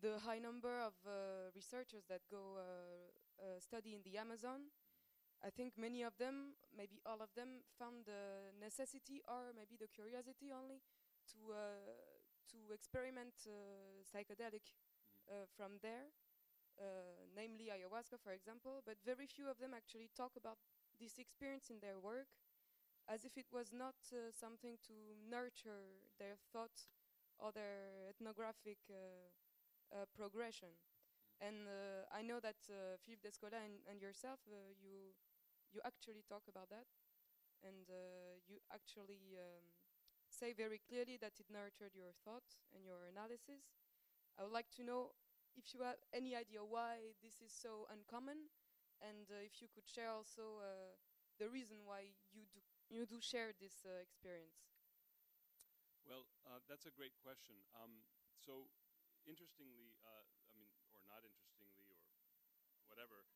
the 0.00 0.18
high 0.24 0.38
number 0.38 0.80
of 0.80 0.94
uh, 1.06 1.50
researchers 1.54 2.04
that 2.08 2.22
go 2.30 2.58
uh, 2.58 2.62
uh, 3.42 3.58
study 3.60 3.94
in 3.94 4.02
the 4.02 4.18
Amazon. 4.18 4.70
I 5.44 5.50
think 5.50 5.78
many 5.78 6.02
of 6.02 6.18
them, 6.18 6.58
maybe 6.76 7.00
all 7.06 7.22
of 7.22 7.30
them, 7.36 7.62
found 7.78 8.06
the 8.06 8.50
necessity 8.58 9.22
or 9.28 9.54
maybe 9.54 9.78
the 9.78 9.86
curiosity 9.86 10.50
only 10.50 10.82
to 11.30 11.54
uh, 11.54 11.94
to 12.50 12.72
experiment 12.72 13.34
uh, 13.46 13.52
psychedelic 14.02 14.72
uh, 15.28 15.44
from 15.56 15.78
there, 15.82 16.08
uh, 16.80 17.28
namely 17.36 17.68
ayahuasca, 17.70 18.18
for 18.18 18.32
example. 18.32 18.82
But 18.86 18.96
very 19.04 19.26
few 19.26 19.48
of 19.50 19.58
them 19.58 19.74
actually 19.74 20.10
talk 20.16 20.32
about 20.36 20.58
this 20.98 21.18
experience 21.18 21.70
in 21.70 21.78
their 21.80 21.98
work, 21.98 22.28
as 23.06 23.24
if 23.24 23.36
it 23.36 23.46
was 23.52 23.72
not 23.72 23.96
uh, 24.12 24.32
something 24.32 24.78
to 24.88 24.94
nurture 25.30 26.08
their 26.18 26.36
thought 26.52 26.88
or 27.38 27.52
their 27.52 28.08
ethnographic 28.10 28.78
uh, 28.90 29.30
progression. 30.14 30.68
And 31.40 31.66
uh, 31.68 32.04
I 32.12 32.22
know 32.22 32.40
that 32.40 32.58
uh, 32.70 32.96
Philippe 33.04 33.22
Descola 33.26 33.58
and, 33.62 33.80
and 33.88 34.00
yourself, 34.00 34.40
uh, 34.48 34.72
you 34.78 35.14
you 35.72 35.80
actually 35.84 36.24
talk 36.28 36.44
about 36.48 36.70
that, 36.70 36.88
and 37.62 37.88
uh, 37.90 38.40
you 38.48 38.58
actually 38.72 39.36
um, 39.36 39.64
say 40.28 40.52
very 40.54 40.80
clearly 40.80 41.16
that 41.20 41.38
it 41.40 41.46
nurtured 41.50 41.94
your 41.94 42.12
thought 42.24 42.56
and 42.74 42.84
your 42.84 43.04
analysis. 43.08 43.74
I 44.38 44.44
would 44.44 44.52
like 44.52 44.70
to 44.76 44.84
know 44.84 45.12
if 45.56 45.74
you 45.74 45.82
have 45.82 46.00
any 46.12 46.34
idea 46.36 46.64
why 46.64 47.14
this 47.22 47.40
is 47.42 47.52
so 47.52 47.86
uncommon, 47.92 48.50
and 49.00 49.28
uh, 49.30 49.42
if 49.44 49.60
you 49.60 49.68
could 49.74 49.86
share 49.88 50.10
also 50.10 50.60
uh, 50.62 50.96
the 51.38 51.48
reason 51.48 51.84
why 51.84 52.14
you 52.32 52.44
do 52.52 52.60
you 52.90 53.06
do 53.06 53.20
share 53.20 53.52
this 53.60 53.84
uh, 53.86 54.00
experience. 54.02 54.64
Well, 56.06 56.24
uh, 56.46 56.60
that's 56.68 56.86
a 56.86 56.90
great 56.94 57.14
question. 57.22 57.56
Um, 57.76 58.02
so, 58.40 58.66
interestingly, 59.28 59.94
uh, 60.02 60.24
I 60.48 60.52
mean, 60.56 60.72
or 60.96 61.04
not 61.04 61.22
interestingly, 61.22 61.84
or 61.84 62.00
whatever, 62.88 63.28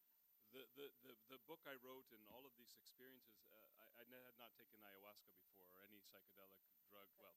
the, 0.51 0.65
the, 0.77 0.87
the, 1.05 1.15
the 1.33 1.41
book 1.49 1.61
I 1.69 1.77
wrote 1.85 2.09
and 2.13 2.25
all 2.33 2.45
of 2.45 2.53
these 2.57 2.73
experiences, 2.77 3.47
uh, 3.53 3.85
I, 4.01 4.03
I 4.03 4.05
had 4.09 4.37
not 4.41 4.53
taken 4.57 4.81
ayahuasca 4.81 5.33
before 5.37 5.69
or 5.77 5.85
any 5.85 6.01
psychedelic 6.01 6.61
drug. 6.89 7.09
Well, 7.17 7.37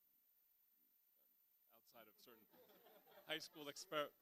outside 1.76 2.08
of 2.08 2.16
certain 2.20 2.48
high 3.26 3.42
school 3.42 3.66
exper- 3.66 4.14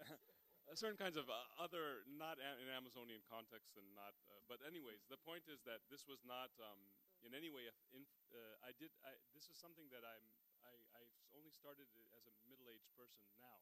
certain 0.78 0.98
kinds 0.98 1.18
of 1.18 1.26
uh, 1.26 1.34
other, 1.58 2.06
not 2.06 2.38
a- 2.38 2.58
in 2.62 2.70
Amazonian 2.70 3.22
context 3.26 3.74
and 3.74 3.86
not. 3.94 4.14
Uh, 4.30 4.38
but 4.46 4.62
anyways, 4.62 5.06
the 5.10 5.18
point 5.18 5.46
is 5.50 5.62
that 5.66 5.82
this 5.90 6.06
was 6.06 6.22
not 6.22 6.50
um, 6.62 6.78
in 7.26 7.34
any 7.34 7.50
way. 7.50 7.66
If 7.66 7.76
in, 7.94 8.06
uh, 8.30 8.66
I 8.66 8.70
did. 8.78 8.90
I, 9.02 9.14
this 9.34 9.50
is 9.50 9.58
something 9.58 9.90
that 9.90 10.06
I'm. 10.06 10.26
Only 11.36 11.52
started 11.52 11.84
as 12.16 12.24
a 12.24 12.34
middle-aged 12.48 12.88
person 12.96 13.20
now. 13.36 13.60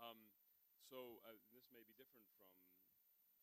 Um, 0.00 0.32
so 0.80 1.20
uh, 1.28 1.36
this 1.52 1.68
may 1.68 1.84
be 1.84 1.92
different 1.92 2.24
from 2.40 2.48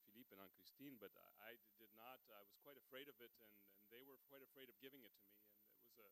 Philippe 0.10 0.34
and 0.34 0.42
Anne 0.42 0.54
Christine, 0.58 0.98
but 0.98 1.14
I, 1.14 1.54
I 1.54 1.62
did 1.78 1.94
not. 1.94 2.18
I 2.34 2.42
was 2.42 2.58
quite 2.66 2.82
afraid 2.82 3.06
of 3.14 3.18
it, 3.22 3.30
and, 3.38 3.54
and 3.78 3.86
they 3.94 4.02
were 4.02 4.18
quite 4.26 4.42
afraid 4.42 4.74
of 4.74 4.76
giving 4.82 5.06
it 5.06 5.14
to 5.22 5.26
me, 5.30 5.46
and 5.46 5.70
it 5.70 5.86
was 5.86 6.02
a 6.02 6.10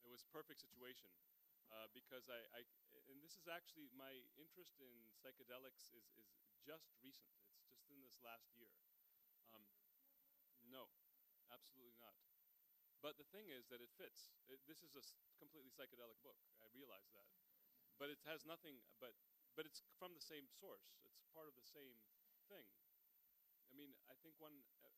it 0.00 0.08
was 0.08 0.24
perfect 0.32 0.64
situation 0.64 1.12
uh, 1.68 1.92
because 1.92 2.32
I, 2.32 2.40
I 2.56 2.60
and 3.12 3.20
this 3.20 3.36
is 3.36 3.44
actually 3.44 3.92
my 3.92 4.16
interest 4.40 4.80
in 4.80 4.90
psychedelics 5.20 5.92
is 5.92 6.08
is 6.16 6.32
just 6.64 6.88
recent. 7.04 7.36
It's 7.60 7.68
just 7.68 7.84
in 7.92 8.00
this 8.00 8.16
last 8.24 8.48
year. 8.56 8.72
Um, 9.52 9.68
no, 10.72 10.88
absolutely 11.52 12.00
not. 12.00 12.16
But 13.00 13.16
the 13.16 13.24
thing 13.32 13.48
is 13.48 13.64
that 13.72 13.80
it 13.80 13.88
fits. 13.96 14.28
It, 14.52 14.60
this 14.68 14.84
is 14.84 14.92
a 14.92 15.04
completely 15.40 15.72
psychedelic 15.72 16.20
book. 16.20 16.36
I 16.60 16.68
realize 16.76 17.08
that, 17.16 17.28
but 17.96 18.12
it 18.12 18.20
has 18.28 18.44
nothing. 18.44 18.76
But 19.00 19.16
but 19.56 19.64
it's 19.64 19.80
from 19.96 20.12
the 20.12 20.20
same 20.20 20.44
source. 20.46 20.84
It's 21.08 21.24
part 21.32 21.48
of 21.48 21.56
the 21.56 21.64
same 21.64 21.96
thing. 22.52 22.68
I 23.70 23.72
mean, 23.72 23.96
I 24.10 24.18
think 24.20 24.36
one, 24.36 24.66
uh, 24.84 24.92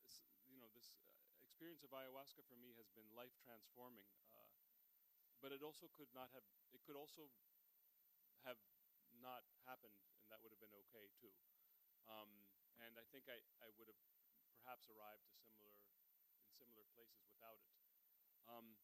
you 0.51 0.59
know, 0.59 0.67
this 0.75 0.97
uh, 1.07 1.15
experience 1.45 1.85
of 1.87 1.93
ayahuasca 1.95 2.43
for 2.49 2.59
me 2.59 2.75
has 2.81 2.89
been 2.91 3.07
life 3.15 3.37
transforming. 3.45 4.09
Uh, 4.35 4.51
but 5.39 5.55
it 5.55 5.63
also 5.63 5.87
could 5.95 6.11
not 6.11 6.31
have. 6.35 6.47
It 6.75 6.83
could 6.83 6.99
also 6.99 7.31
have 8.47 8.59
not 9.23 9.47
happened, 9.67 9.95
and 10.19 10.27
that 10.31 10.43
would 10.43 10.51
have 10.51 10.63
been 10.63 10.75
okay 10.89 11.07
too. 11.23 11.35
Um, 12.11 12.31
and 12.83 12.99
I 12.99 13.07
think 13.15 13.31
I, 13.31 13.39
I 13.63 13.71
would 13.79 13.87
have 13.87 14.03
perhaps 14.59 14.91
arrived 14.91 15.27
to 15.31 15.39
similar 15.47 15.75
in 16.43 16.51
similar 16.51 16.87
places 16.95 17.23
without 17.31 17.63
it. 17.63 17.82
Um, 18.49 18.77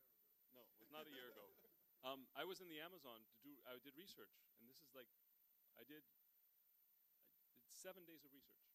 no, 0.55 0.61
it 0.75 0.79
was 0.79 0.91
not 0.91 1.07
a 1.07 1.13
year 1.13 1.29
ago. 1.31 1.47
Um, 2.01 2.25
I 2.33 2.41
was 2.41 2.57
in 2.57 2.65
the 2.65 2.81
Amazon 2.81 3.21
to 3.29 3.37
do. 3.45 3.53
I 3.69 3.77
did 3.77 3.93
research, 3.93 4.33
and 4.57 4.65
this 4.65 4.81
is 4.81 4.89
like, 4.97 5.05
I 5.77 5.85
did. 5.85 6.01
I 6.01 7.53
did 7.61 7.69
seven 7.69 8.01
days 8.09 8.25
of 8.25 8.33
research. 8.33 8.65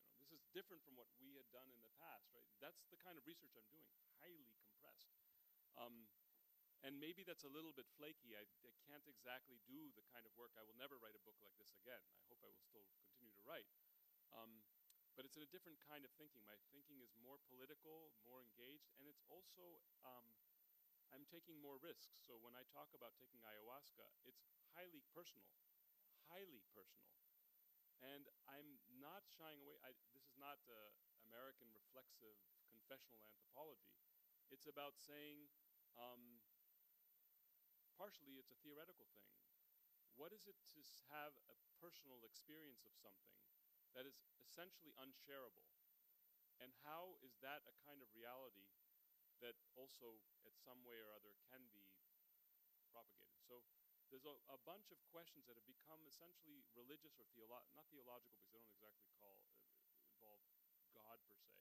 You 0.00 0.08
know, 0.08 0.16
this 0.16 0.32
is 0.32 0.40
different 0.56 0.80
from 0.80 0.96
what 0.96 1.12
we 1.20 1.36
had 1.36 1.44
done 1.52 1.68
in 1.68 1.76
the 1.84 1.92
past, 2.00 2.32
right? 2.32 2.48
That's 2.56 2.88
the 2.88 2.96
kind 2.96 3.20
of 3.20 3.28
research 3.28 3.52
I'm 3.52 3.68
doing, 3.68 3.84
highly 4.16 4.48
compressed. 4.64 5.12
Um, 5.76 6.08
and 6.80 6.96
maybe 6.96 7.20
that's 7.20 7.44
a 7.44 7.52
little 7.52 7.76
bit 7.76 7.84
flaky. 8.00 8.32
I, 8.32 8.48
I 8.64 8.72
can't 8.88 9.04
exactly 9.04 9.60
do 9.68 9.92
the 9.92 10.04
kind 10.08 10.24
of 10.24 10.32
work. 10.40 10.56
I 10.56 10.64
will 10.64 10.76
never 10.80 10.96
write 10.96 11.20
a 11.20 11.22
book 11.28 11.36
like 11.44 11.52
this 11.60 11.76
again. 11.76 12.00
I 12.16 12.24
hope 12.32 12.40
I 12.40 12.48
will 12.48 12.64
still 12.64 12.88
continue 12.96 13.36
to 13.36 13.44
write. 13.44 13.68
Um, 14.32 14.64
but 15.16 15.24
it's 15.24 15.36
in 15.36 15.44
a 15.44 15.48
different 15.48 15.80
kind 15.80 16.04
of 16.04 16.12
thinking. 16.20 16.44
My 16.44 16.60
thinking 16.72 17.00
is 17.00 17.12
more 17.20 17.40
political, 17.48 18.12
more 18.24 18.44
engaged, 18.44 18.92
and 19.00 19.08
it's 19.08 19.24
also 19.32 19.80
um, 20.04 20.28
I'm 21.14 21.26
taking 21.30 21.58
more 21.62 21.78
risks. 21.78 22.18
So 22.22 22.38
when 22.38 22.54
I 22.58 22.66
talk 22.70 22.92
about 22.94 23.14
taking 23.18 23.42
ayahuasca, 23.46 24.06
it's 24.26 24.46
highly 24.74 25.02
personal, 25.14 25.50
highly 26.30 26.62
personal, 26.74 27.10
and 28.02 28.28
I'm 28.50 28.76
not 29.00 29.24
shying 29.26 29.62
away. 29.64 29.80
I, 29.80 29.96
this 30.12 30.26
is 30.28 30.36
not 30.36 30.60
uh, 30.68 30.92
American 31.24 31.70
reflexive 31.72 32.36
confessional 32.68 33.22
anthropology. 33.24 33.94
It's 34.52 34.68
about 34.68 35.00
saying, 35.00 35.48
um, 35.96 36.44
partially, 37.96 38.36
it's 38.38 38.52
a 38.52 38.58
theoretical 38.60 39.08
thing. 39.16 39.26
What 40.14 40.32
is 40.32 40.48
it 40.48 40.56
to 40.72 40.80
have 41.12 41.36
a 41.48 41.56
personal 41.80 42.24
experience 42.24 42.84
of 42.88 42.92
something 42.96 43.36
that 43.92 44.08
is 44.08 44.16
essentially 44.44 44.92
unshareable? 44.96 45.66
And 46.56 46.72
how 46.88 47.20
is 47.20 47.36
that 47.44 47.68
a 47.68 47.74
kind 47.84 48.00
of 48.00 48.08
reality 48.16 48.72
that 49.44 49.56
also, 49.76 50.20
at 50.46 50.56
some 50.56 50.82
way 50.84 50.96
or 51.00 51.12
other, 51.12 51.36
can 51.52 51.68
be 51.68 51.88
propagated? 52.92 53.40
So 53.44 53.62
there's 54.08 54.24
a, 54.24 54.34
a 54.48 54.58
bunch 54.62 54.94
of 54.94 54.98
questions 55.10 55.44
that 55.50 55.58
have 55.58 55.66
become 55.66 56.00
essentially 56.06 56.62
religious 56.78 57.18
or 57.18 57.26
theolo- 57.34 57.66
not 57.74 57.90
theological 57.90 58.38
because 58.46 58.64
they 58.70 58.78
don't 58.78 58.96
exactly 59.02 59.10
call 59.18 59.42
uh, 59.74 59.82
involve 60.06 60.40
God 60.94 61.18
per 61.26 61.36
se, 61.36 61.58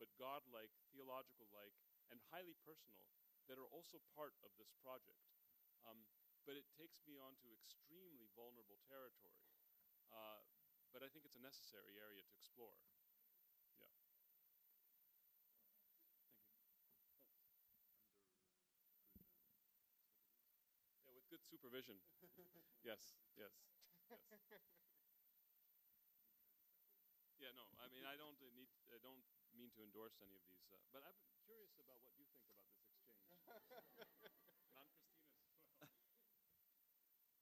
but 0.00 0.08
God-like, 0.16 0.72
theological-like, 0.90 1.76
and 2.10 2.18
highly 2.32 2.56
personal 2.64 3.04
that 3.46 3.60
are 3.60 3.70
also 3.70 4.02
part 4.14 4.34
of 4.42 4.50
this 4.58 4.72
project. 4.82 5.22
Um, 5.86 6.08
but 6.46 6.58
it 6.58 6.66
takes 6.74 7.02
me 7.06 7.18
onto 7.18 7.50
extremely 7.54 8.30
vulnerable 8.34 8.78
territory. 8.86 9.42
Uh, 10.10 10.42
but 10.94 11.02
I 11.02 11.10
think 11.10 11.26
it's 11.26 11.38
a 11.38 11.42
necessary 11.42 11.98
area 11.98 12.22
to 12.22 12.34
explore. 12.34 12.78
Good 21.36 21.44
supervision. 21.44 22.00
yes, 22.88 23.12
yes. 23.36 23.52
Yeah, 27.36 27.52
no, 27.52 27.68
I 27.76 27.92
mean, 27.92 28.08
I 28.08 28.16
don't 28.16 28.40
need, 28.56 28.72
I 28.88 28.96
don't 29.04 29.20
mean 29.52 29.68
to 29.76 29.84
endorse 29.84 30.16
any 30.24 30.32
of 30.40 30.44
these, 30.48 30.64
uh, 30.72 30.80
but 30.88 31.04
I'm 31.04 31.20
curious 31.44 31.76
about 31.76 32.00
what 32.00 32.16
you 32.16 32.24
think 32.32 32.48
about 32.48 32.64
this 32.72 32.80
exchange. 32.88 33.20
As 35.84 35.92
well. 35.92 36.08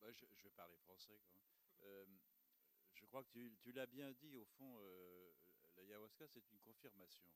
Bah, 0.03 0.11
je, 0.11 0.27
je 0.35 0.43
vais 0.43 0.51
parler 0.51 0.77
français 0.79 1.21
quand 1.23 1.31
même. 1.39 1.47
Euh, 1.85 2.07
je 2.95 3.07
crois 3.07 3.23
que 3.23 3.31
tu, 3.31 3.55
tu 3.63 3.71
l'as 3.71 3.87
bien 3.87 4.11
dit, 4.11 4.37
au 4.37 4.45
fond, 4.45 4.75
euh, 4.81 5.33
l'ayahuasca, 5.77 6.27
c'est 6.27 6.51
une 6.51 6.59
confirmation. 6.59 7.31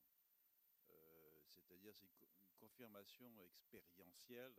Euh, 0.90 1.40
C'est-à-dire, 1.46 1.94
c'est 1.94 2.10
une 2.20 2.28
confirmation 2.58 3.30
expérientielle 3.40 4.58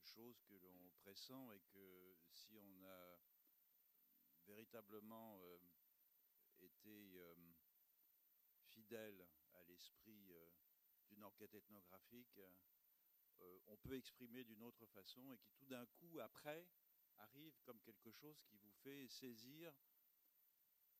choses 0.00 0.40
que 0.48 0.54
l'on 0.54 0.90
pressent 1.02 1.52
et 1.54 1.60
que 1.72 2.16
si 2.30 2.58
on 2.58 2.84
a 2.84 3.18
véritablement 4.46 5.38
euh, 5.42 5.58
été 6.60 7.18
euh, 7.18 7.34
fidèle 8.68 9.26
à 9.54 9.62
l'esprit 9.64 10.32
euh, 10.32 10.50
d'une 11.08 11.24
enquête 11.24 11.54
ethnographique, 11.54 12.40
on 13.66 13.76
peut 13.78 13.96
exprimer 13.96 14.44
d'une 14.44 14.62
autre 14.62 14.86
façon 14.86 15.32
et 15.32 15.38
qui 15.38 15.52
tout 15.54 15.66
d'un 15.66 15.84
coup, 15.86 16.20
après, 16.20 16.68
arrive 17.16 17.58
comme 17.62 17.80
quelque 17.80 18.10
chose 18.12 18.40
qui 18.42 18.56
vous 18.56 18.70
fait 18.70 19.08
saisir, 19.08 19.74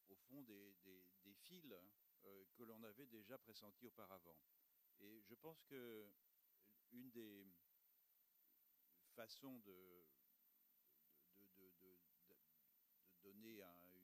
au 0.08 0.16
fond, 0.16 0.42
des, 0.42 0.74
des- 0.82 1.04
fils 1.34 1.72
que 2.54 2.62
l'on 2.64 2.82
avait 2.82 3.06
déjà 3.06 3.38
pressentis 3.38 3.86
auparavant. 3.86 4.36
Et 5.00 5.20
je 5.22 5.34
pense 5.34 5.62
que 5.64 6.08
une 6.92 7.10
des 7.10 7.46
façons 9.12 9.58
de, 9.60 10.06
donner 13.22 13.62
un- 13.62 13.76
une, 13.84 14.02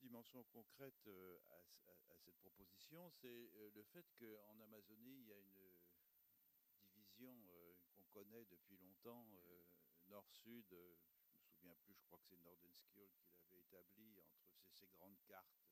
dimension 0.00 0.44
concrète 0.52 1.06
euh, 1.06 1.38
à, 1.46 2.16
cette 2.18 2.36
proposition, 2.36 3.10
c'est 3.10 3.50
euh, 3.54 3.70
le 3.74 3.82
fait 3.82 4.06
qu'en 4.18 4.58
Amazonie, 4.60 5.20
il 5.20 5.26
y 5.26 5.32
a 5.32 5.38
une 5.38 5.78
division 6.92 7.34
euh, 7.48 7.74
qu'on 7.94 8.04
connaît 8.12 8.44
depuis 8.44 8.76
longtemps, 8.76 9.26
nord-sud. 10.08 10.66
je 10.70 11.40
me 11.40 11.48
souviens 11.48 11.76
plus, 11.76 11.94
je 11.94 12.04
crois 12.04 12.18
que 12.18 12.26
c'est 12.26 12.40
Nordenskjöld 12.42 13.12
qui 13.22 13.32
l'avait 13.32 13.60
établi 13.60 14.20
entre 14.20 14.44
ces, 14.70 14.86
grandes 14.88 15.20
cartes 15.26 15.64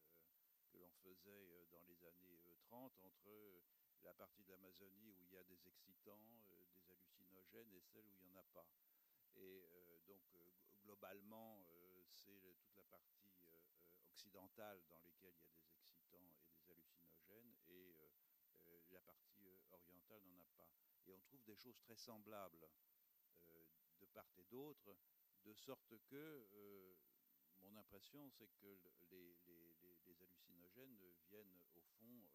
que 0.71 0.79
l'on 0.79 0.91
faisait 1.03 1.67
dans 1.71 1.83
les 1.83 2.05
années 2.05 2.41
euh, 2.47 2.55
30 2.63 2.99
entre 3.03 3.63
la 4.03 4.15
partie 4.15 4.43
de 4.45 4.51
l'Amazonie 4.53 5.13
où 5.13 5.23
il 5.25 5.33
y 5.33 5.37
a 5.37 5.45
des 5.45 5.67
excitants, 5.67 6.41
des 6.49 6.80
et 7.55 7.81
celle 7.81 8.07
où 8.07 8.13
il 8.15 8.19
n'y 8.21 8.27
en 8.29 8.37
a 8.37 8.45
pas. 8.45 8.69
Et 9.37 9.63
euh, 9.65 9.99
donc, 10.07 10.23
euh, 10.35 10.51
globalement, 10.83 11.65
euh, 11.71 12.05
c'est 12.09 12.57
toute 12.61 12.75
la 12.77 12.85
partie 12.85 13.51
occidentale 14.05 14.83
dans 14.89 15.01
laquelle 15.01 15.35
il 15.37 15.45
y 15.45 15.49
a 15.49 15.59
des 15.59 15.75
excitants 15.75 16.33
et 16.39 16.55
des 16.65 16.71
hallucinogènes, 16.71 17.55
et 17.69 17.97
la 18.91 19.01
partie 19.01 19.59
orientale 19.71 20.23
n'en 20.25 20.39
a 20.41 20.47
pas. 20.57 20.69
Et 21.07 21.13
on 21.13 21.21
trouve 21.21 21.43
des 21.45 21.57
choses 21.57 21.79
très 21.81 21.97
semblables 21.97 22.69
de 24.01 24.07
part 24.07 24.31
et 24.39 24.45
d'autre, 24.45 24.97
de 25.45 25.53
sorte 25.55 25.95
que 26.07 26.49
mon 27.59 27.77
impression, 27.77 28.31
c'est 28.31 28.49
que 28.49 28.67
le- 29.11 29.37
les, 29.45 30.23
hallucinogènes 30.23 30.97
viennent 31.29 31.63
au 31.75 31.81
fond, 31.83 32.29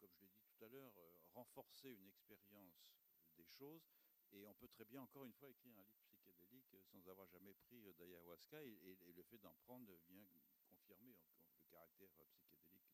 comme 0.00 0.10
je 0.10 0.18
l'ai 0.22 0.28
dit 0.28 0.42
tout 0.44 0.64
à 0.64 0.68
l'heure, 0.68 0.92
renforcer 1.32 1.90
une 1.90 2.06
expérience 2.06 2.92
des 3.36 3.44
choses. 3.44 3.90
Et 4.34 4.46
on 4.46 4.54
peut 4.54 4.68
très 4.68 4.84
bien, 4.84 5.00
encore 5.00 5.24
une 5.24 5.32
fois, 5.32 5.48
écrire 5.48 5.78
un 5.78 5.84
livre 5.84 6.02
psychédélique 6.06 6.74
euh, 6.74 6.82
sans 6.82 7.08
avoir 7.08 7.26
jamais 7.28 7.54
pris 7.54 7.86
euh, 7.86 7.92
d'ayahuasca. 7.94 8.62
Et, 8.64 9.12
le 9.14 9.22
fait 9.22 9.38
d'en 9.38 9.54
prendre 9.54 9.96
vient 10.08 10.26
confirmer 10.68 11.12
le 11.12 11.64
caractère 11.70 12.10
euh, 12.18 12.24
psychédélique 12.32 12.90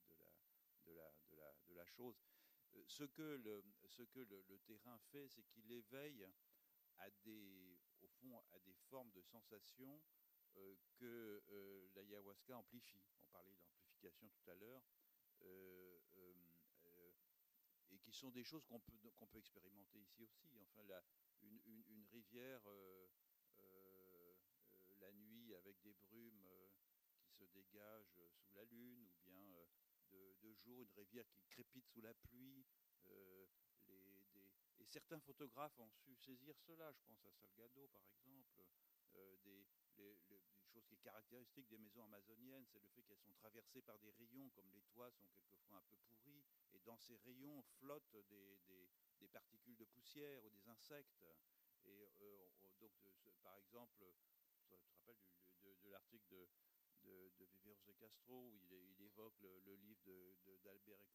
de 0.86 0.92
la, 1.74 1.84
chose. 1.86 2.20
Ce 2.86 3.04
que 3.04 3.22
le, 3.22 4.58
terrain 4.66 4.98
fait, 5.10 5.28
c'est 5.28 5.42
qu'il 5.44 5.70
éveille 5.72 6.26
à 6.98 7.10
des, 7.24 7.78
au 8.00 8.06
fond, 8.06 8.36
à 8.52 8.58
des 8.60 8.74
formes 8.90 9.10
de 9.12 9.22
sensations 9.22 10.02
que 10.94 11.42
l'ayahuasca 11.94 12.56
amplifie. 12.56 13.02
On 13.22 13.26
parlait 13.32 13.52
d'amplification 13.52 14.28
tout 14.28 14.50
à 14.50 14.54
l'heure. 14.54 14.82
Qui 18.00 18.12
sont 18.12 18.30
des 18.30 18.44
choses 18.44 18.64
qu'on 18.66 18.80
peut, 18.80 18.96
qu'on 19.16 19.26
peut 19.26 19.38
expérimenter 19.38 20.00
ici 20.00 20.22
aussi. 20.22 20.48
Enfin, 20.62 20.82
la, 20.84 21.02
une, 21.42 21.60
une- 21.66 21.84
rivière 22.06 22.60
euh, 22.66 23.06
euh, 23.58 24.34
euh, 24.72 24.94
la 25.00 25.12
nuit 25.12 25.54
avec 25.54 25.80
des 25.82 25.94
brumes 25.94 26.46
qui 27.20 27.30
se 27.30 27.44
dégagent 27.44 28.18
sous 28.30 28.52
la 28.52 28.64
lune, 28.64 29.06
ou 29.06 29.12
bien 29.24 29.66
de, 30.10 30.34
jour 30.54 30.82
une 30.82 30.92
rivière 30.92 31.28
qui 31.30 31.42
crépite 31.44 31.86
sous 31.86 32.00
la 32.00 32.14
pluie. 32.14 32.64
les, 33.06 33.48
des- 34.32 34.50
et 34.78 34.86
certains 34.86 35.20
photographes 35.20 35.78
ont 35.78 35.90
su 35.90 36.14
saisir 36.16 36.56
cela. 36.58 36.92
Je 36.92 37.00
pense 37.02 37.24
à 37.26 37.32
Salgado, 37.32 37.88
par 37.88 38.02
exemple. 38.08 38.64
Des 40.00 40.40
choses 40.70 40.84
qui 40.86 40.94
est 40.94 40.98
caractéristique 40.98 41.68
des 41.68 41.78
maisons 41.78 42.04
amazoniennes, 42.04 42.64
c'est 42.66 42.78
le 42.80 42.86
fait 42.88 43.02
qu'elles 43.02 43.18
sont 43.18 43.32
traversées 43.34 43.82
par 43.82 43.98
des 43.98 44.10
rayons, 44.12 44.48
comme 44.50 44.70
les 44.72 44.82
toits 44.82 45.10
sont 45.10 45.26
quelquefois 45.28 45.78
un 45.78 45.82
peu 45.82 45.96
pourris, 46.08 46.44
et 46.72 46.78
dans 46.80 46.96
ces 46.96 47.16
rayons 47.18 47.62
flottent 47.78 48.16
des, 48.28 48.58
des- 48.66 48.88
particules 49.28 49.76
de 49.76 49.84
poussière 49.84 50.44
ou 50.44 50.50
des 50.50 50.66
insectes. 50.68 51.24
Et 51.84 52.08
euh, 52.20 52.48
on- 52.60 52.78
donc, 52.78 52.92
euh, 53.06 53.34
par 53.42 53.56
exemple, 53.56 54.04
tu 54.52 54.62
te 54.64 54.74
rappelles 54.74 55.20
du- 55.20 55.52
de, 55.64 55.74
de 55.84 55.88
l'article 55.90 56.28
de, 56.28 56.48
de, 57.04 57.30
de 57.38 57.44
Viveros 57.46 57.78
de 57.86 57.92
Castro 57.92 58.48
où 58.50 58.56
il, 58.58 58.72
évoque 59.02 59.38
le, 59.40 59.60
livre 59.76 60.02
de- 60.04 60.36
de- 60.46 60.56
d'Albert 60.58 61.00
et 61.00 61.06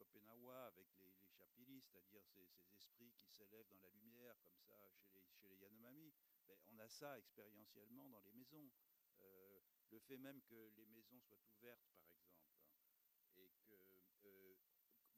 avec 0.68 0.88
les, 1.00 1.14
les 1.22 1.30
chapilis, 1.30 1.82
c'est-à-dire 1.82 2.24
ces, 2.26 2.48
esprits 2.74 3.14
qui 3.14 3.28
s'élèvent 3.30 3.68
dans 3.70 3.80
la 3.80 3.90
lumière, 3.90 4.36
comme 4.42 4.58
ça, 4.58 4.90
chez 4.92 5.10
les, 5.14 5.32
chez 5.34 5.48
les 5.48 5.58
Yanomami. 5.58 6.14
Ben, 6.48 6.58
on 6.68 6.78
a 6.80 6.88
ça 6.88 7.18
expérientiellement 7.18 8.10
dans 8.10 8.22
les 8.22 8.32
maisons. 8.32 8.72
Euh, 9.22 9.60
le 9.90 10.00
fait 10.00 10.18
même 10.18 10.42
que 10.44 10.70
les 10.76 10.86
maisons 10.88 11.20
soient 11.22 11.42
ouvertes, 11.48 11.88
par 11.96 12.06
exemple, 12.10 12.52
et 13.38 13.52
que 13.68 13.74
euh, 14.26 14.56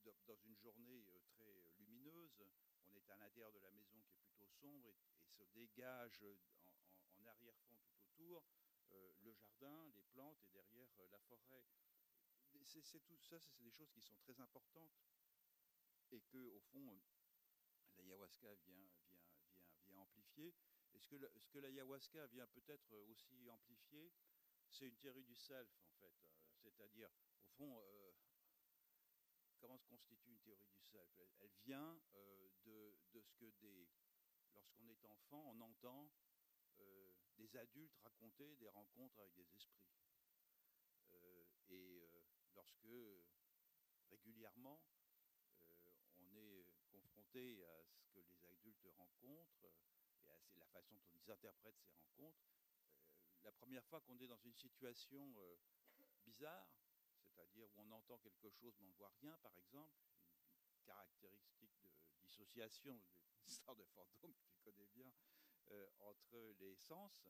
dans- 0.03 0.37
une 0.45 0.55
journée 0.57 1.05
euh, 1.09 1.19
très 1.29 1.69
lumineuse, 1.77 2.43
on 2.83 2.93
est 2.93 3.09
à 3.09 3.15
l'intérieur 3.17 3.51
de 3.51 3.59
la 3.59 3.71
maison 3.71 4.01
qui 4.03 4.13
est 4.13 4.19
plutôt 4.19 4.47
sombre 4.47 4.87
et, 4.89 4.95
se 5.29 5.43
dégage 5.43 6.23
en, 6.23 6.69
en- 6.69 7.25
arrière-fond 7.27 7.77
tout 7.83 8.01
autour 8.01 8.43
le 8.91 9.33
jardin, 9.33 9.89
les 9.95 10.03
plantes 10.03 10.43
et 10.43 10.49
derrière 10.49 10.89
euh, 10.99 11.07
la 11.11 11.19
forêt. 11.19 11.65
C'est 12.65 13.05
tout 13.05 13.17
ça, 13.17 13.39
c'est 13.39 13.61
des 13.63 13.71
choses 13.71 13.91
qui 13.91 14.01
sont 14.01 14.17
très 14.17 14.39
importantes 14.39 14.97
et 16.11 16.21
que 16.21 16.37
au 16.49 16.59
fond 16.59 16.89
euh, 16.89 17.93
l'ayahuasca 17.97 18.53
vient, 18.55 18.89
vient, 19.09 19.21
vient, 19.51 19.63
vient 19.85 19.97
amplifier. 19.99 20.53
Et 20.93 20.99
ce 20.99 21.07
que, 21.07 21.39
ce 21.39 21.49
que 21.49 21.59
l'ayahuasca 21.59 22.27
vient 22.27 22.47
peut-être 22.47 22.93
aussi 23.09 23.49
amplifier, 23.49 24.11
c'est 24.69 24.87
une 24.87 24.97
théorie 24.97 25.23
du 25.23 25.35
self 25.35 25.69
en 25.81 25.91
fait. 25.99 26.13
Euh, 26.31 26.53
C'est-à-dire, 26.61 27.09
au 27.41 27.47
fond, 27.57 27.79
euh, 27.79 28.11
comment 29.59 29.77
se 29.77 29.85
constitue 29.87 30.29
une 30.31 30.39
théorie 30.39 30.67
du 30.67 30.81
self? 30.81 31.09
Elle, 31.39 31.51
vient 31.65 31.99
euh, 32.15 32.49
de, 32.65 32.95
de 33.13 33.21
ce 33.21 33.33
que 33.33 33.45
des, 33.61 33.87
lorsqu'on 34.53 34.87
est 34.89 35.05
enfant, 35.05 35.43
on 35.55 35.61
entend 35.61 36.11
euh, 36.21 36.26
des 37.37 37.55
adultes 37.57 37.95
raconter 38.03 38.55
des 38.55 38.69
rencontres 38.69 39.19
avec 39.19 39.33
des 39.35 39.53
esprits. 39.55 39.87
Euh, 41.13 41.43
et 41.69 42.01
euh, 42.01 42.21
lorsque 42.55 42.87
régulièrement 44.09 44.81
euh, 45.85 45.91
on 46.19 46.35
est 46.35 46.65
confronté 46.89 47.63
à 47.65 47.83
ce 47.85 48.05
que 48.13 48.19
les 48.19 48.45
adultes 48.45 48.87
rencontrent 48.97 49.65
et 50.25 50.29
à 50.31 50.57
la 50.57 50.65
façon 50.67 50.95
dont 50.95 51.09
ils 51.13 51.31
interprètent 51.31 51.79
ces 51.79 51.91
rencontres, 51.91 52.43
la 53.43 53.51
première 53.51 53.85
fois 53.85 54.01
qu'on 54.01 54.19
est 54.19 54.27
dans 54.27 54.39
une 54.39 54.53
situation 54.55 55.33
bizarre, 56.23 56.67
c'est-à-dire 57.19 57.67
où 57.75 57.81
on 57.81 57.91
entend 57.91 58.17
quelque 58.17 58.49
chose 58.49 58.75
mais 58.79 58.87
on 58.87 58.91
ne 58.91 58.97
voit 58.97 59.13
rien, 59.21 59.37
par 59.37 59.55
exemple, 59.55 59.95
une 60.71 60.79
caractéristique 60.83 61.77
de 61.81 61.91
dissociation, 62.19 62.99
sorte 63.45 63.77
de 63.77 63.85
fantôme 63.85 64.33
que 64.33 64.45
tu 64.47 64.59
connais 64.59 64.87
bien, 64.87 65.13
euh, 65.71 65.87
entre 65.99 66.53
les 66.59 66.75
sens, 66.75 67.27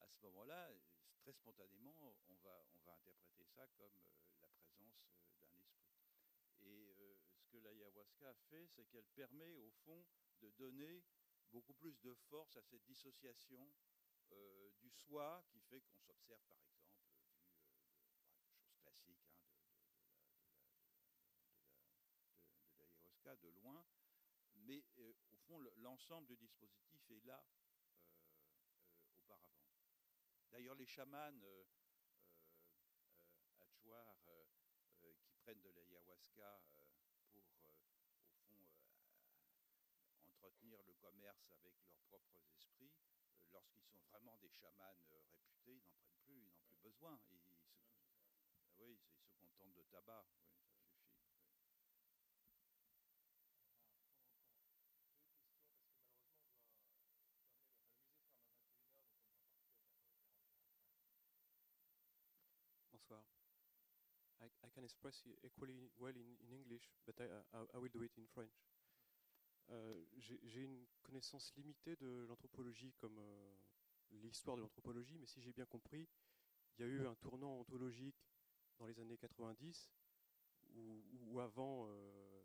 à 0.00 0.08
ce 0.08 0.20
moment-là, 0.22 0.70
très 1.18 1.32
spontanément, 1.32 2.16
on 2.28 2.34
va, 2.36 2.66
on 2.72 2.78
va 2.78 2.94
interpréter 2.94 3.44
ça 3.44 3.66
comme 3.76 3.98
euh, 3.98 4.40
la 4.40 4.48
présence 4.48 5.06
euh, 5.08 5.32
d'un 5.40 5.52
esprit. 5.54 5.90
Et 6.62 6.94
ce 7.36 7.44
que 7.46 7.58
l'ayahuasca 7.58 8.34
fait, 8.48 8.66
c'est 8.68 8.84
qu'elle 8.86 9.06
permet, 9.08 9.54
au 9.56 9.70
fond, 9.70 10.04
de 10.40 10.50
donner 10.50 11.04
beaucoup 11.50 11.74
plus 11.74 12.00
de 12.00 12.14
force 12.14 12.56
à 12.56 12.62
cette 12.62 12.84
dissociation 12.84 13.72
du 14.80 14.90
soi 14.90 15.44
qui 15.50 15.60
fait 15.60 15.80
qu'on 15.82 15.98
s'observe, 15.98 16.42
par 16.48 16.58
exemple, 16.58 16.90
vu 17.04 17.12
de, 17.12 17.44
enfin, 17.92 18.48
chose 18.56 18.74
classique 18.80 19.20
de, 19.22 19.34
de, 19.36 19.92
de, 19.92 20.24
de, 20.24 20.88
la, 22.16 22.48
de, 22.64 22.74
l'ayahuasca, 22.78 23.36
de 23.36 23.48
loin. 23.50 23.84
Mais 24.54 24.82
au 24.96 25.14
fond, 25.46 25.60
l'ensemble 25.76 26.26
du 26.26 26.36
dispositif 26.36 27.10
est 27.10 27.24
là. 27.26 27.44
D'ailleurs, 30.54 30.76
les 30.76 30.86
chamans 30.86 31.34
euh, 31.42 31.64
euh, 32.22 33.42
Achuar, 33.58 34.16
euh, 34.28 34.46
euh, 35.02 35.12
qui 35.24 35.32
prennent 35.42 35.60
de 35.62 35.70
l'ayahuasca 35.70 36.62
euh, 36.76 36.86
pour, 37.32 37.42
euh, 37.58 37.74
au 38.22 38.30
fond, 38.46 38.54
euh, 38.54 38.94
entretenir 40.22 40.80
le 40.84 40.94
commerce 40.94 41.50
avec 41.50 41.74
leurs 41.82 41.98
propres 42.06 42.38
esprits, 42.52 42.92
euh, 43.34 43.48
lorsqu'ils 43.50 43.82
sont 43.82 43.98
vraiment 44.04 44.36
des 44.36 44.48
chamans 44.48 44.94
euh, 45.10 45.22
réputés, 45.28 45.82
ils 45.82 45.88
n'en 45.88 45.96
prennent 45.96 46.20
plus, 46.22 46.36
ils 46.36 46.44
n'en 46.44 46.54
ont 46.54 46.62
plus 46.68 46.76
besoin. 46.76 47.20
Ils, 47.30 47.42
ils 47.50 47.58
se, 47.58 47.74
Ah 48.78 48.82
oui, 48.84 49.00
ils 49.18 49.26
se 49.26 49.34
contentent 49.40 49.74
de 49.74 49.82
tabac. 49.82 50.24
Oui, 50.38 50.54
ça 50.62 50.86
suffit. 50.86 51.34
oui. 51.34 51.44
Bonsoir. 62.92 63.24
I, 64.40 64.46
I 64.62 64.63
can 64.74 64.84
express 64.84 65.22
it 65.26 65.38
equally 65.44 65.90
well 65.98 66.12
in, 66.14 66.52
English, 66.52 66.90
but 67.06 67.14
I, 67.20 67.78
will 67.78 67.88
do 67.92 68.02
it 68.02 68.12
in 68.18 68.26
French. 68.26 68.52
Euh, 69.70 70.04
J'ai 70.18 70.62
une 70.62 70.86
connaissance 71.02 71.54
limitée 71.56 71.96
de 71.96 72.26
l'anthropologie 72.28 72.92
comme 72.94 73.18
euh, 73.18 73.56
l'histoire 74.10 74.56
de 74.56 74.62
l'anthropologie, 74.62 75.16
mais 75.18 75.26
si 75.26 75.40
j'ai 75.40 75.52
bien 75.52 75.66
compris, 75.66 76.06
il 76.76 76.82
y 76.82 76.84
a 76.84 76.88
eu 76.88 77.06
un 77.06 77.14
tournant 77.14 77.60
ontologique 77.60 78.28
dans 78.78 78.86
les 78.86 78.98
années 78.98 79.16
90 79.16 79.90
où, 80.76 81.38
avant 81.40 81.86
euh, 81.88 82.42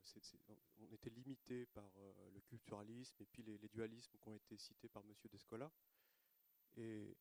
on 0.80 0.91
était 0.91 1.10
limité 1.10 1.65
par 1.68 1.91
le 2.34 2.41
culturalisme 2.41 3.15
et 3.22 3.26
puis 3.26 3.41
les, 3.43 3.57
les 3.57 3.69
dualismes 3.69 4.18
qui 4.19 4.27
ont 4.30 4.35
été 4.35 4.57
cités 4.57 4.88
par 4.88 5.03
M. 5.03 5.14
Descola. 5.31 5.72
Et 6.77 7.15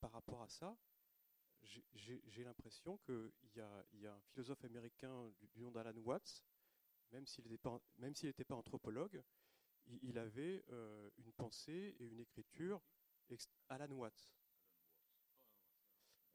par 0.00 0.12
rapport 0.12 0.42
à 0.42 0.48
ça, 0.48 0.76
j'ai- 1.62 2.44
l'impression 2.44 2.98
qu'il 2.98 3.32
y 3.56 3.60
y 3.94 4.06
a 4.06 4.14
un 4.14 4.20
philosophe 4.20 4.64
américain 4.64 5.28
du, 5.38 5.48
du 5.48 5.60
nom 5.60 5.70
d'Alan 5.70 5.96
Watts, 5.98 6.46
même 7.12 7.26
s'il 7.26 7.44
n'était 7.44 7.58
pas, 7.58 7.80
anthropologue, 8.56 9.22
il, 9.86 10.18
avait 10.18 10.64
euh, 10.70 11.10
une 11.18 11.32
pensée 11.32 11.96
et 11.98 12.06
une 12.06 12.20
écriture. 12.20 12.82
Alan 13.68 13.90
Watts. 13.92 14.32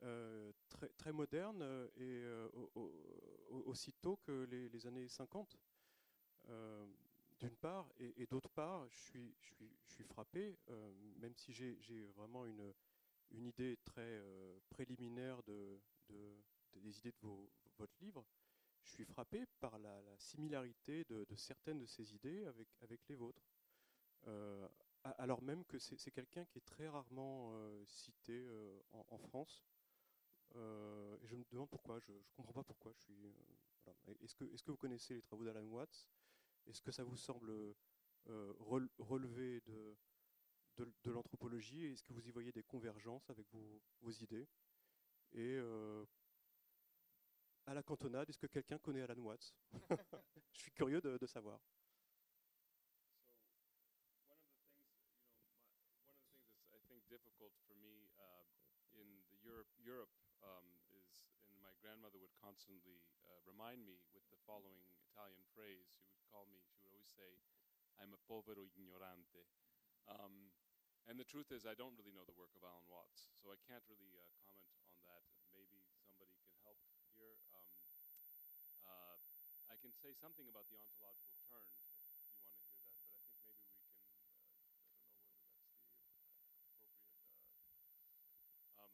Euh, 0.03 0.52
très, 0.69 0.89
moderne 1.14 1.61
et 1.95 2.22
euh, 2.23 2.49
au- 2.53 2.72
au- 2.76 3.45
au- 3.49 3.64
aussitôt 3.69 4.18
que 4.18 4.43
les, 4.43 4.69
années 4.88 5.07
50, 5.07 5.57
euh, 6.49 6.85
d'une 7.39 7.56
part, 7.56 7.91
et, 7.97 8.22
d'autre 8.27 8.49
part, 8.49 8.88
je 8.89 8.97
suis, 8.97 9.35
frappé, 10.03 10.57
même 11.18 11.35
si 11.35 11.53
j'ai 11.53 12.03
vraiment 12.03 12.45
une, 12.45 12.73
une 13.31 13.47
idée 13.47 13.77
très 13.84 14.02
euh, 14.02 14.60
préliminaire 14.69 15.41
de, 15.43 15.80
de- 16.10 16.43
des 16.76 16.97
idées 16.97 17.11
de 17.11 17.27
votre 17.77 17.95
livre, 18.02 18.26
je 18.84 18.91
suis 18.91 19.06
frappé 19.06 19.45
par 19.60 19.80
la, 19.80 20.02
la 20.02 20.18
similarité 20.18 21.03
de, 21.06 21.26
certaines 21.35 21.80
de 21.80 21.85
ces 21.85 22.14
idées 22.14 22.45
avec, 22.45 22.68
les 23.07 23.15
vôtres. 23.15 23.47
Euh, 24.27 24.68
alors 25.03 25.41
même 25.41 25.64
que 25.65 25.80
c'est 25.80 26.11
quelqu'un 26.11 26.45
qui 26.45 26.57
est 26.57 26.65
très 26.65 26.88
rarement 26.89 27.52
euh, 27.53 27.84
cité 27.85 28.45
en, 28.91 29.18
France. 29.18 29.65
Je 30.53 31.35
me 31.35 31.43
demande 31.52 31.69
pourquoi, 31.69 31.99
je 31.99 32.11
ne 32.11 32.19
comprends 32.35 32.53
pas 32.53 32.64
pourquoi. 32.64 32.93
Est-ce 34.22 34.35
que, 34.35 34.45
que 34.45 34.72
vous 34.72 34.77
connaissez 34.77 35.15
les 35.15 35.22
travaux 35.22 35.45
d'Alan 35.45 35.65
Watts? 35.65 36.10
Est-ce 36.68 36.81
que 36.81 36.91
ça 36.91 37.03
vous 37.03 37.18
semble 37.18 37.76
rel- 38.26 38.89
relever 38.97 39.61
de, 39.61 39.95
de, 40.77 40.91
de 41.03 41.11
l'anthropologie 41.11 41.85
Est-ce 41.85 42.03
que 42.03 42.14
vous 42.14 42.27
y 42.27 42.31
voyez 42.31 42.52
des 42.52 42.64
convergences 42.64 43.30
avec 43.30 43.47
vos, 43.52 43.81
vos 44.02 44.11
idées? 44.11 44.47
Et 45.34 45.57
euh, 45.57 46.06
à 47.65 47.73
la 47.73 47.84
cantonade, 47.84 48.30
est-ce 48.30 48.38
que 48.38 48.47
quelqu'un 48.47 48.77
connaît 48.77 49.02
Alan 49.02 49.22
Watts? 49.22 49.53
Je 50.53 50.60
suis 50.61 50.72
curieux 50.72 51.02
de, 51.02 51.18
de 51.18 51.26
savoir. 51.26 51.60
So 54.07 54.22
one 54.27 54.39
of 54.39 54.47
the 54.47 54.56
things, 54.64 54.85
you 54.88 55.02
know, 55.02 55.10
my, 55.11 55.60
one 55.99 56.11
of 56.14 56.19
the 56.19 56.27
things 56.31 56.47
that's 56.47 56.72
I 56.72 56.80
think 56.88 57.07
difficult 57.07 57.53
for 57.68 57.76
me 57.76 58.11
uh, 58.19 58.45
in 58.93 59.07
the 59.31 59.38
Europe, 59.43 59.68
Europe 59.77 60.14
um, 60.43 60.65
is, 60.93 61.26
and 61.49 61.60
my 61.61 61.73
grandmother 61.81 62.19
would 62.19 62.34
constantly 62.39 63.03
uh, 63.26 63.39
remind 63.43 63.84
me 63.84 63.99
with 64.14 64.23
the 64.30 64.38
following 64.45 64.85
Italian 65.11 65.43
phrase. 65.52 65.89
She 65.91 66.07
would 66.07 66.23
call 66.31 66.45
me. 66.47 66.61
She 66.64 66.72
would 66.77 66.88
always 66.88 67.07
say, 67.10 67.41
"I'm 67.99 68.14
a 68.14 68.22
povero 68.30 68.64
ignorante." 68.64 69.47
Um, 70.07 70.53
and 71.06 71.22
the 71.22 71.27
truth 71.27 71.53
is, 71.53 71.69
I 71.69 71.77
don't 71.77 71.94
really 72.02 72.14
know 72.14 72.26
the 72.26 72.34
work 72.34 72.49
of 72.57 72.65
Alan 72.65 72.86
Watts, 72.90 73.30
so 73.38 73.53
I 73.53 73.57
can't 73.69 73.86
really 73.86 74.18
uh, 74.18 74.26
comment 74.49 74.82
on 74.90 74.98
that. 75.06 75.22
Maybe 75.53 75.86
somebody 76.02 76.34
can 76.41 76.49
help 76.65 76.82
here. 77.14 77.38
Um, 77.53 77.69
uh, 78.90 79.18
I 79.69 79.77
can 79.77 79.94
say 79.94 80.18
something 80.18 80.49
about 80.49 80.65
the 80.73 80.82
ontological 80.82 81.38
turn 81.45 81.69
if 81.69 81.77
you 81.77 81.94
want 81.94 82.10
to 82.10 82.18
hear 82.18 82.26
that, 82.34 82.49
but 82.57 82.65
I 82.65 82.90
think 82.90 83.06
maybe 83.22 83.53
we 83.53 83.69
can. 83.69 83.86
Uh, 83.86 84.65
I 84.65 84.82
don't 84.82 84.90
know 84.90 85.94
whether 85.94 85.94
that's 85.94 86.26
the 86.26 86.41
appropriate. 86.41 86.73
Uh, 88.73 88.90
um, 88.90 88.94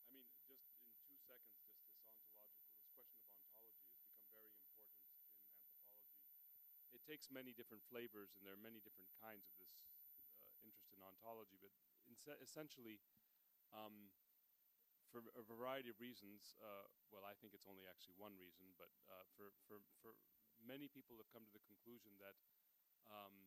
I 0.00 0.12
mean, 0.16 0.24
just 0.48 0.64
in 0.72 0.88
two 1.04 1.20
seconds, 1.20 1.68
just 1.68 2.00
this 2.00 2.16
ontological, 2.16 2.80
this 2.80 2.88
question 2.96 3.20
of 3.20 3.28
ontology 3.28 3.84
has 3.92 4.00
become 4.00 4.24
very 4.32 4.48
important 4.48 4.88
in 4.88 5.04
anthropology. 5.04 6.16
It 6.96 7.04
takes 7.04 7.28
many 7.28 7.52
different 7.52 7.84
flavors, 7.92 8.32
and 8.36 8.40
there 8.48 8.56
are 8.56 8.64
many 8.64 8.80
different 8.80 9.12
kinds 9.20 9.44
of 9.52 9.60
this 9.60 9.76
interest 10.74 10.90
in 10.90 11.06
ontology, 11.06 11.54
but 11.62 11.70
essentially, 12.42 12.98
um, 13.70 14.10
for 15.06 15.22
a 15.38 15.44
variety 15.46 15.86
of 15.94 16.02
reasons, 16.02 16.58
uh, 16.58 16.90
well, 17.14 17.22
I 17.22 17.38
think 17.38 17.54
it's 17.54 17.70
only 17.70 17.86
actually 17.86 18.18
one 18.18 18.34
reason, 18.34 18.74
but 18.74 18.90
uh, 19.06 19.22
for, 19.38 19.54
for, 19.70 19.78
for 20.02 20.18
many 20.58 20.90
people 20.90 21.14
have 21.22 21.30
come 21.30 21.46
to 21.46 21.54
the 21.54 21.62
conclusion 21.62 22.18
that 22.18 22.34
um, 23.06 23.46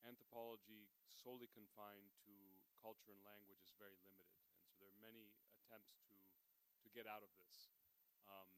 anthropology 0.00 0.88
solely 1.12 1.48
confined 1.52 2.16
to 2.24 2.32
culture 2.80 3.12
and 3.12 3.20
language 3.20 3.60
is 3.60 3.76
very 3.76 4.00
limited. 4.00 4.40
And 4.48 4.56
so 4.64 4.80
there 4.80 4.88
are 4.88 5.00
many 5.04 5.36
attempts 5.60 6.00
to, 6.08 6.16
to 6.16 6.88
get 6.88 7.04
out 7.04 7.20
of 7.20 7.28
this. 7.36 7.76
Um, 8.24 8.48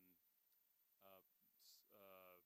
uh, 1.03 1.23
s- 1.27 1.91
uh, 1.91 2.39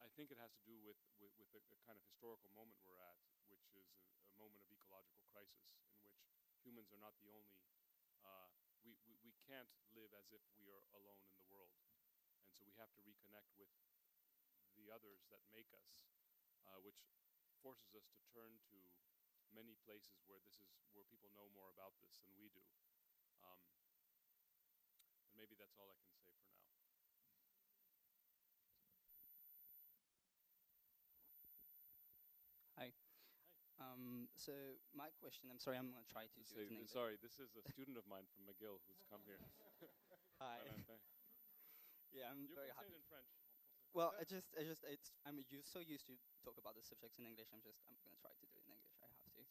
I 0.00 0.06
think 0.18 0.34
it 0.34 0.42
has 0.42 0.50
to 0.50 0.66
do 0.66 0.74
with, 0.82 0.98
with, 1.22 1.30
with 1.38 1.46
a, 1.54 1.62
a 1.70 1.78
kind 1.86 1.94
of 1.94 2.02
historical 2.02 2.50
moment 2.50 2.74
we're 2.82 2.98
at, 2.98 3.14
which 3.54 3.62
is 3.70 3.70
a, 3.78 3.86
a 4.26 4.34
moment 4.34 4.58
of 4.66 4.66
ecological 4.74 5.22
crisis 5.30 5.78
in 5.78 5.94
which 6.02 6.18
humans 6.66 6.90
are 6.90 6.98
not 6.98 7.14
the 7.22 7.30
only 7.30 7.62
uh, 8.26 8.50
we, 8.82 8.98
we, 9.06 9.14
we 9.22 9.30
can't 9.46 9.70
live 9.94 10.10
as 10.18 10.26
if 10.34 10.42
we 10.58 10.74
are 10.74 10.82
alone 10.98 11.22
in 11.22 11.38
the 11.38 11.46
world. 11.46 11.70
And 12.42 12.50
so 12.50 12.66
we 12.66 12.74
have 12.82 12.90
to 12.98 13.00
reconnect 13.06 13.54
with 13.54 13.70
the 14.74 14.90
others 14.90 15.22
that 15.30 15.38
make 15.54 15.70
us, 15.70 16.10
uh, 16.66 16.82
which 16.82 16.98
forces 17.62 17.94
us 17.94 18.10
to 18.10 18.18
turn 18.34 18.58
to 18.74 18.78
many 19.54 19.78
places 19.86 20.18
where 20.26 20.42
this 20.42 20.58
is 20.58 20.66
where 20.98 21.06
people 21.06 21.30
know 21.30 21.46
more 21.54 21.70
about 21.70 21.94
this 22.02 22.18
than 22.26 22.34
we 22.34 22.50
do. 22.50 22.66
Um, 23.38 23.62
but 25.22 25.30
maybe 25.38 25.54
that's 25.54 25.78
all 25.78 25.86
I 25.94 25.98
can 26.02 26.10
say 26.18 26.34
for 26.42 26.50
now. 26.50 26.58
Hi. 32.78 32.94
Um, 34.18 34.26
so 34.34 34.50
my 34.98 35.14
question, 35.22 35.46
I'm 35.46 35.62
sorry, 35.62 35.78
I'm 35.78 35.94
going 35.94 36.02
to 36.02 36.10
try 36.10 36.26
to 36.26 36.34
To 36.34 36.42
do 36.42 36.66
say- 36.66 36.66
it 36.74 36.82
in 36.82 36.90
sorry, 36.90 37.14
this 37.22 37.38
is 37.38 37.54
a 37.54 37.62
student 37.70 37.94
of 37.94 38.02
mine 38.10 38.26
from 38.34 38.50
McGill 38.50 38.82
who's 38.82 38.98
come 39.06 39.22
here. 39.22 39.38
Hi. 40.42 40.58
Yeah, 42.10 42.32
I'm 42.32 42.48
you 42.48 42.56
very 42.56 42.72
happy. 42.72 42.88
it 42.96 43.04
in 43.04 43.04
French. 43.04 43.28
Well, 43.92 44.16
I 44.16 44.24
just, 44.24 44.48
I 44.56 44.64
just, 44.64 44.80
it's, 44.88 45.12
I'm 45.28 45.44
used, 45.52 45.68
so 45.68 45.76
used 45.84 46.08
to 46.08 46.16
talk 46.40 46.56
about 46.56 46.72
the 46.72 46.80
subjects 46.80 47.20
in 47.20 47.28
English. 47.28 47.52
I'm 47.52 47.60
just, 47.60 47.84
I'm 47.84 48.00
going 48.00 48.16
to 48.16 48.22
try 48.24 48.32
to 48.32 48.46
do 48.48 48.56
it 48.56 48.64
in 48.64 48.72
English. 48.72 48.96
I 49.04 49.12
have 49.12 49.28
to. 49.36 49.44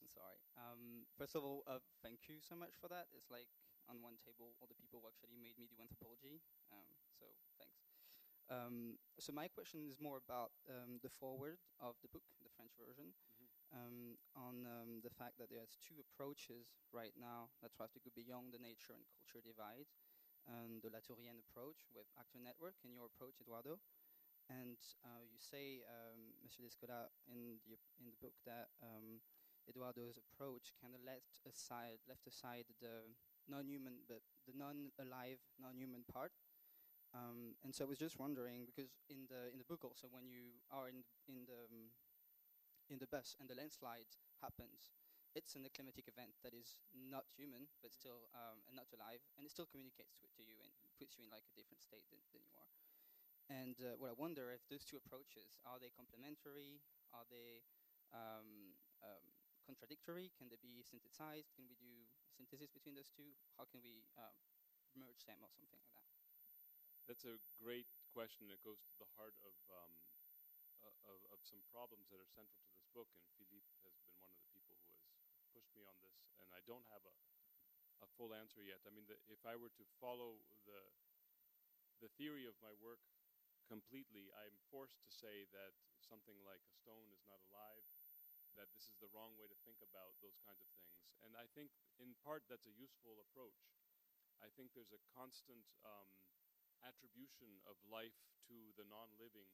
I'm 0.00 0.08
sorry. 0.08 0.40
Um, 0.56 1.04
first 1.20 1.36
of 1.36 1.44
all, 1.44 1.60
uh, 1.68 1.76
thank 2.00 2.24
you 2.32 2.40
so 2.40 2.56
much 2.56 2.72
for 2.80 2.88
that. 2.88 3.12
It's 3.12 3.28
like 3.28 3.52
on 3.84 4.00
one 4.00 4.16
table, 4.24 4.56
all 4.64 4.66
the 4.66 4.80
people 4.80 5.04
who 5.04 5.12
actually 5.12 5.36
made 5.36 5.60
me 5.60 5.68
do 5.68 5.76
anthropology. 5.76 6.40
Um, 6.72 6.88
so 7.20 7.28
thanks. 7.60 7.84
Um, 8.48 8.96
so 9.20 9.36
my 9.36 9.44
question 9.52 9.84
is 9.84 10.00
more 10.00 10.16
about 10.16 10.56
um, 10.72 10.96
the 11.04 11.12
forward 11.12 11.60
of 11.84 12.00
the 12.00 12.08
book, 12.08 12.24
the 12.40 12.48
French 12.56 12.72
version, 12.80 13.12
um, 13.70 14.18
on 14.34 14.66
um, 14.66 15.00
the 15.02 15.12
fact 15.14 15.38
that 15.38 15.50
there's 15.50 15.78
two 15.78 15.98
approaches 16.02 16.74
right 16.90 17.14
now 17.18 17.50
that 17.62 17.74
tries 17.74 17.94
to 17.94 18.02
go 18.02 18.10
beyond 18.14 18.50
the 18.50 18.62
nature 18.62 18.94
and 18.94 19.06
culture 19.14 19.42
divide. 19.42 19.86
Um, 20.48 20.80
the 20.82 20.90
Latourian 20.90 21.38
approach 21.38 21.86
with 21.92 22.08
Actor 22.18 22.40
Network 22.42 22.80
and 22.82 22.90
your 22.90 23.06
approach, 23.06 23.38
Eduardo. 23.38 23.78
And 24.50 24.80
uh, 25.06 25.22
you 25.22 25.38
say, 25.38 25.86
um, 25.86 26.34
Monsieur 26.42 26.66
Descola, 26.66 27.06
in 27.30 27.62
the 27.70 27.78
in 28.02 28.10
the 28.10 28.18
book 28.18 28.34
that 28.42 28.74
um, 28.82 29.22
Eduardo's 29.70 30.18
approach 30.18 30.74
kind 30.82 30.90
of 30.90 31.06
left 31.06 31.38
aside 31.46 32.02
left 32.10 32.26
aside 32.26 32.66
the 32.82 33.06
non-human, 33.46 34.02
but 34.10 34.26
the 34.46 34.56
non-alive, 34.56 35.38
non-human 35.62 36.02
part. 36.10 36.34
Um, 37.14 37.58
and 37.62 37.74
so 37.74 37.84
I 37.84 37.90
was 37.90 37.98
just 37.98 38.18
wondering 38.18 38.66
because 38.66 38.90
in 39.10 39.26
the 39.30 39.50
in 39.50 39.58
the 39.58 39.66
book 39.66 39.82
also 39.82 40.06
when 40.10 40.26
you 40.26 40.58
are 40.70 40.86
in 40.90 41.02
in 41.26 41.46
the 41.46 41.66
um, 41.70 41.90
in 42.90 42.98
the 42.98 43.06
bus 43.06 43.38
and 43.38 43.48
the 43.48 43.54
landslide 43.54 44.10
happens 44.42 44.90
it's 45.38 45.54
an 45.54 45.62
climatic 45.70 46.10
event 46.10 46.34
that 46.42 46.50
is 46.50 46.82
not 46.90 47.22
human, 47.38 47.70
but 47.78 47.94
still 47.94 48.26
um, 48.34 48.66
and 48.66 48.74
not 48.74 48.90
alive, 48.90 49.22
and 49.38 49.46
it 49.46 49.54
still 49.54 49.70
communicates 49.70 50.18
to, 50.18 50.26
to 50.26 50.42
you 50.42 50.58
and 50.58 50.74
puts 50.98 51.14
you 51.14 51.22
in 51.22 51.30
like 51.30 51.46
a 51.46 51.54
different 51.54 51.78
state 51.78 52.02
than, 52.10 52.18
than 52.34 52.42
you 52.42 52.54
are. 52.58 52.70
And 53.50 53.78
uh, 53.78 53.98
what 53.98 54.10
I 54.10 54.16
wonder 54.18 54.50
if 54.50 54.62
those 54.66 54.82
two 54.82 54.98
approaches 54.98 55.58
are 55.66 55.78
they 55.78 55.90
complementary? 55.94 56.82
Are 57.14 57.26
they 57.30 57.62
um, 58.10 58.74
um, 59.02 59.22
contradictory? 59.66 60.34
Can 60.34 60.50
they 60.50 60.58
be 60.58 60.82
synthesized? 60.82 61.54
Can 61.54 61.66
we 61.66 61.78
do 61.78 62.06
synthesis 62.34 62.70
between 62.70 62.98
those 62.98 63.10
two? 63.10 63.30
How 63.58 63.66
can 63.70 63.82
we 63.82 64.06
um, 64.18 64.34
merge 64.98 65.26
them 65.26 65.42
or 65.42 65.50
something 65.50 65.78
like 65.78 65.94
that? 65.94 66.06
That's 67.06 67.26
a 67.26 67.42
great 67.58 67.90
question 68.14 68.50
that 68.50 68.62
goes 68.62 68.82
to 68.86 68.94
the 68.98 69.10
heart 69.18 69.34
of, 69.42 69.54
um, 69.70 69.94
uh, 70.84 71.12
of, 71.12 71.18
of 71.34 71.38
some 71.44 71.60
problems 71.70 72.08
that 72.10 72.20
are 72.20 72.30
central 72.30 72.60
to 72.60 72.68
this 72.84 72.84
book. 72.92 73.06
And 73.36 73.40
Philippe 73.46 73.68
has 73.70 73.80
been 73.84 73.98
one 74.18 74.30
of 74.32 74.38
the 74.40 74.50
people 74.50 74.76
who 74.76 74.90
has 74.92 75.44
pushed 75.54 75.72
me 75.76 75.86
on 75.86 75.96
this, 76.02 76.16
and 76.40 76.48
I 76.52 76.60
don't 76.66 76.84
have 76.90 77.04
a, 77.06 77.14
a 78.04 78.08
full 78.18 78.34
answer 78.34 78.60
yet. 78.64 78.82
I 78.84 78.90
mean, 78.92 79.06
the, 79.06 79.16
if 79.30 79.42
I 79.46 79.54
were 79.54 79.72
to 79.76 79.84
follow 80.00 80.40
the 80.64 80.80
the 82.00 82.08
theory 82.16 82.48
of 82.48 82.56
my 82.64 82.72
work 82.80 83.04
completely, 83.68 84.32
I'm 84.32 84.56
forced 84.72 84.98
to 85.04 85.12
say 85.12 85.44
that 85.52 85.76
something 86.00 86.40
like 86.42 86.64
a 86.64 86.72
stone 86.72 87.12
is 87.12 87.20
not 87.28 87.38
alive, 87.52 87.84
that 88.56 88.72
this 88.72 88.88
is 88.88 88.96
the 88.98 89.12
wrong 89.12 89.36
way 89.36 89.46
to 89.46 89.58
think 89.68 89.78
about 89.84 90.16
those 90.24 90.40
kinds 90.42 90.64
of 90.64 90.68
things. 90.74 90.96
And 91.20 91.36
I 91.36 91.46
think, 91.52 91.70
in 92.00 92.16
part, 92.24 92.48
that's 92.48 92.66
a 92.66 92.74
useful 92.74 93.20
approach. 93.20 93.60
I 94.40 94.48
think 94.56 94.72
there's 94.72 94.96
a 94.96 95.02
constant 95.12 95.62
um, 95.84 96.08
attribution 96.80 97.60
of 97.68 97.76
life 97.84 98.16
to 98.48 98.56
the 98.80 98.88
non 98.88 99.12
living 99.20 99.46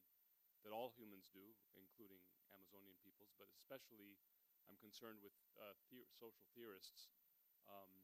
that 0.66 0.74
all 0.74 0.90
humans 0.98 1.30
do, 1.30 1.46
including 1.78 2.18
Amazonian 2.50 2.98
peoples, 3.06 3.30
but 3.38 3.46
especially 3.54 4.18
I'm 4.66 4.74
concerned 4.82 5.22
with 5.22 5.38
uh, 5.54 5.78
social 6.18 6.50
theorists, 6.58 7.14
um, 7.70 8.02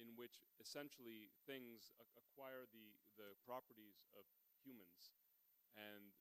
in 0.00 0.16
which 0.16 0.40
essentially 0.56 1.28
things 1.44 1.92
acquire 2.16 2.64
the, 2.72 2.96
the 3.20 3.36
properties 3.44 4.08
of 4.16 4.24
humans, 4.64 5.12
and 5.76 6.16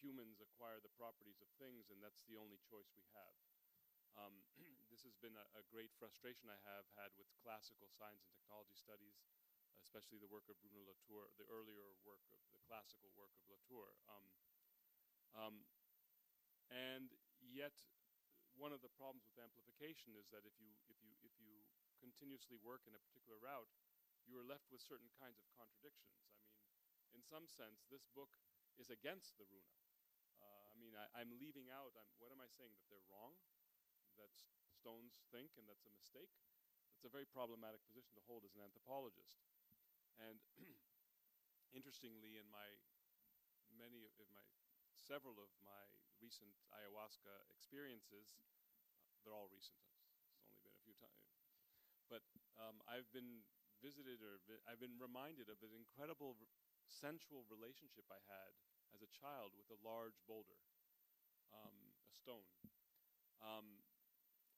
humans 0.00 0.40
acquire 0.40 0.80
the 0.80 0.92
properties 0.96 1.44
of 1.44 1.52
things, 1.60 1.92
and 1.92 2.00
that's 2.00 2.24
the 2.24 2.40
only 2.40 2.56
choice 2.64 2.88
we 2.96 3.04
have. 3.12 3.36
Um, 4.16 4.40
this 4.92 5.04
has 5.04 5.12
been 5.20 5.36
a, 5.36 5.44
a 5.60 5.62
great 5.68 5.92
frustration 6.00 6.48
I 6.48 6.56
have 6.64 6.88
had 6.96 7.12
with 7.20 7.28
classical 7.44 7.92
science 7.92 8.24
and 8.24 8.32
technology 8.32 8.76
studies, 8.80 9.20
especially 9.84 10.16
the 10.24 10.32
work 10.32 10.48
of 10.48 10.56
Bruno 10.64 10.88
Latour, 10.88 11.28
the 11.36 11.44
earlier 11.52 11.92
work 12.00 12.24
of 12.32 12.40
the 12.56 12.64
classical 12.64 13.12
work 13.12 13.36
of 13.36 13.44
Latour. 13.52 13.92
Um, 14.08 14.24
um, 15.36 15.64
and 16.68 17.12
yet, 17.40 17.76
one 18.56 18.72
of 18.72 18.84
the 18.84 18.92
problems 18.92 19.28
with 19.28 19.40
amplification 19.40 20.16
is 20.16 20.28
that 20.32 20.44
if 20.44 20.56
you 20.60 20.72
if 20.88 21.00
you 21.00 21.12
if 21.24 21.32
you 21.40 21.64
continuously 22.00 22.56
work 22.60 22.84
in 22.88 22.96
a 22.96 23.02
particular 23.02 23.40
route, 23.40 23.70
you 24.28 24.36
are 24.36 24.46
left 24.46 24.68
with 24.68 24.80
certain 24.80 25.08
kinds 25.16 25.40
of 25.40 25.46
contradictions. 25.56 26.16
I 26.20 26.28
mean, 26.32 26.48
in 27.12 27.22
some 27.24 27.48
sense, 27.48 27.84
this 27.88 28.08
book 28.16 28.40
is 28.80 28.88
against 28.88 29.36
the 29.36 29.48
Runa. 29.48 29.76
Uh, 30.40 30.72
I 30.72 30.76
mean, 30.80 30.96
I, 30.96 31.06
I'm 31.16 31.32
leaving 31.36 31.68
out. 31.68 31.92
I'm, 31.94 32.08
what 32.18 32.32
am 32.32 32.40
I 32.40 32.48
saying? 32.48 32.72
That 32.76 32.88
they're 32.88 33.08
wrong? 33.12 33.36
That 34.16 34.32
stones 34.72 35.24
think, 35.32 35.56
and 35.56 35.64
that's 35.68 35.88
a 35.88 35.92
mistake? 35.92 36.32
That's 36.92 37.08
a 37.08 37.12
very 37.12 37.28
problematic 37.28 37.80
position 37.88 38.16
to 38.16 38.22
hold 38.28 38.44
as 38.44 38.52
an 38.56 38.64
anthropologist. 38.64 39.40
And 40.20 40.38
interestingly, 41.78 42.36
in 42.36 42.46
my 42.52 42.68
many 43.72 44.04
of 44.04 44.12
my 44.30 44.44
several 45.02 45.36
of 45.42 45.50
my 45.58 45.84
recent 46.22 46.54
ayahuasca 46.70 47.50
experiences, 47.50 48.38
uh, 49.10 49.18
they're 49.22 49.34
all 49.34 49.50
recent. 49.50 49.78
It's 50.38 50.46
only 50.46 50.62
been 50.62 50.74
a 50.78 50.84
few 50.86 50.94
times, 50.94 51.26
but 52.06 52.22
um, 52.54 52.78
I've 52.86 53.10
been 53.10 53.42
visited 53.82 54.22
or 54.22 54.38
vi- 54.46 54.62
I've 54.70 54.78
been 54.78 54.98
reminded 55.02 55.50
of 55.50 55.58
an 55.66 55.74
incredible 55.74 56.38
sensual 56.86 57.42
relationship 57.50 58.06
I 58.10 58.22
had 58.30 58.54
as 58.94 59.02
a 59.02 59.10
child 59.10 59.58
with 59.58 59.66
a 59.74 59.78
large 59.82 60.22
boulder, 60.28 60.62
um, 61.50 61.74
a 62.06 62.14
stone. 62.14 62.46
Um, 63.42 63.82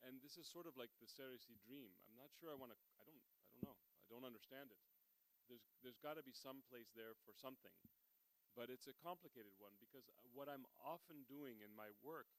and 0.05 0.21
this 0.21 0.37
is 0.37 0.45
sort 0.45 0.69
of 0.69 0.77
like 0.77 0.93
the 1.01 1.09
Cerisi 1.09 1.57
dream. 1.65 1.97
I'm 2.05 2.19
not 2.21 2.29
sure 2.37 2.53
I 2.53 2.59
want 2.61 2.77
to. 2.77 2.79
I 3.01 3.09
don't. 3.09 3.25
I 3.49 3.57
don't 3.57 3.65
know. 3.65 3.79
I 4.05 4.07
don't 4.13 4.27
understand 4.29 4.69
it. 4.69 4.81
There's 5.49 5.65
there's 5.81 6.01
got 6.01 6.21
to 6.21 6.25
be 6.25 6.37
some 6.37 6.61
place 6.69 6.93
there 6.93 7.17
for 7.25 7.33
something, 7.33 7.73
but 8.55 8.71
it's 8.71 8.87
a 8.87 8.97
complicated 9.03 9.55
one 9.59 9.75
because 9.83 10.07
uh, 10.07 10.15
what 10.31 10.47
I'm 10.47 10.65
often 10.79 11.27
doing 11.27 11.61
in 11.61 11.75
my 11.75 11.91
work 12.03 12.31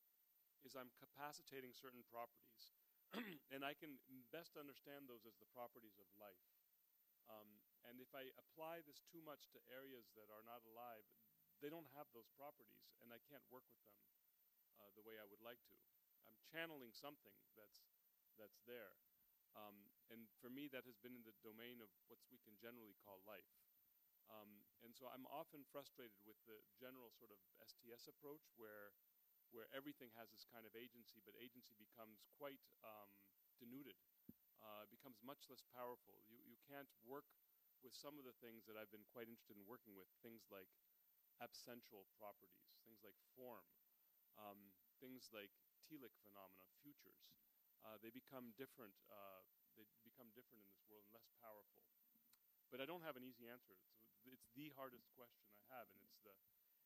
is 0.64 0.74
I'm 0.74 0.90
capacitating 0.98 1.76
certain 1.76 2.02
properties, 2.10 2.74
and 3.54 3.62
I 3.62 3.76
can 3.78 4.02
best 4.34 4.58
understand 4.58 5.06
those 5.06 5.28
as 5.28 5.38
the 5.38 5.48
properties 5.54 6.00
of 6.02 6.08
life. 6.18 6.42
Um, 7.30 7.62
and 7.86 8.02
if 8.02 8.10
I 8.18 8.34
apply 8.40 8.82
this 8.88 9.06
too 9.06 9.22
much 9.22 9.52
to 9.54 9.60
areas 9.70 10.10
that 10.18 10.32
are 10.34 10.42
not 10.42 10.66
alive, 10.66 11.06
they 11.62 11.70
don't 11.70 11.88
have 11.94 12.10
those 12.12 12.28
properties, 12.34 12.98
and 13.04 13.14
I 13.14 13.22
can't 13.30 13.46
work 13.54 13.66
with 13.70 13.84
them 13.86 14.02
uh, 14.82 14.90
the 14.98 15.06
way 15.06 15.22
I 15.22 15.28
would 15.30 15.42
like 15.46 15.62
to. 15.72 15.78
I'm 16.26 16.38
channeling 16.50 16.92
something 16.92 17.36
that's 17.54 17.86
that's 18.36 18.60
there, 18.68 19.00
um, 19.56 19.88
and 20.12 20.28
for 20.44 20.52
me, 20.52 20.68
that 20.76 20.84
has 20.84 21.00
been 21.00 21.16
in 21.16 21.24
the 21.24 21.36
domain 21.40 21.80
of 21.80 21.88
what 22.12 22.20
we 22.28 22.36
can 22.44 22.60
generally 22.60 22.98
call 23.00 23.24
life. 23.24 23.48
Um, 24.30 24.66
and 24.82 24.94
so 24.98 25.06
I'm 25.10 25.26
often 25.30 25.62
frustrated 25.70 26.18
with 26.26 26.38
the 26.50 26.62
general 26.78 27.14
sort 27.14 27.30
of 27.30 27.40
STS 27.62 28.10
approach, 28.10 28.46
where 28.58 28.94
where 29.54 29.70
everything 29.72 30.10
has 30.18 30.34
this 30.34 30.44
kind 30.50 30.66
of 30.66 30.74
agency, 30.76 31.22
but 31.24 31.38
agency 31.38 31.78
becomes 31.78 32.26
quite 32.36 32.60
um, 32.82 33.08
denuded, 33.62 33.96
uh, 34.60 34.84
becomes 34.90 35.22
much 35.22 35.46
less 35.48 35.62
powerful. 35.72 36.26
You 36.26 36.42
you 36.42 36.58
can't 36.66 36.90
work 37.06 37.30
with 37.86 37.94
some 37.94 38.18
of 38.18 38.26
the 38.26 38.34
things 38.42 38.66
that 38.66 38.74
I've 38.74 38.90
been 38.90 39.06
quite 39.14 39.30
interested 39.30 39.54
in 39.56 39.64
working 39.70 39.94
with, 39.94 40.10
things 40.26 40.50
like 40.50 40.70
absential 41.38 42.10
properties, 42.18 42.82
things 42.82 43.04
like 43.06 43.18
form, 43.38 43.68
um, 44.40 44.74
things 44.98 45.30
like 45.30 45.54
telic 45.86 46.16
phenomena, 46.26 46.66
futures. 46.82 47.30
Uh, 47.86 48.02
they 48.02 48.10
become 48.10 48.58
different. 48.58 48.98
Uh, 49.06 49.46
they 49.78 49.86
become 50.02 50.32
different 50.34 50.64
in 50.66 50.70
this 50.74 50.82
world 50.90 51.06
and 51.06 51.14
less 51.14 51.30
powerful. 51.38 51.86
But 52.72 52.82
I 52.82 52.86
don't 52.86 53.06
have 53.06 53.16
an 53.16 53.24
easy 53.24 53.48
answer. 53.48 53.78
It's, 53.78 53.96
it's 54.26 54.50
the 54.58 54.74
hardest 54.76 55.08
question 55.14 55.48
I 55.54 55.62
have, 55.78 55.88
and 55.94 56.02
it's 56.04 56.20
the 56.26 56.34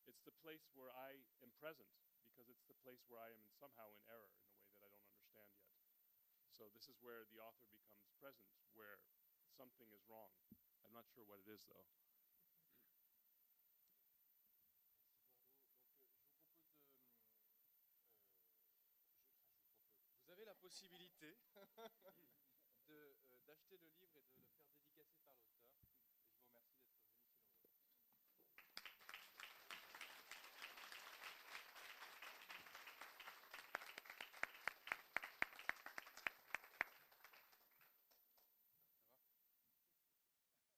it's 0.09 0.25
the 0.25 0.33
place 0.41 0.65
where 0.73 0.89
I 0.89 1.21
am 1.45 1.53
present 1.61 1.85
because 2.25 2.49
it's 2.49 2.65
the 2.65 2.77
place 2.81 3.05
where 3.05 3.21
I 3.21 3.29
am 3.29 3.45
somehow 3.61 3.93
in 3.93 4.01
error 4.09 4.33
in 4.33 4.41
a 4.41 4.57
way 4.57 4.65
that 4.73 4.81
I 4.81 4.89
don't 4.89 5.05
understand 5.05 5.49
yet. 5.53 5.69
So 6.49 6.65
this 6.73 6.89
is 6.89 6.97
where 6.97 7.29
the 7.29 7.37
author 7.37 7.69
becomes 7.69 8.09
present, 8.17 8.49
where 8.73 8.97
something 9.53 9.85
is 9.93 10.01
wrong. 10.09 10.33
I'm 10.81 10.95
not 10.97 11.05
sure 11.13 11.21
what 11.29 11.37
it 11.45 11.49
is 11.51 11.61
though. 11.69 11.85
Vous 20.25 20.31
avez 20.33 20.45
la 20.45 20.55
possibilité 20.55 21.37
de, 22.87 22.93
euh, 22.93 23.13
d'acheter 23.49 23.77
le 23.81 23.87
livre 23.87 24.13
et 24.15 24.21
de 24.21 24.37
le 24.37 24.45
faire 24.45 24.61
dédicacer 24.61 25.17
par 25.25 25.33
l'auteur 25.33 26.08